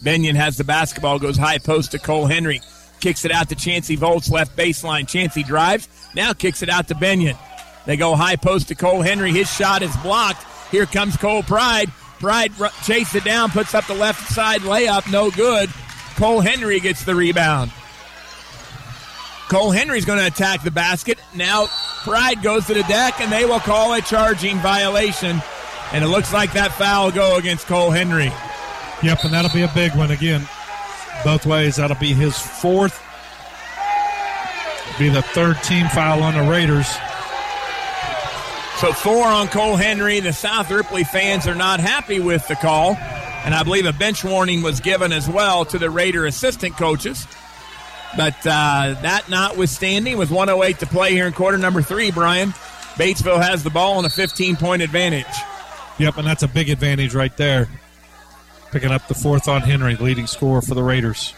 Benyon 0.00 0.36
has 0.36 0.56
the 0.56 0.62
basketball, 0.62 1.18
goes 1.18 1.36
high 1.36 1.58
post 1.58 1.90
to 1.90 1.98
Cole 1.98 2.26
Henry. 2.26 2.60
Kicks 3.00 3.24
it 3.24 3.32
out 3.32 3.48
to 3.48 3.56
Chancey 3.56 3.96
Volts, 3.96 4.30
left 4.30 4.56
baseline. 4.56 5.08
Chancey 5.08 5.42
drives, 5.42 5.88
now 6.14 6.32
kicks 6.32 6.62
it 6.62 6.68
out 6.68 6.86
to 6.86 6.94
Benyon. 6.94 7.36
They 7.84 7.96
go 7.96 8.14
high 8.14 8.36
post 8.36 8.68
to 8.68 8.76
Cole 8.76 9.02
Henry. 9.02 9.32
His 9.32 9.52
shot 9.52 9.82
is 9.82 9.94
blocked. 9.98 10.44
Here 10.70 10.86
comes 10.86 11.16
Cole 11.16 11.42
Pride. 11.42 11.90
Pride 12.20 12.52
chases 12.84 13.16
it 13.16 13.24
down, 13.24 13.50
puts 13.50 13.74
up 13.74 13.86
the 13.88 13.94
left 13.94 14.32
side 14.32 14.60
layup, 14.60 15.10
no 15.10 15.32
good. 15.32 15.68
Cole 16.14 16.40
Henry 16.40 16.78
gets 16.78 17.04
the 17.04 17.14
rebound. 17.14 17.72
Cole 19.48 19.70
Henry's 19.70 20.04
going 20.04 20.18
to 20.18 20.26
attack 20.26 20.62
the 20.62 20.70
basket. 20.70 21.18
Now 21.34 21.66
Pride 22.02 22.42
goes 22.42 22.66
to 22.66 22.74
the 22.74 22.82
deck, 22.84 23.20
and 23.20 23.32
they 23.32 23.44
will 23.44 23.60
call 23.60 23.92
a 23.94 24.00
charging 24.00 24.58
violation. 24.58 25.42
And 25.92 26.04
it 26.04 26.08
looks 26.08 26.32
like 26.32 26.52
that 26.52 26.72
foul 26.72 27.06
will 27.06 27.12
go 27.12 27.36
against 27.36 27.66
Cole 27.66 27.90
Henry. 27.90 28.32
Yep, 29.02 29.24
and 29.24 29.32
that'll 29.32 29.52
be 29.52 29.62
a 29.62 29.72
big 29.74 29.94
one 29.94 30.10
again. 30.10 30.48
Both 31.24 31.46
ways, 31.46 31.76
that'll 31.76 31.96
be 31.96 32.12
his 32.14 32.38
fourth. 32.38 33.02
Be 34.98 35.08
the 35.08 35.22
third 35.22 35.62
team 35.62 35.88
foul 35.88 36.22
on 36.22 36.34
the 36.34 36.50
Raiders. 36.50 36.86
So 38.78 38.92
four 38.92 39.26
on 39.26 39.48
Cole 39.48 39.76
Henry. 39.76 40.20
The 40.20 40.32
South 40.32 40.70
Ripley 40.70 41.02
fans 41.02 41.46
are 41.46 41.54
not 41.54 41.80
happy 41.80 42.20
with 42.20 42.46
the 42.46 42.56
call. 42.56 42.94
And 43.44 43.54
I 43.54 43.62
believe 43.62 43.86
a 43.86 43.92
bench 43.92 44.22
warning 44.22 44.62
was 44.62 44.80
given 44.80 45.12
as 45.12 45.28
well 45.28 45.64
to 45.66 45.78
the 45.78 45.90
Raider 45.90 46.26
assistant 46.26 46.76
coaches. 46.76 47.26
But 48.16 48.36
uh, 48.46 48.96
that 49.02 49.28
notwithstanding, 49.28 50.18
with 50.18 50.30
108 50.30 50.78
to 50.80 50.86
play 50.86 51.12
here 51.12 51.26
in 51.26 51.32
quarter 51.32 51.58
number 51.58 51.82
three, 51.82 52.10
Brian, 52.10 52.50
Batesville 52.96 53.42
has 53.42 53.62
the 53.62 53.70
ball 53.70 53.98
and 53.98 54.06
a 54.06 54.10
15 54.10 54.56
point 54.56 54.82
advantage. 54.82 55.26
Yep, 55.98 56.18
and 56.18 56.26
that's 56.26 56.42
a 56.42 56.48
big 56.48 56.68
advantage 56.68 57.14
right 57.14 57.34
there. 57.36 57.68
Picking 58.70 58.90
up 58.90 59.06
the 59.08 59.14
fourth 59.14 59.48
on 59.48 59.62
Henry, 59.62 59.96
leading 59.96 60.26
scorer 60.26 60.60
for 60.60 60.74
the 60.74 60.82
Raiders. 60.82 61.32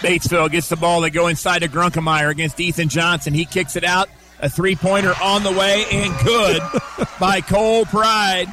Batesville 0.00 0.50
gets 0.50 0.68
the 0.68 0.76
ball. 0.76 1.00
They 1.00 1.10
go 1.10 1.28
inside 1.28 1.60
to 1.60 1.68
Grunkemeyer 1.68 2.30
against 2.30 2.60
Ethan 2.60 2.88
Johnson. 2.88 3.32
He 3.32 3.46
kicks 3.46 3.74
it 3.76 3.84
out. 3.84 4.08
A 4.40 4.50
three 4.50 4.76
pointer 4.76 5.14
on 5.22 5.42
the 5.42 5.52
way 5.52 5.84
and 5.90 6.14
good 6.24 6.60
by 7.20 7.40
Cole 7.40 7.86
Pride. 7.86 8.52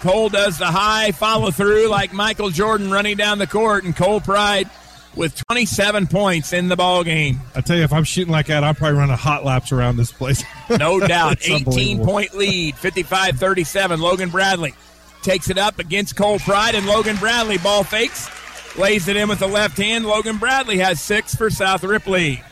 Cole 0.00 0.28
does 0.28 0.58
the 0.58 0.66
high 0.66 1.12
follow 1.12 1.50
through 1.50 1.88
like 1.88 2.12
Michael 2.12 2.50
Jordan 2.50 2.90
running 2.90 3.16
down 3.16 3.38
the 3.38 3.46
court, 3.46 3.84
and 3.84 3.96
Cole 3.96 4.20
Pride 4.20 4.68
with 5.16 5.36
27 5.48 6.06
points 6.06 6.52
in 6.52 6.68
the 6.68 6.76
ball 6.76 7.04
game. 7.04 7.40
I 7.54 7.60
tell 7.60 7.76
you, 7.76 7.82
if 7.82 7.92
I'm 7.92 8.04
shooting 8.04 8.32
like 8.32 8.46
that, 8.46 8.64
I'll 8.64 8.74
probably 8.74 8.98
run 8.98 9.10
a 9.10 9.16
hot 9.16 9.44
laps 9.44 9.72
around 9.72 9.96
this 9.96 10.12
place. 10.12 10.42
no 10.70 11.00
doubt. 11.00 11.38
18 11.48 12.04
point 12.04 12.34
lead, 12.34 12.76
55 12.76 13.38
37. 13.38 14.00
Logan 14.00 14.30
Bradley 14.30 14.74
takes 15.22 15.50
it 15.50 15.58
up 15.58 15.78
against 15.78 16.16
Cole 16.16 16.38
Pride, 16.38 16.74
and 16.74 16.86
Logan 16.86 17.16
Bradley 17.16 17.58
ball 17.58 17.82
fakes, 17.82 18.28
lays 18.76 19.08
it 19.08 19.16
in 19.16 19.28
with 19.28 19.38
the 19.38 19.48
left 19.48 19.78
hand. 19.78 20.06
Logan 20.06 20.38
Bradley 20.38 20.78
has 20.78 21.00
six 21.00 21.34
for 21.34 21.50
South 21.50 21.82
Ripley. 21.82 22.42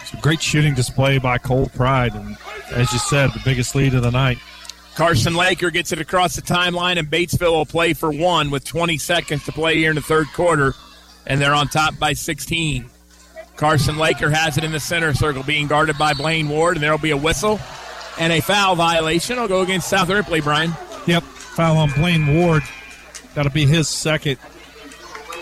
It's 0.00 0.14
a 0.14 0.16
great 0.18 0.40
shooting 0.40 0.74
display 0.74 1.18
by 1.18 1.38
Cole 1.38 1.68
Pride, 1.68 2.14
and 2.14 2.36
as 2.70 2.92
you 2.92 2.98
said, 2.98 3.32
the 3.32 3.42
biggest 3.44 3.74
lead 3.74 3.94
of 3.94 4.02
the 4.02 4.10
night. 4.10 4.38
Carson 4.94 5.34
Laker 5.34 5.70
gets 5.70 5.92
it 5.92 6.00
across 6.00 6.36
the 6.36 6.42
timeline, 6.42 6.98
and 6.98 7.08
Batesville 7.08 7.52
will 7.52 7.66
play 7.66 7.94
for 7.94 8.10
one 8.10 8.50
with 8.50 8.64
20 8.64 8.98
seconds 8.98 9.44
to 9.44 9.52
play 9.52 9.76
here 9.76 9.90
in 9.90 9.96
the 9.96 10.02
third 10.02 10.26
quarter, 10.32 10.74
and 11.26 11.40
they're 11.40 11.54
on 11.54 11.68
top 11.68 11.98
by 11.98 12.12
16. 12.12 12.90
Carson 13.56 13.98
Laker 13.98 14.30
has 14.30 14.58
it 14.58 14.64
in 14.64 14.72
the 14.72 14.80
center 14.80 15.14
circle, 15.14 15.42
being 15.42 15.66
guarded 15.66 15.96
by 15.98 16.14
Blaine 16.14 16.48
Ward, 16.48 16.76
and 16.76 16.82
there 16.82 16.90
will 16.90 16.98
be 16.98 17.10
a 17.10 17.16
whistle 17.16 17.60
and 18.18 18.32
a 18.32 18.40
foul 18.40 18.74
violation. 18.74 19.38
I'll 19.38 19.48
go 19.48 19.62
against 19.62 19.88
South 19.88 20.08
Ripley, 20.08 20.40
Brian. 20.40 20.72
Yep, 21.06 21.22
foul 21.22 21.78
on 21.78 21.90
Blaine 21.92 22.36
Ward. 22.36 22.62
That'll 23.34 23.52
be 23.52 23.66
his 23.66 23.88
second. 23.88 24.38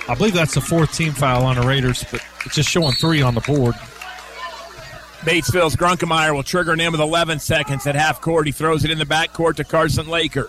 I 0.09 0.15
believe 0.15 0.35
that's 0.35 0.55
the 0.55 0.61
fourth 0.61 0.95
team 0.95 1.13
foul 1.13 1.45
on 1.45 1.57
the 1.57 1.67
Raiders, 1.67 2.05
but 2.11 2.25
it's 2.45 2.55
just 2.55 2.69
showing 2.69 2.93
three 2.93 3.23
on 3.23 3.35
the 3.35 3.41
board. 3.41 3.75
Batesville's 5.21 5.77
Grunkemeyer 5.77 6.35
will 6.35 6.43
trigger 6.43 6.73
an 6.73 6.81
in 6.81 6.93
with 6.93 7.01
11 7.01 7.41
seconds 7.41 7.87
at 7.87 7.95
half 7.95 8.21
court. 8.21 8.47
He 8.47 8.53
throws 8.53 8.85
it 8.85 8.91
in 8.91 8.99
the 8.99 9.07
back 9.07 9.33
court 9.33 9.57
to 9.57 9.65
Carson 9.65 10.09
Laker. 10.09 10.49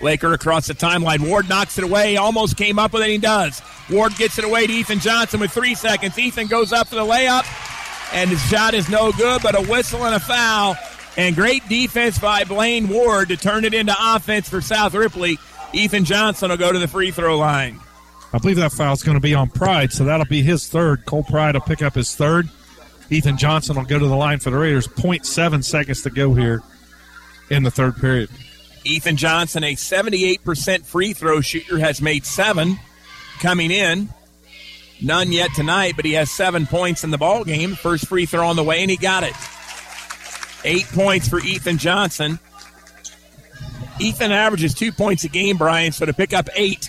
Laker 0.00 0.32
across 0.32 0.66
the 0.66 0.74
timeline. 0.74 1.26
Ward 1.26 1.48
knocks 1.48 1.78
it 1.78 1.84
away. 1.84 2.16
Almost 2.16 2.56
came 2.56 2.78
up 2.78 2.92
with 2.92 3.02
it. 3.02 3.10
He 3.10 3.18
does. 3.18 3.62
Ward 3.90 4.14
gets 4.16 4.38
it 4.38 4.44
away 4.44 4.66
to 4.66 4.72
Ethan 4.72 5.00
Johnson 5.00 5.40
with 5.40 5.52
three 5.52 5.74
seconds. 5.74 6.18
Ethan 6.18 6.46
goes 6.48 6.72
up 6.72 6.88
for 6.88 6.96
the 6.96 7.04
layup, 7.04 7.44
and 8.12 8.30
his 8.30 8.42
shot 8.46 8.74
is 8.74 8.88
no 8.88 9.12
good, 9.12 9.42
but 9.42 9.54
a 9.54 9.62
whistle 9.70 10.04
and 10.04 10.14
a 10.14 10.20
foul. 10.20 10.76
And 11.16 11.34
great 11.34 11.66
defense 11.68 12.18
by 12.18 12.44
Blaine 12.44 12.88
Ward 12.88 13.28
to 13.28 13.36
turn 13.36 13.64
it 13.64 13.72
into 13.72 13.94
offense 13.98 14.48
for 14.48 14.60
South 14.60 14.94
Ripley. 14.94 15.38
Ethan 15.72 16.04
Johnson 16.04 16.50
will 16.50 16.58
go 16.58 16.72
to 16.72 16.78
the 16.78 16.88
free 16.88 17.10
throw 17.10 17.38
line. 17.38 17.80
I 18.32 18.38
believe 18.38 18.56
that 18.56 18.72
foul 18.72 18.92
is 18.92 19.02
going 19.02 19.16
to 19.16 19.20
be 19.20 19.34
on 19.34 19.48
Pride, 19.48 19.92
so 19.92 20.04
that'll 20.04 20.26
be 20.26 20.42
his 20.42 20.68
third. 20.68 21.06
Cole 21.06 21.22
Pride 21.22 21.54
will 21.54 21.62
pick 21.62 21.80
up 21.80 21.94
his 21.94 22.14
third. 22.14 22.50
Ethan 23.10 23.36
Johnson 23.36 23.76
will 23.76 23.84
go 23.84 23.98
to 23.98 24.06
the 24.06 24.16
line 24.16 24.38
for 24.38 24.50
the 24.50 24.58
Raiders. 24.58 24.88
0.7 24.88 25.64
seconds 25.64 26.02
to 26.02 26.10
go 26.10 26.34
here 26.34 26.62
in 27.50 27.62
the 27.62 27.70
third 27.70 27.96
period. 27.96 28.30
Ethan 28.84 29.16
Johnson, 29.16 29.64
a 29.64 29.74
78% 29.74 30.84
free 30.84 31.12
throw 31.12 31.40
shooter, 31.40 31.78
has 31.78 32.00
made 32.00 32.24
seven 32.24 32.78
coming 33.40 33.70
in. 33.70 34.08
None 35.02 35.30
yet 35.30 35.50
tonight, 35.54 35.94
but 35.96 36.04
he 36.04 36.12
has 36.12 36.30
seven 36.30 36.66
points 36.66 37.04
in 37.04 37.10
the 37.10 37.18
ball 37.18 37.44
game. 37.44 37.74
First 37.74 38.06
free 38.06 38.26
throw 38.26 38.46
on 38.48 38.56
the 38.56 38.64
way, 38.64 38.80
and 38.80 38.90
he 38.90 38.96
got 38.96 39.24
it. 39.24 39.34
Eight 40.64 40.86
points 40.86 41.28
for 41.28 41.38
Ethan 41.40 41.78
Johnson. 41.78 42.38
Ethan 44.00 44.32
averages 44.32 44.74
two 44.74 44.92
points 44.92 45.24
a 45.24 45.28
game, 45.28 45.56
Brian, 45.58 45.92
so 45.92 46.06
to 46.06 46.12
pick 46.12 46.32
up 46.32 46.48
eight 46.54 46.88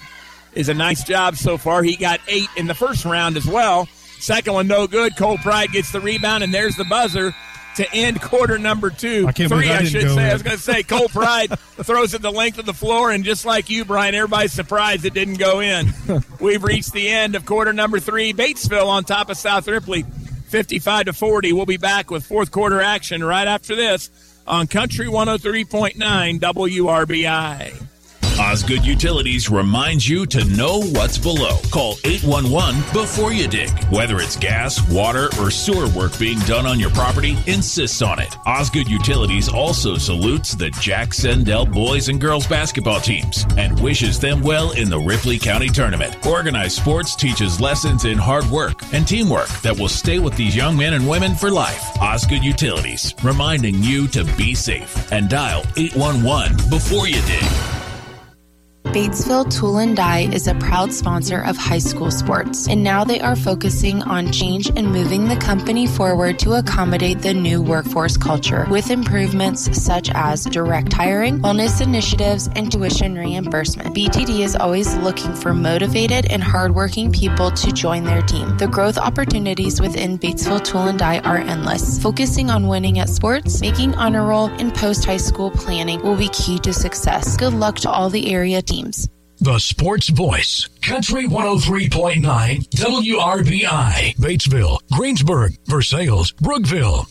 is 0.53 0.69
a 0.69 0.73
nice 0.73 1.03
job 1.03 1.35
so 1.35 1.57
far. 1.57 1.83
He 1.83 1.95
got 1.95 2.19
eight 2.27 2.49
in 2.55 2.67
the 2.67 2.73
first 2.73 3.05
round 3.05 3.37
as 3.37 3.45
well. 3.45 3.87
Second 4.19 4.53
one, 4.53 4.67
no 4.67 4.87
good. 4.87 5.15
Cole 5.15 5.37
Pride 5.37 5.71
gets 5.71 5.91
the 5.91 6.01
rebound, 6.01 6.43
and 6.43 6.53
there's 6.53 6.75
the 6.75 6.85
buzzer 6.85 7.33
to 7.77 7.93
end 7.93 8.19
quarter 8.21 8.57
number 8.57 8.89
two. 8.89 9.25
I 9.27 9.31
Three, 9.31 9.69
I 9.69 9.83
should 9.83 10.09
say. 10.09 10.29
I 10.29 10.33
was 10.33 10.41
going 10.41 10.57
to 10.57 10.61
say, 10.61 10.83
Cole 10.83 11.07
Pride 11.09 11.57
throws 11.59 12.13
it 12.13 12.21
the 12.21 12.31
length 12.31 12.57
of 12.57 12.65
the 12.65 12.73
floor, 12.73 13.11
and 13.11 13.23
just 13.23 13.45
like 13.45 13.69
you, 13.69 13.85
Brian, 13.85 14.15
everybody's 14.15 14.51
surprised 14.51 15.05
it 15.05 15.13
didn't 15.13 15.37
go 15.37 15.59
in. 15.59 15.93
We've 16.39 16.63
reached 16.63 16.93
the 16.93 17.07
end 17.07 17.35
of 17.35 17.45
quarter 17.45 17.73
number 17.73 17.99
three. 17.99 18.33
Batesville 18.33 18.87
on 18.87 19.03
top 19.03 19.29
of 19.29 19.37
South 19.37 19.67
Ripley, 19.67 20.03
55 20.47 21.05
to 21.05 21.13
40. 21.13 21.53
We'll 21.53 21.65
be 21.67 21.77
back 21.77 22.09
with 22.09 22.25
fourth 22.25 22.51
quarter 22.51 22.81
action 22.81 23.23
right 23.23 23.47
after 23.47 23.75
this 23.75 24.09
on 24.47 24.65
Country 24.67 25.07
103.9 25.07 26.39
WRBI. 26.39 27.83
Osgood 28.39 28.85
Utilities 28.85 29.49
reminds 29.49 30.07
you 30.07 30.27
to 30.27 30.45
know 30.45 30.83
what's 30.91 31.17
below. 31.17 31.57
Call 31.71 31.97
811 32.03 32.81
before 32.93 33.33
you 33.33 33.47
dig. 33.47 33.71
Whether 33.85 34.17
it's 34.17 34.35
gas, 34.35 34.79
water, 34.91 35.29
or 35.39 35.49
sewer 35.49 35.89
work 35.89 36.17
being 36.19 36.37
done 36.41 36.67
on 36.67 36.79
your 36.79 36.91
property, 36.91 37.35
insist 37.47 38.03
on 38.03 38.19
it. 38.19 38.37
Osgood 38.45 38.87
Utilities 38.87 39.49
also 39.49 39.97
salutes 39.97 40.53
the 40.53 40.69
Jac-Cen-Del 40.69 41.65
boys 41.65 42.09
and 42.09 42.21
girls 42.21 42.45
basketball 42.45 42.99
teams 42.99 43.43
and 43.57 43.79
wishes 43.79 44.19
them 44.19 44.41
well 44.41 44.71
in 44.73 44.87
the 44.89 44.99
Ripley 44.99 45.39
County 45.39 45.69
Tournament. 45.69 46.23
Organized 46.27 46.77
sports 46.77 47.15
teaches 47.15 47.59
lessons 47.59 48.05
in 48.05 48.19
hard 48.19 48.45
work 48.51 48.75
and 48.93 49.07
teamwork 49.07 49.49
that 49.63 49.77
will 49.77 49.89
stay 49.89 50.19
with 50.19 50.37
these 50.37 50.55
young 50.55 50.77
men 50.77 50.93
and 50.93 51.09
women 51.09 51.33
for 51.33 51.49
life. 51.49 51.83
Osgood 51.99 52.43
Utilities, 52.43 53.15
reminding 53.23 53.81
you 53.81 54.07
to 54.09 54.23
be 54.37 54.53
safe 54.53 55.11
and 55.11 55.27
dial 55.27 55.63
811 55.75 56.69
before 56.69 57.07
you 57.07 57.19
dig. 57.23 57.86
Batesville 58.97 59.55
Tool 59.55 59.77
and 59.77 59.95
Die 59.95 60.27
is 60.33 60.47
a 60.47 60.55
proud 60.55 60.91
sponsor 60.91 61.43
of 61.43 61.55
high 61.55 61.77
school 61.77 62.09
sports, 62.09 62.67
and 62.67 62.83
now 62.83 63.03
they 63.03 63.19
are 63.19 63.35
focusing 63.35 64.01
on 64.01 64.31
change 64.31 64.71
and 64.75 64.91
moving 64.91 65.27
the 65.27 65.35
company 65.35 65.85
forward 65.85 66.39
to 66.39 66.53
accommodate 66.53 67.21
the 67.21 67.31
new 67.31 67.61
workforce 67.61 68.17
culture 68.17 68.65
with 68.71 68.89
improvements 68.89 69.69
such 69.79 70.09
as 70.15 70.45
direct 70.45 70.91
hiring, 70.91 71.37
wellness 71.41 71.79
initiatives, 71.79 72.49
and 72.55 72.71
tuition 72.71 73.13
reimbursement. 73.13 73.95
BTD 73.95 74.39
is 74.39 74.55
always 74.55 74.95
looking 74.95 75.35
for 75.35 75.53
motivated 75.53 76.25
and 76.31 76.41
hardworking 76.41 77.11
people 77.11 77.51
to 77.51 77.71
join 77.71 78.03
their 78.03 78.23
team. 78.23 78.57
The 78.57 78.67
growth 78.67 78.97
opportunities 78.97 79.79
within 79.79 80.17
Batesville 80.17 80.63
Tool 80.63 80.87
and 80.87 80.97
Die 80.97 81.19
are 81.19 81.37
endless. 81.37 81.99
Focusing 81.99 82.49
on 82.49 82.67
winning 82.67 82.97
at 82.97 83.09
sports, 83.09 83.61
making 83.61 83.93
honor 83.93 84.25
roll, 84.25 84.47
and 84.47 84.73
post 84.73 85.05
high 85.05 85.17
school 85.17 85.51
planning 85.51 86.01
will 86.01 86.17
be 86.17 86.29
key 86.29 86.57
to 86.57 86.73
success. 86.73 87.37
Good 87.37 87.53
luck 87.53 87.75
to 87.81 87.91
all 87.91 88.09
the 88.09 88.33
area 88.33 88.63
teams. 88.63 88.86
The 89.39 89.59
Sports 89.59 90.09
Voice, 90.09 90.67
Country 90.81 91.25
103.9 91.25 92.21
WRBI, 92.69 94.15
Batesville, 94.15 94.79
Greensburg, 94.91 95.55
Versailles, 95.65 96.31
Brookville. 96.41 97.07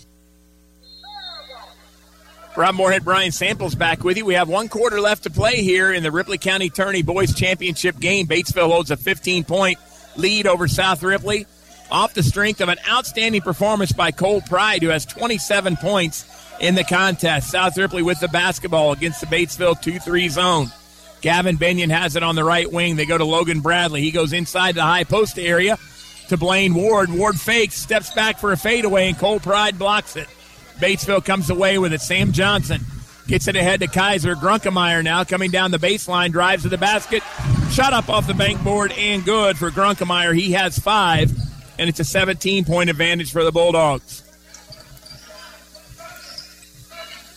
Rob 2.56 2.74
Moorhead, 2.74 3.04
Brian 3.04 3.32
Samples 3.32 3.74
back 3.74 4.02
with 4.02 4.16
you. 4.16 4.24
We 4.24 4.34
have 4.34 4.48
one 4.48 4.68
quarter 4.68 5.00
left 5.00 5.24
to 5.24 5.30
play 5.30 5.62
here 5.62 5.92
in 5.92 6.02
the 6.02 6.10
Ripley 6.10 6.38
County 6.38 6.70
Tourney 6.70 7.02
Boys 7.02 7.34
Championship 7.34 7.98
game. 7.98 8.26
Batesville 8.26 8.72
holds 8.72 8.90
a 8.90 8.96
15 8.96 9.44
point 9.44 9.78
lead 10.16 10.46
over 10.46 10.66
South 10.66 11.02
Ripley 11.02 11.46
off 11.90 12.14
the 12.14 12.22
strength 12.22 12.60
of 12.60 12.70
an 12.70 12.78
outstanding 12.88 13.42
performance 13.42 13.92
by 13.92 14.10
Cole 14.10 14.40
Pride, 14.40 14.82
who 14.82 14.88
has 14.88 15.04
27 15.04 15.76
points 15.76 16.24
in 16.58 16.74
the 16.74 16.84
contest. 16.84 17.50
South 17.50 17.76
Ripley 17.76 18.02
with 18.02 18.20
the 18.20 18.28
basketball 18.28 18.92
against 18.92 19.20
the 19.20 19.26
Batesville 19.26 19.80
2 19.80 19.98
3 19.98 20.28
zone. 20.28 20.72
Gavin 21.20 21.56
Benyon 21.56 21.90
has 21.90 22.16
it 22.16 22.22
on 22.22 22.34
the 22.34 22.44
right 22.44 22.70
wing. 22.70 22.96
They 22.96 23.06
go 23.06 23.18
to 23.18 23.24
Logan 23.24 23.60
Bradley. 23.60 24.02
He 24.02 24.10
goes 24.10 24.32
inside 24.32 24.74
the 24.74 24.82
high 24.82 25.04
post 25.04 25.38
area 25.38 25.78
to 26.28 26.36
Blaine 26.36 26.74
Ward. 26.74 27.10
Ward 27.10 27.40
fakes, 27.40 27.74
steps 27.76 28.12
back 28.14 28.38
for 28.38 28.52
a 28.52 28.56
fadeaway, 28.56 29.08
and 29.08 29.18
Cole 29.18 29.40
Pride 29.40 29.78
blocks 29.78 30.16
it. 30.16 30.28
Batesville 30.78 31.24
comes 31.24 31.50
away 31.50 31.78
with 31.78 31.92
it. 31.92 32.00
Sam 32.00 32.32
Johnson 32.32 32.82
gets 33.26 33.48
it 33.48 33.56
ahead 33.56 33.80
to 33.80 33.86
Kaiser. 33.86 34.34
Grunkemeyer 34.34 35.02
now 35.02 35.24
coming 35.24 35.50
down 35.50 35.70
the 35.70 35.78
baseline, 35.78 36.32
drives 36.32 36.64
to 36.64 36.68
the 36.68 36.78
basket. 36.78 37.22
Shot 37.70 37.92
up 37.92 38.08
off 38.08 38.26
the 38.26 38.34
bank 38.34 38.62
board 38.62 38.92
and 38.92 39.24
good 39.24 39.56
for 39.56 39.70
Grunkemeyer. 39.70 40.34
He 40.34 40.52
has 40.52 40.78
five, 40.78 41.32
and 41.78 41.88
it's 41.88 42.00
a 42.00 42.04
17 42.04 42.64
point 42.64 42.90
advantage 42.90 43.32
for 43.32 43.44
the 43.44 43.52
Bulldogs. 43.52 44.22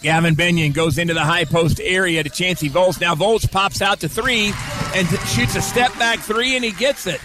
Gavin 0.02 0.34
Benyon 0.34 0.72
goes 0.72 0.98
into 0.98 1.14
the 1.14 1.24
high 1.24 1.46
post 1.46 1.82
area 1.84 2.24
to 2.24 2.30
Chancey 2.30 2.70
Volz. 2.70 3.02
Now 3.02 3.16
Volz 3.16 3.46
pops 3.46 3.82
out 3.82 4.00
to 4.00 4.10
three 4.10 4.54
and 4.96 5.08
shoots 5.28 5.56
a 5.56 5.62
step 5.62 5.94
back 6.00 6.20
three, 6.20 6.56
and 6.56 6.64
he 6.64 6.72
gets 6.72 7.06
it. 7.06 7.20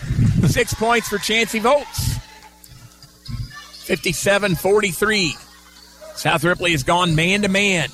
Six 0.49 0.75
points 0.75 1.09
for 1.09 1.19
Chancey 1.19 1.61
Volz. 1.61 2.19
57 3.85 4.57
43. 4.57 5.37
South 6.17 6.45
Ripley 6.45 6.73
has 6.73 6.83
gone 6.83 7.15
man 7.15 7.43
to 7.43 7.49
man. 7.49 7.89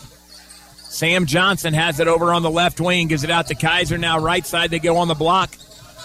Sam 0.76 1.26
Johnson 1.26 1.74
has 1.74 2.00
it 2.00 2.08
over 2.08 2.32
on 2.32 2.42
the 2.42 2.50
left 2.50 2.80
wing, 2.80 3.08
gives 3.08 3.22
it 3.22 3.30
out 3.30 3.46
to 3.48 3.54
Kaiser. 3.54 3.98
Now 3.98 4.18
right 4.18 4.44
side, 4.44 4.70
they 4.70 4.78
go 4.78 4.96
on 4.96 5.08
the 5.08 5.14
block 5.14 5.50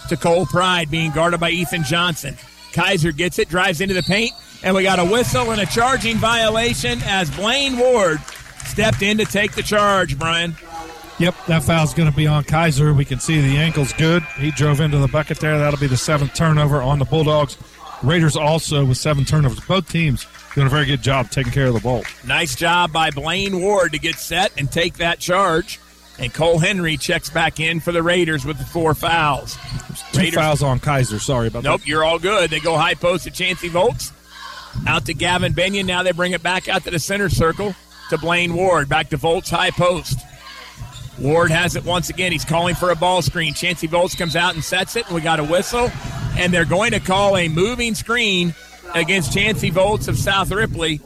to 0.09 0.17
Cole 0.17 0.45
Pride, 0.45 0.91
being 0.91 1.11
guarded 1.11 1.39
by 1.39 1.49
Ethan 1.49 1.83
Johnson. 1.83 2.37
Kaiser 2.73 3.11
gets 3.11 3.39
it, 3.39 3.49
drives 3.49 3.81
into 3.81 3.93
the 3.93 4.03
paint, 4.03 4.33
and 4.63 4.75
we 4.75 4.83
got 4.83 4.99
a 4.99 5.05
whistle 5.05 5.51
and 5.51 5.61
a 5.61 5.65
charging 5.65 6.17
violation 6.17 6.99
as 7.05 7.31
Blaine 7.31 7.77
Ward 7.77 8.19
stepped 8.65 9.01
in 9.01 9.17
to 9.17 9.25
take 9.25 9.53
the 9.53 9.63
charge, 9.63 10.17
Brian. 10.17 10.55
Yep, 11.17 11.35
that 11.47 11.63
foul's 11.63 11.93
going 11.93 12.09
to 12.09 12.15
be 12.15 12.27
on 12.27 12.43
Kaiser. 12.43 12.93
We 12.93 13.05
can 13.05 13.19
see 13.19 13.39
the 13.39 13.57
ankle's 13.57 13.93
good. 13.93 14.21
He 14.37 14.51
drove 14.51 14.81
into 14.81 14.97
the 14.97 15.07
bucket 15.07 15.39
there. 15.39 15.57
That'll 15.57 15.79
be 15.79 15.87
the 15.87 15.95
seventh 15.95 16.33
turnover 16.33 16.81
on 16.81 16.99
the 16.99 17.05
Bulldogs. 17.05 17.57
Raiders 18.03 18.35
also 18.35 18.83
with 18.83 18.97
seven 18.97 19.23
turnovers. 19.23 19.61
Both 19.61 19.89
teams 19.89 20.27
doing 20.53 20.67
a 20.67 20.69
very 20.69 20.85
good 20.85 21.01
job 21.01 21.31
taking 21.31 21.53
care 21.53 21.67
of 21.67 21.73
the 21.73 21.79
ball. 21.79 22.03
Nice 22.27 22.55
job 22.55 22.91
by 22.91 23.11
Blaine 23.11 23.61
Ward 23.61 23.93
to 23.93 23.99
get 23.99 24.15
set 24.15 24.51
and 24.57 24.69
take 24.69 24.95
that 24.95 25.19
charge. 25.19 25.79
And 26.19 26.33
Cole 26.33 26.59
Henry 26.59 26.97
checks 26.97 27.29
back 27.29 27.61
in 27.61 27.79
for 27.79 27.93
the 27.93 28.03
Raiders 28.03 28.45
with 28.45 28.57
the 28.57 28.65
four 28.65 28.93
fouls. 28.93 29.57
Two 30.11 30.19
Raiders, 30.19 30.35
fouls 30.35 30.63
on 30.63 30.79
Kaiser. 30.79 31.19
Sorry 31.19 31.47
about 31.47 31.63
nope, 31.63 31.79
that. 31.79 31.79
Nope, 31.79 31.87
you're 31.87 32.03
all 32.03 32.19
good. 32.19 32.49
They 32.49 32.59
go 32.59 32.77
high 32.77 32.93
post 32.93 33.23
to 33.23 33.31
Chancey 33.31 33.69
Volts. 33.69 34.11
Out 34.85 35.05
to 35.05 35.13
Gavin 35.13 35.53
Benyon. 35.53 35.85
Now 35.85 36.03
they 36.03 36.11
bring 36.11 36.33
it 36.33 36.43
back 36.43 36.67
out 36.67 36.83
to 36.83 36.91
the 36.91 36.99
center 36.99 37.29
circle 37.29 37.73
to 38.09 38.17
Blaine 38.17 38.53
Ward. 38.53 38.89
Back 38.89 39.09
to 39.09 39.17
Volts 39.17 39.49
high 39.49 39.71
post. 39.71 40.19
Ward 41.19 41.49
has 41.51 41.75
it 41.75 41.85
once 41.85 42.09
again. 42.09 42.31
He's 42.31 42.43
calling 42.45 42.75
for 42.75 42.91
a 42.91 42.95
ball 42.95 43.21
screen. 43.21 43.53
Chancey 43.53 43.87
Volts 43.87 44.15
comes 44.15 44.35
out 44.35 44.53
and 44.55 44.63
sets 44.63 44.95
it, 44.95 45.05
and 45.05 45.15
we 45.15 45.21
got 45.21 45.39
a 45.39 45.43
whistle. 45.43 45.89
And 46.37 46.53
they're 46.53 46.65
going 46.65 46.91
to 46.91 46.99
call 46.99 47.37
a 47.37 47.47
moving 47.47 47.95
screen 47.95 48.53
against 48.93 49.33
Chancey 49.33 49.69
Volts 49.69 50.07
of 50.09 50.17
South 50.17 50.51
Ripley. 50.51 50.99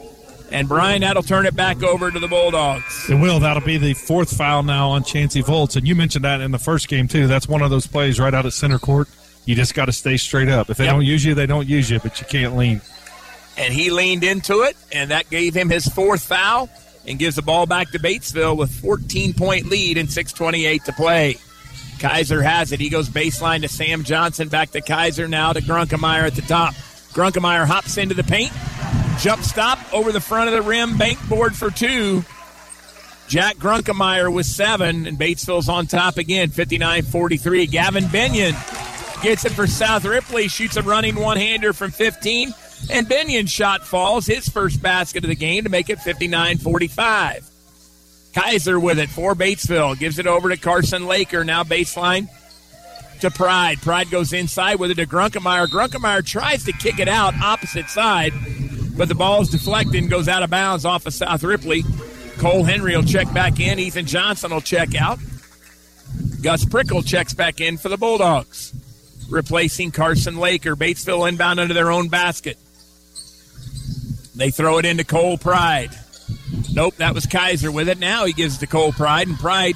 And 0.51 0.67
Brian, 0.67 1.01
that'll 1.01 1.21
turn 1.21 1.45
it 1.45 1.55
back 1.55 1.83
over 1.83 2.09
to 2.09 2.19
the 2.19 2.27
Bulldogs. 2.27 3.07
It 3.07 3.13
will. 3.15 3.39
That'll 3.39 3.61
be 3.61 3.77
the 3.77 3.93
fourth 3.93 4.35
foul 4.35 4.63
now 4.63 4.89
on 4.89 5.03
Chancey 5.03 5.41
Volts. 5.41 5.75
And 5.75 5.87
you 5.87 5.93
mentioned 5.93 6.25
that 6.25 6.41
in 6.41 6.49
the 6.49 6.57
first 6.57 6.87
game, 6.87 7.07
too. 7.07 7.27
That's 7.27 7.47
one 7.47 7.61
of 7.61 7.69
those 7.69 7.85
plays 7.85 8.19
right 8.19 8.33
out 8.33 8.47
at 8.47 8.53
center 8.53 8.79
court. 8.79 9.07
You 9.45 9.53
just 9.53 9.75
got 9.75 9.85
to 9.85 9.91
stay 9.91 10.17
straight 10.17 10.49
up. 10.49 10.71
If 10.71 10.77
they 10.77 10.85
Yep. 10.85 10.93
don't 10.95 11.05
use 11.05 11.23
you, 11.23 11.35
they 11.35 11.45
don't 11.45 11.67
use 11.67 11.91
you, 11.91 11.99
but 11.99 12.19
you 12.19 12.25
can't 12.27 12.57
lean. 12.57 12.81
And 13.57 13.71
he 13.71 13.91
leaned 13.91 14.23
into 14.23 14.61
it, 14.61 14.75
and 14.91 15.11
that 15.11 15.29
gave 15.29 15.53
him 15.55 15.69
his 15.69 15.87
fourth 15.87 16.23
foul 16.23 16.67
and 17.09 17.17
gives 17.19 17.35
the 17.35 17.41
ball 17.41 17.65
back 17.65 17.89
to 17.91 17.99
Batesville 17.99 18.55
with 18.55 18.71
14 18.71 19.33
point 19.33 19.65
lead 19.65 19.97
and 19.97 20.07
6.28 20.07 20.83
to 20.83 20.93
play. 20.93 21.37
Kaiser 21.99 22.41
has 22.41 22.71
it. 22.71 22.79
He 22.79 22.89
goes 22.89 23.09
baseline 23.09 23.61
to 23.63 23.67
Sam 23.67 24.03
Johnson, 24.03 24.47
back 24.47 24.71
to 24.71 24.81
Kaiser, 24.81 25.27
now 25.27 25.51
to 25.51 25.59
Grunkemeyer 25.59 26.25
at 26.25 26.35
the 26.35 26.41
top. 26.43 26.73
Grunkemeyer 27.13 27.65
hops 27.65 27.97
into 27.97 28.13
the 28.13 28.23
paint, 28.23 28.53
jump 29.19 29.43
stop 29.43 29.79
over 29.93 30.11
the 30.11 30.21
front 30.21 30.47
of 30.47 30.55
the 30.55 30.61
rim, 30.61 30.97
bank 30.97 31.17
board 31.27 31.55
for 31.55 31.71
two. 31.71 32.23
Jack 33.27 33.57
Grunkemeyer 33.57 34.33
with 34.33 34.45
seven, 34.45 35.05
and 35.05 35.17
Batesville's 35.17 35.69
on 35.69 35.87
top 35.87 36.17
again, 36.17 36.49
59 36.49 37.03
43. 37.03 37.65
Gavin 37.67 38.07
Benyon 38.07 38.53
gets 39.21 39.45
it 39.45 39.51
for 39.51 39.67
South 39.67 40.05
Ripley, 40.05 40.47
shoots 40.47 40.77
a 40.77 40.81
running 40.81 41.15
one 41.15 41.37
hander 41.37 41.73
from 41.73 41.91
15, 41.91 42.53
and 42.91 43.07
Benyon's 43.07 43.51
shot 43.51 43.85
falls, 43.85 44.25
his 44.25 44.47
first 44.47 44.81
basket 44.81 45.23
of 45.23 45.29
the 45.29 45.35
game 45.35 45.63
to 45.63 45.69
make 45.69 45.89
it 45.89 45.99
59 45.99 46.57
45. 46.57 47.49
Kaiser 48.33 48.79
with 48.79 48.99
it 48.99 49.09
for 49.09 49.35
Batesville, 49.35 49.97
gives 49.97 50.19
it 50.19 50.27
over 50.27 50.49
to 50.49 50.57
Carson 50.57 51.07
Laker, 51.07 51.43
now 51.43 51.63
baseline 51.63 52.29
to 53.21 53.31
Pride. 53.31 53.81
Pride 53.81 54.09
goes 54.09 54.33
inside 54.33 54.75
with 54.79 54.91
it 54.91 54.95
to 54.95 55.05
Grunkemeyer. 55.05 55.67
Grunkemeyer 55.67 56.25
tries 56.25 56.63
to 56.65 56.71
kick 56.71 56.99
it 56.99 57.07
out 57.07 57.33
opposite 57.41 57.89
side, 57.89 58.33
but 58.97 59.07
the 59.07 59.15
ball 59.15 59.41
is 59.41 59.49
deflected 59.49 59.95
and 59.95 60.09
goes 60.09 60.27
out 60.27 60.43
of 60.43 60.49
bounds 60.49 60.85
off 60.85 61.05
of 61.05 61.13
South 61.13 61.43
Ripley. 61.43 61.83
Cole 62.37 62.63
Henry 62.63 62.95
will 62.95 63.03
check 63.03 63.31
back 63.33 63.59
in. 63.59 63.79
Ethan 63.79 64.05
Johnson 64.05 64.51
will 64.51 64.61
check 64.61 64.95
out. 64.95 65.19
Gus 66.41 66.63
Prickle 66.63 67.03
checks 67.03 67.33
back 67.33 67.59
in 67.59 67.77
for 67.77 67.89
the 67.89 67.97
Bulldogs, 67.97 68.73
replacing 69.29 69.91
Carson 69.91 70.37
Laker. 70.37 70.75
Batesville 70.75 71.27
inbound 71.27 71.59
under 71.59 71.73
their 71.73 71.91
own 71.91 72.07
basket. 72.07 72.57
They 74.39 74.51
throw 74.51 74.77
it 74.77 74.85
into 74.85 75.03
Cole 75.03 75.37
Pride. 75.37 75.91
Nope, 76.71 76.95
that 76.95 77.13
was 77.13 77.25
Kaiser 77.25 77.73
with 77.73 77.89
it. 77.89 77.99
Now 77.99 78.23
he 78.23 78.31
gives 78.31 78.55
it 78.55 78.59
to 78.59 78.67
Cole 78.67 78.93
Pride, 78.93 79.27
and 79.27 79.37
Pride 79.37 79.75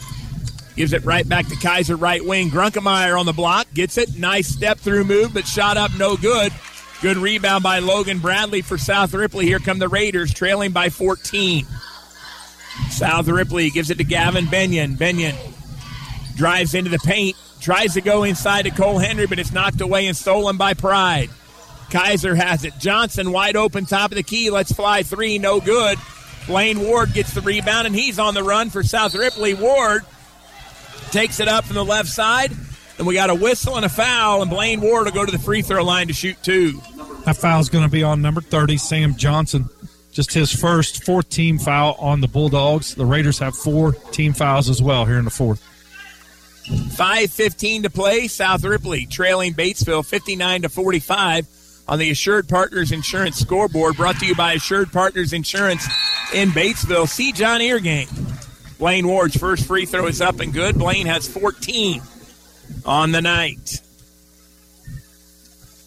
gives 0.77 0.93
it 0.93 1.03
right 1.03 1.27
back 1.27 1.47
to 1.47 1.57
Kaiser, 1.57 1.97
right 1.97 2.23
wing. 2.23 2.49
Grunkemeyer 2.49 3.19
on 3.19 3.25
the 3.25 3.33
block, 3.33 3.67
gets 3.73 3.97
it. 3.97 4.17
Nice 4.17 4.47
step 4.47 4.79
through 4.79 5.03
move, 5.03 5.33
but 5.33 5.45
shot 5.45 5.75
up 5.75 5.91
no 5.97 6.15
good. 6.15 6.53
Good 7.01 7.17
rebound 7.17 7.61
by 7.61 7.79
Logan 7.79 8.19
Bradley 8.19 8.61
for 8.61 8.77
South 8.77 9.13
Ripley. 9.13 9.45
Here 9.45 9.59
come 9.59 9.79
the 9.79 9.89
Raiders, 9.89 10.33
trailing 10.33 10.71
by 10.71 10.89
14. 10.89 11.65
South 12.89 13.27
Ripley 13.27 13.69
gives 13.69 13.89
it 13.89 13.97
to 13.97 14.05
Gavin 14.05 14.45
Benyon. 14.49 14.95
Benyon 14.95 15.35
drives 16.37 16.73
into 16.73 16.89
the 16.89 16.99
paint, 16.99 17.35
tries 17.59 17.95
to 17.95 18.01
go 18.01 18.23
inside 18.23 18.61
to 18.61 18.71
Cole 18.71 18.97
Henry, 18.97 19.27
but 19.27 19.39
it's 19.39 19.51
knocked 19.51 19.81
away 19.81 20.07
and 20.07 20.15
stolen 20.15 20.55
by 20.55 20.73
Pride. 20.73 21.29
Kaiser 21.93 22.33
has 22.33 22.65
it. 22.65 22.73
Johnson 22.79 23.31
wide 23.31 23.55
open, 23.55 23.85
top 23.85 24.09
of 24.09 24.15
the 24.15 24.23
key. 24.23 24.49
Let's 24.49 24.71
fly 24.71 25.03
three, 25.03 25.37
no 25.37 25.59
good. 25.59 25.99
Blaine 26.47 26.79
Ward 26.79 27.13
gets 27.13 27.35
the 27.35 27.41
rebound, 27.41 27.85
and 27.85 27.95
he's 27.95 28.17
on 28.17 28.33
the 28.33 28.43
run 28.43 28.71
for 28.71 28.81
South 28.81 29.13
Ripley. 29.13 29.53
Ward 29.53 30.01
takes 31.11 31.39
it 31.39 31.47
up 31.47 31.65
from 31.65 31.75
the 31.75 31.85
left 31.85 32.09
side. 32.09 32.51
And 32.97 33.05
we 33.05 33.13
got 33.13 33.29
a 33.29 33.35
whistle 33.35 33.75
and 33.75 33.85
a 33.85 33.89
foul, 33.89 34.41
and 34.41 34.49
Blaine 34.49 34.81
Ward 34.81 35.05
will 35.05 35.11
go 35.11 35.23
to 35.23 35.31
the 35.31 35.37
free 35.37 35.61
throw 35.61 35.83
line 35.83 36.07
to 36.07 36.13
shoot 36.13 36.35
two. 36.41 36.81
That 37.25 37.37
foul 37.37 37.59
is 37.59 37.69
going 37.69 37.85
to 37.85 37.91
be 37.91 38.01
on 38.01 38.23
number 38.23 38.41
30, 38.41 38.77
Sam 38.77 39.15
Johnson. 39.15 39.69
Just 40.11 40.33
his 40.33 40.51
first 40.51 41.03
fourth 41.03 41.29
team 41.29 41.59
foul 41.59 41.95
on 41.99 42.21
the 42.21 42.27
Bulldogs. 42.27 42.95
The 42.95 43.05
Raiders 43.05 43.37
have 43.37 43.55
four 43.55 43.93
team 44.11 44.33
fouls 44.33 44.67
as 44.67 44.81
well 44.81 45.05
here 45.05 45.19
in 45.19 45.25
the 45.25 45.31
fourth. 45.31 45.61
5.15 46.65 47.83
to 47.83 47.89
play. 47.91 48.27
South 48.27 48.63
Ripley 48.63 49.05
trailing 49.05 49.53
Batesville 49.53 50.05
59 50.05 50.63
to 50.63 50.69
45 50.69 51.47
on 51.87 51.99
the 51.99 52.09
Assured 52.09 52.47
Partners 52.47 52.91
Insurance 52.91 53.37
scoreboard. 53.37 53.97
Brought 53.97 54.19
to 54.19 54.25
you 54.25 54.35
by 54.35 54.53
Assured 54.53 54.91
Partners 54.91 55.33
Insurance 55.33 55.85
in 56.33 56.49
Batesville. 56.49 57.07
See 57.07 57.31
John 57.31 57.61
Ear 57.61 57.79
game. 57.79 58.07
Blaine 58.77 59.07
Ward's 59.07 59.37
first 59.37 59.65
free 59.65 59.85
throw 59.85 60.07
is 60.07 60.21
up 60.21 60.39
and 60.39 60.53
good. 60.53 60.77
Blaine 60.77 61.05
has 61.05 61.27
14 61.27 62.01
on 62.85 63.11
the 63.11 63.21
night. 63.21 63.81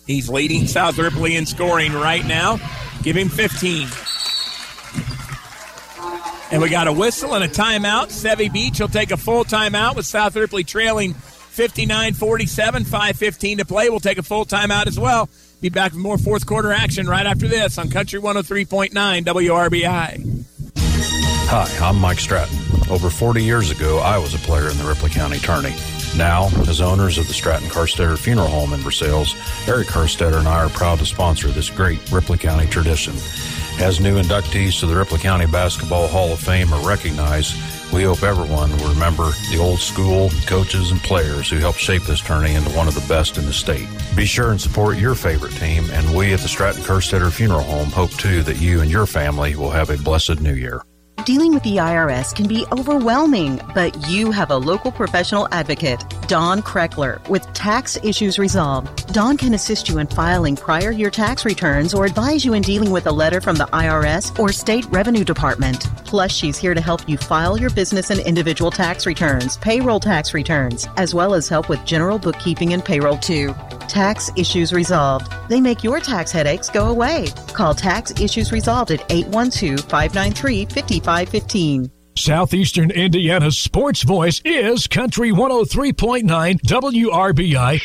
He's 0.07 0.29
leading 0.29 0.67
South 0.67 0.99
Ripley 0.99 1.37
in 1.37 1.47
scoring 1.47 1.93
right 1.93 2.25
now. 2.25 2.59
Give 3.03 3.17
him 3.17 3.29
15. 3.29 3.89
And 6.53 6.63
we 6.63 6.69
got 6.69 6.87
a 6.87 6.93
whistle 6.93 7.35
and 7.35 7.43
a 7.43 7.49
timeout. 7.49 8.07
Sevy 8.07 8.53
Beach 8.53 8.79
will 8.79 8.89
take 8.89 9.11
a 9.11 9.17
full 9.17 9.45
timeout 9.45 9.97
with 9.97 10.07
South 10.07 10.37
Ripley 10.37 10.63
trailing 10.63 11.13
59 11.13 12.15
47, 12.15 12.85
5.15 12.85 13.59
to 13.59 13.65
play. 13.65 13.91
We'll 13.91 13.99
take 13.99 14.19
a 14.19 14.23
full 14.23 14.45
timeout 14.45 14.87
as 14.87 14.99
well. 14.99 15.29
Be 15.67 15.71
back 15.71 15.95
with 15.95 16.01
more 16.01 16.17
fourth 16.17 16.47
quarter 16.47 16.73
action 16.73 17.09
right 17.09 17.27
after 17.27 17.49
this 17.49 17.77
on 17.77 17.91
Country 17.91 18.21
103.9 18.21 18.93
WRBI. 19.25 20.45
Hi, 21.49 21.85
I'm 21.85 22.01
Mike 22.01 22.21
Stratton. 22.21 22.57
Over 22.89 23.11
40 23.11 23.43
years 23.43 23.73
ago, 23.73 23.99
I 23.99 24.17
was 24.19 24.33
a 24.33 24.39
player 24.39 24.71
in 24.71 24.79
the 24.79 24.85
Ripley 24.85 25.11
County 25.11 25.41
Tourney. 25.41 25.75
Now, 26.17 26.51
as 26.69 26.81
owners 26.81 27.19
of 27.19 27.27
the 27.27 27.35
Stratton 27.35 27.69
Carstetter 27.69 28.17
Funeral 28.17 28.47
Home 28.47 28.75
in 28.75 28.79
Versailles, 28.79 29.35
Eric 29.67 29.89
Carstetter 29.89 30.39
and 30.39 30.47
I 30.47 30.65
are 30.65 30.69
proud 30.69 31.01
to 31.01 31.05
sponsor 31.05 31.49
this 31.49 31.69
great 31.69 32.13
Ripley 32.13 32.39
County 32.39 32.69
tradition. 32.69 33.15
As 33.81 33.99
new 34.01 34.23
inductees 34.23 34.79
to 34.79 34.87
the 34.87 34.95
Ripley 34.95 35.19
County 35.19 35.47
Basketball 35.47 36.07
Hall 36.07 36.33
of 36.33 36.39
Fame 36.39 36.73
are 36.73 36.87
recognized, 36.87 37.57
we 37.93 38.03
hope 38.05 38.23
everyone 38.23 38.71
will 38.77 38.91
remember 38.91 39.31
the 39.51 39.59
old 39.59 39.79
school 39.79 40.31
coaches 40.47 40.91
and 40.91 41.01
players 41.03 41.49
who 41.49 41.57
helped 41.57 41.79
shape 41.79 42.03
this 42.05 42.21
tourney 42.21 42.55
into 42.55 42.71
one 42.71 42.89
of 42.89 42.95
the 42.95 43.07
best 43.09 43.39
in 43.39 43.47
the 43.47 43.53
state. 43.53 43.89
Be 44.15 44.27
sure 44.27 44.51
and 44.51 44.61
support 44.61 44.99
your 44.99 45.15
favorite 45.15 45.53
team, 45.53 45.89
and 45.91 46.17
we 46.17 46.33
at 46.33 46.41
the 46.41 46.49
Stratton 46.49 46.83
Kerstetter 46.83 47.33
Funeral 47.33 47.63
Home 47.63 47.89
hope 47.89 48.13
too 48.13 48.43
that 48.43 48.61
you 48.61 48.81
and 48.81 48.91
your 48.91 49.07
family 49.07 49.57
will 49.57 49.71
have 49.71 49.91
a 49.91 49.99
blessed 49.99 50.41
new 50.41 50.55
year. 50.55 50.83
Dealing 51.25 51.55
with 51.55 51.65
the 51.65 51.79
IRS 51.79 52.33
can 52.33 52.47
be 52.47 52.65
overwhelming, 52.71 53.61
but 53.75 54.09
you 54.09 54.31
have 54.31 54.53
a 54.53 54.57
local 54.57 54.93
professional 54.93 55.49
advocate, 55.51 56.05
Dawn 56.29 56.61
Kreckler, 56.61 57.27
with 57.29 57.53
Tax 57.53 57.97
Issues 58.03 58.39
Resolved. 58.39 59.13
Don 59.13 59.37
can 59.37 59.55
assist 59.55 59.89
you 59.89 59.99
in 59.99 60.09
filing 60.09 60.57
prior 60.57 60.91
year 60.91 61.11
tax 61.11 61.45
returns 61.45 61.95
or 61.95 62.05
advise 62.05 62.45
you 62.45 62.55
in 62.55 62.63
dealing 62.63 62.91
with 62.91 63.07
a 63.07 63.13
letter 63.13 63.41
from 63.41 63.55
the 63.57 63.67
IRS 63.67 64.37
or 64.39 64.51
State 64.51 64.85
Revenue 64.87 65.25
Department. 65.25 65.89
Plus, 66.05 66.33
she's 66.33 66.59
here 66.59 66.75
to 66.75 66.81
help 66.81 67.09
you 67.09 67.17
file 67.17 67.57
your 67.57 67.71
business 67.71 68.11
and 68.11 68.21
individual 68.21 68.71
tax 68.71 69.07
returns, 69.07 69.57
payroll 69.59 70.01
tax 70.01 70.35
returns, 70.35 70.89
as 70.97 71.15
well 71.15 71.33
as 71.33 71.49
help 71.49 71.69
with 71.69 71.85
general 71.85 72.19
bookkeeping 72.19 72.73
and 72.73 72.85
payroll 72.85 73.19
too. 73.19 73.55
Tax 73.89 74.31
Issues 74.37 74.73
Resolved. 74.73 75.33
They 75.49 75.61
make 75.61 75.85
your 75.85 76.01
tax 76.01 76.33
headaches 76.33 76.71
go 76.71 76.89
away. 76.89 77.29
Call 77.53 77.75
Tax 77.75 78.13
Issues 78.21 78.51
Resolved 78.51 78.91
at 78.91 79.05
812 79.11 79.81
593 79.81 80.67
5515. 80.67 81.96
Southeastern 82.19 82.91
Indiana's 82.91 83.59
sports 83.59 84.03
voice 84.03 84.41
is 84.45 84.87
Country 84.87 85.31
103.9 85.31 86.23
WRBI. 86.63 87.81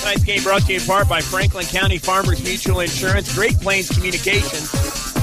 Tonight's 0.00 0.24
game 0.24 0.42
brought 0.42 0.62
to 0.62 0.72
you 0.72 0.80
in 0.80 0.86
part 0.86 1.08
by 1.08 1.20
Franklin 1.20 1.66
County 1.66 1.98
Farmers 1.98 2.42
Mutual 2.42 2.80
Insurance, 2.80 3.34
Great 3.34 3.60
Plains 3.60 3.90
Communications, 3.90 4.72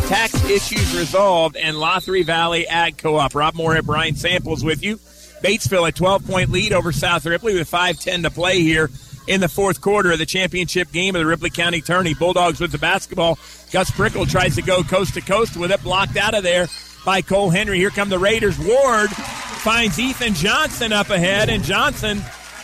Tax 0.08 0.36
Issues 0.46 0.96
Resolved, 0.96 1.58
and 1.58 1.78
Laughery 1.78 2.24
Valley 2.24 2.68
Ag 2.68 3.00
Co-op. 3.00 3.34
Rob 3.34 3.56
Moorhead, 3.56 3.88
Brian 3.88 4.16
Samples 4.16 4.64
with 4.64 4.84
you. 4.84 4.98
Batesville 5.44 5.90
a 5.90 5.92
12-point 5.92 6.52
lead 6.52 6.74
over 6.74 6.92
South 6.92 7.26
Ripley 7.26 7.56
with 7.56 7.70
5-10 7.70 8.22
to 8.22 8.30
play 8.30 8.62
here 8.62 8.90
in 9.28 9.42
the 9.42 9.50
fourth 9.50 9.82
quarter 9.82 10.12
of 10.12 10.20
the 10.20 10.26
championship 10.26 10.92
game 10.92 11.16
of 11.16 11.20
the 11.20 11.26
Ripley 11.26 11.50
County 11.50 11.82
Tourney. 11.82 12.14
Bulldogs 12.14 12.60
with 12.60 12.72
the 12.72 12.78
basketball. 12.78 13.38
Gus 13.72 13.92
Prickle 13.92 14.26
tries 14.26 14.56
to 14.56 14.62
go 14.62 14.84
coast 14.84 15.16
to 15.16 15.22
coast 15.22 15.58
with 15.58 15.72
it, 15.72 15.82
blocked 15.84 16.18
out 16.18 16.36
of 16.36 16.44
there 16.44 16.68
by 17.06 17.22
Cole 17.22 17.50
Henry. 17.50 17.78
Here 17.78 17.90
come 17.90 18.10
the 18.10 18.20
Raiders. 18.20 18.58
Ward 18.60 19.10
finds 19.12 20.00
Ethan 20.00 20.34
Johnson 20.34 20.94
up 20.94 21.10
ahead, 21.10 21.50
and 21.50 21.64
Johnson 21.64 22.22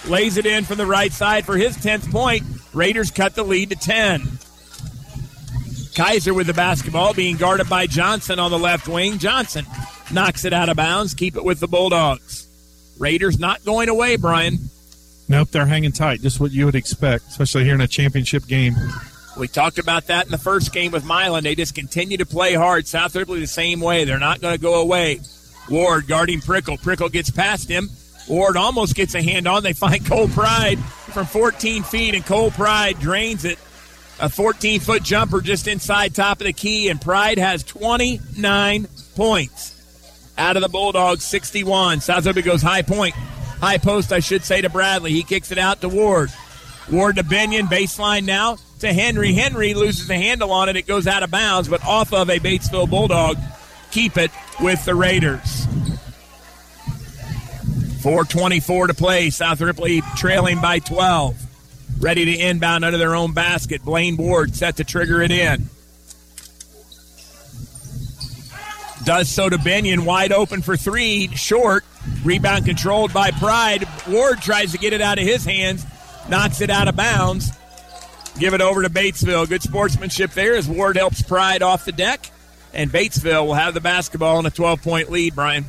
lays 0.07 0.37
it 0.37 0.45
in 0.45 0.63
from 0.63 0.77
the 0.77 0.85
right 0.85 1.11
side 1.11 1.45
for 1.45 1.57
his 1.57 1.77
10th 1.77 2.11
point. 2.11 2.43
Raiders 2.73 3.11
cut 3.11 3.35
the 3.35 3.43
lead 3.43 3.69
to 3.69 3.75
10. 3.75 4.39
Kaiser 5.95 6.33
with 6.33 6.47
the 6.47 6.53
basketball, 6.53 7.13
being 7.13 7.37
guarded 7.37 7.67
by 7.67 7.85
Johnson 7.85 8.39
on 8.39 8.49
the 8.49 8.59
left 8.59 8.87
wing. 8.87 9.17
Johnson 9.17 9.65
knocks 10.11 10.45
it 10.45 10.53
out 10.53 10.69
of 10.69 10.77
bounds. 10.77 11.13
Keep 11.13 11.35
it 11.35 11.43
with 11.43 11.59
the 11.59 11.67
Bulldogs. 11.67 12.47
Raiders 12.97 13.39
not 13.39 13.63
going 13.65 13.89
away, 13.89 14.15
Brian. 14.15 14.57
Nope, 15.31 15.51
they're 15.51 15.65
hanging 15.65 15.93
tight. 15.93 16.19
Just 16.19 16.41
what 16.41 16.51
you 16.51 16.65
would 16.65 16.75
expect, 16.75 17.25
especially 17.29 17.63
here 17.63 17.73
in 17.73 17.79
a 17.79 17.87
championship 17.87 18.45
game. 18.47 18.75
We 19.37 19.47
talked 19.47 19.79
about 19.79 20.07
that 20.07 20.25
in 20.25 20.31
the 20.31 20.37
first 20.37 20.73
game 20.73 20.91
with 20.91 21.05
Milan. 21.05 21.45
They 21.45 21.55
just 21.55 21.73
continue 21.73 22.17
to 22.17 22.25
play 22.25 22.53
hard. 22.53 22.85
South 22.85 23.15
Ripley 23.15 23.39
the 23.39 23.47
same 23.47 23.79
way. 23.79 24.03
They're 24.03 24.19
not 24.19 24.41
going 24.41 24.53
to 24.55 24.61
go 24.61 24.81
away. 24.81 25.21
Ward 25.69 26.05
guarding 26.05 26.41
Prickle. 26.41 26.75
Prickle 26.75 27.07
gets 27.07 27.29
past 27.31 27.69
him. 27.69 27.89
Ward 28.27 28.57
almost 28.57 28.93
gets 28.93 29.15
a 29.15 29.21
hand 29.21 29.47
on. 29.47 29.63
They 29.63 29.71
find 29.71 30.05
Cole 30.09 30.27
Pride 30.27 30.79
from 30.79 31.25
14 31.25 31.83
feet, 31.83 32.13
and 32.13 32.25
Cole 32.25 32.51
Pride 32.51 32.99
drains 32.99 33.45
it. 33.45 33.57
A 34.19 34.27
14 34.27 34.81
foot 34.81 35.01
jumper 35.01 35.39
just 35.39 35.65
inside 35.65 36.13
top 36.13 36.41
of 36.41 36.45
the 36.45 36.51
key, 36.51 36.89
and 36.89 36.99
Pride 36.99 37.37
has 37.37 37.63
29 37.63 38.85
points. 39.15 40.33
Out 40.37 40.57
of 40.57 40.61
the 40.61 40.67
Bulldogs, 40.67 41.23
61. 41.23 42.01
South 42.01 42.25
Ripley 42.25 42.41
goes 42.41 42.61
high 42.61 42.81
point. 42.81 43.15
High 43.61 43.77
post, 43.77 44.11
I 44.11 44.19
should 44.19 44.43
say, 44.43 44.61
to 44.61 44.69
Bradley. 44.69 45.11
He 45.11 45.23
kicks 45.23 45.51
it 45.51 45.59
out 45.59 45.81
to 45.81 45.89
Ward. 45.89 46.31
Ward 46.91 47.17
to 47.17 47.23
Binion, 47.23 47.67
baseline 47.67 48.25
now 48.25 48.57
to 48.79 48.91
Henry. 48.91 49.33
Henry 49.33 49.75
loses 49.75 50.07
the 50.07 50.17
handle 50.17 50.51
on 50.51 50.67
it. 50.67 50.75
It 50.75 50.87
goes 50.87 51.05
out 51.05 51.21
of 51.21 51.29
bounds, 51.29 51.69
but 51.69 51.85
off 51.85 52.11
of 52.11 52.29
a 52.29 52.39
Batesville 52.39 52.89
Bulldog. 52.89 53.37
Keep 53.91 54.17
it 54.17 54.31
with 54.59 54.83
the 54.85 54.95
Raiders. 54.95 55.67
4.24 58.01 58.87
to 58.87 58.93
play. 58.95 59.29
South 59.29 59.61
Ripley 59.61 60.01
trailing 60.15 60.59
by 60.59 60.79
12. 60.79 61.37
Ready 61.99 62.25
to 62.25 62.35
inbound 62.35 62.83
under 62.83 62.97
their 62.97 63.13
own 63.13 63.33
basket. 63.33 63.83
Blaine 63.83 64.17
Ward 64.17 64.55
set 64.55 64.77
to 64.77 64.83
trigger 64.83 65.21
it 65.21 65.29
in. 65.29 65.69
Does 69.03 69.29
so 69.29 69.49
to 69.49 69.57
Binion, 69.57 70.05
wide 70.05 70.31
open 70.31 70.61
for 70.61 70.75
three, 70.77 71.27
short. 71.35 71.83
Rebound 72.23 72.65
controlled 72.65 73.13
by 73.13 73.31
Pride. 73.31 73.87
Ward 74.07 74.41
tries 74.41 74.71
to 74.71 74.77
get 74.77 74.93
it 74.93 75.01
out 75.01 75.19
of 75.19 75.25
his 75.25 75.45
hands, 75.45 75.85
knocks 76.29 76.61
it 76.61 76.69
out 76.69 76.87
of 76.87 76.95
bounds. 76.95 77.51
Give 78.39 78.53
it 78.53 78.61
over 78.61 78.81
to 78.81 78.89
Batesville. 78.89 79.47
Good 79.49 79.61
sportsmanship 79.61 80.31
there 80.31 80.55
as 80.55 80.67
Ward 80.67 80.97
helps 80.97 81.21
Pride 81.21 81.61
off 81.61 81.85
the 81.85 81.91
deck. 81.91 82.31
And 82.73 82.89
Batesville 82.89 83.45
will 83.45 83.53
have 83.53 83.73
the 83.73 83.81
basketball 83.81 84.39
in 84.39 84.45
a 84.45 84.51
12 84.51 84.81
point 84.81 85.11
lead, 85.11 85.35
Brian. 85.35 85.65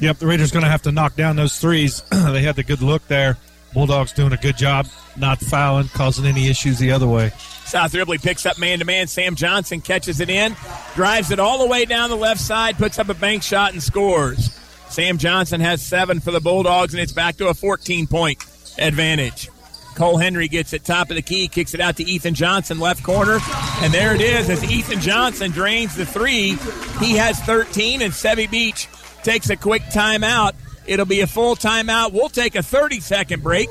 Yep, 0.00 0.18
the 0.18 0.26
Raiders 0.26 0.50
going 0.50 0.64
to 0.64 0.70
have 0.70 0.82
to 0.82 0.92
knock 0.92 1.16
down 1.16 1.36
those 1.36 1.58
threes. 1.58 2.02
they 2.10 2.42
had 2.42 2.56
the 2.56 2.62
good 2.62 2.82
look 2.82 3.06
there. 3.08 3.36
Bulldogs 3.74 4.12
doing 4.12 4.32
a 4.32 4.38
good 4.38 4.56
job 4.56 4.86
not 5.16 5.38
fouling, 5.38 5.88
causing 5.88 6.24
any 6.24 6.48
issues 6.48 6.78
the 6.78 6.92
other 6.92 7.06
way. 7.06 7.30
South 7.64 7.94
Ripley 7.94 8.18
picks 8.18 8.46
up 8.46 8.58
man 8.58 8.78
to 8.78 8.84
man. 8.84 9.06
Sam 9.06 9.34
Johnson 9.34 9.80
catches 9.80 10.20
it 10.20 10.30
in, 10.30 10.56
drives 10.94 11.30
it 11.30 11.38
all 11.38 11.58
the 11.58 11.66
way 11.66 11.84
down 11.84 12.10
the 12.10 12.16
left 12.16 12.40
side, 12.40 12.76
puts 12.78 12.98
up 12.98 13.08
a 13.08 13.14
bank 13.14 13.42
shot, 13.42 13.72
and 13.72 13.82
scores. 13.82 14.58
Sam 14.88 15.18
Johnson 15.18 15.60
has 15.60 15.82
seven 15.82 16.20
for 16.20 16.30
the 16.30 16.40
Bulldogs, 16.40 16.94
and 16.94 17.02
it's 17.02 17.12
back 17.12 17.36
to 17.36 17.48
a 17.48 17.54
14 17.54 18.06
point 18.06 18.44
advantage. 18.78 19.48
Cole 19.94 20.18
Henry 20.18 20.46
gets 20.46 20.74
it 20.74 20.84
top 20.84 21.08
of 21.08 21.16
the 21.16 21.22
key, 21.22 21.48
kicks 21.48 21.72
it 21.72 21.80
out 21.80 21.96
to 21.96 22.04
Ethan 22.04 22.34
Johnson, 22.34 22.78
left 22.78 23.02
corner. 23.02 23.38
And 23.80 23.92
there 23.92 24.14
it 24.14 24.20
is 24.20 24.50
as 24.50 24.62
Ethan 24.62 25.00
Johnson 25.00 25.50
drains 25.50 25.96
the 25.96 26.04
three. 26.04 26.56
He 27.00 27.16
has 27.16 27.40
13, 27.40 28.02
and 28.02 28.12
Sevy 28.12 28.50
Beach 28.50 28.88
takes 29.22 29.48
a 29.48 29.56
quick 29.56 29.82
timeout. 29.84 30.54
It'll 30.86 31.06
be 31.06 31.22
a 31.22 31.26
full 31.26 31.56
timeout. 31.56 32.12
We'll 32.12 32.28
take 32.28 32.56
a 32.56 32.62
30 32.62 33.00
second 33.00 33.42
break 33.42 33.70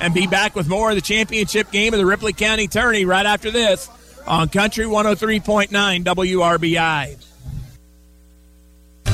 and 0.00 0.12
be 0.12 0.26
back 0.26 0.54
with 0.54 0.68
more 0.68 0.90
of 0.90 0.96
the 0.96 1.02
championship 1.02 1.70
game 1.70 1.94
of 1.94 1.98
the 1.98 2.06
Ripley 2.06 2.34
County 2.34 2.68
Tourney 2.68 3.06
right 3.06 3.26
after 3.26 3.50
this 3.50 3.88
on 4.26 4.50
Country 4.50 4.84
103.9 4.84 6.04
WRBI. 6.04 7.31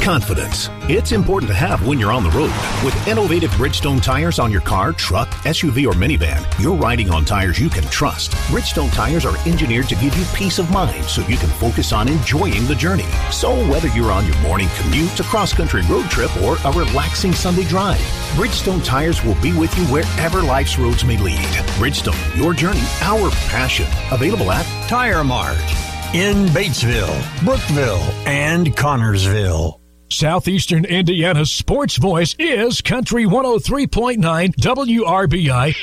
Confidence. 0.09 0.71
It's 0.89 1.13
important 1.13 1.51
to 1.51 1.55
have 1.55 1.87
when 1.87 1.99
you're 2.01 2.13
on 2.13 2.23
the 2.23 2.31
road. 2.31 2.51
With 2.83 2.97
innovative 3.07 3.51
Bridgestone 3.51 4.03
tires 4.03 4.39
on 4.39 4.51
your 4.51 4.63
car, 4.63 4.95
truck, 4.95 5.29
SUV, 5.45 5.87
or 5.87 5.93
minivan, 5.93 6.43
you're 6.59 6.75
riding 6.75 7.11
on 7.11 7.27
tires 7.27 7.61
you 7.61 7.69
can 7.69 7.83
trust. 7.91 8.31
Bridgestone 8.49 8.91
tires 8.95 9.27
are 9.27 9.37
engineered 9.47 9.87
to 9.91 9.97
give 9.97 10.17
you 10.17 10.25
peace 10.35 10.59
of 10.59 10.71
mind 10.71 11.05
so 11.05 11.21
you 11.27 11.37
can 11.37 11.51
focus 11.51 11.93
on 11.93 12.09
enjoying 12.09 12.67
the 12.67 12.75
journey. 12.75 13.05
So 13.31 13.55
whether 13.69 13.89
you're 13.89 14.11
on 14.11 14.27
your 14.27 14.39
morning 14.39 14.69
commute, 14.79 15.21
a 15.21 15.25
cross-country 15.25 15.83
road 15.83 16.07
trip, 16.07 16.35
or 16.43 16.57
a 16.65 16.73
relaxing 16.73 17.35
Sunday 17.35 17.65
drive, 17.65 18.01
Bridgestone 18.33 18.83
tires 18.83 19.23
will 19.23 19.39
be 19.43 19.53
with 19.59 19.77
you 19.77 19.85
wherever 19.89 20.41
life's 20.41 20.79
roads 20.79 21.05
may 21.05 21.19
lead. 21.19 21.39
Bridgestone, 21.77 22.35
your 22.35 22.55
journey, 22.55 22.81
our 23.03 23.29
passion. 23.51 23.87
Available 24.11 24.51
at 24.53 24.65
Tire 24.89 25.23
Mart 25.23 25.59
in 26.15 26.47
Batesville, 26.47 27.45
Brookville, 27.45 28.01
and 28.27 28.69
Connersville. 28.69 29.78
Southeastern 30.11 30.85
Indiana's 30.87 31.51
sports 31.51 31.97
voice 31.97 32.35
is 32.39 32.81
Country 32.81 33.25
103.9 33.25 34.17
WRBI. 34.57 35.75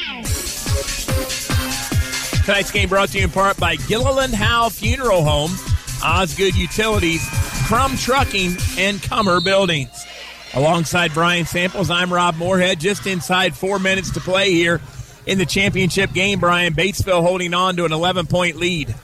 Tonight's 2.44 2.72
game 2.72 2.90
brought 2.90 3.10
to 3.10 3.20
you 3.20 3.26
in 3.26 3.30
part 3.30 3.58
by 3.58 3.76
Gilliland 3.76 4.34
Howe 4.34 4.70
Funeral 4.70 5.24
Home, 5.24 5.52
Osgood 6.04 6.56
Utilities, 6.56 7.28
Crum 7.68 7.96
Trucking, 7.98 8.56
and 8.78 9.02
Comer 9.02 9.42
Buildings. 9.42 10.06
Alongside 10.56 11.14
Brian 11.14 11.46
Samples, 11.46 11.92
I'm 11.92 12.12
Rob 12.12 12.36
Moorhead. 12.36 12.80
Just 12.80 13.06
inside 13.06 13.56
four 13.56 13.78
minutes 13.78 14.10
to 14.12 14.20
play 14.20 14.52
here 14.52 14.82
in 15.28 15.38
the 15.38 15.46
championship 15.46 16.14
game. 16.14 16.40
Brian 16.40 16.74
Batesville 16.74 17.22
holding 17.22 17.54
on 17.54 17.76
to 17.76 17.86
an 17.86 17.92
11 17.92 18.26
point 18.26 18.56
lead. 18.56 18.96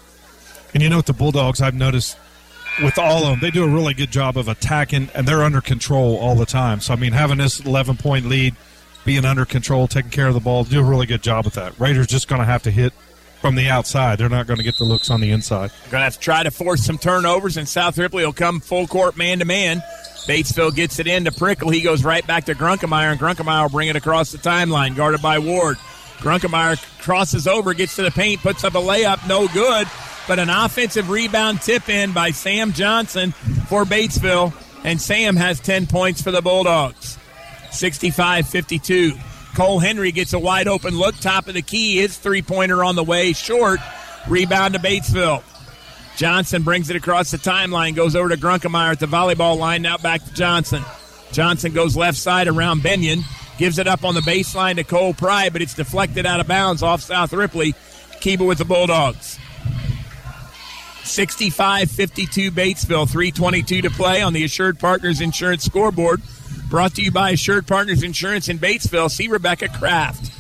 And 0.74 0.82
you 0.82 0.90
know 0.90 0.96
what 0.98 1.06
the 1.06 1.14
Bulldogs 1.14 1.62
I've 1.62 1.76
noticed 1.76 2.18
with 2.82 2.98
all 2.98 3.26
of 3.26 3.32
them, 3.32 3.40
they 3.40 3.52
do 3.52 3.64
a 3.64 3.68
really 3.68 3.94
good 3.94 4.12
job 4.12 4.38
of 4.38 4.48
attacking 4.48 5.10
and 5.14 5.28
they're 5.28 5.44
under 5.44 5.62
control 5.62 6.18
all 6.18 6.36
the 6.36 6.46
time. 6.46 6.80
So 6.80 6.94
I 6.94 6.96
mean, 6.96 7.14
having 7.14 7.38
this 7.38 7.60
11 7.60 7.98
point 7.98 8.26
lead, 8.26 8.56
being 9.06 9.26
under 9.26 9.46
control, 9.46 9.88
taking 9.88 10.12
care 10.12 10.28
of 10.28 10.34
the 10.34 10.40
ball, 10.40 10.64
do 10.64 10.80
a 10.80 10.84
really 10.84 11.06
good 11.06 11.24
job 11.24 11.46
with 11.46 11.56
that. 11.56 11.80
Raiders 11.80 12.08
just 12.08 12.28
going 12.28 12.40
to 12.40 12.46
have 12.46 12.64
to 12.64 12.72
hit 12.72 12.94
from 13.42 13.56
the 13.56 13.68
outside. 13.70 14.20
They're 14.20 14.30
not 14.30 14.46
going 14.46 14.58
to 14.58 14.64
get 14.64 14.78
the 14.78 14.84
looks 14.84 15.10
on 15.10 15.20
the 15.20 15.32
inside. 15.32 15.72
Going 15.90 16.02
to 16.02 16.06
have 16.06 16.14
to 16.14 16.20
try 16.20 16.44
to 16.44 16.52
force 16.52 16.86
some 16.86 17.00
turnovers, 17.00 17.58
and 17.58 17.68
South 17.68 17.98
Ripley 17.98 18.24
will 18.24 18.34
come 18.34 18.60
full 18.60 18.86
court 18.86 19.18
man 19.18 19.40
to 19.40 19.46
man. 19.46 19.82
Batesville 20.28 20.76
gets 20.76 21.00
it 21.00 21.08
into 21.08 21.32
Prickle. 21.32 21.72
He 21.72 21.82
goes 21.82 22.04
right 22.04 22.26
back 22.26 22.46
to 22.46 22.54
Grunkemeyer, 22.54 23.12
and 23.12 23.20
Grunkemeyer 23.20 23.64
will 23.64 23.70
bring 23.70 23.88
it 23.88 23.96
across 23.96 24.32
the 24.32 24.38
timeline, 24.38 24.96
guarded 24.96 25.24
by 25.24 25.40
Ward. 25.40 25.78
Grunkemeyer 26.20 26.80
crosses 27.02 27.48
over, 27.48 27.74
gets 27.74 27.96
to 27.96 28.04
the 28.04 28.12
paint, 28.12 28.42
puts 28.42 28.64
up 28.64 28.76
a 28.76 28.78
layup, 28.78 29.28
no 29.28 29.48
good 29.48 29.88
but 30.32 30.40
an 30.40 30.50
offensive 30.50 31.10
rebound 31.10 31.62
tip 31.62 31.90
in 31.90 32.14
by 32.14 32.32
Sam 32.32 32.72
Johnson 32.72 33.34
for 33.68 33.84
Batesville, 33.84 34.54
and 34.86 35.02
Sam 35.02 35.36
has 35.36 35.60
10 35.60 35.88
points 35.88 36.22
for 36.22 36.32
the 36.32 36.42
Bulldogs. 36.42 37.18
65 37.72 38.48
52. 38.48 39.12
Cole 39.58 39.80
Henry 39.80 40.14
gets 40.14 40.32
a 40.32 40.40
wide 40.40 40.70
open 40.70 40.98
look, 40.98 41.18
top 41.18 41.50
of 41.50 41.54
the 41.54 41.62
key. 41.62 41.98
His 41.98 42.18
three 42.18 42.42
pointer 42.42 42.82
on 42.82 42.96
the 42.96 43.04
way, 43.04 43.34
short. 43.34 43.82
Rebound 44.26 44.74
to 44.76 44.80
Batesville. 44.80 45.44
Johnson 46.16 46.62
brings 46.62 46.90
it 46.90 46.96
across 46.96 47.32
the 47.32 47.38
timeline, 47.38 47.94
goes 47.94 48.16
over 48.16 48.30
to 48.30 48.38
Grunkemeyer 48.38 48.94
at 48.94 49.02
the 49.02 49.08
volleyball 49.08 49.58
line, 49.58 49.82
now 49.82 49.98
back 49.98 50.24
to 50.24 50.34
Johnson. 50.34 50.82
Johnson 51.34 51.74
goes 51.74 51.98
left 51.98 52.18
side 52.18 52.48
around 52.48 52.84
Benyon, 52.84 53.26
gives 53.58 53.80
it 53.80 53.88
up 53.88 54.06
on 54.06 54.16
the 54.16 54.22
baseline 54.22 54.76
to 54.76 54.86
Cole 54.86 55.14
Pride, 55.14 55.52
but 55.52 55.62
it's 55.62 55.74
deflected 55.74 56.26
out 56.26 56.40
of 56.40 56.48
bounds 56.48 56.82
off 56.82 57.02
South 57.02 57.34
Ripley. 57.34 57.76
Keep 58.22 58.40
it 58.40 58.46
with 58.46 58.60
the 58.60 58.66
Bulldogs. 58.66 59.38
65 61.04 61.90
52 61.92 62.52
Batesville, 62.52 63.10
322 63.10 63.82
to 63.84 63.90
play 63.90 64.22
on 64.22 64.34
the 64.34 64.44
Assured 64.44 64.80
Partners 64.80 65.22
Insurance 65.22 65.64
scoreboard. 65.64 66.22
Brought 66.70 66.96
to 66.96 67.02
you 67.02 67.12
by 67.12 67.32
Assured 67.32 67.68
Partners 67.68 68.04
Insurance 68.04 68.48
in 68.48 68.58
Batesville. 68.60 69.12
See 69.12 69.28
Rebecca 69.28 69.68
Kraft. 69.68 70.32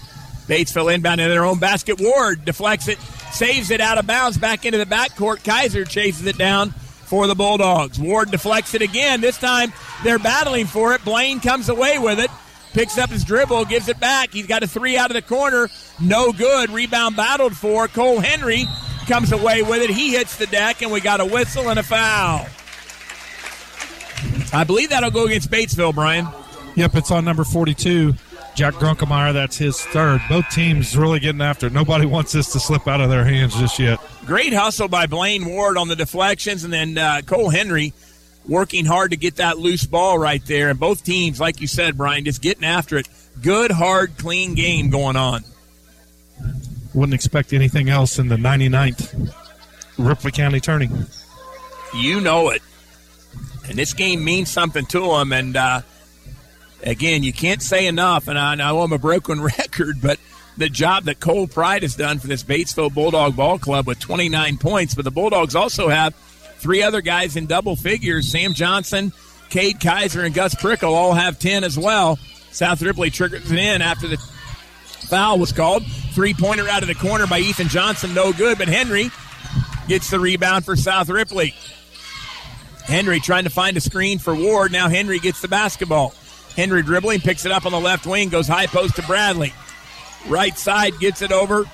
Batesville 0.48 0.94
inbound 0.94 1.22
in 1.22 1.30
their 1.30 1.46
own 1.46 1.60
basket. 1.60 2.00
Ward 2.00 2.46
deflects 2.46 2.88
it, 2.88 3.00
saves 3.32 3.72
it 3.72 3.82
out 3.82 3.98
of 3.98 4.08
bounds 4.08 4.38
back 4.38 4.66
into 4.66 4.78
the 4.78 4.86
backcourt. 4.86 5.44
Kaiser 5.44 5.86
chases 5.86 6.26
it 6.26 6.38
down 6.38 6.72
for 6.72 7.28
the 7.28 7.36
Bulldogs. 7.36 8.00
Ward 8.00 8.32
deflects 8.32 8.74
it 8.74 8.82
again. 8.82 9.22
This 9.22 9.38
time 9.38 9.74
they're 10.04 10.20
battling 10.20 10.66
for 10.66 10.94
it. 10.94 11.04
Blaine 11.04 11.40
comes 11.40 11.70
away 11.70 12.00
with 12.00 12.20
it, 12.20 12.32
picks 12.74 12.98
up 12.98 13.10
his 13.10 13.26
dribble, 13.26 13.66
gives 13.66 13.90
it 13.90 14.00
back. 14.00 14.32
He's 14.32 14.48
got 14.48 14.64
a 14.64 14.68
three 14.68 14.98
out 14.98 15.12
of 15.12 15.16
the 15.16 15.22
corner. 15.22 15.70
No 16.00 16.32
good. 16.32 16.70
Rebound 16.70 17.16
battled 17.16 17.56
for. 17.56 17.88
Cole 17.88 18.20
Henry 18.20 18.66
comes 19.12 19.34
away 19.34 19.62
with 19.62 19.82
it. 19.82 19.90
He 19.90 20.12
hits 20.12 20.38
the 20.38 20.48
deck, 20.48 20.82
and 20.82 20.90
we 20.90 21.02
got 21.02 21.20
a 21.20 21.26
whistle 21.26 21.70
and 21.70 21.78
a 21.78 21.84
foul. 21.84 22.48
I 24.54 24.64
believe 24.64 24.92
that'll 24.92 25.12
go 25.12 25.26
against 25.26 25.52
Batesville, 25.52 25.94
Brian. 25.94 26.30
Yep, 26.78 26.96
it's 26.96 27.12
on 27.12 27.26
number 27.26 27.44
42. 27.44 28.14
Jack 28.56 28.76
Grunkemeyer, 28.76 29.34
that's 29.34 29.58
his 29.58 29.82
third. 29.82 30.22
Both 30.30 30.48
teams 30.50 30.96
really 30.96 31.20
getting 31.20 31.42
after 31.42 31.68
it. 31.68 31.74
Nobody 31.74 32.06
wants 32.16 32.32
this 32.32 32.54
to 32.54 32.60
slip 32.62 32.88
out 32.88 33.02
of 33.02 33.10
their 33.10 33.26
hands 33.26 33.54
just 33.60 33.80
yet. 33.80 34.00
Great 34.26 34.54
hustle 34.54 34.88
by 34.88 35.08
Blaine 35.08 35.46
Ward 35.46 35.76
on 35.76 35.90
the 35.90 35.98
deflections, 35.98 36.64
and 36.64 36.72
then 36.72 36.98
uh, 36.98 37.20
Cole 37.26 37.50
Henry 37.50 37.92
working 38.48 38.86
hard 38.86 39.12
to 39.12 39.18
get 39.18 39.36
that 39.36 39.58
loose 39.58 39.86
ball 39.86 40.18
right 40.18 40.46
there. 40.46 40.70
And 40.70 40.80
both 40.80 41.04
teams, 41.04 41.38
like 41.38 41.60
you 41.60 41.68
said, 41.68 41.98
Brian, 41.98 42.24
just 42.24 42.42
getting 42.42 42.64
after 42.64 42.98
it. 42.98 43.10
Good, 43.42 43.72
hard, 43.72 44.18
clean 44.18 44.56
game 44.56 44.90
going 44.90 45.18
on. 45.18 45.44
Wouldn't 46.94 47.14
expect 47.14 47.54
anything 47.54 47.90
else 47.90 48.20
in 48.20 48.28
the 48.28 48.36
99th 48.36 49.34
Ripley 49.98 50.32
County 50.32 50.60
tourney. 50.60 50.90
You 51.96 52.22
know 52.22 52.50
it. 52.50 52.62
And 53.68 53.78
this 53.78 53.94
game 53.94 54.24
means 54.24 54.50
something 54.50 54.86
to 54.88 55.00
them. 55.00 55.32
And 55.32 55.56
uh, 55.56 55.82
again, 56.84 57.24
you 57.24 57.32
can't 57.32 57.62
say 57.62 57.88
enough. 57.88 58.28
And 58.28 58.38
I 58.38 58.56
know 58.56 58.82
I'm 58.82 58.92
a 58.92 58.98
broken 58.98 59.42
record, 59.60 60.02
but 60.02 60.20
the 60.58 60.70
job 60.70 61.06
that 61.06 61.20
Cole 61.20 61.48
Pride 61.48 61.84
has 61.84 61.96
done 61.96 62.20
for 62.20 62.28
this 62.28 62.44
Batesville 62.44 62.94
Bulldog 62.94 63.36
Ball 63.36 63.60
Club 63.60 63.88
with 63.88 64.00
29 64.00 64.58
points. 64.58 64.96
But 64.96 65.06
the 65.06 65.12
Bulldogs 65.12 65.56
also 65.56 65.90
have 65.90 66.14
three 66.58 66.84
other 66.84 67.02
guys 67.02 67.36
in 67.36 67.46
double 67.46 67.76
figures 67.76 68.30
Sam 68.32 68.54
Johnson, 68.54 69.14
Cade 69.50 69.80
Kaiser, 69.80 70.24
and 70.24 70.34
Gus 70.34 70.56
Prickle 70.56 70.94
all 70.94 71.14
have 71.14 71.40
10 71.40 71.64
as 71.64 71.78
well. 71.78 72.20
South 72.52 72.82
Ripley 72.82 73.10
triggers 73.10 73.50
it 73.50 73.58
in 73.58 73.82
after 73.82 74.08
the 74.08 74.18
foul 75.12 75.38
was 75.38 75.52
called. 75.52 75.86
Three 76.14 76.34
pointer 76.34 76.70
out 76.70 76.84
of 76.84 76.88
the 76.88 76.96
corner 76.96 77.28
by 77.28 77.40
Ethan 77.40 77.68
Johnson, 77.68 78.14
no 78.14 78.32
good, 78.32 78.58
but 78.58 78.70
Henry 78.70 79.12
gets 79.90 80.10
the 80.10 80.22
rebound 80.22 80.64
for 80.64 80.78
South 80.78 81.10
Ripley. 81.10 81.54
Henry 82.86 83.20
trying 83.20 83.44
to 83.44 83.50
find 83.50 83.76
a 83.76 83.82
screen 83.82 84.20
for 84.20 84.34
Ward. 84.34 84.72
Now 84.72 84.88
Henry 84.88 85.20
gets 85.20 85.42
the 85.42 85.50
basketball. 85.50 86.14
Henry 86.56 86.82
dribbling, 86.82 87.20
picks 87.20 87.46
it 87.46 87.52
up 87.52 87.66
on 87.66 87.74
the 87.74 87.80
left 87.80 88.06
wing, 88.06 88.30
goes 88.30 88.48
high 88.48 88.68
post 88.68 88.96
to 88.96 89.02
Bradley. 89.02 89.54
Right 90.28 90.58
side 90.58 90.98
gets 91.00 91.22
it 91.22 91.34
over 91.34 91.66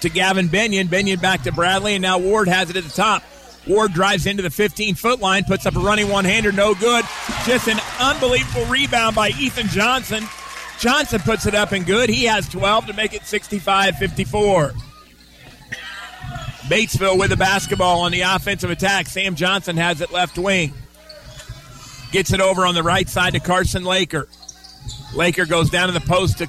to 0.00 0.08
Gavin 0.08 0.48
Benyon. 0.48 0.88
Benyon 0.88 1.20
back 1.20 1.42
to 1.44 1.52
Bradley, 1.52 1.94
and 1.94 2.02
now 2.02 2.18
Ward 2.18 2.48
has 2.48 2.68
it 2.68 2.74
at 2.74 2.82
the 2.82 2.90
top. 2.90 3.22
Ward 3.68 3.92
drives 3.92 4.26
into 4.26 4.42
the 4.42 4.50
15 4.50 4.96
foot 4.96 5.20
line, 5.20 5.44
puts 5.44 5.66
up 5.66 5.76
a 5.76 5.80
running 5.80 6.08
one 6.08 6.24
hander, 6.24 6.50
no 6.50 6.74
good. 6.74 7.04
Just 7.46 7.68
an 7.68 7.78
unbelievable 8.00 8.66
rebound 8.66 9.14
by 9.14 9.28
Ethan 9.28 9.68
Johnson. 9.68 10.24
Johnson 10.78 11.20
puts 11.20 11.46
it 11.46 11.54
up 11.54 11.72
and 11.72 11.86
good. 11.86 12.10
He 12.10 12.24
has 12.24 12.48
12 12.48 12.86
to 12.86 12.92
make 12.92 13.14
it 13.14 13.24
65 13.24 13.96
54. 13.96 14.72
Batesville 16.68 17.18
with 17.18 17.30
the 17.30 17.36
basketball 17.36 18.00
on 18.00 18.12
the 18.12 18.22
offensive 18.22 18.70
attack. 18.70 19.06
Sam 19.06 19.34
Johnson 19.34 19.76
has 19.76 20.00
it 20.00 20.10
left 20.12 20.38
wing. 20.38 20.72
Gets 22.10 22.32
it 22.32 22.40
over 22.40 22.64
on 22.64 22.74
the 22.74 22.82
right 22.82 23.08
side 23.08 23.34
to 23.34 23.40
Carson 23.40 23.84
Laker. 23.84 24.28
Laker 25.14 25.44
goes 25.46 25.68
down 25.68 25.88
to 25.88 25.92
the 25.92 26.06
post 26.06 26.38
to 26.38 26.48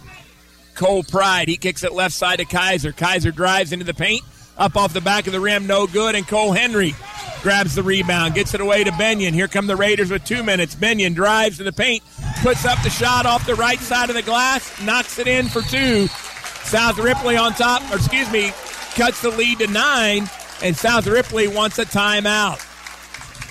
Cole 0.76 1.04
Pride. 1.04 1.48
He 1.48 1.58
kicks 1.58 1.84
it 1.84 1.92
left 1.92 2.14
side 2.14 2.40
to 2.40 2.46
Kaiser. 2.46 2.92
Kaiser 2.92 3.32
drives 3.32 3.72
into 3.72 3.86
the 3.86 3.94
paint. 3.94 4.24
Up 4.58 4.78
off 4.78 4.94
the 4.94 5.02
back 5.02 5.28
of 5.28 5.34
the 5.34 5.40
rim, 5.40 5.68
no 5.68 5.86
good. 5.86 6.16
And 6.16 6.26
Cole 6.28 6.54
Henry 6.54 6.96
grabs 7.42 7.76
the 7.76 7.84
rebound, 7.84 8.34
gets 8.34 8.54
it 8.54 8.62
away 8.62 8.84
to 8.84 8.92
Benyon. 8.94 9.34
Here 9.34 9.48
come 9.48 9.68
the 9.68 9.76
Raiders 9.76 10.10
with 10.10 10.24
two 10.24 10.44
minutes. 10.44 10.76
Benyon 10.76 11.14
drives 11.14 11.58
to 11.58 11.64
the 11.64 11.74
paint, 11.74 12.04
puts 12.42 12.66
up 12.66 12.82
the 12.82 12.90
shot 12.90 13.26
off 13.26 13.46
the 13.46 13.56
right 13.56 13.80
side 13.80 14.10
of 14.10 14.16
the 14.16 14.22
glass, 14.22 14.82
knocks 14.82 15.20
it 15.20 15.28
in 15.28 15.48
for 15.48 15.62
two. 15.62 16.08
South 16.08 16.98
Ripley 16.98 17.38
on 17.38 17.54
top, 17.54 17.84
or 17.92 17.98
excuse 17.98 18.32
me, 18.32 18.52
cuts 18.96 19.22
the 19.22 19.30
lead 19.30 19.60
to 19.60 19.68
nine, 19.68 20.30
and 20.64 20.76
South 20.76 21.06
Ripley 21.06 21.48
wants 21.48 21.78
a 21.78 21.86
timeout. 21.86 22.64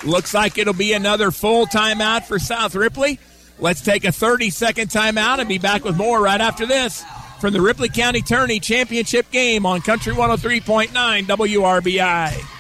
Looks 0.05 0.35
like 0.35 0.59
it'll 0.59 0.75
be 0.75 0.93
another 0.93 1.31
full 1.31 1.67
timeout 1.67 2.25
for 2.25 2.39
South 2.39 2.75
Ripley. 2.75 3.21
Let's 3.59 3.83
take 3.83 4.05
a 4.05 4.11
30 4.11 4.51
second 4.51 4.89
timeout 4.89 5.39
and 5.39 5.49
be 5.49 5.59
back 5.59 5.85
with 5.85 5.97
more 5.97 6.21
right 6.21 6.41
after 6.41 6.67
this 6.67 7.05
from 7.45 7.53
the 7.53 7.61
Ripley 7.61 7.91
County 7.91 8.23
Tourney 8.23 8.59
Championship 8.59 9.31
game 9.31 9.67
on 9.67 9.83
Country 9.83 10.15
103.9 10.15 10.89
WRBI. 11.27 12.54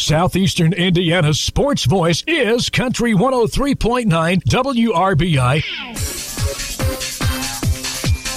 Southeastern 0.00 0.72
Indiana's 0.72 1.38
sports 1.38 1.84
voice 1.84 2.24
is 2.26 2.70
Country 2.70 3.12
103.9 3.12 4.06
WRBI. 4.44 5.62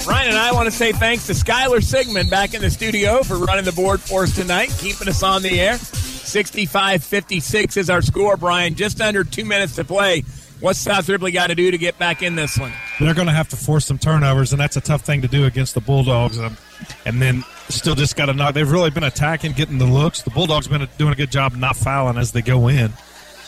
Ryan 0.06 0.28
and 0.28 0.38
I 0.38 0.52
want 0.52 0.66
to 0.66 0.70
say 0.70 0.92
thanks 0.92 1.26
to 1.26 1.32
Skylar 1.32 1.82
Sigmund 1.82 2.28
back 2.28 2.52
in 2.52 2.60
the 2.60 2.70
studio 2.70 3.22
for 3.22 3.38
running 3.38 3.64
the 3.64 3.72
board 3.72 4.00
for 4.00 4.24
us 4.24 4.34
tonight, 4.34 4.74
keeping 4.78 5.08
us 5.08 5.22
on 5.22 5.40
the 5.42 5.60
air. 5.60 5.78
65 5.78 7.02
56 7.02 7.76
is 7.78 7.88
our 7.88 8.02
score, 8.02 8.36
Brian. 8.36 8.74
Just 8.74 9.00
under 9.00 9.24
two 9.24 9.46
minutes 9.46 9.74
to 9.76 9.84
play. 9.84 10.22
What's 10.60 10.78
South 10.78 11.08
Ripley 11.08 11.32
got 11.32 11.48
to 11.48 11.54
do 11.54 11.70
to 11.70 11.78
get 11.78 11.98
back 11.98 12.22
in 12.22 12.36
this 12.36 12.58
one? 12.58 12.72
They're 13.00 13.14
going 13.14 13.26
to 13.26 13.32
have 13.32 13.48
to 13.48 13.56
force 13.56 13.86
some 13.86 13.98
turnovers, 13.98 14.52
and 14.52 14.60
that's 14.60 14.76
a 14.76 14.80
tough 14.80 15.02
thing 15.02 15.22
to 15.22 15.28
do 15.28 15.46
against 15.46 15.74
the 15.74 15.80
Bulldogs. 15.80 16.38
Um, 16.38 16.56
and 17.04 17.20
then 17.20 17.44
still 17.68 17.94
just 17.94 18.16
got 18.16 18.26
to 18.26 18.34
knock. 18.34 18.54
They've 18.54 18.70
really 18.70 18.90
been 18.90 19.04
attacking, 19.04 19.52
getting 19.52 19.78
the 19.78 19.86
looks. 19.86 20.22
The 20.22 20.30
Bulldogs 20.30 20.68
been 20.68 20.86
doing 20.98 21.12
a 21.12 21.16
good 21.16 21.30
job 21.30 21.56
not 21.56 21.76
fouling 21.76 22.18
as 22.18 22.32
they 22.32 22.42
go 22.42 22.68
in. 22.68 22.92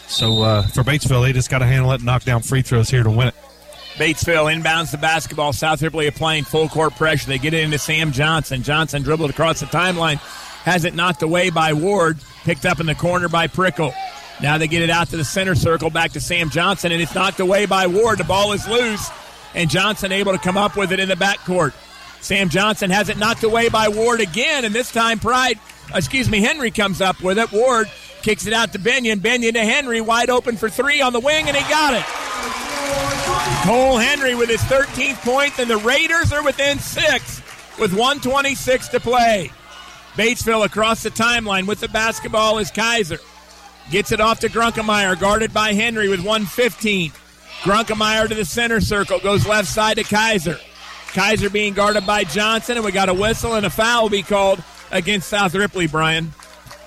So 0.08 0.42
uh, 0.42 0.66
for 0.68 0.82
Batesville, 0.82 1.22
they 1.22 1.32
just 1.32 1.50
got 1.50 1.58
to 1.58 1.66
handle 1.66 1.90
it 1.92 1.96
and 1.96 2.04
knock 2.04 2.24
down 2.24 2.42
free 2.42 2.62
throws 2.62 2.88
here 2.88 3.02
to 3.02 3.10
win 3.10 3.28
it. 3.28 3.34
Batesville 3.94 4.54
inbounds 4.54 4.90
the 4.90 4.98
basketball. 4.98 5.52
South 5.52 5.80
Ripley 5.82 6.06
applying 6.06 6.44
full 6.44 6.68
court 6.68 6.94
pressure. 6.96 7.28
They 7.28 7.38
get 7.38 7.54
it 7.54 7.64
into 7.64 7.78
Sam 7.78 8.12
Johnson. 8.12 8.62
Johnson 8.62 9.02
dribbled 9.02 9.30
across 9.30 9.60
the 9.60 9.66
timeline, 9.66 10.18
has 10.64 10.84
it 10.84 10.94
knocked 10.94 11.22
away 11.22 11.48
by 11.48 11.72
Ward, 11.72 12.18
picked 12.44 12.66
up 12.66 12.78
in 12.78 12.86
the 12.86 12.94
corner 12.94 13.28
by 13.28 13.46
Prickle. 13.46 13.94
Now 14.42 14.58
they 14.58 14.68
get 14.68 14.82
it 14.82 14.90
out 14.90 15.08
to 15.08 15.16
the 15.16 15.24
center 15.24 15.54
circle, 15.54 15.88
back 15.88 16.12
to 16.12 16.20
Sam 16.20 16.50
Johnson, 16.50 16.92
and 16.92 17.00
it's 17.00 17.14
knocked 17.14 17.40
away 17.40 17.64
by 17.64 17.86
Ward. 17.86 18.18
The 18.18 18.24
ball 18.24 18.52
is 18.52 18.68
loose, 18.68 19.08
and 19.54 19.70
Johnson 19.70 20.12
able 20.12 20.32
to 20.32 20.38
come 20.38 20.58
up 20.58 20.76
with 20.76 20.92
it 20.92 21.00
in 21.00 21.08
the 21.08 21.14
backcourt. 21.14 21.72
Sam 22.26 22.48
Johnson 22.48 22.90
has 22.90 23.08
it 23.08 23.18
knocked 23.18 23.44
away 23.44 23.68
by 23.68 23.86
Ward 23.86 24.20
again, 24.20 24.64
and 24.64 24.74
this 24.74 24.90
time 24.90 25.20
Pride, 25.20 25.60
excuse 25.94 26.28
me, 26.28 26.40
Henry 26.40 26.72
comes 26.72 27.00
up 27.00 27.22
with 27.22 27.38
it. 27.38 27.52
Ward 27.52 27.88
kicks 28.22 28.48
it 28.48 28.52
out 28.52 28.72
to 28.72 28.80
Benyon. 28.80 29.20
Benyon 29.20 29.54
to 29.54 29.60
Henry, 29.60 30.00
wide 30.00 30.28
open 30.28 30.56
for 30.56 30.68
three 30.68 31.00
on 31.00 31.12
the 31.12 31.20
wing, 31.20 31.46
and 31.46 31.56
he 31.56 31.62
got 31.70 31.94
it. 31.94 32.04
Cole 33.64 33.98
Henry 33.98 34.34
with 34.34 34.48
his 34.48 34.60
13th 34.62 35.18
point, 35.18 35.56
and 35.60 35.70
the 35.70 35.76
Raiders 35.76 36.32
are 36.32 36.42
within 36.42 36.80
six 36.80 37.40
with 37.78 37.92
126 37.92 38.88
to 38.88 38.98
play. 38.98 39.52
Batesville 40.14 40.64
across 40.64 41.04
the 41.04 41.10
timeline 41.10 41.68
with 41.68 41.78
the 41.78 41.88
basketball 41.88 42.58
is 42.58 42.72
Kaiser. 42.72 43.18
Gets 43.92 44.10
it 44.10 44.20
off 44.20 44.40
to 44.40 44.48
Grunkemeyer, 44.48 45.16
guarded 45.20 45.54
by 45.54 45.74
Henry 45.74 46.08
with 46.08 46.24
115. 46.24 47.12
Grunkemeyer 47.60 48.28
to 48.28 48.34
the 48.34 48.44
center 48.44 48.80
circle, 48.80 49.20
goes 49.20 49.46
left 49.46 49.68
side 49.68 49.98
to 49.98 50.02
Kaiser. 50.02 50.58
Kaiser 51.16 51.48
being 51.48 51.72
guarded 51.72 52.04
by 52.04 52.24
Johnson, 52.24 52.76
and 52.76 52.84
we 52.84 52.92
got 52.92 53.08
a 53.08 53.14
whistle 53.14 53.54
and 53.54 53.64
a 53.64 53.70
foul 53.70 54.02
will 54.02 54.10
be 54.10 54.22
called 54.22 54.62
against 54.90 55.30
South 55.30 55.54
Ripley, 55.54 55.86
Brian. 55.86 56.30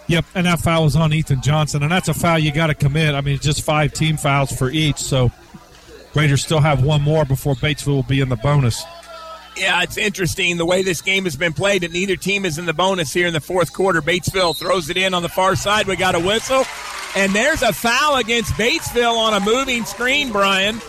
Yep, 0.05 0.23
and 0.35 0.45
that 0.45 0.59
foul 0.59 0.83
was 0.83 0.95
on 0.95 1.11
Ethan 1.11 1.41
Johnson, 1.41 1.81
and 1.81 1.91
that's 1.91 2.09
a 2.09 2.13
foul 2.13 2.37
you 2.37 2.51
got 2.51 2.67
to 2.67 2.75
commit. 2.75 3.15
I 3.15 3.21
mean, 3.21 3.33
it's 3.33 3.43
just 3.43 3.63
five 3.63 3.91
team 3.91 4.17
fouls 4.17 4.51
for 4.51 4.69
each, 4.69 4.97
so 4.97 5.31
Raiders 6.13 6.43
still 6.43 6.59
have 6.59 6.83
one 6.83 7.01
more 7.01 7.25
before 7.25 7.55
Batesville 7.55 7.87
will 7.87 8.03
be 8.03 8.21
in 8.21 8.29
the 8.29 8.35
bonus. 8.35 8.83
Yeah, 9.57 9.81
it's 9.81 9.97
interesting 9.97 10.57
the 10.57 10.65
way 10.65 10.83
this 10.83 11.01
game 11.01 11.23
has 11.23 11.35
been 11.35 11.53
played, 11.53 11.83
and 11.83 11.91
neither 11.91 12.15
team 12.15 12.45
is 12.45 12.59
in 12.59 12.67
the 12.67 12.73
bonus 12.73 13.11
here 13.11 13.25
in 13.25 13.33
the 13.33 13.41
fourth 13.41 13.73
quarter. 13.73 13.99
Batesville 13.99 14.55
throws 14.55 14.91
it 14.91 14.97
in 14.97 15.15
on 15.15 15.23
the 15.23 15.29
far 15.29 15.55
side. 15.55 15.87
We 15.87 15.95
got 15.95 16.13
a 16.13 16.19
whistle, 16.19 16.65
and 17.15 17.33
there's 17.33 17.63
a 17.63 17.73
foul 17.73 18.17
against 18.17 18.53
Batesville 18.53 19.17
on 19.17 19.33
a 19.33 19.39
moving 19.39 19.85
screen, 19.85 20.31
Brian. 20.31 20.79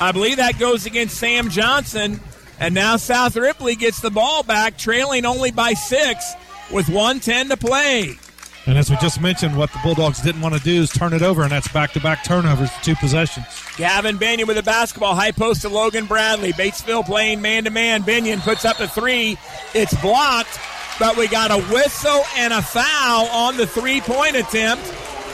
I 0.00 0.10
believe 0.10 0.38
that 0.38 0.58
goes 0.58 0.86
against 0.86 1.18
Sam 1.18 1.50
Johnson. 1.50 2.20
And 2.60 2.74
now 2.74 2.96
South 2.96 3.36
Ripley 3.36 3.76
gets 3.76 4.00
the 4.00 4.10
ball 4.10 4.42
back, 4.42 4.76
trailing 4.76 5.24
only 5.24 5.50
by 5.50 5.74
six 5.74 6.34
with 6.70 6.88
110 6.88 7.48
to 7.50 7.56
play. 7.56 8.18
And 8.66 8.76
as 8.76 8.90
we 8.90 8.96
just 8.98 9.20
mentioned, 9.20 9.56
what 9.56 9.72
the 9.72 9.78
Bulldogs 9.82 10.20
didn't 10.20 10.42
want 10.42 10.54
to 10.54 10.60
do 10.60 10.82
is 10.82 10.90
turn 10.90 11.14
it 11.14 11.22
over, 11.22 11.42
and 11.42 11.50
that's 11.50 11.68
back 11.68 11.92
to 11.92 12.00
back 12.00 12.22
turnovers, 12.22 12.70
two 12.82 12.94
possessions. 12.96 13.46
Gavin 13.78 14.18
Benyon 14.18 14.46
with 14.46 14.56
the 14.56 14.62
basketball, 14.62 15.14
high 15.14 15.30
post 15.30 15.62
to 15.62 15.70
Logan 15.70 16.04
Bradley. 16.04 16.52
Batesville 16.52 17.06
playing 17.06 17.40
man 17.40 17.64
to 17.64 17.70
man. 17.70 18.02
Benyon 18.02 18.40
puts 18.40 18.66
up 18.66 18.78
a 18.80 18.86
three. 18.86 19.38
It's 19.72 19.98
blocked, 20.02 20.60
but 20.98 21.16
we 21.16 21.28
got 21.28 21.50
a 21.50 21.56
whistle 21.72 22.22
and 22.36 22.52
a 22.52 22.60
foul 22.60 23.26
on 23.28 23.56
the 23.56 23.66
three 23.66 24.02
point 24.02 24.36
attempt. 24.36 24.84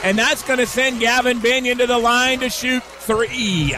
And 0.04 0.18
that's 0.18 0.42
going 0.42 0.58
to 0.58 0.66
send 0.66 1.00
Gavin 1.00 1.40
Benyon 1.40 1.78
to 1.78 1.86
the 1.86 1.96
line 1.96 2.40
to 2.40 2.50
shoot 2.50 2.82
three. 2.82 3.74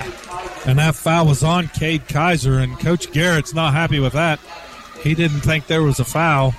And 0.66 0.76
that 0.80 0.96
foul 0.96 1.26
was 1.26 1.44
on 1.44 1.68
Cade 1.68 2.08
Kaiser, 2.08 2.58
and 2.58 2.76
Coach 2.80 3.12
Garrett's 3.12 3.54
not 3.54 3.72
happy 3.74 4.00
with 4.00 4.14
that. 4.14 4.40
He 5.04 5.14
didn't 5.14 5.42
think 5.42 5.68
there 5.68 5.84
was 5.84 6.00
a 6.00 6.04
foul. 6.04 6.52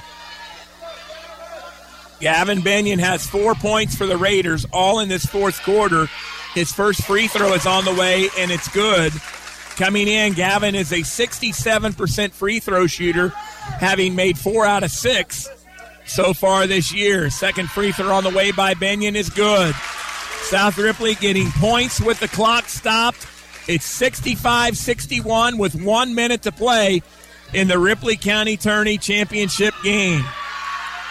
Gavin 2.22 2.62
Benyon 2.62 3.00
has 3.00 3.28
four 3.28 3.56
points 3.56 3.94
for 3.94 4.06
the 4.06 4.16
Raiders, 4.16 4.66
all 4.72 5.00
in 5.00 5.10
this 5.10 5.26
fourth 5.26 5.62
quarter. 5.64 6.08
His 6.54 6.72
first 6.72 7.04
free 7.04 7.28
throw 7.28 7.52
is 7.54 7.66
on 7.66 7.84
the 7.84 7.94
way, 7.94 8.30
and 8.40 8.52
it's 8.52 8.70
good. 8.70 9.12
Coming 9.76 10.08
in, 10.08 10.32
Gavin 10.32 10.76
is 10.76 10.94
a 10.94 11.02
67% 11.02 12.32
free 12.32 12.62
throw 12.62 12.88
shooter, 12.88 13.30
having 13.30 14.16
made 14.16 14.38
four 14.38 14.66
out 14.66 14.84
of 14.84 14.92
six 14.92 15.50
so 16.08 16.34
far 16.34 16.68
this 16.68 16.94
year. 16.94 17.30
Second 17.30 17.70
free 17.70 17.92
throw 17.92 18.14
on 18.14 18.24
the 18.24 18.30
way 18.30 18.52
by 18.52 18.74
Benyon 18.74 19.16
is 19.16 19.30
good. 19.30 19.76
South 20.44 20.78
Ripley 20.78 21.16
getting 21.16 21.50
points 21.52 22.00
with 22.00 22.20
the 22.20 22.28
clock 22.28 22.70
stopped. 22.70 23.28
It's 23.68 23.86
65 23.86 24.78
61 24.78 25.58
with 25.58 25.76
one 25.76 26.16
minute 26.16 26.44
to 26.44 26.52
play 26.52 27.02
in 27.54 27.68
the 27.68 27.78
Ripley 27.78 28.16
County 28.16 28.58
Tourney 28.58 28.98
Championship 28.98 29.74
game. 29.84 30.24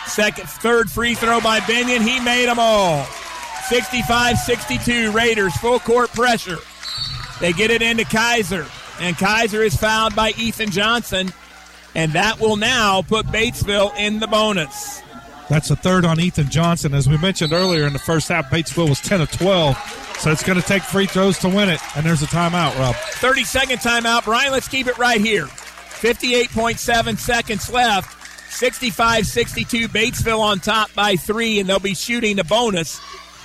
Second, 0.06 0.48
third 0.48 0.90
free 0.90 1.14
throw 1.14 1.40
by 1.40 1.60
Benyon. 1.60 2.02
He 2.02 2.20
made 2.20 2.46
them 2.48 2.58
all. 2.58 3.04
65 3.68 4.38
62 4.38 5.10
Raiders, 5.10 5.56
full 5.56 5.80
court 5.80 6.10
pressure. 6.12 6.58
They 7.40 7.52
get 7.52 7.70
it 7.70 7.82
into 7.82 8.04
Kaiser, 8.04 8.64
and 9.00 9.16
Kaiser 9.18 9.62
is 9.62 9.76
fouled 9.76 10.14
by 10.14 10.30
Ethan 10.38 10.70
Johnson, 10.70 11.32
and 11.96 12.12
that 12.12 12.38
will 12.38 12.56
now 12.56 13.00
put 13.00 13.26
Batesville 13.26 13.96
in 13.98 14.20
the 14.20 14.26
bonus. 14.26 15.00
That's 15.48 15.68
the 15.68 15.76
third 15.76 16.04
on 16.04 16.20
Ethan 16.20 16.50
Johnson. 16.50 16.92
As 16.92 17.08
we 17.08 17.16
mentioned 17.16 17.54
earlier 17.54 17.86
in 17.86 17.94
the 17.94 17.98
first 17.98 18.28
half, 18.28 18.50
Batesville 18.50 18.88
was 18.88 19.00
10 19.00 19.22
of 19.22 19.30
12. 19.30 19.76
So 20.18 20.30
it's 20.30 20.42
going 20.42 20.60
to 20.60 20.66
take 20.66 20.82
free 20.82 21.06
throws 21.06 21.38
to 21.38 21.48
win 21.48 21.70
it. 21.70 21.80
And 21.96 22.04
there's 22.04 22.22
a 22.22 22.26
timeout, 22.26 22.78
Rob. 22.78 22.94
30 22.96 23.44
second 23.44 23.78
timeout. 23.78 24.24
Brian, 24.24 24.52
let's 24.52 24.68
keep 24.68 24.88
it 24.88 24.98
right 24.98 25.20
here. 25.20 25.46
58.7 25.46 27.18
seconds 27.18 27.70
left. 27.70 28.12
65 28.52 29.26
62. 29.26 29.88
Batesville 29.88 30.40
on 30.40 30.60
top 30.60 30.92
by 30.94 31.16
three, 31.16 31.60
and 31.60 31.68
they'll 31.68 31.78
be 31.78 31.94
shooting 31.94 32.36
the 32.36 32.44
bonus 32.44 33.00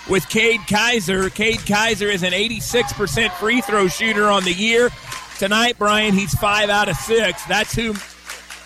with 0.10 0.28
Cade 0.28 0.62
Kaiser. 0.68 1.30
Cade 1.30 1.66
Kaiser 1.66 2.08
is 2.08 2.24
an 2.24 2.34
86% 2.34 3.32
free 3.32 3.62
throw 3.62 3.88
shooter 3.88 4.28
on 4.28 4.44
the 4.44 4.54
year. 4.54 4.90
Tonight, 5.38 5.78
Brian, 5.78 6.14
he's 6.14 6.34
five 6.36 6.70
out 6.70 6.90
of 6.90 6.96
six. 6.98 7.44
That's 7.46 7.74
who 7.74 7.94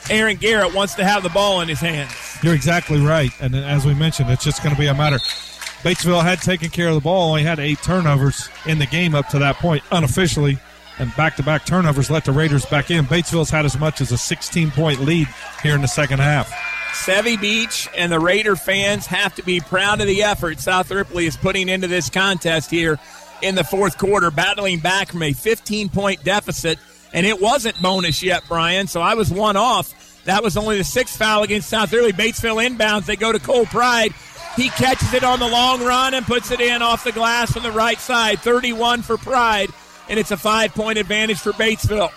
Aaron 0.10 0.38
Garrett 0.38 0.74
wants 0.74 0.96
to 0.96 1.04
have 1.04 1.24
the 1.24 1.30
ball 1.30 1.62
in 1.62 1.68
his 1.68 1.80
hands. 1.80 2.12
You're 2.44 2.54
exactly 2.54 3.00
right. 3.00 3.32
And 3.42 3.56
as 3.56 3.86
we 3.86 3.94
mentioned, 3.94 4.30
it's 4.30 4.44
just 4.44 4.62
going 4.62 4.76
to 4.76 4.80
be 4.80 4.88
a 4.88 4.94
matter. 4.94 5.18
Batesville 5.18 6.24
had 6.24 6.42
taken 6.42 6.70
care 6.70 6.88
of 6.88 6.96
the 6.96 7.02
ball, 7.02 7.30
only 7.30 7.44
had 7.44 7.60
eight 7.60 7.80
turnovers 7.84 8.50
in 8.66 8.80
the 8.80 8.86
game 8.86 9.14
up 9.16 9.28
to 9.30 9.40
that 9.40 9.56
point, 9.58 9.84
unofficially. 9.92 10.58
And 10.98 11.16
back 11.16 11.36
to 11.36 11.44
back 11.44 11.66
turnovers 11.66 12.10
let 12.10 12.26
the 12.26 12.32
Raiders 12.32 12.66
back 12.66 12.90
in. 12.90 13.06
Batesville's 13.06 13.50
had 13.50 13.66
as 13.66 13.78
much 13.78 14.00
as 14.00 14.12
a 14.12 14.18
16 14.18 14.72
point 14.72 15.00
lead 15.02 15.28
here 15.62 15.76
in 15.76 15.82
the 15.82 15.88
second 15.88 16.20
half. 16.20 16.50
Sevy 16.94 17.40
Beach 17.40 17.90
and 17.98 18.12
the 18.12 18.20
Raider 18.20 18.56
fans 18.56 19.06
have 19.08 19.36
to 19.36 19.44
be 19.44 19.60
proud 19.60 20.00
of 20.00 20.08
the 20.08 20.24
effort 20.24 20.60
South 20.60 20.90
Ripley 20.90 21.26
is 21.26 21.36
putting 21.36 21.68
into 21.68 21.88
this 21.88 22.10
contest 22.10 22.72
here 22.72 22.98
in 23.42 23.56
the 23.56 23.64
fourth 23.66 23.98
quarter, 23.98 24.32
battling 24.32 24.80
back 24.80 25.10
from 25.10 25.22
a 25.24 25.34
15 25.34 25.90
point 25.90 26.24
deficit. 26.24 26.80
And 27.16 27.26
it 27.26 27.40
wasn't 27.40 27.82
bonus 27.82 28.22
yet, 28.22 28.44
Brian, 28.48 28.88
so 28.88 29.02
I 29.02 29.14
was 29.14 29.32
one 29.32 29.56
off. 29.56 30.24
That 30.26 30.44
was 30.44 30.58
only 30.58 30.78
the 30.78 30.84
sixth 30.84 31.18
foul 31.18 31.44
against 31.44 31.70
South 31.70 31.94
Ripley. 31.94 32.12
Batesville 32.12 32.62
inbounds. 32.68 33.06
They 33.06 33.16
go 33.16 33.32
to 33.32 33.40
Cole 33.40 33.66
Pride. 33.66 34.14
He 34.58 34.68
catches 34.70 35.14
it 35.14 35.24
on 35.24 35.40
the 35.40 35.48
long 35.48 35.82
run 35.82 36.14
and 36.14 36.26
puts 36.26 36.52
it 36.52 36.60
in 36.60 36.82
off 36.82 37.06
the 37.06 37.14
glass 37.14 37.54
from 37.54 37.64
the 37.64 37.72
right 37.72 38.00
side. 38.00 38.40
31 38.40 39.02
for 39.02 39.18
Pride, 39.18 39.70
and 40.10 40.20
it's 40.20 40.32
a 40.32 40.38
five 40.38 40.74
point 40.74 40.98
advantage 40.98 41.40
for 41.40 41.54
Batesville. 41.54 42.12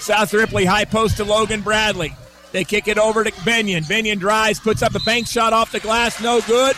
South 0.00 0.32
Ripley 0.32 0.64
high 0.64 0.86
post 0.86 1.18
to 1.18 1.24
Logan 1.24 1.60
Bradley. 1.60 2.16
They 2.52 2.64
kick 2.64 2.88
it 2.88 2.96
over 2.96 3.24
to 3.24 3.44
Benyon. 3.44 3.84
Benyon 3.84 4.18
drives, 4.18 4.60
puts 4.60 4.82
up 4.82 4.94
a 4.94 5.00
bank 5.00 5.26
shot 5.26 5.52
off 5.52 5.72
the 5.72 5.80
glass, 5.80 6.22
no 6.22 6.40
good. 6.40 6.74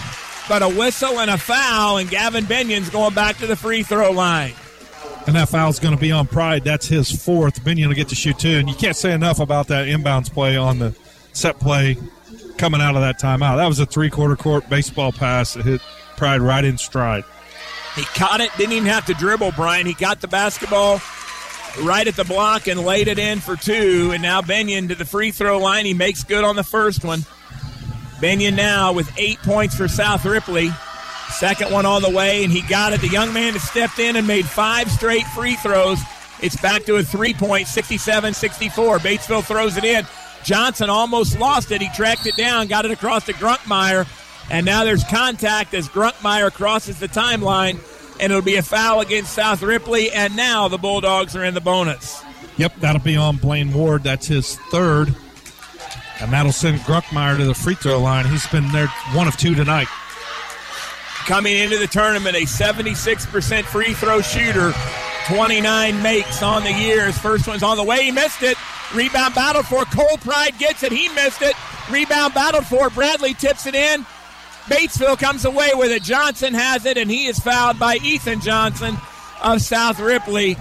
but 0.49 0.63
a 0.63 0.69
whistle 0.69 1.21
and 1.21 1.31
a 1.31 1.39
foul, 1.39 1.99
and 1.99 2.11
Gavin 2.11 2.47
Benyon's 2.47 2.91
going 2.91 3.15
back 3.15 3.37
to 3.39 3.47
the 3.47 3.55
free 3.55 3.85
throw 3.85 4.11
line. 4.11 4.55
And 5.27 5.37
that 5.37 5.49
foul's 5.49 5.79
going 5.79 5.95
to 5.95 6.01
be 6.01 6.11
on 6.11 6.27
Pride. 6.27 6.65
That's 6.65 6.87
his 6.87 7.11
fourth. 7.11 7.63
Binion 7.63 7.89
will 7.89 7.95
get 7.95 8.09
to 8.09 8.15
shoot 8.15 8.39
two. 8.39 8.59
And 8.59 8.69
you 8.69 8.75
can't 8.75 8.97
say 8.97 9.13
enough 9.13 9.39
about 9.39 9.69
that 9.69 9.87
inbounds 9.87 10.33
play 10.33 10.57
on 10.57 10.79
the 10.79 10.97
set 11.33 11.61
play 11.61 11.97
coming 12.59 12.81
out 12.81 12.95
of 12.95 13.03
that 13.03 13.21
timeout. 13.21 13.57
That 13.57 13.67
was 13.67 13.79
a 13.79 13.87
three 13.87 14.11
quarter 14.11 14.37
court 14.37 14.69
baseball 14.69 15.13
pass 15.13 15.55
that 15.55 15.65
hit 15.65 15.81
Pride 16.17 16.41
right 16.41 16.65
in 16.65 16.79
stride. 16.79 17.25
He 17.97 18.03
caught 18.03 18.41
it, 18.41 18.51
didn't 18.57 18.73
even 18.73 18.89
have 18.89 19.07
to 19.07 19.15
dribble, 19.15 19.53
Brian. 19.57 19.87
He 19.87 19.95
got 19.95 20.21
the 20.21 20.29
basketball 20.29 21.01
right 21.83 22.07
at 22.07 22.17
the 22.17 22.25
block 22.25 22.67
and 22.69 22.81
laid 22.81 23.09
it 23.09 23.19
in 23.19 23.41
for 23.41 23.57
two. 23.57 24.11
And 24.13 24.23
now 24.23 24.43
Benyon 24.43 24.89
to 24.89 24.95
the 24.95 25.05
free 25.05 25.31
throw 25.31 25.59
line. 25.59 25.87
He 25.87 25.95
makes 25.95 26.25
good 26.25 26.45
on 26.45 26.57
the 26.57 26.65
first 26.65 27.05
one. 27.05 27.25
Benyon 28.21 28.55
now 28.55 28.93
with 28.93 29.11
eight 29.19 29.39
points 29.39 29.75
for 29.75 29.89
South 29.89 30.25
Ripley. 30.25 30.71
Second 31.41 31.73
one 31.73 31.87
on 31.87 32.03
the 32.03 32.11
way, 32.11 32.45
and 32.45 32.53
he 32.53 32.61
got 32.61 32.93
it. 32.93 33.01
The 33.01 33.09
young 33.09 33.33
man 33.33 33.55
has 33.55 33.63
stepped 33.63 33.99
in 33.99 34.17
and 34.17 34.27
made 34.27 34.45
five 34.45 34.91
straight 34.91 35.27
free 35.29 35.55
throws. 35.55 35.99
It's 36.43 36.61
back 36.61 36.85
to 36.85 36.97
a 36.97 37.03
three 37.03 37.33
point, 37.33 37.67
67 37.67 38.35
64. 38.35 38.99
Batesville 38.99 39.43
throws 39.43 39.79
it 39.79 39.85
in. 39.85 40.07
Johnson 40.45 40.91
almost 40.91 41.39
lost 41.39 41.71
it. 41.71 41.81
He 41.81 41.89
tracked 41.97 42.27
it 42.27 42.37
down, 42.37 42.67
got 42.67 42.85
it 42.85 42.91
across 42.91 43.25
to 43.25 43.33
Grunkemeyer, 43.33 44.07
and 44.51 44.67
now 44.67 44.85
there's 44.85 45.03
contact 45.05 45.73
as 45.73 45.89
Grunkemeyer 45.89 46.53
crosses 46.53 47.01
the 47.01 47.09
timeline, 47.09 47.79
and 48.21 48.31
it'll 48.31 48.43
be 48.43 48.57
a 48.57 48.63
foul 48.63 49.01
against 49.01 49.33
South 49.33 49.63
Ripley, 49.63 50.11
and 50.11 50.37
now 50.37 50.69
the 50.69 50.77
Bulldogs 50.77 51.35
are 51.37 51.45
in 51.47 51.55
the 51.55 51.63
bonus. 51.63 52.23
Yep, 52.59 52.77
that'll 52.81 53.01
be 53.01 53.17
on 53.17 53.39
Blaine 53.39 53.73
Ward. 53.73 54.03
That's 54.03 54.27
his 54.27 54.57
third. 54.71 55.17
And 56.21 56.35
that'll 56.35 56.53
send 56.53 56.81
Grunkemeyer 56.81 57.39
to 57.39 57.47
the 57.47 57.55
free 57.55 57.77
throw 57.77 57.99
line. 57.99 58.27
He's 58.27 58.47
been 58.49 58.71
there 58.73 58.89
one 59.15 59.27
of 59.27 59.39
two 59.39 59.55
tonight. 59.55 59.89
Coming 61.27 61.57
into 61.57 61.79
the 61.79 61.87
tournament, 61.87 62.37
a 62.37 62.43
76% 62.43 63.65
free 63.65 63.95
throw 63.95 64.21
shooter, 64.21 64.73
29 65.27 66.03
makes 66.03 66.43
on 66.43 66.65
the 66.65 66.73
year. 66.73 67.07
His 67.07 67.19
first 67.19 67.47
one's 67.47 67.63
on 67.63 67.77
the 67.77 67.85
way. 67.85 68.05
He 68.05 68.11
missed 68.11 68.43
it. 68.43 68.57
Rebound 68.95 69.35
battled 69.35 69.67
for. 69.67 69.85
Cole 69.85 70.19
Pride 70.19 70.59
gets 70.59 70.83
it. 70.83 70.91
He 70.91 71.09
missed 71.11 71.43
it. 71.43 71.55
Rebound 71.91 72.35
battled 72.35 72.67
for. 72.67 72.91
Bradley 72.91 73.35
tips 73.35 73.67
it 73.67 73.75
in. 73.75 74.05
Batesville 74.65 75.19
comes 75.19 75.45
away 75.45 75.71
with 75.75 75.91
it. 75.91 76.03
Johnson 76.03 76.55
has 76.55 76.85
it, 76.87 76.97
and 76.97 77.11
he 77.11 77.27
is 77.27 77.39
fouled 77.39 77.79
by 77.79 77.97
Ethan 77.97 78.41
Johnson 78.41 78.97
of 79.43 79.63
South 79.63 80.01
Ripley. 80.01 80.57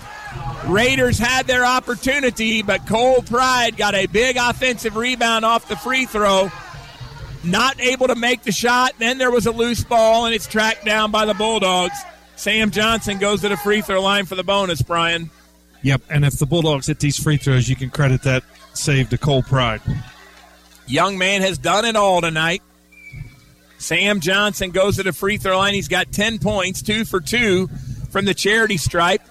Raiders 0.68 1.18
had 1.18 1.48
their 1.48 1.66
opportunity, 1.66 2.62
but 2.62 2.86
Cole 2.86 3.22
Pride 3.22 3.78
got 3.78 3.96
a 3.96 4.06
big 4.08 4.38
offensive 4.38 4.96
rebound 4.96 5.46
off 5.46 5.68
the 5.68 5.76
free 5.76 6.06
throw. 6.06 6.52
Not 7.44 7.80
able 7.80 8.08
to 8.08 8.16
make 8.16 8.44
the 8.44 8.52
shot. 8.52 8.94
Then 9.00 9.18
there 9.18 9.32
was 9.32 9.46
a 9.46 9.52
loose 9.52 9.84
ball, 9.84 10.26
and 10.26 10.36
it's 10.36 10.48
tracked 10.48 10.86
down 10.86 11.12
by 11.12 11.26
the 11.26 11.34
Bulldogs. 11.34 11.98
Sam 12.36 12.72
Johnson 12.72 13.18
goes 13.18 13.42
to 13.42 13.50
the 13.50 13.58
free 13.58 13.82
throw 13.82 14.02
line 14.02 14.26
for 14.26 14.36
the 14.36 14.44
bonus, 14.44 14.82
Brian. 14.82 15.30
Yep, 15.82 16.04
and 16.10 16.26
if 16.26 16.38
the 16.38 16.46
Bulldogs 16.46 16.88
hit 16.88 17.00
these 17.00 17.18
free 17.22 17.38
throws, 17.38 17.70
you 17.70 17.76
can 17.76 17.90
credit 17.90 18.24
that 18.24 18.44
save 18.74 19.10
to 19.10 19.18
Cole 19.18 19.44
Pride. 19.44 19.82
Young 20.88 21.18
man 21.18 21.42
has 21.42 21.58
done 21.58 21.86
it 21.86 21.96
all 21.96 22.22
tonight. 22.22 22.62
Sam 23.78 24.20
Johnson 24.20 24.72
goes 24.72 24.98
to 24.98 25.04
the 25.04 25.14
free 25.14 25.38
throw 25.38 25.58
line. 25.58 25.74
He's 25.74 25.88
got 25.88 26.12
10 26.12 26.40
points, 26.40 26.82
two 26.82 27.06
for 27.06 27.22
two 27.22 27.68
from 28.10 28.26
the 28.26 28.34
charity 28.34 28.78
stripe. 28.78 29.22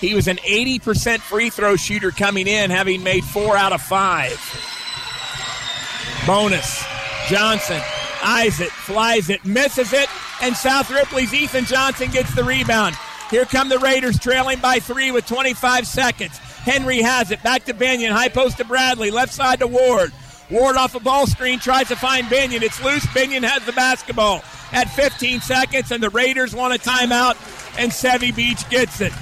He 0.00 0.14
was 0.14 0.28
an 0.28 0.36
80% 0.36 1.18
free 1.20 1.50
throw 1.50 1.76
shooter 1.76 2.10
coming 2.10 2.46
in, 2.46 2.70
having 2.70 3.02
made 3.02 3.24
four 3.24 3.56
out 3.56 3.72
of 3.72 3.82
five. 3.82 4.38
Bonus. 6.26 6.84
Johnson 7.28 7.80
eyes 8.22 8.60
it, 8.60 8.70
flies 8.70 9.30
it, 9.30 9.44
misses 9.44 9.92
it, 9.92 10.08
and 10.42 10.56
South 10.56 10.90
Ripley's 10.90 11.32
Ethan 11.34 11.64
Johnson 11.64 12.10
gets 12.10 12.34
the 12.34 12.44
rebound. 12.44 12.96
Here 13.30 13.44
come 13.44 13.68
the 13.68 13.78
Raiders 13.78 14.18
trailing 14.18 14.60
by 14.60 14.78
three 14.78 15.10
with 15.10 15.26
25 15.26 15.86
seconds. 15.86 16.38
Henry 16.38 17.02
has 17.02 17.30
it. 17.30 17.42
Back 17.42 17.64
to 17.64 17.74
Binion. 17.74 18.10
High 18.10 18.28
post 18.28 18.58
to 18.58 18.64
Bradley. 18.64 19.10
Left 19.10 19.32
side 19.32 19.60
to 19.60 19.66
Ward. 19.66 20.12
Ward 20.50 20.76
off 20.76 20.94
a 20.94 21.00
ball 21.00 21.26
screen 21.26 21.58
tries 21.58 21.88
to 21.88 21.96
find 21.96 22.26
Binion. 22.26 22.62
It's 22.62 22.82
loose. 22.82 23.04
Binion 23.06 23.42
has 23.42 23.64
the 23.64 23.72
basketball 23.72 24.42
at 24.72 24.84
15 24.90 25.40
seconds, 25.40 25.90
and 25.90 26.02
the 26.02 26.10
Raiders 26.10 26.54
want 26.54 26.74
a 26.74 26.78
timeout, 26.78 27.34
and 27.78 27.90
Sevy 27.90 28.34
Beach 28.34 28.68
gets 28.68 29.00
it. 29.00 29.12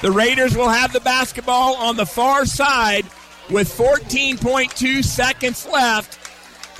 The 0.00 0.10
Raiders 0.10 0.56
will 0.56 0.68
have 0.68 0.92
the 0.92 1.00
basketball 1.00 1.76
on 1.76 1.96
the 1.96 2.06
far 2.06 2.46
side 2.46 3.04
with 3.50 3.68
14.2 3.76 5.04
seconds 5.04 5.66
left 5.66 6.18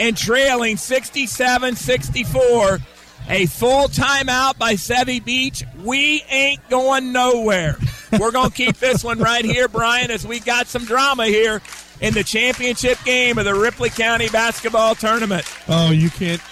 and 0.02 0.16
trailing 0.16 0.76
67 0.76 1.76
64. 1.76 2.78
A 3.28 3.46
full 3.46 3.86
timeout 3.86 4.58
by 4.58 4.74
Sevy 4.74 5.24
Beach. 5.24 5.62
We 5.84 6.24
ain't 6.28 6.68
going 6.68 7.12
nowhere. 7.12 7.76
We're 8.18 8.32
going 8.32 8.50
to 8.50 8.54
keep 8.54 8.78
this 8.78 9.04
one 9.04 9.20
right 9.20 9.44
here, 9.44 9.68
Brian, 9.68 10.10
as 10.10 10.26
we 10.26 10.40
got 10.40 10.66
some 10.66 10.84
drama 10.84 11.26
here 11.26 11.62
in 12.00 12.14
the 12.14 12.24
championship 12.24 12.98
game 13.04 13.38
of 13.38 13.44
the 13.44 13.54
Ripley 13.54 13.90
County 13.90 14.28
basketball 14.28 14.96
tournament. 14.96 15.46
Oh, 15.68 15.92
you 15.92 16.10
can't 16.10 16.42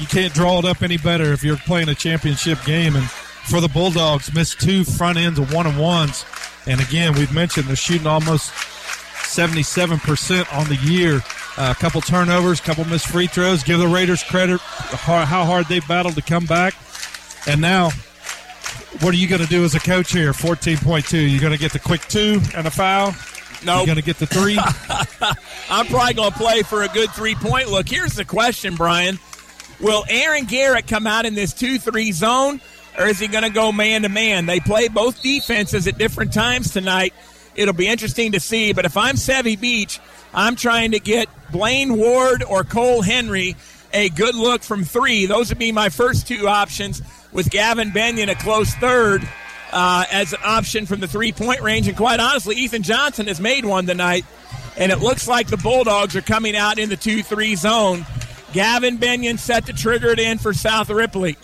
you 0.00 0.06
can't 0.06 0.32
draw 0.32 0.60
it 0.60 0.64
up 0.64 0.82
any 0.82 0.96
better 0.96 1.34
if 1.34 1.44
you're 1.44 1.58
playing 1.58 1.90
a 1.90 1.94
championship 1.94 2.64
game. 2.64 2.96
And 2.96 3.04
for 3.10 3.60
the 3.60 3.68
Bulldogs, 3.68 4.34
missed 4.34 4.62
two 4.62 4.84
front 4.84 5.18
ends 5.18 5.38
of 5.38 5.52
one 5.52 5.66
and 5.66 5.78
ones. 5.78 6.24
And 6.66 6.80
again, 6.80 7.12
we've 7.12 7.34
mentioned 7.34 7.66
they're 7.66 7.76
shooting 7.76 8.06
almost 8.06 8.50
77% 8.50 10.56
on 10.56 10.68
the 10.68 10.76
year. 10.76 11.20
A 11.58 11.74
couple 11.74 12.00
turnovers, 12.00 12.60
a 12.60 12.62
couple 12.62 12.84
missed 12.86 13.08
free 13.08 13.26
throws. 13.26 13.62
Give 13.62 13.78
the 13.78 13.88
Raiders 13.88 14.22
credit 14.22 14.60
how 14.60 15.44
hard 15.44 15.66
they 15.66 15.80
battled 15.80 16.14
to 16.14 16.22
come 16.22 16.46
back. 16.46 16.74
And 17.46 17.60
now, 17.60 17.90
what 19.00 19.12
are 19.12 19.16
you 19.18 19.28
going 19.28 19.42
to 19.42 19.48
do 19.48 19.64
as 19.64 19.74
a 19.74 19.80
coach 19.80 20.12
here? 20.12 20.32
14.2. 20.32 21.30
You're 21.30 21.40
going 21.40 21.52
to 21.52 21.58
get 21.58 21.72
the 21.72 21.78
quick 21.78 22.02
two 22.02 22.40
and 22.54 22.66
a 22.66 22.70
foul? 22.70 23.14
No. 23.64 23.78
You're 23.78 23.86
going 23.86 23.96
to 23.96 24.02
get 24.02 24.18
the 24.18 24.26
three? 24.26 24.58
I'm 25.70 25.86
probably 25.86 26.14
going 26.14 26.32
to 26.32 26.38
play 26.38 26.62
for 26.62 26.82
a 26.82 26.88
good 26.88 27.10
three 27.10 27.34
point 27.34 27.68
look. 27.68 27.88
Here's 27.88 28.14
the 28.14 28.24
question, 28.24 28.74
Brian. 28.74 29.18
Will 29.80 30.04
Aaron 30.08 30.44
Garrett 30.44 30.86
come 30.86 31.06
out 31.06 31.26
in 31.26 31.34
this 31.34 31.52
2 31.52 31.78
3 31.78 32.12
zone, 32.12 32.60
or 32.96 33.06
is 33.06 33.18
he 33.18 33.26
going 33.26 33.44
to 33.44 33.50
go 33.50 33.72
man 33.72 34.02
to 34.02 34.08
man? 34.08 34.46
They 34.46 34.60
play 34.60 34.88
both 34.88 35.20
defenses 35.22 35.86
at 35.88 35.98
different 35.98 36.32
times 36.32 36.72
tonight. 36.72 37.12
It'll 37.56 37.74
be 37.74 37.88
interesting 37.88 38.32
to 38.32 38.40
see. 38.40 38.72
But 38.72 38.84
if 38.84 38.96
I'm 38.96 39.16
Sevy 39.16 39.60
Beach, 39.60 39.98
I'm 40.34 40.56
trying 40.56 40.92
to 40.92 41.00
get 41.00 41.28
Blaine 41.50 41.96
Ward 41.96 42.42
or 42.42 42.64
Cole 42.64 43.02
Henry 43.02 43.56
a 43.92 44.08
good 44.08 44.34
look 44.34 44.62
from 44.62 44.84
three. 44.84 45.26
Those 45.26 45.50
would 45.50 45.58
be 45.58 45.72
my 45.72 45.90
first 45.90 46.26
two 46.26 46.48
options, 46.48 47.02
with 47.30 47.50
Gavin 47.50 47.90
Binion 47.90 48.30
a 48.30 48.34
close 48.34 48.74
third 48.74 49.28
uh, 49.72 50.04
as 50.10 50.32
an 50.32 50.40
option 50.44 50.86
from 50.86 51.00
the 51.00 51.08
three 51.08 51.32
point 51.32 51.60
range. 51.60 51.88
And 51.88 51.96
quite 51.96 52.20
honestly, 52.20 52.56
Ethan 52.56 52.82
Johnson 52.82 53.26
has 53.26 53.40
made 53.40 53.64
one 53.64 53.86
tonight, 53.86 54.24
and 54.76 54.90
it 54.92 55.00
looks 55.00 55.28
like 55.28 55.48
the 55.48 55.56
Bulldogs 55.56 56.16
are 56.16 56.22
coming 56.22 56.56
out 56.56 56.78
in 56.78 56.88
the 56.88 56.96
2 56.96 57.22
3 57.22 57.54
zone. 57.56 58.06
Gavin 58.52 58.98
Binion 58.98 59.38
set 59.38 59.66
to 59.66 59.72
trigger 59.72 60.08
it 60.08 60.18
in 60.18 60.38
for 60.38 60.52
South 60.52 60.90
Ripley. 60.90 61.36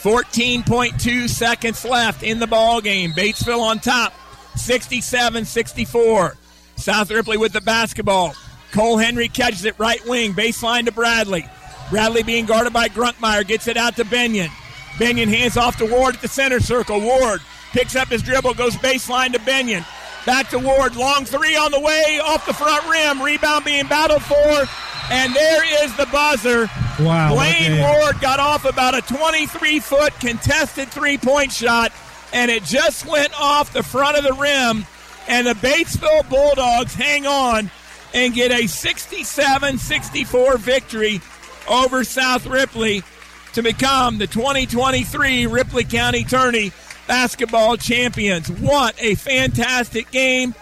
14.2 0.00 1.28
seconds 1.28 1.84
left 1.84 2.22
in 2.22 2.38
the 2.38 2.46
ball 2.46 2.80
game. 2.80 3.12
Batesville 3.12 3.60
on 3.60 3.80
top, 3.80 4.14
67-64. 4.54 6.36
South 6.80 7.10
Ripley 7.10 7.36
with 7.36 7.52
the 7.52 7.60
basketball. 7.60 8.34
Cole 8.72 8.96
Henry 8.96 9.28
catches 9.28 9.64
it 9.64 9.78
right 9.78 10.04
wing, 10.06 10.32
baseline 10.32 10.86
to 10.86 10.92
Bradley. 10.92 11.48
Bradley 11.90 12.22
being 12.22 12.46
guarded 12.46 12.72
by 12.72 12.88
Grunkemeyer 12.88 13.46
gets 13.46 13.68
it 13.68 13.76
out 13.76 13.96
to 13.96 14.04
Benyon. 14.04 14.50
Benyon 14.98 15.28
hands 15.28 15.56
off 15.56 15.76
to 15.78 15.86
Ward 15.86 16.16
at 16.16 16.22
the 16.22 16.28
center 16.28 16.60
circle. 16.60 17.00
Ward 17.00 17.40
picks 17.72 17.96
up 17.96 18.08
his 18.08 18.22
dribble, 18.22 18.54
goes 18.54 18.76
baseline 18.76 19.32
to 19.32 19.40
Benyon. 19.40 19.84
Back 20.26 20.50
to 20.50 20.58
Ward, 20.58 20.96
long 20.96 21.24
three 21.24 21.56
on 21.56 21.70
the 21.70 21.80
way, 21.80 22.20
off 22.22 22.46
the 22.46 22.52
front 22.52 22.86
rim. 22.88 23.22
Rebound 23.22 23.64
being 23.64 23.86
battled 23.86 24.22
for, 24.22 24.66
and 25.10 25.34
there 25.34 25.84
is 25.84 25.96
the 25.96 26.06
buzzer. 26.06 26.68
Wow. 27.00 27.34
Blaine 27.34 27.80
Ward 27.80 28.20
got 28.20 28.38
off 28.38 28.64
about 28.64 28.94
a 28.94 29.00
23 29.02 29.80
foot 29.80 30.12
contested 30.20 30.88
three 30.88 31.16
point 31.18 31.50
shot, 31.50 31.92
and 32.32 32.50
it 32.50 32.64
just 32.64 33.06
went 33.06 33.38
off 33.40 33.72
the 33.72 33.82
front 33.82 34.16
of 34.16 34.24
the 34.24 34.34
rim. 34.34 34.84
And 35.30 35.46
the 35.46 35.52
Batesville 35.52 36.28
Bulldogs 36.28 36.92
hang 36.92 37.24
on 37.24 37.70
and 38.12 38.34
get 38.34 38.50
a 38.50 38.66
67 38.66 39.78
64 39.78 40.58
victory 40.58 41.20
over 41.68 42.02
South 42.02 42.46
Ripley 42.46 43.04
to 43.52 43.62
become 43.62 44.18
the 44.18 44.26
2023 44.26 45.46
Ripley 45.46 45.84
County 45.84 46.24
Tourney 46.24 46.72
basketball 47.06 47.76
champions. 47.76 48.50
What 48.50 49.00
a 49.00 49.14
fantastic 49.14 50.10
game. 50.10 50.52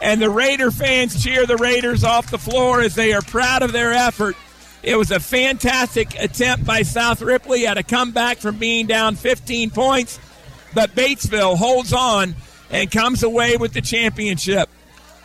And 0.00 0.22
the 0.22 0.30
Raider 0.30 0.70
fans 0.70 1.20
cheer 1.20 1.44
the 1.44 1.56
Raiders 1.56 2.04
off 2.04 2.30
the 2.30 2.38
floor 2.38 2.80
as 2.80 2.94
they 2.94 3.14
are 3.14 3.22
proud 3.22 3.62
of 3.62 3.72
their 3.72 3.92
effort. 3.92 4.36
It 4.84 4.94
was 4.94 5.10
a 5.10 5.18
fantastic 5.18 6.16
attempt 6.16 6.64
by 6.64 6.82
South 6.82 7.22
Ripley 7.22 7.66
at 7.66 7.76
a 7.76 7.82
comeback 7.82 8.38
from 8.38 8.58
being 8.58 8.86
down 8.86 9.16
15 9.16 9.70
points, 9.70 10.20
but 10.74 10.94
Batesville 10.94 11.56
holds 11.56 11.92
on 11.92 12.36
and 12.72 12.90
comes 12.90 13.22
away 13.22 13.56
with 13.56 13.72
the 13.72 13.80
championship. 13.80 14.68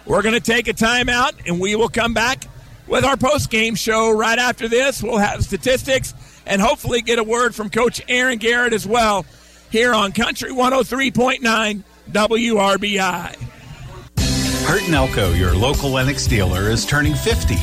We're 0.05 0.21
going 0.21 0.35
to 0.35 0.41
take 0.41 0.67
a 0.67 0.73
timeout 0.73 1.47
and 1.47 1.59
we 1.59 1.75
will 1.75 1.89
come 1.89 2.13
back 2.13 2.43
with 2.87 3.03
our 3.03 3.17
post 3.17 3.49
game 3.49 3.75
show 3.75 4.11
right 4.11 4.37
after 4.37 4.67
this. 4.67 5.01
We'll 5.01 5.17
have 5.17 5.43
statistics 5.43 6.13
and 6.45 6.61
hopefully 6.61 7.01
get 7.01 7.19
a 7.19 7.23
word 7.23 7.55
from 7.55 7.69
Coach 7.69 8.01
Aaron 8.07 8.37
Garrett 8.37 8.73
as 8.73 8.85
well 8.85 9.25
here 9.69 9.93
on 9.93 10.11
Country 10.11 10.51
103.9 10.51 11.83
WRBI. 12.11 13.35
Hurt 14.65 14.89
Elko, 14.89 15.31
your 15.33 15.55
local 15.55 15.91
Lennox 15.91 16.27
dealer, 16.27 16.69
is 16.69 16.85
turning 16.85 17.15
50. 17.15 17.55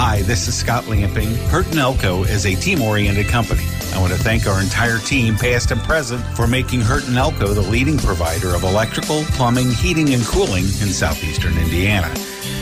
Hi, 0.00 0.22
this 0.22 0.46
is 0.46 0.56
Scott 0.56 0.86
Lamping. 0.86 1.34
Hurt 1.48 1.66
and 1.70 1.80
Elko 1.80 2.22
is 2.22 2.46
a 2.46 2.54
team 2.54 2.80
oriented 2.82 3.26
company. 3.26 3.64
I 3.92 4.00
want 4.00 4.12
to 4.12 4.18
thank 4.20 4.46
our 4.46 4.62
entire 4.62 4.98
team, 4.98 5.34
past 5.34 5.72
and 5.72 5.80
present, 5.80 6.24
for 6.36 6.46
making 6.46 6.82
Hurt 6.82 7.08
and 7.08 7.16
Elko 7.16 7.48
the 7.48 7.62
leading 7.62 7.98
provider 7.98 8.54
of 8.54 8.62
electrical, 8.62 9.24
plumbing, 9.30 9.72
heating, 9.72 10.14
and 10.14 10.22
cooling 10.22 10.62
in 10.62 10.92
southeastern 10.92 11.58
Indiana. 11.58 12.14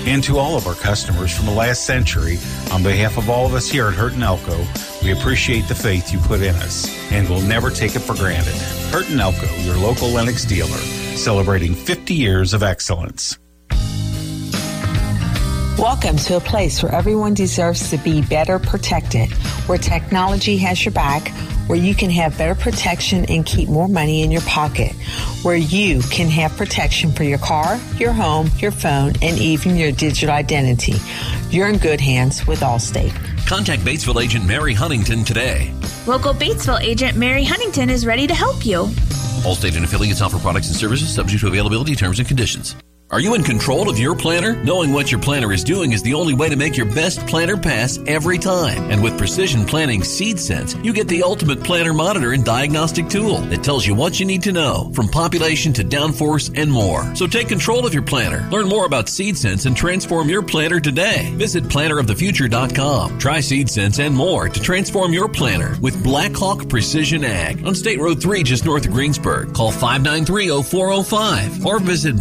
And 0.07 0.25
to 0.25 0.39
all 0.39 0.57
of 0.57 0.67
our 0.67 0.75
customers 0.77 1.37
from 1.37 1.45
the 1.45 1.53
last 1.53 1.85
century, 1.85 2.39
on 2.73 2.83
behalf 2.83 3.19
of 3.19 3.29
all 3.29 3.45
of 3.45 3.53
us 3.53 3.69
here 3.69 3.89
at 3.89 3.93
Hurt 3.93 4.15
and 4.15 4.23
Elko, 4.23 4.57
we 5.03 5.13
appreciate 5.13 5.69
the 5.69 5.75
faith 5.75 6.11
you 6.11 6.19
put 6.21 6.41
in 6.41 6.55
us 6.55 6.89
and 7.13 7.29
we'll 7.29 7.43
never 7.43 7.71
take 7.71 7.97
it 7.97 8.01
for 8.01 8.15
granted. 8.15 8.55
Hurt 8.91 9.11
and 9.11 9.21
Elko, 9.21 9.55
your 9.57 9.77
local 9.77 10.09
Lennox 10.09 10.47
dealer, 10.47 10.79
celebrating 11.19 11.75
50 11.75 12.15
years 12.15 12.55
of 12.55 12.63
excellence. 12.63 13.39
Welcome 15.79 16.17
to 16.17 16.39
a 16.39 16.41
place 16.41 16.83
where 16.83 16.91
everyone 16.91 17.35
deserves 17.35 17.91
to 17.91 17.99
be 17.99 18.23
better 18.23 18.59
protected, 18.59 19.31
where 19.69 19.77
technology 19.77 20.57
has 20.57 20.83
your 20.83 20.93
back, 20.93 21.29
where 21.69 21.79
you 21.79 21.95
can 21.95 22.09
have 22.09 22.39
better 22.39 22.55
protection 22.55 23.27
and 23.27 23.45
keep 23.45 23.69
more 23.69 23.87
money 23.87 24.23
in 24.23 24.33
your 24.33 24.41
pocket, 24.43 24.93
where 25.43 25.57
you 25.57 26.01
can 26.01 26.29
have 26.29 26.57
protection 26.57 27.13
for 27.13 27.25
your 27.25 27.37
car, 27.37 27.79
your 27.99 28.13
home, 28.13 28.51
your 28.57 28.71
phone, 28.71 29.13
and 29.21 29.39
even 29.39 29.77
your 29.77 29.93
digital 29.93 30.35
identity. 30.35 30.95
You're 31.51 31.69
in 31.69 31.77
good 31.77 32.01
hands 32.01 32.47
with 32.47 32.61
Allstate. 32.61 33.15
Contact 33.47 33.83
Batesville 33.83 34.25
agent 34.25 34.47
Mary 34.47 34.73
Huntington 34.73 35.25
today. 35.25 35.75
Local 36.07 36.33
Batesville 36.33 36.81
agent 36.81 37.19
Mary 37.19 37.45
Huntington 37.45 37.91
is 37.91 38.07
ready 38.07 38.27
to 38.27 38.35
help 38.35 38.65
you. 38.65 38.85
Allstate 39.45 39.77
and 39.77 39.85
affiliates 39.85 40.23
offer 40.23 40.39
products 40.39 40.69
and 40.69 40.77
services 40.77 41.15
subject 41.15 41.43
to 41.43 41.49
availability, 41.49 41.95
terms, 41.95 42.19
and 42.19 42.27
conditions. 42.27 42.75
Are 43.09 43.21
you 43.21 43.37
in 43.37 43.45
control 43.45 43.89
of 43.89 44.01
your 44.01 44.17
planter? 44.17 44.61
Knowing 44.65 44.93
what 44.93 45.13
your 45.13 45.21
planter 45.21 45.53
is 45.53 45.63
doing 45.63 45.93
is 45.93 46.03
the 46.03 46.15
only 46.15 46.35
way 46.35 46.49
to 46.49 46.57
make 46.57 46.77
your 46.77 46.93
best 46.93 47.25
planter 47.29 47.57
pass 47.57 48.01
every 48.09 48.37
time. 48.37 48.91
And 48.91 49.01
with 49.01 49.17
Precision 49.17 49.65
Planting 49.65 50.03
Seed 50.03 50.41
Sense, 50.41 50.75
you 50.83 50.93
get 50.93 51.07
the 51.07 51.23
ultimate 51.23 51.63
planter 51.63 51.95
monitor 51.95 52.33
and 52.33 52.45
diagnostic 52.45 53.09
tool 53.09 53.37
that 53.43 53.63
tells 53.63 53.87
you 53.87 53.95
what 53.95 54.19
you 54.19 54.27
need 54.27 54.43
to 54.43 54.51
know, 54.51 54.91
from 54.93 55.07
population 55.07 55.73
to 55.75 55.85
downforce 55.85 56.51
and 56.61 56.69
more. 56.71 57.15
So 57.15 57.29
take 57.29 57.47
control 57.47 57.87
of 57.87 57.95
your 57.95 58.03
planter. 58.03 58.45
Learn 58.51 58.67
more 58.67 58.87
about 58.87 59.09
Seed 59.09 59.37
Sense 59.37 59.67
and 59.67 59.77
transform 59.77 60.29
your 60.29 60.43
planter 60.43 60.81
today. 60.81 61.33
Visit 61.37 61.63
planterofthefuture.com. 61.63 63.21
Try 63.21 63.39
Seed 63.39 63.71
Sense 63.71 64.01
and 64.01 64.17
more 64.17 64.49
to 64.49 64.61
transform 64.61 65.13
your 65.13 65.29
planter 65.29 65.77
with 65.81 66.03
Blackhawk 66.03 66.69
Precision 66.69 67.25
Ag 67.25 67.65
on 67.65 67.77
State 67.77 68.01
Road 68.01 68.21
3 68.21 68.43
just 68.43 68.65
north 68.65 68.85
of 68.85 68.91
Greensburg. 68.91 69.55
Call 69.55 69.71
593-0405 69.71 71.65
or 71.65 71.79
visit 71.79 72.17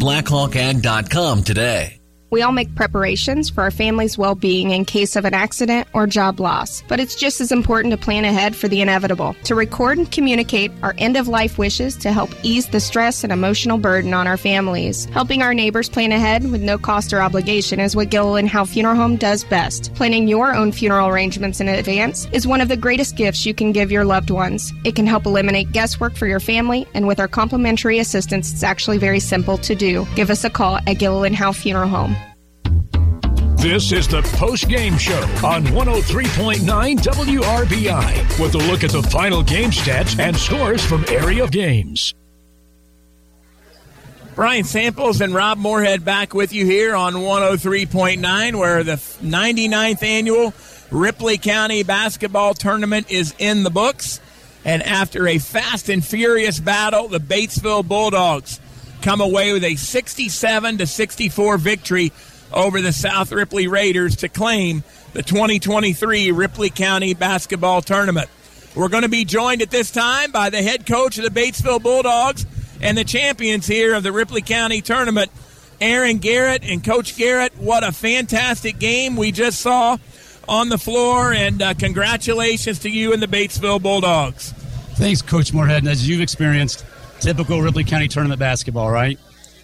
blackhawkag 0.81 1.43
today. 1.45 2.04
We 2.35 2.41
all 2.41 2.51
make 2.51 2.75
preparations 2.75 3.49
for 3.49 3.61
our 3.61 3.71
family's 3.71 4.17
well 4.17 4.35
being 4.35 4.71
in 4.71 4.83
case 4.83 5.15
of 5.15 5.23
an 5.23 5.33
accident 5.33 5.87
or 5.93 6.05
job 6.05 6.41
loss, 6.41 6.83
but 6.89 6.99
it's 6.99 7.15
just 7.15 7.39
as 7.39 7.49
important 7.49 7.93
to 7.93 7.97
plan 7.97 8.25
ahead 8.25 8.57
for 8.57 8.67
the 8.67 8.81
inevitable, 8.81 9.37
to 9.45 9.55
record 9.55 9.99
and 9.99 10.11
communicate 10.11 10.69
our 10.83 10.93
end 10.97 11.15
of 11.15 11.29
life 11.29 11.57
wishes 11.57 11.95
to 11.95 12.11
help 12.11 12.29
ease 12.43 12.67
the 12.67 12.81
stress 12.81 13.23
and 13.23 13.31
emotional 13.31 13.77
burden 13.77 14.13
on 14.13 14.27
our 14.27 14.35
families. 14.35 15.05
Helping 15.05 15.41
our 15.43 15.53
neighbors 15.53 15.87
plan 15.87 16.11
ahead 16.11 16.51
with 16.51 16.61
no 16.61 16.77
cost 16.77 17.13
or 17.13 17.21
obligation 17.21 17.79
is 17.79 17.95
what 17.95 18.09
Gilliland 18.09 18.49
Howe 18.49 18.65
Funeral 18.65 18.97
Home 18.97 19.15
does 19.15 19.45
best. 19.45 19.95
Planning 19.95 20.27
your 20.27 20.53
own 20.53 20.73
funeral 20.73 21.07
arrangements 21.07 21.61
in 21.61 21.69
advance 21.69 22.27
is 22.33 22.45
one 22.45 22.59
of 22.59 22.67
the 22.67 22.75
greatest 22.75 23.15
gifts 23.15 23.45
you 23.45 23.53
can 23.53 23.71
give 23.71 23.93
your 23.93 24.03
loved 24.03 24.29
ones. 24.29 24.73
It 24.83 24.97
can 24.97 25.07
help 25.07 25.25
eliminate 25.25 25.71
guesswork 25.71 26.17
for 26.17 26.27
your 26.27 26.41
family, 26.41 26.85
and 26.93 27.07
with 27.07 27.21
our 27.21 27.29
complimentary 27.29 27.99
assistance, 27.99 28.51
it's 28.51 28.61
actually 28.61 28.97
very 28.97 29.21
simple 29.21 29.57
to 29.59 29.73
do. 29.73 30.05
Give 30.15 30.29
us 30.29 30.43
a 30.43 30.49
call 30.49 30.79
at 30.85 30.99
Gilliland 30.99 31.37
Howe 31.37 31.53
Funeral 31.53 31.87
Home. 31.87 32.13
This 33.65 33.91
is 33.91 34.07
the 34.07 34.21
post 34.37 34.69
game 34.69 34.95
show 34.95 35.19
on 35.43 35.63
103.9 35.63 36.59
WRBI 36.99 38.39
with 38.39 38.53
a 38.53 38.59
look 38.59 38.83
at 38.83 38.91
the 38.91 39.01
final 39.01 39.41
game 39.41 39.71
stats 39.71 40.19
and 40.19 40.37
scores 40.37 40.85
from 40.85 41.03
area 41.07 41.47
games. 41.47 42.13
Brian 44.35 44.65
Samples 44.65 45.19
and 45.19 45.33
Rob 45.33 45.57
Moorhead 45.57 46.05
back 46.05 46.35
with 46.35 46.53
you 46.53 46.63
here 46.63 46.95
on 46.95 47.15
103.9, 47.15 48.55
where 48.59 48.83
the 48.83 48.97
99th 48.97 50.03
annual 50.03 50.53
Ripley 50.91 51.39
County 51.39 51.81
basketball 51.81 52.53
tournament 52.53 53.09
is 53.09 53.33
in 53.39 53.63
the 53.63 53.71
books. 53.71 54.21
And 54.63 54.83
after 54.83 55.27
a 55.27 55.39
fast 55.39 55.89
and 55.89 56.05
furious 56.05 56.59
battle, 56.59 57.07
the 57.07 57.19
Batesville 57.19 57.87
Bulldogs 57.87 58.59
come 59.01 59.21
away 59.21 59.53
with 59.53 59.63
a 59.63 59.75
67 59.75 60.77
to 60.77 60.85
64 60.85 61.57
victory 61.57 62.11
over 62.53 62.81
the 62.81 62.93
South 62.93 63.31
Ripley 63.31 63.67
Raiders 63.67 64.17
to 64.17 64.29
claim 64.29 64.83
the 65.13 65.23
2023 65.23 66.31
Ripley 66.31 66.69
County 66.69 67.13
basketball 67.13 67.81
tournament. 67.81 68.29
We're 68.75 68.89
going 68.89 69.03
to 69.03 69.09
be 69.09 69.25
joined 69.25 69.61
at 69.61 69.71
this 69.71 69.91
time 69.91 70.31
by 70.31 70.49
the 70.49 70.61
head 70.61 70.85
coach 70.85 71.17
of 71.17 71.23
the 71.23 71.29
Batesville 71.29 71.81
Bulldogs 71.81 72.45
and 72.81 72.97
the 72.97 73.05
champions 73.05 73.65
here 73.65 73.93
of 73.93 74.03
the 74.03 74.11
Ripley 74.11 74.41
County 74.41 74.81
tournament, 74.81 75.31
Aaron 75.79 76.17
Garrett. 76.17 76.63
And 76.63 76.83
Coach 76.83 77.17
Garrett, 77.17 77.57
what 77.57 77.83
a 77.83 77.91
fantastic 77.91 78.77
game 78.79 79.15
we 79.15 79.31
just 79.31 79.61
saw 79.61 79.97
on 80.47 80.69
the 80.69 80.77
floor, 80.77 81.33
and 81.33 81.61
uh, 81.61 81.73
congratulations 81.73 82.79
to 82.79 82.89
you 82.89 83.13
and 83.13 83.21
the 83.21 83.27
Batesville 83.27 83.81
Bulldogs. 83.81 84.51
Thanks, 84.95 85.21
Coach 85.21 85.53
Moorhead. 85.53 85.79
And 85.79 85.87
as 85.87 86.07
you've 86.07 86.21
experienced, 86.21 86.85
typical 87.19 87.61
Ripley 87.61 87.83
County 87.83 88.07
tournament 88.07 88.39
basketball, 88.39 88.91
right? 88.91 89.19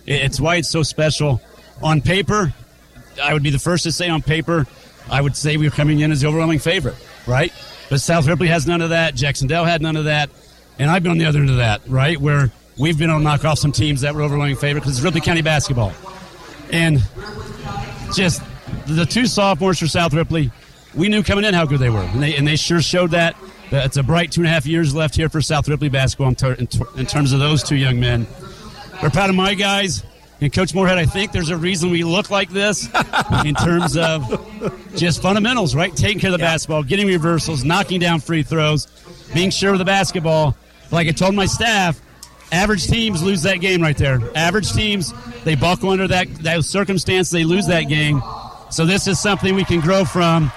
It's 0.06 0.40
why 0.40 0.56
it's 0.58 0.70
so 0.70 0.84
special. 0.84 1.42
On 1.84 2.02
paper, 2.02 2.54
I 3.22 3.34
would 3.34 3.44
be 3.44 3.50
the 3.50 3.60
first 3.60 3.84
to 3.84 3.92
say 3.92 4.10
on 4.10 4.22
paper, 4.22 4.66
I 5.10 5.22
would 5.22 5.36
say 5.36 5.58
we 5.58 5.68
were 5.68 5.76
coming 5.76 6.00
in 6.00 6.12
as 6.12 6.22
the 6.22 6.28
overwhelming 6.28 6.60
favorite, 6.60 6.96
right? 7.28 7.54
But 7.90 8.02
South 8.02 8.28
Ripley 8.28 8.48
has 8.48 8.68
none 8.68 8.82
of 8.82 8.90
that. 8.92 9.16
Jac-Cen-Del 9.16 9.66
had 9.66 9.82
none 9.82 9.98
of 9.98 10.06
that. 10.06 10.30
And 10.80 10.90
I've 10.90 11.04
been 11.04 11.12
on 11.12 11.18
the 11.18 11.26
other 11.26 11.40
end 11.40 11.50
of 11.50 11.58
that, 11.58 11.82
right? 11.88 12.20
Where 12.20 12.52
we've 12.78 12.98
been 12.98 13.10
able 13.10 13.20
to 13.20 13.24
knock 13.24 13.46
off 13.46 13.60
some 13.60 13.72
teams 13.72 14.02
that 14.02 14.16
were 14.16 14.22
overwhelming 14.22 14.56
favorite 14.56 14.82
because 14.82 14.98
it's 14.98 15.04
Ripley 15.04 15.22
County 15.22 15.42
basketball. 15.42 15.94
And 16.72 17.04
just 18.16 18.42
the 18.88 19.06
two 19.06 19.26
sophomores 19.26 19.80
for 19.80 19.88
South 19.88 20.14
Ripley, 20.14 20.52
we 20.96 21.10
knew 21.10 21.24
coming 21.24 21.44
in 21.46 21.54
how 21.54 21.66
good 21.66 21.80
they 21.80 21.90
were. 21.90 22.02
And 22.02 22.24
they, 22.24 22.36
and 22.36 22.48
they 22.48 22.56
sure 22.56 22.82
showed 22.82 23.12
that. 23.12 23.36
It's 23.72 23.98
a 23.98 24.04
bright 24.04 24.32
two 24.32 24.42
and 24.42 24.48
a 24.48 24.52
half 24.52 24.66
years 24.66 24.94
left 24.96 25.16
here 25.16 25.30
for 25.30 25.42
South 25.42 25.68
Ripley 25.70 25.90
basketball 25.90 26.30
in, 26.30 26.36
ter- 26.36 26.54
in, 26.54 26.68
ter- 26.68 26.88
in 26.98 27.06
terms 27.06 27.32
of 27.34 27.40
those 27.40 27.64
two 27.64 27.76
young 27.76 28.00
men. 28.00 28.28
We're 29.02 29.10
proud 29.10 29.30
of 29.30 29.36
my 29.36 29.54
guys. 29.54 30.04
And 30.42 30.52
Coach 30.52 30.74
Moorhead, 30.74 30.98
I 30.98 31.06
think 31.06 31.32
there's 31.32 31.50
a 31.50 31.58
reason 31.58 31.92
we 31.92 32.04
look 32.04 32.32
like 32.32 32.50
this 32.50 32.90
in 33.46 33.54
terms 33.54 33.96
of 33.96 34.28
just 34.96 35.22
fundamentals, 35.22 35.76
right? 35.76 35.96
Taking 35.96 36.20
care 36.20 36.32
of 36.32 36.40
the 36.40 36.44
yeah. 36.44 36.52
basketball, 36.52 36.82
getting 36.82 37.06
reversals, 37.06 37.64
knocking 37.64 38.00
down 38.00 38.20
free 38.22 38.42
throws, 38.42 38.88
being 39.36 39.52
sure 39.52 39.74
of 39.74 39.78
the 39.78 39.86
basketball. 39.86 40.58
Like 40.90 41.08
I 41.08 41.12
told 41.12 41.36
my 41.36 41.46
staff, 41.46 42.02
average 42.52 42.88
teams 42.88 43.22
lose 43.22 43.44
that 43.44 43.58
game 43.58 43.84
right 43.84 43.96
there. 43.96 44.20
Average 44.36 44.74
teams, 44.74 45.14
they 45.44 45.54
buckle 45.54 45.92
under 45.92 46.08
that, 46.08 46.28
that 46.40 46.66
circumstance, 46.66 47.30
they 47.30 47.44
lose 47.44 47.68
that 47.68 47.84
game. 47.84 48.24
So 48.72 48.84
this 48.84 49.08
is 49.08 49.20
something 49.20 49.54
we 49.54 49.64
can 49.64 49.80
grow 49.80 50.06
from. 50.06 50.52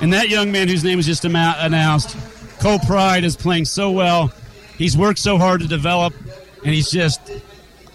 And 0.00 0.14
that 0.14 0.30
young 0.30 0.50
man 0.50 0.66
whose 0.66 0.82
name 0.82 0.96
was 0.96 1.06
just 1.06 1.26
announced, 1.26 2.16
Cole 2.58 2.78
Pride, 2.78 3.22
is 3.22 3.36
playing 3.36 3.66
so 3.66 3.90
well. 3.90 4.32
He's 4.78 4.96
worked 4.96 5.18
so 5.18 5.36
hard 5.36 5.60
to 5.60 5.66
develop, 5.66 6.14
and 6.64 6.74
he's 6.74 6.90
just 6.90 7.20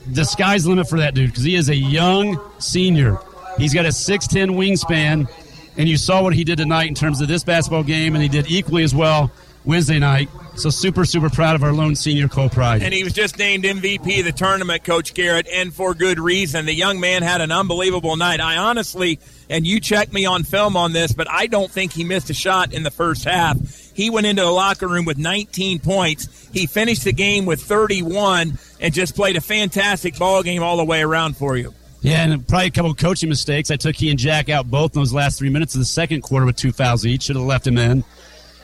the 0.08 0.24
sky's 0.24 0.66
limit 0.66 0.90
for 0.90 1.00
that 1.00 1.14
dude 1.14 1.30
because 1.30 1.44
he 1.44 1.56
is 1.56 1.70
a 1.70 1.76
young 1.76 2.40
senior. 2.60 3.18
He's 3.58 3.74
got 3.74 3.86
a 3.86 3.90
6'10 3.90 4.52
wingspan, 4.52 5.30
and 5.78 5.90
you 5.90 5.98
saw 5.98 6.24
what 6.24 6.34
he 6.34 6.44
did 6.44 6.58
tonight 6.58 6.88
in 6.88 6.96
terms 6.96 7.22
of 7.22 7.28
this 7.28 7.44
basketball 7.44 7.84
game, 7.84 8.16
and 8.16 8.24
he 8.24 8.30
did 8.30 8.50
equally 8.50 8.84
as 8.84 8.96
well 8.96 9.32
Wednesday 9.66 10.00
night. 10.00 10.30
So 10.56 10.70
super, 10.70 11.06
super 11.06 11.30
proud 11.30 11.56
of 11.56 11.64
our 11.64 11.72
lone 11.72 11.96
senior 11.96 12.28
Cole 12.28 12.50
Pride. 12.50 12.84
And 12.84 12.94
he 12.94 13.04
was 13.04 13.14
just 13.14 13.38
named 13.38 13.64
MVP 13.64 14.20
of 14.20 14.26
the 14.26 14.32
tournament, 14.32 14.84
Coach 14.84 15.14
Garrett, 15.14 15.48
and 15.48 15.74
for 15.74 15.94
good 15.94 16.20
reason. 16.20 16.66
The 16.66 16.74
young 16.74 17.00
man 17.00 17.24
had 17.24 17.42
an 17.42 17.52
unbelievable 17.52 18.18
night. 18.18 18.42
I 18.42 18.58
honestly, 18.58 19.20
and 19.50 19.66
you 19.66 19.80
check 19.80 20.12
me 20.12 20.26
on 20.26 20.44
film 20.44 20.76
on 20.76 20.92
this, 20.92 21.14
but 21.14 21.30
I 21.30 21.48
don't 21.48 21.72
think 21.72 21.94
he 21.94 22.04
missed 22.04 22.30
a 22.30 22.34
shot 22.34 22.74
in 22.74 22.84
the 22.84 22.92
first 22.92 23.24
half. 23.24 23.58
He 23.94 24.10
went 24.10 24.28
into 24.28 24.42
the 24.42 24.52
locker 24.52 24.88
room 24.88 25.06
with 25.06 25.18
19 25.18 25.80
points. 25.80 26.50
He 26.54 26.66
finished 26.66 27.04
the 27.04 27.14
game 27.14 27.46
with 27.46 27.62
31 27.62 28.58
and 28.80 28.94
just 28.94 29.16
played 29.16 29.36
a 29.36 29.42
fantastic 29.42 30.18
ball 30.18 30.44
game 30.44 30.64
all 30.64 30.78
the 30.78 30.86
way 30.86 31.02
around 31.02 31.38
for 31.38 31.58
you. 31.58 31.74
Yeah, 32.02 32.24
and 32.24 32.48
probably 32.48 32.68
a 32.68 32.72
couple 32.72 32.94
coaching 32.96 33.30
mistakes. 33.30 33.70
I 33.70 33.76
took 33.76 33.96
he 33.96 34.10
and 34.10 34.18
Jack 34.18 34.50
out 34.50 34.70
both 34.70 34.96
in 34.96 35.02
those 35.02 35.14
last 35.14 35.38
three 35.38 35.50
minutes 35.50 35.76
of 35.76 35.80
the 35.80 35.86
second 35.86 36.22
quarter 36.22 36.46
with 36.48 36.56
two 36.56 36.72
fouls 36.72 37.06
each. 37.06 37.24
Should 37.24 37.36
have 37.36 37.46
left 37.46 37.68
him 37.68 37.78
in. 37.78 38.04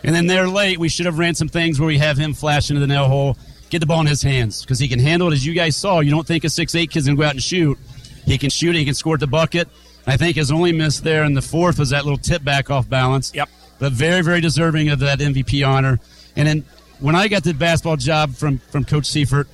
And 0.03 0.15
then 0.15 0.25
they're 0.25 0.47
late. 0.47 0.79
We 0.79 0.89
should 0.89 1.05
have 1.05 1.19
ran 1.19 1.35
some 1.35 1.47
things 1.47 1.79
where 1.79 1.87
we 1.87 1.99
have 1.99 2.17
him 2.17 2.33
flash 2.33 2.69
into 2.69 2.79
the 2.79 2.87
nail 2.87 3.07
hole, 3.07 3.37
get 3.69 3.79
the 3.79 3.85
ball 3.85 4.01
in 4.01 4.07
his 4.07 4.23
hands 4.23 4.61
because 4.61 4.79
he 4.79 4.87
can 4.87 4.99
handle 4.99 5.27
it. 5.27 5.33
As 5.33 5.45
you 5.45 5.53
guys 5.53 5.75
saw, 5.75 5.99
you 5.99 6.09
don't 6.09 6.25
think 6.25 6.43
a 6.45 6.49
six 6.49 6.73
eight 6.73 6.89
kid's 6.89 7.05
gonna 7.05 7.17
go 7.17 7.23
out 7.23 7.33
and 7.33 7.43
shoot. 7.43 7.77
He 8.25 8.37
can 8.37 8.49
shoot. 8.49 8.75
He 8.75 8.85
can 8.85 8.95
score 8.95 9.13
at 9.15 9.19
the 9.19 9.27
bucket. 9.27 9.67
I 10.07 10.17
think 10.17 10.37
his 10.37 10.51
only 10.51 10.71
miss 10.71 10.99
there 10.99 11.23
in 11.23 11.33
the 11.33 11.41
fourth 11.41 11.77
was 11.77 11.91
that 11.91 12.05
little 12.05 12.17
tip 12.17 12.43
back 12.43 12.71
off 12.71 12.89
balance. 12.89 13.33
Yep. 13.35 13.49
But 13.79 13.91
very, 13.91 14.21
very 14.21 14.41
deserving 14.41 14.89
of 14.89 14.99
that 14.99 15.19
MVP 15.19 15.67
honor. 15.67 15.99
And 16.35 16.47
then 16.47 16.65
when 16.99 17.15
I 17.15 17.27
got 17.27 17.43
the 17.43 17.53
basketball 17.53 17.97
job 17.97 18.33
from 18.33 18.59
from 18.59 18.83
Coach 18.85 19.05
Seifert, 19.05 19.47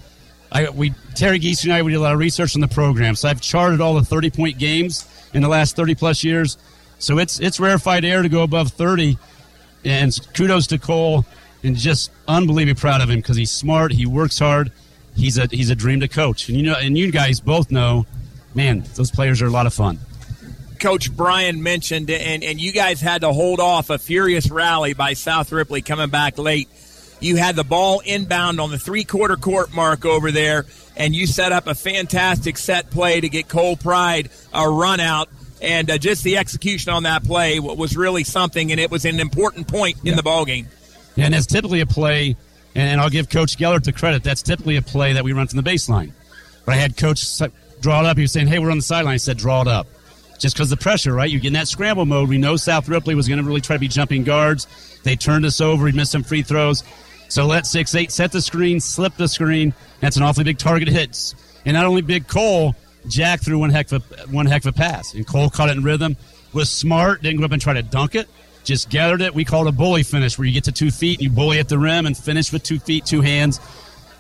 I 0.52 0.70
we 0.70 0.94
Terry 1.16 1.40
Geese 1.40 1.64
and 1.64 1.74
I 1.74 1.82
we 1.82 1.92
did 1.92 1.98
a 1.98 2.02
lot 2.02 2.14
of 2.14 2.20
research 2.20 2.56
on 2.56 2.62
the 2.62 2.68
program. 2.68 3.16
So 3.16 3.30
I've 3.30 3.42
charted 3.42 3.82
all 3.82 3.96
the 3.96 4.06
thirty 4.06 4.30
point 4.30 4.58
games 4.58 5.08
in 5.34 5.42
the 5.42 5.50
last 5.50 5.76
thirty 5.76 5.96
plus 5.96 6.24
years. 6.24 6.58
So 7.00 7.18
it's 7.18 7.40
it's 7.40 7.60
rarefied 7.60 8.06
air 8.06 8.22
to 8.22 8.30
go 8.30 8.44
above 8.44 8.72
thirty. 8.72 9.18
And 9.86 10.18
kudos 10.34 10.68
to 10.68 10.78
Cole, 10.78 11.26
and 11.64 11.76
just 11.76 12.12
unbelievably 12.28 12.80
proud 12.80 13.02
of 13.02 13.10
him 13.10 13.20
because 13.20 13.36
he's 13.36 13.52
smart, 13.52 13.92
he 13.92 14.06
works 14.06 14.40
hard, 14.40 14.72
he's 15.16 15.38
a 15.38 15.48
he's 15.52 15.70
a 15.70 15.76
dream 15.76 16.00
to 16.02 16.08
coach. 16.08 16.50
And 16.50 16.58
you 16.58 16.64
know, 16.64 16.76
and 16.76 16.98
you 16.98 17.12
guys 17.12 17.40
both 17.40 17.72
know, 17.72 18.06
man, 18.54 18.84
those 18.96 19.12
players 19.12 19.42
are 19.42 19.48
a 19.48 19.52
lot 19.52 19.66
of 19.66 19.74
fun. 19.74 20.00
Coach 20.84 21.16
Brian 21.16 21.64
mentioned, 21.64 22.10
and, 22.10 22.44
and 22.44 22.60
you 22.60 22.74
guys 22.74 23.00
had 23.00 23.22
to 23.22 23.32
hold 23.32 23.62
off 23.62 23.90
a 23.90 23.98
furious 23.98 24.52
rally 24.52 24.94
by 24.94 25.14
South 25.14 25.54
Ripley 25.54 25.82
coming 25.82 26.10
back 26.10 26.38
late. 26.38 26.68
You 27.22 27.38
had 27.38 27.56
the 27.56 27.64
ball 27.64 28.02
inbound 28.02 28.60
on 28.60 28.70
the 28.70 28.78
three 28.78 29.06
quarter 29.06 29.38
court 29.38 29.74
mark 29.74 30.04
over 30.04 30.30
there, 30.30 30.66
and 30.98 31.16
you 31.16 31.26
set 31.26 31.54
up 31.54 31.68
a 31.68 31.74
fantastic 31.74 32.58
set 32.58 32.90
play 32.92 33.22
to 33.22 33.30
get 33.30 33.48
Cole 33.48 33.78
Pride 33.78 34.30
a 34.54 34.70
run 34.70 35.00
out. 35.00 35.30
And 35.62 35.90
uh, 35.90 35.98
just 35.98 36.22
the 36.26 36.36
execution 36.36 36.92
on 36.92 37.04
that 37.04 37.24
play 37.24 37.62
was 37.62 37.96
really 37.96 38.26
something, 38.26 38.70
and 38.70 38.78
it 38.78 38.92
was 38.92 39.06
an 39.06 39.22
important 39.22 39.70
point 39.70 40.00
in 40.04 40.18
the 40.18 40.24
ball 40.24 40.44
game. 40.44 40.68
Yeah, 41.16 41.26
and 41.26 41.34
that's 41.34 41.46
typically 41.46 41.80
a 41.80 41.86
play, 41.86 42.36
and 42.76 43.00
I'll 43.00 43.10
give 43.10 43.30
Coach 43.30 43.58
Gellert 43.58 43.86
the 43.86 43.94
credit. 43.94 44.22
That's 44.22 44.42
typically 44.42 44.76
a 44.76 44.82
play 44.82 45.14
that 45.14 45.24
we 45.24 45.32
run 45.32 45.48
from 45.48 45.62
the 45.62 45.64
baseline. 45.64 46.12
But 46.66 46.74
I 46.74 46.76
had 46.76 46.98
Coach 46.98 47.26
draw 47.80 48.02
it 48.02 48.06
up. 48.06 48.18
He 48.18 48.24
was 48.24 48.34
saying, 48.34 48.48
"Hey, 48.48 48.60
we're 48.60 48.70
on 48.70 48.80
the 48.80 48.84
sideline." 48.84 49.14
I 49.14 49.18
said, 49.18 49.38
"Draw 49.38 49.62
it 49.62 49.68
up." 49.70 49.88
Just 50.40 50.56
because 50.56 50.70
the 50.70 50.78
pressure, 50.78 51.14
right? 51.14 51.30
You 51.30 51.40
get 51.40 51.48
in 51.48 51.54
that 51.54 51.68
scramble 51.68 52.06
mode. 52.06 52.30
We 52.30 52.38
know 52.38 52.56
South 52.56 52.88
Ripley 52.90 53.16
was 53.16 53.28
going 53.28 53.40
to 53.40 53.46
really 53.46 53.62
try 53.62 53.76
to 53.76 53.80
be 53.80 53.88
jumping 53.88 54.24
guards. 54.24 54.68
They 55.04 55.16
turned 55.16 55.46
us 55.46 55.62
over. 55.62 55.86
We 55.86 55.92
missed 55.92 56.12
some 56.12 56.24
free 56.24 56.44
throws. 56.44 56.84
So 57.30 57.46
let 57.46 57.66
six 57.66 57.96
eight 57.96 58.12
set 58.12 58.32
the 58.32 58.42
screen, 58.42 58.80
slip 58.80 59.16
the 59.16 59.28
screen. 59.28 59.74
That's 60.02 60.18
an 60.18 60.24
awfully 60.24 60.44
big 60.44 60.58
target 60.58 60.88
hits. 60.88 61.36
And 61.66 61.76
not 61.76 61.86
only 61.86 62.02
big 62.02 62.28
Cole, 62.28 62.76
Jack 63.08 63.42
threw 63.42 63.60
one 63.60 63.70
heck 63.70 63.92
of 63.92 64.04
a, 64.12 64.28
one 64.28 64.46
heck 64.46 64.66
of 64.66 64.68
a 64.68 64.78
pass, 64.78 65.14
and 65.14 65.26
Cole 65.26 65.50
caught 65.50 65.70
it 65.70 65.78
in 65.78 65.84
rhythm. 65.84 66.16
Was 66.54 66.70
smart. 66.70 67.24
Didn't 67.24 67.40
go 67.40 67.46
up 67.46 67.52
and 67.52 67.62
try 67.62 67.74
to 67.74 67.82
dunk 67.82 68.16
it. 68.16 68.28
Just 68.64 68.90
gathered 68.90 69.22
it. 69.22 69.34
We 69.34 69.44
called 69.44 69.68
a 69.68 69.72
bully 69.72 70.04
finish, 70.04 70.38
where 70.38 70.48
you 70.48 70.54
get 70.54 70.66
to 70.66 70.72
two 70.72 70.92
feet 70.92 71.20
and 71.20 71.24
you 71.24 71.30
bully 71.30 71.60
at 71.60 71.68
the 71.68 71.80
rim 71.80 72.06
and 72.06 72.16
finish 72.16 72.54
with 72.54 72.64
two 72.64 72.80
feet, 72.80 73.06
two 73.06 73.22
hands. 73.22 73.60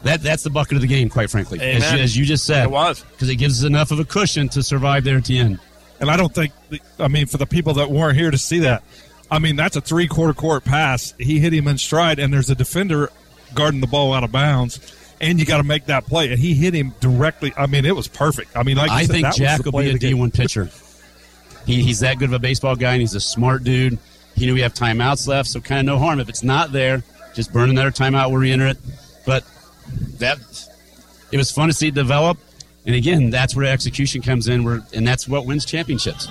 That 0.03 0.21
that's 0.21 0.43
the 0.43 0.49
bucket 0.49 0.75
of 0.75 0.81
the 0.81 0.87
game, 0.87 1.09
quite 1.09 1.29
frankly, 1.29 1.61
as 1.61 1.91
you, 1.91 1.99
as 1.99 2.17
you, 2.17 2.25
just 2.25 2.45
said. 2.45 2.65
It 2.65 2.71
was 2.71 3.01
because 3.03 3.29
it 3.29 3.35
gives 3.35 3.63
us 3.63 3.67
enough 3.67 3.91
of 3.91 3.99
a 3.99 4.05
cushion 4.05 4.49
to 4.49 4.63
survive 4.63 5.03
there 5.03 5.17
at 5.17 5.25
the 5.25 5.37
end. 5.37 5.59
And 6.03 6.11
I 6.11 6.17
don't 6.17 6.35
think, 6.35 6.51
I 6.99 7.07
mean, 7.07 7.27
for 7.27 7.37
the 7.37 7.45
people 7.45 7.75
that 7.75 7.89
weren't 7.89 8.17
here 8.17 8.29
to 8.29 8.37
see 8.37 8.59
that, 8.59 8.83
I 9.31 9.39
mean, 9.39 9.55
that's 9.55 9.77
a 9.77 9.81
three 9.81 10.09
quarter 10.09 10.33
court 10.33 10.65
pass. 10.65 11.13
He 11.17 11.39
hit 11.39 11.53
him 11.53 11.65
in 11.65 11.77
stride, 11.77 12.19
and 12.19 12.33
there's 12.33 12.49
a 12.49 12.55
defender 12.55 13.09
guarding 13.53 13.79
the 13.79 13.87
ball 13.87 14.13
out 14.13 14.25
of 14.25 14.31
bounds. 14.33 14.81
And 15.21 15.39
you 15.39 15.45
got 15.45 15.59
to 15.59 15.63
make 15.63 15.85
that 15.85 16.05
play, 16.05 16.29
and 16.29 16.37
he 16.37 16.55
hit 16.55 16.73
him 16.73 16.93
directly. 16.99 17.53
I 17.55 17.67
mean, 17.67 17.85
it 17.85 17.95
was 17.95 18.09
perfect. 18.09 18.57
I 18.57 18.63
mean, 18.63 18.75
like 18.75 18.91
I 18.91 19.05
said, 19.05 19.13
think 19.13 19.33
Jack 19.33 19.63
will 19.63 19.71
be 19.71 19.91
a 19.91 19.97
D 19.97 20.13
one 20.13 20.29
pitcher. 20.29 20.69
He, 21.65 21.81
he's 21.81 22.01
that 22.01 22.19
good 22.19 22.25
of 22.25 22.33
a 22.33 22.39
baseball 22.39 22.75
guy, 22.75 22.91
and 22.91 22.99
he's 22.99 23.15
a 23.15 23.21
smart 23.21 23.63
dude. 23.63 23.97
He 24.35 24.45
knew 24.45 24.55
we 24.55 24.61
have 24.61 24.73
timeouts 24.73 25.25
left, 25.25 25.47
so 25.47 25.61
kind 25.61 25.79
of 25.79 25.85
no 25.85 25.99
harm 25.99 26.19
if 26.19 26.27
it's 26.27 26.43
not 26.43 26.73
there. 26.73 27.01
Just 27.33 27.53
burn 27.53 27.69
another 27.69 27.91
timeout, 27.91 28.29
we'll 28.29 28.41
re-enter 28.41 28.67
it. 28.67 28.77
But 29.25 29.45
that 30.17 30.37
it 31.31 31.37
was 31.37 31.49
fun 31.49 31.69
to 31.69 31.73
see 31.73 31.87
it 31.87 31.93
develop. 31.93 32.37
And 32.85 32.95
again, 32.95 33.29
that's 33.29 33.55
where 33.55 33.65
execution 33.65 34.21
comes 34.21 34.47
in, 34.47 34.63
where, 34.63 34.81
and 34.93 35.07
that's 35.07 35.27
what 35.27 35.45
wins 35.45 35.65
championships. 35.65 36.27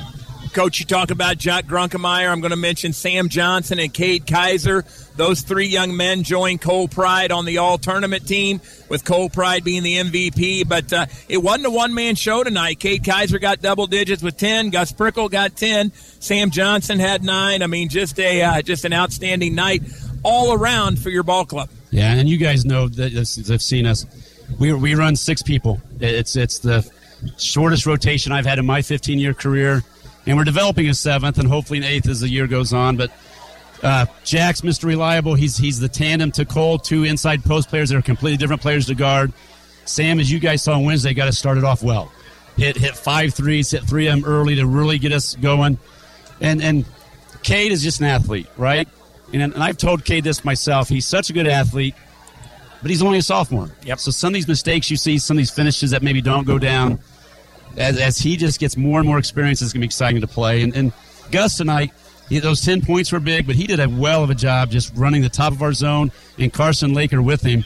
Coach, 0.53 0.81
you 0.81 0.85
talk 0.85 1.11
about 1.11 1.39
Jack 1.39 1.65
Grunkemeyer. 1.65 2.31
I'm 2.31 2.43
going 2.43 2.51
to 2.51 2.59
mention 2.59 2.93
Sam 2.93 3.31
Johnson 3.31 3.79
and 3.79 3.93
Cade 3.93 4.27
Kaiser. 4.27 4.85
Those 5.17 5.41
three 5.41 5.67
young 5.67 5.97
men 5.97 6.25
joined 6.25 6.61
Cole 6.61 6.89
Pride 6.89 7.33
on 7.33 7.47
the 7.47 7.59
all 7.59 7.79
tournament 7.79 8.29
team, 8.29 8.61
with 8.91 9.03
Cole 9.03 9.31
Pride 9.31 9.65
being 9.65 9.83
the 9.83 9.97
MVP. 9.97 10.69
But 10.69 10.93
uh, 10.93 11.07
it 11.27 11.39
wasn't 11.39 11.67
a 11.67 11.71
one 11.71 11.95
man 11.95 12.17
show 12.17 12.45
tonight. 12.45 12.81
Cade 12.81 13.03
Kaiser 13.03 13.39
got 13.39 13.63
double 13.63 13.87
digits 13.87 14.23
with 14.23 14.37
10. 14.37 14.69
Gus 14.69 14.93
Prickle 14.93 15.31
got 15.31 15.57
10. 15.57 15.91
Sam 16.21 16.51
Johnson 16.51 16.99
had 16.99 17.25
nine. 17.25 17.63
I 17.63 17.67
mean, 17.67 17.89
just 17.89 18.21
a 18.21 18.43
uh, 18.43 18.63
just 18.63 18.85
an 18.85 18.93
outstanding 18.93 19.55
night 19.55 19.83
all 20.23 20.53
around 20.53 20.99
for 20.99 21.09
your 21.09 21.23
ball 21.23 21.47
club. 21.47 21.71
Yeah, 21.91 22.13
and 22.13 22.29
you 22.29 22.37
guys 22.37 22.67
know 22.67 22.89
that 22.89 23.45
they've 23.47 23.63
seen 23.63 23.87
us 23.87 24.05
we, 24.59 24.73
we 24.73 24.95
run 24.95 25.17
six 25.17 25.43
people. 25.43 25.81
It's 26.01 26.37
it's 26.37 26.59
the 26.59 26.89
shortest 27.39 27.87
rotation 27.87 28.33
I've 28.33 28.47
had 28.47 28.59
in 28.59 28.67
my 28.67 28.83
15 28.83 29.19
year 29.19 29.35
career, 29.35 29.83
and 30.27 30.37
we're 30.37 30.45
developing 30.45 30.89
a 30.89 30.95
seventh 30.95 31.39
and 31.39 31.49
hopefully 31.49 31.79
an 31.79 31.85
eighth 31.85 32.09
as 32.09 32.21
the 32.21 32.29
year 32.29 32.47
goes 32.47 32.73
on. 32.73 32.97
But 32.97 33.11
uh, 33.83 34.07
Jack's 34.25 34.61
Mr. 34.61 34.85
Reliable. 34.85 35.35
He's 35.35 35.57
he's 35.57 35.81
the 35.81 35.89
tandem 35.89 36.31
to 36.33 36.45
Cole, 36.45 36.79
two 36.79 37.05
inside 37.05 37.45
post 37.45 37.69
players 37.69 37.91
that 37.91 37.97
are 37.97 38.03
completely 38.03 38.37
different 38.37 38.63
players 38.63 38.87
to 38.87 38.95
guard. 38.95 39.33
Sam, 39.85 40.21
as 40.21 40.31
you 40.31 40.39
guys 40.39 40.63
saw 40.63 40.75
on 40.75 40.85
Wednesday, 40.85 41.15
got 41.15 41.29
us 41.29 41.39
started 41.39 41.65
off 41.65 41.83
well. 41.83 42.13
Hit 42.57 42.77
hit 42.77 42.97
five 42.97 43.35
threes, 43.35 43.71
hit 43.71 43.83
three 43.83 44.07
of 44.07 44.15
them 44.15 44.31
early 44.31 44.57
to 44.57 44.67
really 44.67 44.99
get 44.99 45.13
us 45.13 45.35
going. 45.37 45.79
And 46.41 46.63
and 46.63 46.85
Cade 47.43 47.73
is 47.73 47.83
just 47.83 48.01
an 48.01 48.07
athlete, 48.07 48.47
right? 48.57 48.89
And, 49.33 49.43
and 49.43 49.63
I've 49.63 49.79
told 49.79 50.05
Cade 50.05 50.25
this 50.25 50.45
myself. 50.45 50.89
He's 50.89 51.07
such 51.07 51.31
a 51.31 51.33
good 51.33 51.47
athlete 51.47 51.95
but 52.83 52.91
he's 52.91 53.03
only 53.03 53.19
a 53.19 53.23
sophomore. 53.23 53.71
Yep. 53.85 54.01
So 54.01 54.11
some 54.11 54.29
of 54.29 54.35
these 54.35 54.49
mistakes 54.49 54.91
you 54.91 54.97
see, 54.97 55.19
some 55.19 55.37
of 55.37 55.39
these 55.39 55.51
finishes 55.51 55.93
that 55.93 56.03
maybe 56.03 56.21
don't 56.21 56.47
go 56.47 56.59
down, 56.59 56.99
as, 57.77 57.99
as 57.99 58.19
he 58.19 58.37
just 58.37 58.61
gets 58.61 58.77
more 58.77 58.99
and 58.99 59.09
more 59.09 59.19
experience, 59.19 59.63
it's 59.63 59.73
going 59.73 59.81
to 59.81 59.85
be 59.85 59.87
exciting 59.87 60.21
to 60.21 60.27
play. 60.27 60.63
And, 60.63 60.77
and 60.77 60.93
Gus 61.31 61.57
tonight, 61.57 61.93
he, 62.29 62.41
those 62.41 62.61
10 62.61 62.83
points 62.83 63.13
were 63.13 63.21
big, 63.21 63.47
but 63.47 63.55
he 63.55 63.67
did 63.67 63.81
a 63.81 63.89
well 63.89 64.25
of 64.25 64.31
a 64.31 64.35
job 64.35 64.71
just 64.71 64.95
running 64.97 65.23
the 65.23 65.29
top 65.29 65.53
of 65.53 65.63
our 65.63 65.73
zone, 65.73 66.11
and 66.39 66.53
Carson 66.53 66.93
Laker 66.93 67.23
with 67.23 67.43
him. 67.43 67.65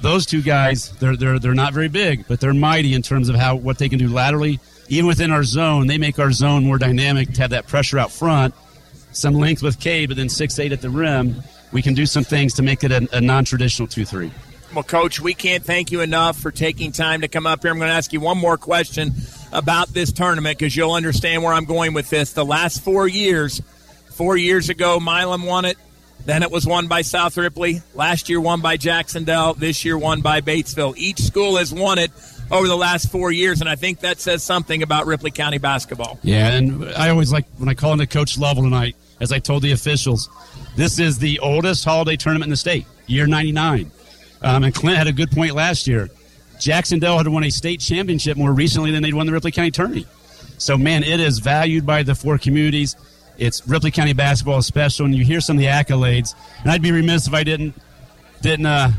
Those 0.00 0.24
two 0.24 0.42
guys, 0.42 0.90
they're, 0.98 1.16
they're, 1.16 1.38
they're 1.38 1.54
not 1.54 1.74
very 1.74 1.88
big, 1.88 2.26
but 2.26 2.40
they're 2.40 2.54
mighty 2.54 2.94
in 2.94 3.02
terms 3.02 3.28
of 3.28 3.36
how 3.36 3.56
what 3.56 3.78
they 3.78 3.88
can 3.88 3.98
do 3.98 4.08
laterally. 4.08 4.60
Even 4.88 5.06
within 5.06 5.30
our 5.30 5.44
zone, 5.44 5.86
they 5.86 5.98
make 5.98 6.18
our 6.18 6.32
zone 6.32 6.64
more 6.64 6.78
dynamic 6.78 7.32
to 7.34 7.42
have 7.42 7.50
that 7.50 7.66
pressure 7.66 7.98
out 7.98 8.10
front. 8.10 8.54
Some 9.12 9.34
length 9.34 9.62
with 9.62 9.78
Cade, 9.78 10.08
but 10.08 10.16
then 10.16 10.28
six 10.28 10.58
eight 10.58 10.72
at 10.72 10.80
the 10.80 10.90
rim. 10.90 11.42
We 11.72 11.82
can 11.82 11.94
do 11.94 12.06
some 12.06 12.24
things 12.24 12.54
to 12.54 12.62
make 12.62 12.82
it 12.82 12.90
a, 12.90 13.08
a 13.12 13.20
non 13.20 13.44
traditional 13.44 13.86
2 13.86 14.04
3. 14.04 14.30
Well, 14.72 14.84
Coach, 14.84 15.20
we 15.20 15.34
can't 15.34 15.64
thank 15.64 15.90
you 15.90 16.00
enough 16.00 16.38
for 16.38 16.52
taking 16.52 16.92
time 16.92 17.22
to 17.22 17.28
come 17.28 17.44
up 17.44 17.62
here. 17.62 17.72
I'm 17.72 17.78
going 17.78 17.90
to 17.90 17.94
ask 17.94 18.12
you 18.12 18.20
one 18.20 18.38
more 18.38 18.56
question 18.56 19.14
about 19.52 19.88
this 19.88 20.12
tournament 20.12 20.58
because 20.58 20.76
you'll 20.76 20.92
understand 20.92 21.42
where 21.42 21.52
I'm 21.52 21.64
going 21.64 21.92
with 21.92 22.08
this. 22.08 22.34
The 22.34 22.44
last 22.44 22.84
four 22.84 23.08
years, 23.08 23.60
four 24.12 24.36
years 24.36 24.68
ago, 24.68 25.00
Milan 25.00 25.42
won 25.42 25.64
it. 25.64 25.76
Then 26.24 26.44
it 26.44 26.52
was 26.52 26.66
won 26.66 26.86
by 26.86 27.02
South 27.02 27.36
Ripley. 27.36 27.82
Last 27.94 28.28
year, 28.28 28.40
won 28.40 28.60
by 28.60 28.76
Jac-Cen-Del. 28.76 29.54
This 29.54 29.84
year, 29.84 29.98
won 29.98 30.20
by 30.20 30.40
Batesville. 30.40 30.96
Each 30.96 31.18
school 31.18 31.56
has 31.56 31.74
won 31.74 31.98
it 31.98 32.12
over 32.50 32.68
the 32.68 32.76
last 32.76 33.10
four 33.10 33.32
years, 33.32 33.60
and 33.60 33.68
I 33.68 33.74
think 33.74 34.00
that 34.00 34.20
says 34.20 34.44
something 34.44 34.84
about 34.84 35.06
Ripley 35.06 35.32
County 35.32 35.58
basketball. 35.58 36.20
Yeah, 36.22 36.48
and 36.52 36.84
I 36.90 37.08
always 37.08 37.32
like 37.32 37.46
when 37.56 37.68
I 37.68 37.74
call 37.74 37.92
into 37.92 38.06
Coach 38.06 38.38
Level 38.38 38.62
tonight, 38.62 38.94
as 39.20 39.32
I 39.32 39.40
told 39.40 39.62
the 39.62 39.72
officials, 39.72 40.28
this 40.76 41.00
is 41.00 41.18
the 41.18 41.40
oldest 41.40 41.84
holiday 41.84 42.16
tournament 42.16 42.48
in 42.48 42.50
the 42.50 42.56
state, 42.56 42.86
year 43.06 43.26
99. 43.26 43.90
Um, 44.42 44.64
and 44.64 44.74
Clint 44.74 44.96
had 44.96 45.06
a 45.06 45.12
good 45.12 45.30
point 45.30 45.54
last 45.54 45.86
year. 45.86 46.08
Jac-Cen-Del 46.58 47.18
had 47.18 47.28
won 47.28 47.44
a 47.44 47.50
state 47.50 47.80
championship 47.80 48.36
more 48.36 48.52
recently 48.52 48.90
than 48.90 49.02
they'd 49.02 49.14
won 49.14 49.26
the 49.26 49.32
Ripley 49.32 49.50
County 49.50 49.70
Tourney. 49.70 50.06
So, 50.58 50.76
man, 50.76 51.02
it 51.02 51.20
is 51.20 51.38
valued 51.38 51.86
by 51.86 52.02
the 52.02 52.14
four 52.14 52.36
communities. 52.38 52.96
It's 53.38 53.66
Ripley 53.66 53.90
County 53.90 54.12
basketball 54.12 54.58
is 54.58 54.66
special, 54.66 55.06
and 55.06 55.14
you 55.14 55.24
hear 55.24 55.40
some 55.40 55.56
of 55.56 55.62
the 55.62 55.68
accolades. 55.68 56.34
And 56.60 56.70
I'd 56.70 56.82
be 56.82 56.92
remiss 56.92 57.26
if 57.26 57.32
I 57.32 57.44
didn't 57.44 57.74
didn't 58.42 58.66
uh, 58.66 58.92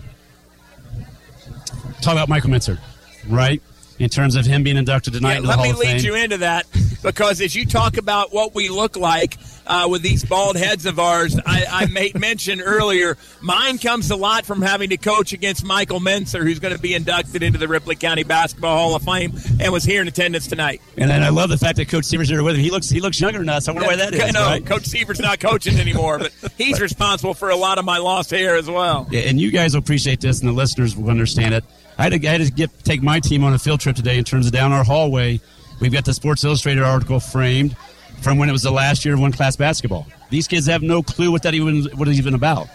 talk 2.01 2.13
about 2.13 2.30
Michael 2.30 2.49
Minzer, 2.49 2.80
right? 3.27 3.61
In 3.99 4.09
terms 4.09 4.35
of 4.35 4.45
him 4.45 4.63
being 4.63 4.77
inducted 4.77 5.13
tonight 5.13 5.34
yeah, 5.34 5.38
into 5.38 5.47
the 5.47 5.53
Hall 5.53 5.68
Let 5.68 5.80
me 5.80 5.85
lead 5.85 6.01
you 6.01 6.15
into 6.15 6.38
that 6.38 6.65
because 7.03 7.39
as 7.41 7.55
you 7.55 7.68
talk 7.68 7.97
about 7.97 8.34
what 8.34 8.55
we 8.55 8.69
look 8.69 8.97
like 8.97 9.38
uh, 9.72 9.88
with 9.88 10.02
these 10.02 10.26
bald 10.26 10.57
heads 10.57 10.85
of 10.85 10.99
ours, 10.99 11.39
I, 11.45 11.65
I 11.69 11.85
made 11.85 12.19
mention 12.19 12.60
earlier. 12.60 13.18
Mine 13.41 13.77
comes 13.77 14.11
a 14.11 14.18
lot 14.18 14.45
from 14.45 14.61
having 14.61 14.89
to 14.89 14.98
coach 14.98 15.31
against 15.31 15.64
Michael 15.64 16.02
Menser, 16.02 16.43
who's 16.43 16.60
going 16.60 16.76
to 16.76 16.81
be 16.81 16.93
inducted 16.93 17.41
into 17.41 17.57
the 17.57 17.69
Ripley 17.69 17.95
County 17.95 18.23
Basketball 18.23 18.77
Hall 18.77 18.95
of 18.95 19.03
Fame 19.03 19.31
and 19.61 19.72
was 19.72 19.85
here 19.85 20.02
in 20.02 20.10
attendance 20.10 20.48
tonight. 20.48 20.81
And 20.98 21.10
then 21.10 21.23
I 21.23 21.30
love 21.30 21.49
the 21.49 21.57
fact 21.57 21.77
that 21.77 21.88
Coach 21.88 22.03
Seaver's 22.03 22.27
here 22.27 22.43
with 22.43 22.56
him. 22.56 22.61
He 22.61 22.69
looks 22.69 22.89
he 22.89 22.99
looks 22.99 23.19
younger 23.22 23.39
than 23.39 23.48
us. 23.48 23.69
I 23.69 23.72
wonder 23.72 23.88
why 23.88 23.95
that 23.95 24.14
is. 24.14 24.34
No, 24.34 24.41
right? 24.45 24.65
Coach 24.65 24.84
Seaver's 24.84 25.22
not 25.22 25.39
coaching 25.39 25.80
anymore, 25.80 26.19
but 26.19 26.34
he's 26.57 26.81
responsible 26.81 27.34
for 27.34 27.49
a 27.49 27.56
lot 27.56 27.77
of 27.77 27.85
my 27.85 27.98
lost 27.98 28.31
hair 28.31 28.57
as 28.57 28.69
well. 28.69 29.07
Yeah, 29.10 29.22
and 29.22 29.39
you 29.39 29.52
guys 29.52 29.73
will 29.73 29.80
appreciate 29.80 30.19
this, 30.19 30.41
and 30.41 30.49
the 30.49 30.53
listeners 30.53 30.98
will 30.98 31.10
understand 31.10 31.53
it. 31.53 31.64
I 31.98 32.03
had 32.03 32.22
to, 32.22 32.27
I 32.27 32.31
had 32.31 32.41
to 32.41 32.52
get, 32.52 32.84
take 32.84 33.02
my 33.02 33.19
team 33.22 33.43
on 33.45 33.53
a 33.53 33.60
field 33.60 33.80
trip 33.80 33.95
today 33.95 34.18
in 34.18 34.23
terms 34.26 34.48
of 34.48 34.52
down 34.52 34.73
our 34.73 34.84
hallway. 34.84 35.39
We've 35.80 35.91
got 35.91 36.06
the 36.06 36.14
Sports 36.14 36.43
Illustrated 36.43 36.84
article 36.84 37.19
framed 37.19 37.76
from 38.22 38.38
when 38.38 38.49
it 38.49 38.52
was 38.52 38.64
the 38.64 38.72
last 38.72 39.03
year 39.03 39.14
of 39.14 39.19
one 39.19 39.31
class 39.31 39.56
basketball. 39.56 40.07
These 40.30 40.48
kids 40.48 40.68
have 40.68 40.81
no 40.81 41.03
clue 41.03 41.31
what 41.31 41.43
that 41.43 41.53
even 41.53 41.85
what 41.95 42.07
it's 42.07 42.18
even 42.18 42.35
about. 42.35 42.69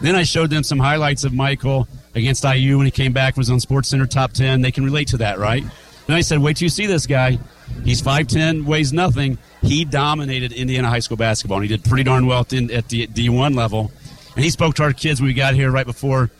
Then 0.00 0.14
I 0.14 0.22
showed 0.24 0.50
them 0.50 0.62
some 0.62 0.78
highlights 0.78 1.24
of 1.24 1.32
Michael 1.32 1.88
against 2.14 2.44
IU 2.44 2.76
when 2.76 2.86
he 2.86 2.90
came 2.90 3.12
back 3.12 3.36
was 3.36 3.50
on 3.50 3.60
Sports 3.60 3.88
Center 3.88 4.06
top 4.06 4.32
ten. 4.32 4.60
They 4.60 4.72
can 4.72 4.84
relate 4.84 5.08
to 5.08 5.16
that, 5.18 5.38
right? 5.38 5.62
And 6.06 6.16
I 6.16 6.20
said, 6.20 6.40
wait 6.40 6.56
till 6.56 6.66
you 6.66 6.70
see 6.70 6.86
this 6.86 7.06
guy. 7.06 7.38
He's 7.84 8.02
5'10", 8.02 8.64
weighs 8.64 8.92
nothing. 8.92 9.38
He 9.62 9.84
dominated 9.84 10.52
Indiana 10.52 10.88
high 10.88 10.98
school 10.98 11.16
basketball, 11.16 11.58
and 11.58 11.70
he 11.70 11.76
did 11.76 11.84
pretty 11.84 12.02
darn 12.02 12.26
well 12.26 12.40
at 12.40 12.48
the 12.48 12.66
D1 13.06 13.54
level. 13.54 13.90
And 14.34 14.44
he 14.44 14.50
spoke 14.50 14.74
to 14.74 14.82
our 14.82 14.92
kids 14.92 15.20
when 15.20 15.28
we 15.28 15.34
got 15.34 15.54
here 15.54 15.70
right 15.70 15.86
before 15.86 16.30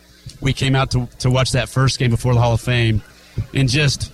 we 0.40 0.52
came 0.52 0.74
out 0.74 0.90
to, 0.90 1.06
to 1.20 1.30
watch 1.30 1.52
that 1.52 1.68
first 1.68 1.98
game 1.98 2.10
before 2.10 2.34
the 2.34 2.40
Hall 2.40 2.54
of 2.54 2.60
Fame. 2.60 3.02
And 3.54 3.68
just 3.68 4.12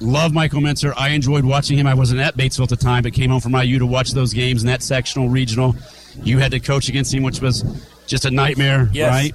love 0.00 0.32
Michael 0.32 0.60
Mentzer. 0.60 0.92
I 0.96 1.10
enjoyed 1.10 1.44
watching 1.44 1.78
him. 1.78 1.86
I 1.86 1.94
wasn't 1.94 2.20
at 2.20 2.36
Batesville 2.36 2.64
at 2.64 2.68
the 2.70 2.76
time, 2.76 3.02
but 3.02 3.12
came 3.12 3.30
home 3.30 3.40
from 3.40 3.54
IU 3.54 3.78
to 3.78 3.86
watch 3.86 4.12
those 4.12 4.32
games 4.32 4.62
in 4.62 4.66
that 4.68 4.82
sectional, 4.82 5.28
regional. 5.28 5.76
You 6.22 6.38
had 6.38 6.50
to 6.52 6.60
coach 6.60 6.88
against 6.88 7.12
him, 7.14 7.22
which 7.22 7.40
was 7.40 7.62
just 8.06 8.24
a 8.24 8.30
nightmare, 8.30 8.88
Yes. 8.92 9.10
right? 9.10 9.34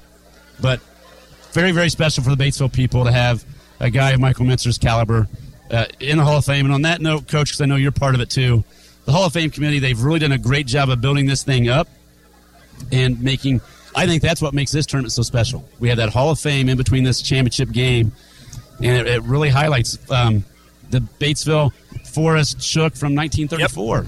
But 0.62 0.80
very, 1.54 1.72
very 1.72 1.90
special 1.90 2.24
for 2.24 2.36
the 2.36 2.44
Batesville 2.44 2.74
people 2.74 3.06
to 3.06 3.12
have 3.12 3.46
a 3.80 3.90
guy 3.90 4.12
of 4.12 4.20
Michael 4.20 4.46
Mentzer's 4.46 4.78
caliber 4.78 5.28
uh, 5.72 5.86
in 6.00 6.18
the 6.18 6.24
Hall 6.24 6.38
of 6.38 6.46
Fame. 6.46 6.66
And 6.66 6.74
on 6.74 6.82
that 6.84 7.02
note, 7.02 7.28
Coach, 7.28 7.50
because 7.50 7.62
I 7.62 7.66
know 7.66 7.76
you're 7.76 7.92
part 7.92 8.16
of 8.16 8.22
it 8.22 8.30
too, 8.30 8.64
the 9.06 9.12
Hall 9.12 9.26
of 9.26 9.34
Fame 9.34 9.52
committee, 9.52 9.80
they've 9.80 10.02
really 10.02 10.20
done 10.20 10.32
a 10.32 10.38
great 10.38 10.66
job 10.68 10.90
of 10.90 11.00
building 11.02 11.26
this 11.28 11.44
thing 11.44 11.70
up 11.70 11.88
and 12.92 13.22
making. 13.22 13.62
I 13.96 14.08
think 14.08 14.22
that's 14.22 14.42
what 14.42 14.54
makes 14.54 14.72
this 14.72 14.86
tournament 14.86 15.14
so 15.14 15.22
special. 15.22 15.68
We 15.80 15.88
have 15.90 15.98
that 15.98 16.10
Hall 16.10 16.32
of 16.32 16.40
Fame 16.40 16.68
in 16.70 16.76
between 16.78 17.04
this 17.04 17.22
championship 17.22 17.72
game, 17.72 18.12
and 18.80 18.98
it, 18.98 19.08
it 19.08 19.24
really 19.24 19.50
highlights 19.50 19.98
um, 20.12 20.44
the 20.96 21.26
Batesville 21.26 21.74
Forest 22.08 22.62
Shook 22.62 22.96
from 22.96 23.16
1934. 23.16 24.06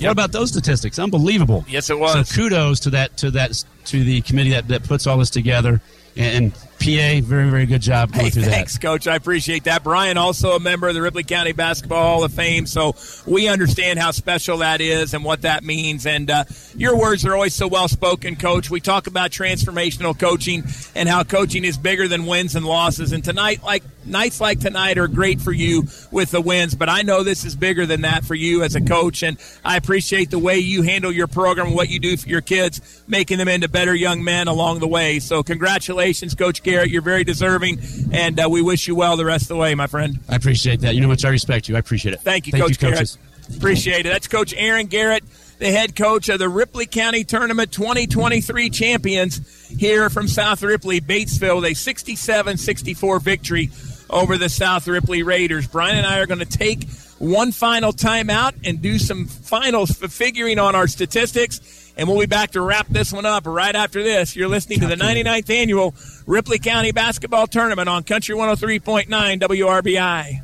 What 0.00 0.12
about 0.12 0.32
those 0.32 0.50
statistics? 0.50 0.98
Unbelievable. 0.98 1.64
Yes, 1.68 1.90
it 1.90 1.98
was. 1.98 2.28
So 2.28 2.34
kudos 2.34 2.80
to 2.80 2.90
that 2.90 3.18
to 3.18 3.30
that 3.32 3.62
to 3.86 4.02
the 4.02 4.22
committee 4.22 4.50
that, 4.50 4.68
that 4.68 4.84
puts 4.84 5.06
all 5.06 5.18
this 5.18 5.30
together. 5.30 5.82
And, 6.16 6.44
and 6.44 6.52
PA, 6.80 7.20
very 7.22 7.50
very 7.50 7.66
good 7.66 7.82
job 7.82 8.10
going 8.12 8.24
Hey, 8.24 8.30
through 8.30 8.42
that. 8.44 8.50
thanks, 8.50 8.78
Coach. 8.78 9.06
I 9.06 9.14
appreciate 9.16 9.64
that. 9.64 9.84
Brian, 9.84 10.16
also 10.16 10.52
a 10.56 10.60
member 10.60 10.88
of 10.88 10.94
the 10.94 11.02
Ripley 11.02 11.22
County 11.24 11.52
Basketball 11.52 12.02
Hall 12.02 12.24
of 12.24 12.32
Fame, 12.32 12.66
so 12.66 12.96
we 13.26 13.48
understand 13.48 13.98
how 13.98 14.10
special 14.10 14.58
that 14.58 14.80
is 14.80 15.12
and 15.14 15.22
what 15.24 15.42
that 15.42 15.62
means. 15.62 16.06
And 16.06 16.30
uh, 16.30 16.44
your 16.74 16.96
words 16.98 17.24
are 17.26 17.34
always 17.34 17.54
so 17.54 17.68
well 17.68 17.86
spoken, 17.88 18.34
Coach. 18.36 18.70
We 18.70 18.80
talk 18.80 19.06
about 19.06 19.30
transformational 19.30 20.18
coaching 20.18 20.64
and 20.94 21.08
how 21.08 21.22
coaching 21.22 21.64
is 21.64 21.76
bigger 21.76 22.08
than 22.08 22.24
wins 22.26 22.54
and 22.56 22.64
losses. 22.64 23.12
And 23.12 23.22
tonight, 23.22 23.62
like 23.62 23.82
nights 24.06 24.40
like 24.40 24.60
tonight, 24.60 24.96
are 24.96 25.06
great 25.08 25.40
for 25.40 25.52
you 25.52 25.84
with 26.10 26.30
the 26.30 26.40
wins. 26.40 26.74
But 26.74 26.88
I 26.88 27.02
know 27.02 27.22
this 27.22 27.44
is 27.44 27.54
bigger 27.54 27.84
than 27.84 28.00
that 28.00 28.24
for 28.24 28.34
you 28.34 28.62
as 28.62 28.74
a 28.74 28.80
coach, 28.80 29.22
and 29.22 29.36
I 29.64 29.76
appreciate 29.76 30.30
the 30.30 30.38
way 30.38 30.58
you 30.58 30.80
handle 30.82 31.12
your 31.12 31.26
program 31.26 31.66
and 31.68 31.76
what 31.76 31.90
you 31.90 32.00
do 32.00 32.16
for 32.16 32.28
your 32.28 32.40
kids, 32.40 33.02
making 33.06 33.36
them 33.38 33.48
into 33.48 33.68
better 33.68 33.94
young 33.94 34.24
men 34.24 34.48
along 34.48 34.78
the 34.80 34.88
way. 34.88 35.18
So 35.18 35.42
congratulations, 35.42 36.34
Coach 36.34 36.62
Garrett. 36.70 36.90
You're 36.90 37.02
very 37.02 37.24
deserving, 37.24 37.80
and 38.12 38.38
uh, 38.40 38.48
we 38.50 38.62
wish 38.62 38.86
you 38.88 38.94
well 38.94 39.16
the 39.16 39.24
rest 39.24 39.42
of 39.44 39.48
the 39.48 39.56
way, 39.56 39.74
my 39.74 39.86
friend. 39.86 40.18
I 40.28 40.36
appreciate 40.36 40.80
that. 40.80 40.94
You 40.94 41.00
know 41.00 41.06
how 41.08 41.12
much 41.12 41.24
I 41.24 41.30
respect 41.30 41.68
you. 41.68 41.76
I 41.76 41.78
appreciate 41.78 42.14
it. 42.14 42.20
Thank 42.20 42.46
you, 42.46 42.52
Thank 42.52 42.62
Coach 42.64 42.70
you, 42.72 42.76
Garrett. 42.78 42.96
coaches. 42.98 43.18
Appreciate 43.56 44.06
it. 44.06 44.10
That's 44.10 44.28
Coach 44.28 44.54
Aaron 44.56 44.86
Garrett, 44.86 45.24
the 45.58 45.70
head 45.70 45.96
coach 45.96 46.28
of 46.28 46.38
the 46.38 46.48
Ripley 46.48 46.86
County 46.86 47.24
Tournament 47.24 47.72
2023 47.72 48.70
champions 48.70 49.68
here 49.68 50.08
from 50.08 50.28
South 50.28 50.62
Ripley, 50.62 51.00
Batesville, 51.00 51.56
with 51.56 51.72
a 51.72 51.74
67 51.74 52.56
64 52.56 53.20
victory 53.20 53.70
over 54.08 54.36
the 54.38 54.48
South 54.48 54.86
Ripley 54.86 55.22
Raiders. 55.22 55.66
Brian 55.66 55.96
and 55.98 56.06
I 56.06 56.20
are 56.20 56.26
going 56.26 56.40
to 56.40 56.46
take 56.46 56.88
one 57.18 57.52
final 57.52 57.92
timeout 57.92 58.54
and 58.64 58.80
do 58.80 58.98
some 58.98 59.26
final 59.26 59.86
for 59.86 60.08
figuring 60.08 60.58
on 60.58 60.74
our 60.74 60.86
statistics. 60.86 61.60
And 61.96 62.08
we'll 62.08 62.20
be 62.20 62.26
back 62.26 62.52
to 62.52 62.60
wrap 62.60 62.86
this 62.88 63.12
one 63.12 63.26
up 63.26 63.46
right 63.46 63.74
after 63.74 64.02
this. 64.02 64.36
You're 64.36 64.48
listening 64.48 64.80
to 64.80 64.86
the 64.86 64.96
99th 64.96 65.50
annual 65.50 65.94
Ripley 66.26 66.58
County 66.58 66.92
Basketball 66.92 67.46
Tournament 67.46 67.88
on 67.88 68.02
Country 68.02 68.34
103.9 68.34 69.06
WRBI. 69.40 70.42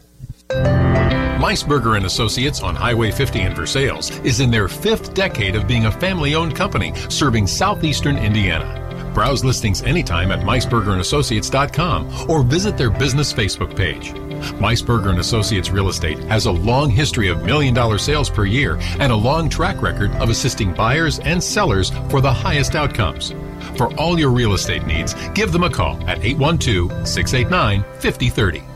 Meisberger 1.36 1.96
and 1.96 2.06
Associates 2.06 2.62
on 2.62 2.74
Highway 2.74 3.10
50 3.10 3.40
in 3.40 3.54
Versailles 3.54 4.10
is 4.24 4.40
in 4.40 4.50
their 4.50 4.68
fifth 4.68 5.14
decade 5.14 5.54
of 5.54 5.68
being 5.68 5.86
a 5.86 5.92
family-owned 5.92 6.56
company 6.56 6.94
serving 7.08 7.46
southeastern 7.46 8.16
Indiana. 8.16 8.85
Browse 9.16 9.42
listings 9.42 9.82
anytime 9.82 10.30
at 10.30 10.40
meisbergerandassociates.com 10.40 12.30
or 12.30 12.42
visit 12.42 12.76
their 12.76 12.90
business 12.90 13.32
Facebook 13.32 13.74
page. 13.74 14.12
Meisberger 14.60 15.08
and 15.08 15.20
Associates 15.20 15.70
Real 15.70 15.88
Estate 15.88 16.18
has 16.24 16.44
a 16.44 16.52
long 16.52 16.90
history 16.90 17.28
of 17.28 17.42
million-dollar 17.42 17.96
sales 17.96 18.28
per 18.28 18.44
year 18.44 18.76
and 19.00 19.10
a 19.10 19.16
long 19.16 19.48
track 19.48 19.80
record 19.80 20.10
of 20.16 20.28
assisting 20.28 20.74
buyers 20.74 21.18
and 21.20 21.42
sellers 21.42 21.88
for 22.10 22.20
the 22.20 22.30
highest 22.30 22.74
outcomes. 22.74 23.32
For 23.78 23.90
all 23.98 24.18
your 24.18 24.28
real 24.28 24.52
estate 24.52 24.84
needs, 24.84 25.14
give 25.30 25.50
them 25.50 25.64
a 25.64 25.70
call 25.70 25.96
at 26.06 26.20
812-689-5030. 26.20 28.75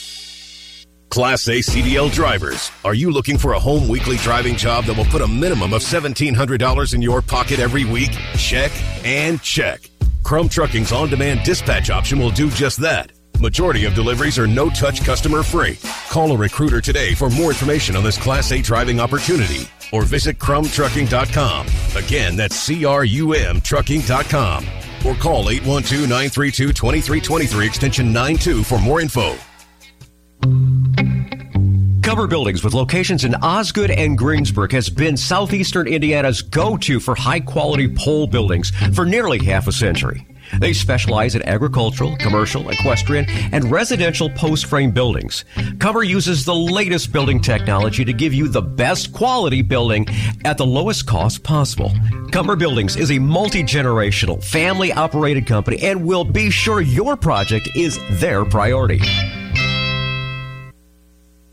Class 1.11 1.45
A 1.49 1.59
CDL 1.59 2.09
drivers, 2.09 2.71
are 2.85 2.93
you 2.93 3.11
looking 3.11 3.37
for 3.37 3.51
a 3.51 3.59
home 3.59 3.89
weekly 3.89 4.15
driving 4.15 4.55
job 4.55 4.85
that 4.85 4.95
will 4.95 5.03
put 5.03 5.21
a 5.21 5.27
minimum 5.27 5.73
of 5.73 5.81
$1,700 5.81 6.93
in 6.93 7.01
your 7.01 7.21
pocket 7.21 7.59
every 7.59 7.83
week? 7.83 8.11
Check 8.37 8.71
and 9.03 9.41
check. 9.41 9.81
Crum 10.23 10.47
Trucking's 10.47 10.93
on 10.93 11.09
demand 11.09 11.43
dispatch 11.43 11.89
option 11.89 12.17
will 12.17 12.29
do 12.29 12.49
just 12.51 12.77
that. 12.77 13.11
Majority 13.41 13.83
of 13.83 13.93
deliveries 13.93 14.39
are 14.39 14.47
no 14.47 14.69
touch 14.69 15.03
customer 15.03 15.43
free. 15.43 15.77
Call 16.07 16.31
a 16.31 16.37
recruiter 16.37 16.79
today 16.79 17.13
for 17.13 17.29
more 17.29 17.49
information 17.49 17.97
on 17.97 18.05
this 18.05 18.17
Class 18.17 18.49
A 18.53 18.61
driving 18.61 19.01
opportunity 19.01 19.67
or 19.91 20.03
visit 20.03 20.37
crumtrucking.com. 20.39 21.67
Again, 22.01 22.37
that's 22.37 22.55
C 22.55 22.85
R 22.85 23.03
U 23.03 23.33
M 23.33 23.59
trucking.com 23.59 24.65
or 25.05 25.15
call 25.15 25.49
812 25.49 26.03
932 26.07 26.67
2323 26.71 27.65
extension 27.67 28.13
92 28.13 28.63
for 28.63 28.79
more 28.79 29.01
info. 29.01 29.35
Cover 32.11 32.27
Buildings 32.27 32.61
with 32.61 32.73
locations 32.73 33.23
in 33.23 33.35
Osgood 33.35 33.89
and 33.89 34.17
Greensburg 34.17 34.73
has 34.73 34.89
been 34.89 35.15
southeastern 35.15 35.87
Indiana's 35.87 36.41
go-to 36.41 36.99
for 36.99 37.15
high-quality 37.15 37.95
pole 37.95 38.27
buildings 38.27 38.69
for 38.93 39.05
nearly 39.05 39.41
half 39.41 39.65
a 39.67 39.71
century. 39.71 40.27
They 40.59 40.73
specialize 40.73 41.35
in 41.35 41.41
agricultural, 41.47 42.17
commercial, 42.17 42.69
equestrian, 42.69 43.27
and 43.53 43.71
residential 43.71 44.29
post-frame 44.29 44.91
buildings. 44.91 45.45
Cover 45.79 46.03
uses 46.03 46.43
the 46.43 46.53
latest 46.53 47.13
building 47.13 47.39
technology 47.39 48.03
to 48.03 48.11
give 48.11 48.33
you 48.33 48.49
the 48.49 48.61
best 48.61 49.13
quality 49.13 49.61
building 49.61 50.05
at 50.43 50.57
the 50.57 50.65
lowest 50.65 51.07
cost 51.07 51.43
possible. 51.43 51.93
Cover 52.33 52.57
Buildings 52.57 52.97
is 52.97 53.11
a 53.11 53.19
multi-generational, 53.19 54.43
family-operated 54.43 55.47
company 55.47 55.79
and 55.81 56.03
will 56.03 56.25
be 56.25 56.49
sure 56.49 56.81
your 56.81 57.15
project 57.15 57.69
is 57.73 57.97
their 58.19 58.43
priority. 58.43 58.99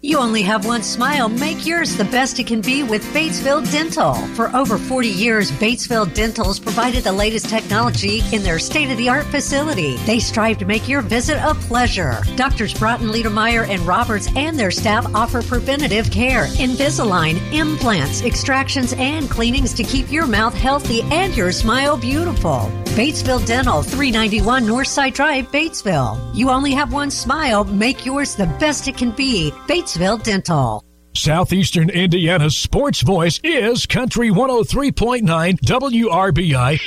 You 0.01 0.19
only 0.19 0.43
have 0.43 0.65
one 0.65 0.85
smile. 0.85 1.29
Make 1.29 1.67
yours 1.67 1.97
the 1.97 2.05
best 2.05 2.39
it 2.39 2.47
can 2.47 2.61
be 2.61 2.85
with 2.85 3.03
Batesville 3.07 3.69
Dental. 3.73 4.15
For 4.37 4.55
over 4.55 4.79
40 4.79 5.09
years, 5.09 5.51
Batesville 5.51 6.15
Dental's 6.15 6.61
provided 6.61 7.03
the 7.03 7.11
latest 7.11 7.49
technology 7.49 8.23
in 8.33 8.45
their 8.45 8.61
state 8.61 8.93
of 8.93 8.97
the 8.97 9.09
art 9.09 9.27
facility. 9.27 9.97
They 10.07 10.21
strive 10.21 10.59
to 10.59 10.67
make 10.67 10.89
your 10.89 11.03
visit 11.03 11.39
a 11.39 11.53
pleasure. 11.53 12.19
Doctors 12.37 12.73
Broughton, 12.75 13.09
Liedermeyer, 13.09 13.67
and 13.69 13.81
Roberts 13.83 14.29
and 14.37 14.57
their 14.57 14.71
staff 14.71 15.05
offer 15.17 15.43
preventative 15.43 16.13
care, 16.13 16.47
Invisalign, 16.47 17.41
implants, 17.53 18.23
extractions, 18.23 18.93
and 18.99 19.29
cleanings 19.29 19.75
to 19.75 19.83
keep 19.83 20.13
your 20.13 20.29
mouth 20.29 20.55
healthy 20.55 21.03
and 21.11 21.37
your 21.37 21.51
smile 21.51 21.97
beautiful. 21.97 22.71
Batesville 22.95 23.47
Dental, 23.47 23.83
391 23.83 24.65
Northside 24.65 25.15
Drive, 25.15 25.51
Batesville. 25.53 26.19
You 26.35 26.51
only 26.51 26.73
have 26.73 26.93
one 26.93 27.11
smile. 27.13 27.65
Make 27.65 28.05
yours 28.05 28.35
the 28.35 28.47
best 28.59 28.89
it 28.89 28.97
can 28.97 29.13
be. 29.13 29.53
Batesville 29.69 29.89
Dental. 29.99 30.85
Southeastern 31.13 31.91
Indiana's 31.91 32.57
sports 32.57 33.01
voice 33.01 33.41
is 33.43 33.85
Country 33.85 34.31
103.9 34.31 35.23
WRBI. 35.59 36.81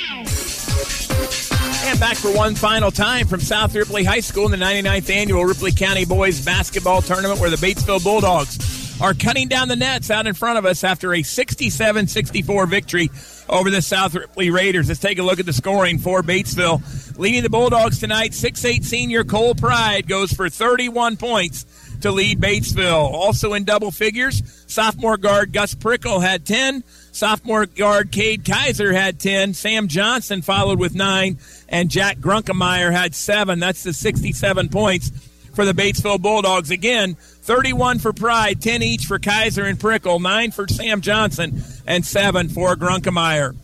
And 1.90 2.00
back 2.00 2.16
for 2.16 2.34
one 2.34 2.54
final 2.54 2.90
time 2.90 3.26
from 3.26 3.40
South 3.40 3.74
Ripley 3.74 4.02
High 4.02 4.20
School 4.20 4.46
in 4.46 4.50
the 4.58 4.64
99th 4.64 5.10
annual 5.10 5.44
Ripley 5.44 5.72
County 5.72 6.06
Boys 6.06 6.42
Basketball 6.42 7.02
Tournament 7.02 7.38
where 7.38 7.50
the 7.50 7.56
Batesville 7.56 8.02
Bulldogs 8.02 8.98
are 9.02 9.12
cutting 9.12 9.48
down 9.48 9.68
the 9.68 9.76
nets 9.76 10.10
out 10.10 10.26
in 10.26 10.32
front 10.32 10.56
of 10.56 10.64
us 10.64 10.82
after 10.82 11.12
a 11.12 11.22
67 11.22 12.06
64 12.06 12.66
victory 12.66 13.10
over 13.46 13.68
the 13.68 13.82
South 13.82 14.14
Ripley 14.14 14.48
Raiders. 14.48 14.88
Let's 14.88 15.00
take 15.00 15.18
a 15.18 15.22
look 15.22 15.38
at 15.38 15.44
the 15.44 15.52
scoring 15.52 15.98
for 15.98 16.22
Batesville. 16.22 17.18
Leading 17.18 17.42
the 17.42 17.50
Bulldogs 17.50 17.98
tonight, 17.98 18.30
6'8 18.30 18.82
senior 18.82 19.22
Cole 19.22 19.54
Pride 19.54 20.08
goes 20.08 20.32
for 20.32 20.48
31 20.48 21.18
points. 21.18 21.66
To 22.02 22.12
lead 22.12 22.40
Batesville. 22.40 23.12
Also 23.12 23.54
in 23.54 23.64
double 23.64 23.90
figures, 23.90 24.42
sophomore 24.66 25.16
guard 25.16 25.52
Gus 25.52 25.74
Prickle 25.74 26.20
had 26.20 26.46
10. 26.46 26.84
Sophomore 27.12 27.66
guard 27.66 28.12
Cade 28.12 28.44
Kaiser 28.44 28.92
had 28.92 29.18
10. 29.18 29.54
Sam 29.54 29.88
Johnson 29.88 30.42
followed 30.42 30.78
with 30.78 30.94
9. 30.94 31.38
And 31.68 31.90
Jack 31.90 32.18
Grunkemeyer 32.18 32.92
had 32.92 33.14
7. 33.14 33.58
That's 33.58 33.82
the 33.82 33.92
67 33.92 34.68
points 34.68 35.10
for 35.54 35.64
the 35.64 35.72
Batesville 35.72 36.20
Bulldogs. 36.20 36.70
Again, 36.70 37.14
31 37.14 37.98
for 37.98 38.12
Pride, 38.12 38.60
10 38.60 38.82
each 38.82 39.06
for 39.06 39.18
Kaiser 39.18 39.64
and 39.64 39.78
Prickle, 39.78 40.18
9 40.18 40.50
for 40.50 40.68
Sam 40.68 41.00
Johnson, 41.00 41.62
and 41.86 42.04
7 42.04 42.48
for 42.48 42.76
Grunkemeyer. 42.76 43.54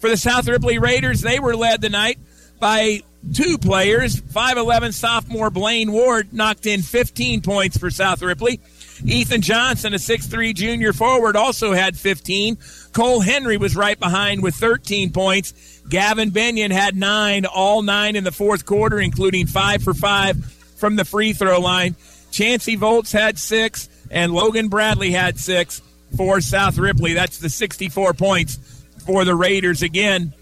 For 0.00 0.08
the 0.08 0.16
South 0.16 0.48
Ripley 0.48 0.78
Raiders, 0.78 1.22
they 1.22 1.38
were 1.38 1.56
led 1.56 1.82
tonight 1.82 2.18
by 2.60 3.02
two 3.34 3.58
players. 3.58 4.20
5'11 4.20 4.92
sophomore 4.92 5.50
Blaine 5.50 5.92
Ward 5.92 6.32
knocked 6.32 6.66
in 6.66 6.82
15 6.82 7.42
points 7.42 7.76
for 7.76 7.90
South 7.90 8.22
Ripley. 8.22 8.60
Ethan 9.04 9.42
Johnson, 9.42 9.94
a 9.94 9.96
6'3 9.96 10.54
junior 10.54 10.92
forward, 10.92 11.36
also 11.36 11.72
had 11.72 11.96
15. 11.96 12.58
Cole 12.92 13.20
Henry 13.20 13.56
was 13.56 13.76
right 13.76 13.98
behind 13.98 14.42
with 14.42 14.54
13 14.56 15.12
points. 15.12 15.80
Gavin 15.88 16.30
Benyon 16.30 16.70
had 16.70 16.96
nine, 16.96 17.46
all 17.46 17.82
nine 17.82 18.16
in 18.16 18.24
the 18.24 18.32
fourth 18.32 18.66
quarter, 18.66 19.00
including 19.00 19.46
five 19.46 19.82
for 19.82 19.94
five 19.94 20.44
from 20.76 20.96
the 20.96 21.04
free 21.04 21.32
throw 21.32 21.60
line. 21.60 21.96
Chancey 22.30 22.76
Volts 22.76 23.12
had 23.12 23.38
six, 23.38 23.88
and 24.10 24.32
Logan 24.32 24.68
Bradley 24.68 25.10
had 25.10 25.38
six 25.38 25.80
for 26.16 26.40
South 26.40 26.78
Ripley. 26.78 27.14
That's 27.14 27.38
the 27.38 27.48
64 27.48 28.14
points 28.14 28.58
for 29.06 29.24
the 29.24 29.34
Raiders 29.34 29.82
again. 29.82 30.34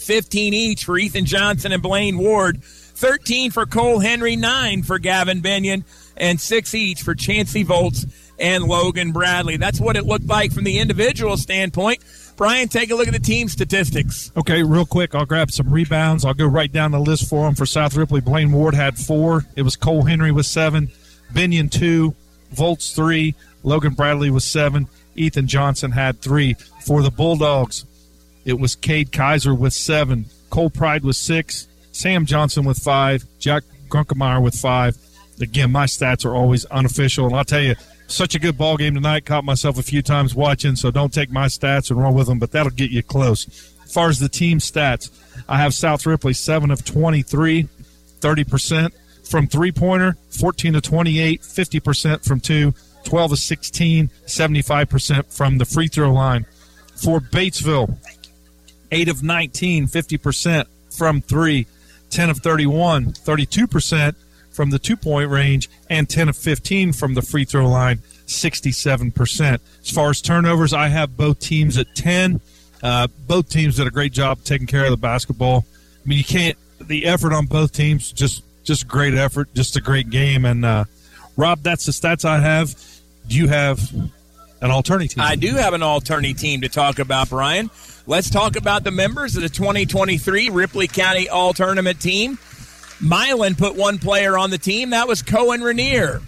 15 0.00 0.54
each 0.54 0.84
for 0.84 0.98
Ethan 0.98 1.24
Johnson 1.24 1.72
and 1.72 1.82
Blaine 1.82 2.18
Ward, 2.18 2.62
13 2.62 3.50
for 3.50 3.66
Cole 3.66 3.98
Henry, 3.98 4.36
9 4.36 4.82
for 4.82 4.98
Gavin 4.98 5.40
Benyon, 5.40 5.84
and 6.16 6.40
6 6.40 6.74
each 6.74 7.02
for 7.02 7.14
Chancey 7.14 7.62
Volts 7.62 8.06
and 8.38 8.64
Logan 8.64 9.12
Bradley. 9.12 9.56
That's 9.56 9.80
what 9.80 9.96
it 9.96 10.04
looked 10.06 10.26
like 10.26 10.52
from 10.52 10.64
the 10.64 10.78
individual 10.78 11.36
standpoint. 11.36 12.02
Brian, 12.36 12.68
take 12.68 12.90
a 12.90 12.94
look 12.94 13.08
at 13.08 13.14
the 13.14 13.18
team 13.18 13.48
statistics. 13.48 14.30
Okay, 14.36 14.62
real 14.62 14.84
quick, 14.84 15.14
I'll 15.14 15.24
grab 15.24 15.50
some 15.50 15.70
rebounds. 15.70 16.24
I'll 16.24 16.34
go 16.34 16.46
right 16.46 16.70
down 16.70 16.90
the 16.90 17.00
list 17.00 17.28
for 17.28 17.46
them. 17.46 17.54
For 17.54 17.64
South 17.64 17.96
Ripley, 17.96 18.20
Blaine 18.20 18.52
Ward 18.52 18.74
had 18.74 18.98
four. 18.98 19.46
It 19.56 19.62
was 19.62 19.76
Cole 19.76 20.02
Henry 20.02 20.32
with 20.32 20.46
seven, 20.46 20.90
Benyon 21.32 21.70
two, 21.70 22.14
Volts 22.50 22.92
three, 22.92 23.34
Logan 23.62 23.94
Bradley 23.94 24.30
was 24.30 24.44
seven, 24.44 24.86
Ethan 25.14 25.46
Johnson 25.46 25.90
had 25.90 26.20
three. 26.20 26.54
For 26.84 27.02
the 27.02 27.10
Bulldogs, 27.10 27.84
it 28.46 28.58
was 28.58 28.76
Cade 28.76 29.12
Kaiser 29.12 29.54
with 29.54 29.74
seven, 29.74 30.26
Cole 30.48 30.70
Pride 30.70 31.04
with 31.04 31.16
six, 31.16 31.66
Sam 31.92 32.24
Johnson 32.24 32.64
with 32.64 32.78
five, 32.78 33.24
Jack 33.40 33.64
Grunkemeyer 33.88 34.42
with 34.42 34.54
five. 34.54 34.96
Again, 35.40 35.72
my 35.72 35.84
stats 35.84 36.24
are 36.24 36.34
always 36.34 36.64
unofficial, 36.66 37.26
and 37.26 37.34
I'll 37.34 37.44
tell 37.44 37.60
you, 37.60 37.74
such 38.06 38.36
a 38.36 38.38
good 38.38 38.56
ball 38.56 38.76
game 38.76 38.94
tonight. 38.94 39.26
Caught 39.26 39.44
myself 39.44 39.78
a 39.78 39.82
few 39.82 40.00
times 40.00 40.34
watching, 40.34 40.76
so 40.76 40.92
don't 40.92 41.12
take 41.12 41.30
my 41.30 41.46
stats 41.46 41.90
and 41.90 42.00
run 42.00 42.14
with 42.14 42.28
them, 42.28 42.38
but 42.38 42.52
that'll 42.52 42.70
get 42.70 42.90
you 42.92 43.02
close. 43.02 43.46
As 43.84 43.92
far 43.92 44.08
as 44.08 44.20
the 44.20 44.28
team 44.28 44.58
stats, 44.58 45.10
I 45.48 45.58
have 45.58 45.74
South 45.74 46.06
Ripley 46.06 46.32
7 46.32 46.70
of 46.70 46.84
23, 46.84 47.68
30% 48.20 48.92
from 49.28 49.48
three 49.48 49.72
pointer, 49.72 50.16
14 50.30 50.74
to 50.74 50.80
28, 50.80 51.40
50% 51.40 52.24
from 52.24 52.40
two, 52.40 52.74
12 53.04 53.32
to 53.32 53.36
16, 53.36 54.10
75% 54.26 55.36
from 55.36 55.58
the 55.58 55.64
free 55.64 55.88
throw 55.88 56.12
line. 56.12 56.46
For 56.96 57.20
Batesville, 57.20 57.98
8 58.90 59.08
of 59.08 59.22
19, 59.22 59.86
50% 59.86 60.66
from 60.90 61.20
three, 61.20 61.66
10 62.10 62.30
of 62.30 62.38
31, 62.38 63.12
32% 63.12 64.14
from 64.50 64.70
the 64.70 64.78
two 64.78 64.96
point 64.96 65.30
range, 65.30 65.68
and 65.90 66.08
10 66.08 66.28
of 66.30 66.36
15 66.36 66.92
from 66.92 67.14
the 67.14 67.22
free 67.22 67.44
throw 67.44 67.68
line, 67.68 67.98
67%. 68.26 69.60
As 69.82 69.90
far 69.90 70.10
as 70.10 70.20
turnovers, 70.20 70.72
I 70.72 70.88
have 70.88 71.16
both 71.16 71.40
teams 71.40 71.76
at 71.76 71.86
10. 71.94 72.40
Uh, 72.82 73.08
both 73.26 73.48
teams 73.48 73.76
did 73.76 73.86
a 73.86 73.90
great 73.90 74.12
job 74.12 74.38
taking 74.44 74.66
care 74.66 74.84
of 74.84 74.90
the 74.90 74.96
basketball. 74.96 75.64
I 76.04 76.08
mean, 76.08 76.18
you 76.18 76.24
can't, 76.24 76.56
the 76.80 77.06
effort 77.06 77.32
on 77.32 77.46
both 77.46 77.72
teams, 77.72 78.12
just 78.12 78.42
just 78.66 78.88
great 78.88 79.14
effort, 79.14 79.48
just 79.54 79.76
a 79.76 79.80
great 79.80 80.10
game. 80.10 80.44
And 80.44 80.64
uh, 80.64 80.84
Rob, 81.36 81.60
that's 81.60 81.86
the 81.86 81.92
stats 81.92 82.24
I 82.24 82.40
have. 82.40 82.74
Do 83.28 83.36
you 83.36 83.48
have 83.48 83.80
an 84.60 84.70
alternate 84.70 85.10
team? 85.10 85.22
I 85.22 85.36
do 85.36 85.54
have 85.54 85.74
an 85.74 85.82
alternate 85.82 86.38
team 86.38 86.62
to 86.62 86.68
talk 86.68 86.98
about, 86.98 87.30
Brian. 87.30 87.70
Let's 88.06 88.30
talk 88.30 88.56
about 88.56 88.84
the 88.84 88.90
members 88.90 89.36
of 89.36 89.42
the 89.42 89.48
2023 89.48 90.50
Ripley 90.50 90.86
County 90.86 91.28
All 91.28 91.52
Tournament 91.52 92.00
team. 92.00 92.38
Milan 93.00 93.54
put 93.54 93.76
one 93.76 93.98
player 93.98 94.38
on 94.38 94.50
the 94.50 94.58
team. 94.58 94.90
That 94.90 95.08
was 95.08 95.22
Cohen 95.22 95.62
Rainier. 95.62 96.20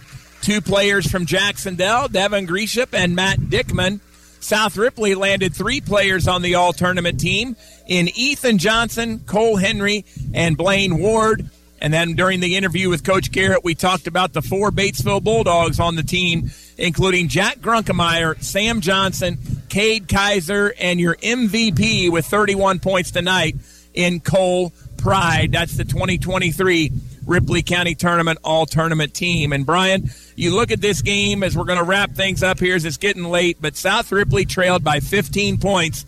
Two 0.42 0.60
players 0.60 1.10
from 1.10 1.26
Jacksonville, 1.26 2.08
Devin 2.08 2.46
Gresham 2.46 2.88
and 2.92 3.16
Matt 3.16 3.38
Dickman. 3.38 4.00
South 4.40 4.76
Ripley 4.76 5.14
landed 5.14 5.54
three 5.54 5.80
players 5.80 6.28
on 6.28 6.42
the 6.42 6.54
all 6.54 6.72
tournament 6.72 7.18
team 7.18 7.56
in 7.86 8.08
Ethan 8.14 8.58
Johnson, 8.58 9.20
Cole 9.20 9.56
Henry, 9.56 10.04
and 10.32 10.56
Blaine 10.56 10.98
Ward. 10.98 11.50
And 11.80 11.92
then 11.92 12.14
during 12.14 12.40
the 12.40 12.56
interview 12.56 12.88
with 12.88 13.04
Coach 13.04 13.30
Garrett, 13.30 13.62
we 13.62 13.74
talked 13.74 14.06
about 14.06 14.32
the 14.32 14.42
four 14.42 14.70
Batesville 14.70 15.22
Bulldogs 15.22 15.78
on 15.78 15.94
the 15.94 16.02
team, 16.02 16.50
including 16.76 17.28
Jack 17.28 17.58
Grunkemeyer, 17.58 18.42
Sam 18.42 18.80
Johnson, 18.80 19.38
Cade 19.68 20.08
Kaiser, 20.08 20.74
and 20.78 20.98
your 20.98 21.14
MVP 21.16 22.10
with 22.10 22.26
31 22.26 22.80
points 22.80 23.10
tonight 23.10 23.56
in 23.94 24.20
Cole 24.20 24.72
Pride. 24.96 25.52
That's 25.52 25.76
the 25.76 25.84
2023 25.84 26.90
Ripley 27.26 27.62
County 27.62 27.94
Tournament 27.94 28.38
All 28.42 28.66
Tournament 28.66 29.14
team. 29.14 29.52
And 29.52 29.64
Brian, 29.64 30.10
you 30.34 30.54
look 30.54 30.70
at 30.70 30.80
this 30.80 31.02
game 31.02 31.42
as 31.42 31.56
we're 31.56 31.64
going 31.64 31.78
to 31.78 31.84
wrap 31.84 32.12
things 32.12 32.42
up 32.42 32.58
here 32.58 32.74
as 32.74 32.84
it's 32.84 32.96
getting 32.96 33.24
late, 33.24 33.58
but 33.60 33.76
South 33.76 34.10
Ripley 34.10 34.44
trailed 34.44 34.82
by 34.82 35.00
15 35.00 35.58
points. 35.58 36.06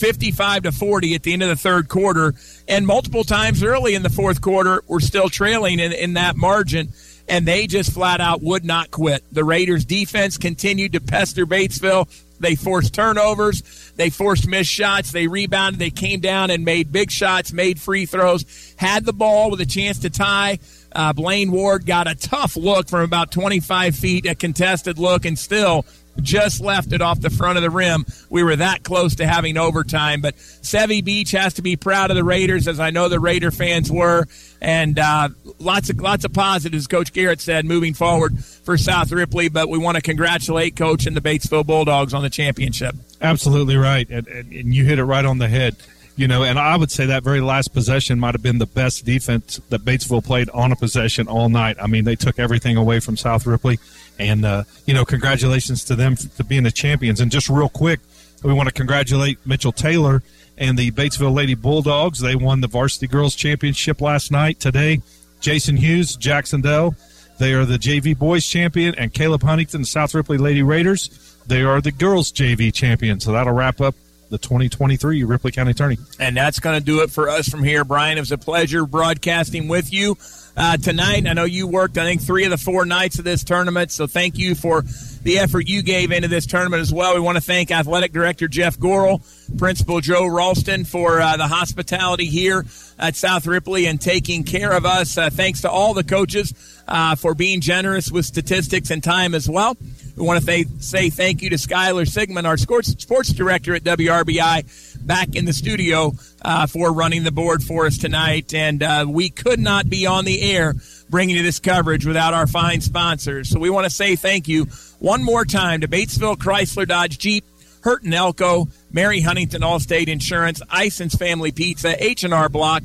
55 0.00 0.62
to 0.62 0.72
40 0.72 1.14
at 1.14 1.22
the 1.22 1.34
end 1.34 1.42
of 1.42 1.50
the 1.50 1.56
third 1.56 1.88
quarter, 1.88 2.34
and 2.66 2.86
multiple 2.86 3.22
times 3.22 3.62
early 3.62 3.94
in 3.94 4.02
the 4.02 4.08
fourth 4.08 4.40
quarter, 4.40 4.82
we're 4.88 5.00
still 5.00 5.28
trailing 5.28 5.78
in, 5.78 5.92
in 5.92 6.14
that 6.14 6.36
margin, 6.36 6.92
and 7.28 7.46
they 7.46 7.66
just 7.66 7.92
flat 7.92 8.20
out 8.20 8.42
would 8.42 8.64
not 8.64 8.90
quit. 8.90 9.22
The 9.30 9.44
Raiders' 9.44 9.84
defense 9.84 10.38
continued 10.38 10.92
to 10.92 11.00
pester 11.00 11.46
Batesville. 11.46 12.08
They 12.40 12.56
forced 12.56 12.94
turnovers. 12.94 13.92
They 13.96 14.08
forced 14.08 14.48
missed 14.48 14.70
shots. 14.70 15.12
They 15.12 15.26
rebounded. 15.26 15.78
They 15.78 15.90
came 15.90 16.20
down 16.20 16.50
and 16.50 16.64
made 16.64 16.90
big 16.90 17.10
shots, 17.10 17.52
made 17.52 17.78
free 17.78 18.06
throws, 18.06 18.74
had 18.76 19.04
the 19.04 19.12
ball 19.12 19.50
with 19.50 19.60
a 19.60 19.66
chance 19.66 19.98
to 20.00 20.10
tie. 20.10 20.58
Uh, 20.92 21.12
Blaine 21.12 21.52
Ward 21.52 21.84
got 21.84 22.08
a 22.10 22.14
tough 22.14 22.56
look 22.56 22.88
from 22.88 23.02
about 23.02 23.30
25 23.30 23.94
feet, 23.94 24.26
a 24.26 24.34
contested 24.34 24.98
look, 24.98 25.26
and 25.26 25.38
still 25.38 25.84
just 26.20 26.60
left 26.60 26.92
it 26.92 27.00
off 27.00 27.20
the 27.20 27.30
front 27.30 27.56
of 27.58 27.62
the 27.62 27.70
rim. 27.70 28.04
We 28.28 28.42
were 28.42 28.56
that 28.56 28.82
close 28.82 29.16
to 29.16 29.26
having 29.26 29.56
overtime, 29.56 30.20
but 30.20 30.36
Sevy 30.36 31.04
Beach 31.04 31.32
has 31.32 31.54
to 31.54 31.62
be 31.62 31.76
proud 31.76 32.10
of 32.10 32.16
the 32.16 32.24
Raiders, 32.24 32.68
as 32.68 32.80
I 32.80 32.90
know 32.90 33.08
the 33.08 33.20
Raider 33.20 33.50
fans 33.50 33.90
were, 33.90 34.26
and 34.60 34.98
uh, 34.98 35.30
lots 35.58 35.90
of 35.90 36.00
lots 36.00 36.24
of 36.24 36.32
positives. 36.32 36.86
Coach 36.86 37.12
Garrett 37.12 37.40
said 37.40 37.64
moving 37.64 37.94
forward 37.94 38.42
for 38.44 38.76
South 38.76 39.12
Ripley, 39.12 39.48
but 39.48 39.68
we 39.68 39.78
want 39.78 39.96
to 39.96 40.02
congratulate 40.02 40.76
Coach 40.76 41.06
and 41.06 41.16
the 41.16 41.20
Batesville 41.20 41.66
Bulldogs 41.66 42.14
on 42.14 42.22
the 42.22 42.30
championship. 42.30 42.94
Absolutely 43.20 43.76
right, 43.76 44.08
and, 44.10 44.26
and, 44.28 44.52
and 44.52 44.74
you 44.74 44.84
hit 44.84 44.98
it 44.98 45.04
right 45.04 45.24
on 45.24 45.38
the 45.38 45.48
head. 45.48 45.76
You 46.20 46.28
know, 46.28 46.42
and 46.42 46.58
I 46.58 46.76
would 46.76 46.90
say 46.90 47.06
that 47.06 47.22
very 47.22 47.40
last 47.40 47.72
possession 47.72 48.20
might 48.20 48.34
have 48.34 48.42
been 48.42 48.58
the 48.58 48.66
best 48.66 49.06
defense 49.06 49.58
that 49.70 49.86
Batesville 49.86 50.22
played 50.22 50.50
on 50.50 50.70
a 50.70 50.76
possession 50.76 51.28
all 51.28 51.48
night. 51.48 51.78
I 51.80 51.86
mean, 51.86 52.04
they 52.04 52.14
took 52.14 52.38
everything 52.38 52.76
away 52.76 53.00
from 53.00 53.16
South 53.16 53.46
Ripley, 53.46 53.78
and 54.18 54.44
uh, 54.44 54.64
you 54.84 54.92
know, 54.92 55.06
congratulations 55.06 55.82
to 55.84 55.96
them 55.96 56.16
for 56.16 56.44
being 56.44 56.64
the 56.64 56.70
champions. 56.70 57.20
And 57.20 57.32
just 57.32 57.48
real 57.48 57.70
quick, 57.70 58.00
we 58.44 58.52
want 58.52 58.68
to 58.68 58.74
congratulate 58.74 59.38
Mitchell 59.46 59.72
Taylor 59.72 60.22
and 60.58 60.76
the 60.76 60.90
Batesville 60.90 61.34
Lady 61.34 61.54
Bulldogs. 61.54 62.20
They 62.20 62.36
won 62.36 62.60
the 62.60 62.68
varsity 62.68 63.06
girls 63.06 63.34
championship 63.34 64.02
last 64.02 64.30
night. 64.30 64.60
Today, 64.60 65.00
Jason 65.40 65.78
Hughes, 65.78 66.16
Jacksonville. 66.16 66.96
They 67.38 67.54
are 67.54 67.64
the 67.64 67.78
JV 67.78 68.18
boys 68.18 68.46
champion, 68.46 68.94
and 68.96 69.14
Caleb 69.14 69.42
Huntington, 69.42 69.86
South 69.86 70.14
Ripley 70.14 70.36
Lady 70.36 70.62
Raiders. 70.62 71.08
They 71.46 71.62
are 71.62 71.80
the 71.80 71.92
girls 71.92 72.30
JV 72.30 72.74
champion. 72.74 73.20
So 73.20 73.32
that'll 73.32 73.54
wrap 73.54 73.80
up 73.80 73.94
the 74.30 74.38
2023 74.38 75.24
Ripley 75.24 75.52
County 75.52 75.72
Attorney. 75.72 75.98
And 76.18 76.36
that's 76.36 76.60
going 76.60 76.78
to 76.78 76.84
do 76.84 77.02
it 77.02 77.10
for 77.10 77.28
us 77.28 77.48
from 77.48 77.62
here. 77.62 77.84
Brian, 77.84 78.16
it 78.16 78.20
was 78.20 78.32
a 78.32 78.38
pleasure 78.38 78.86
broadcasting 78.86 79.68
with 79.68 79.92
you 79.92 80.16
uh, 80.60 80.76
tonight. 80.76 81.26
I 81.26 81.32
know 81.32 81.44
you 81.44 81.66
worked, 81.66 81.96
I 81.96 82.04
think, 82.04 82.20
three 82.20 82.44
of 82.44 82.50
the 82.50 82.58
four 82.58 82.84
nights 82.84 83.18
of 83.18 83.24
this 83.24 83.42
tournament. 83.42 83.90
So 83.90 84.06
thank 84.06 84.36
you 84.36 84.54
for 84.54 84.82
the 85.22 85.38
effort 85.38 85.66
you 85.66 85.82
gave 85.82 86.12
into 86.12 86.28
this 86.28 86.44
tournament 86.44 86.82
as 86.82 86.92
well. 86.92 87.14
We 87.14 87.20
want 87.20 87.36
to 87.36 87.42
thank 87.42 87.70
Athletic 87.70 88.12
Director 88.12 88.46
Jeff 88.46 88.78
Gorel, 88.78 89.22
Principal 89.56 90.00
Joe 90.02 90.26
Ralston 90.26 90.84
for 90.84 91.18
uh, 91.18 91.38
the 91.38 91.48
hospitality 91.48 92.26
here 92.26 92.66
at 92.98 93.16
South 93.16 93.46
Ripley 93.46 93.86
and 93.86 93.98
taking 93.98 94.44
care 94.44 94.72
of 94.72 94.84
us. 94.84 95.16
Uh, 95.16 95.30
thanks 95.30 95.62
to 95.62 95.70
all 95.70 95.94
the 95.94 96.04
coaches 96.04 96.52
uh, 96.86 97.14
for 97.14 97.34
being 97.34 97.62
generous 97.62 98.10
with 98.10 98.26
statistics 98.26 98.90
and 98.90 99.02
time 99.02 99.34
as 99.34 99.48
well. 99.48 99.78
We 100.16 100.26
want 100.26 100.40
to 100.40 100.46
th- 100.46 100.66
say 100.80 101.08
thank 101.08 101.40
you 101.40 101.48
to 101.50 101.56
Skylar 101.56 102.06
Sigmund, 102.06 102.46
our 102.46 102.58
sports, 102.58 102.88
sports 102.88 103.32
director 103.32 103.74
at 103.74 103.82
WRBI, 103.84 104.89
back 105.00 105.34
in 105.34 105.44
the 105.44 105.52
studio 105.52 106.12
uh, 106.42 106.66
for 106.66 106.92
running 106.92 107.24
the 107.24 107.32
board 107.32 107.62
for 107.62 107.86
us 107.86 107.98
tonight. 107.98 108.54
And 108.54 108.82
uh, 108.82 109.06
we 109.08 109.30
could 109.30 109.58
not 109.58 109.88
be 109.88 110.06
on 110.06 110.24
the 110.24 110.40
air 110.42 110.74
bringing 111.08 111.36
you 111.36 111.42
this 111.42 111.58
coverage 111.58 112.06
without 112.06 112.34
our 112.34 112.46
fine 112.46 112.80
sponsors. 112.80 113.48
So 113.48 113.58
we 113.58 113.70
want 113.70 113.84
to 113.84 113.90
say 113.90 114.16
thank 114.16 114.48
you 114.48 114.66
one 114.98 115.22
more 115.22 115.44
time 115.44 115.80
to 115.80 115.88
Batesville 115.88 116.36
Chrysler 116.36 116.86
Dodge 116.86 117.18
Jeep, 117.18 117.44
Hurton 117.82 118.12
Elko, 118.12 118.68
Mary 118.92 119.20
Huntington 119.20 119.62
Allstate 119.62 120.08
Insurance, 120.08 120.62
Ison's 120.70 121.14
Family 121.14 121.52
Pizza, 121.52 122.02
H&R 122.02 122.48
Block, 122.48 122.84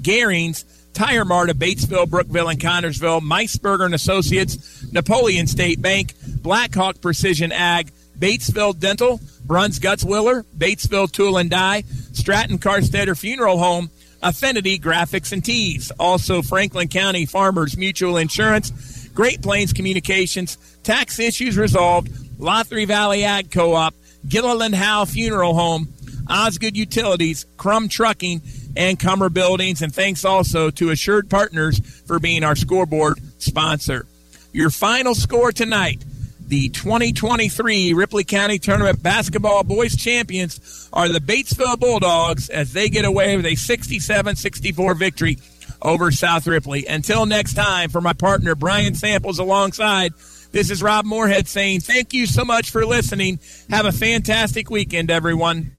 Garings, 0.00 0.64
Tire 0.92 1.24
Mart 1.24 1.50
of 1.50 1.56
Batesville, 1.56 2.08
Brookville, 2.08 2.48
and 2.48 2.58
Connersville, 2.58 3.20
Meisberger 3.20 3.84
and 3.84 3.94
Associates, 3.94 4.90
Napoleon 4.92 5.46
State 5.46 5.80
Bank, 5.80 6.14
Blackhawk 6.42 7.00
Precision 7.00 7.52
Ag, 7.52 7.90
Batesville 8.18 8.78
Dental, 8.78 9.20
Bruns 9.50 9.80
Gutzwiller, 9.80 10.44
Batesville 10.56 11.10
Tool 11.10 11.36
and 11.36 11.50
Die, 11.50 11.82
Stratton 12.12 12.58
Carstetter 12.58 13.18
Funeral 13.18 13.58
Home, 13.58 13.90
Affinity 14.22 14.78
Graphics 14.78 15.32
and 15.32 15.44
Tees. 15.44 15.90
Also, 15.98 16.40
Franklin 16.40 16.86
County 16.86 17.26
Farmers 17.26 17.76
Mutual 17.76 18.16
Insurance, 18.16 19.08
Great 19.08 19.42
Plains 19.42 19.72
Communications, 19.72 20.56
Tax 20.84 21.18
Issues 21.18 21.58
Resolved, 21.58 22.10
Laughery 22.38 22.86
Valley 22.86 23.24
Ag 23.24 23.50
Co-op, 23.50 23.92
Gilliland 24.28 24.76
Howe 24.76 25.04
Funeral 25.04 25.54
Home, 25.54 25.92
Osgood 26.28 26.76
Utilities, 26.76 27.44
Crum 27.56 27.88
Trucking, 27.88 28.42
and 28.76 29.00
Cummer 29.00 29.30
Buildings. 29.30 29.82
And 29.82 29.92
thanks 29.92 30.24
also 30.24 30.70
to 30.70 30.90
Assured 30.90 31.28
Partners 31.28 31.80
for 32.06 32.20
being 32.20 32.44
our 32.44 32.54
scoreboard 32.54 33.18
sponsor. 33.38 34.06
Your 34.52 34.70
final 34.70 35.16
score 35.16 35.50
tonight. 35.50 36.04
The 36.50 36.68
2023 36.70 37.92
Ripley 37.92 38.24
County 38.24 38.58
Tournament 38.58 39.00
Basketball 39.00 39.62
Boys 39.62 39.94
Champions 39.94 40.88
are 40.92 41.08
the 41.08 41.20
Batesville 41.20 41.78
Bulldogs 41.78 42.48
as 42.48 42.72
they 42.72 42.88
get 42.88 43.04
away 43.04 43.36
with 43.36 43.46
a 43.46 43.54
67 43.54 44.34
64 44.34 44.94
victory 44.96 45.38
over 45.80 46.10
South 46.10 46.48
Ripley. 46.48 46.86
Until 46.86 47.24
next 47.24 47.54
time, 47.54 47.88
for 47.88 48.00
my 48.00 48.14
partner 48.14 48.56
Brian 48.56 48.96
Samples 48.96 49.38
alongside, 49.38 50.12
this 50.50 50.72
is 50.72 50.82
Rob 50.82 51.04
Moorhead 51.04 51.46
saying 51.46 51.82
thank 51.82 52.12
you 52.12 52.26
so 52.26 52.44
much 52.44 52.72
for 52.72 52.84
listening. 52.84 53.38
Have 53.70 53.86
a 53.86 53.92
fantastic 53.92 54.70
weekend, 54.70 55.08
everyone. 55.08 55.76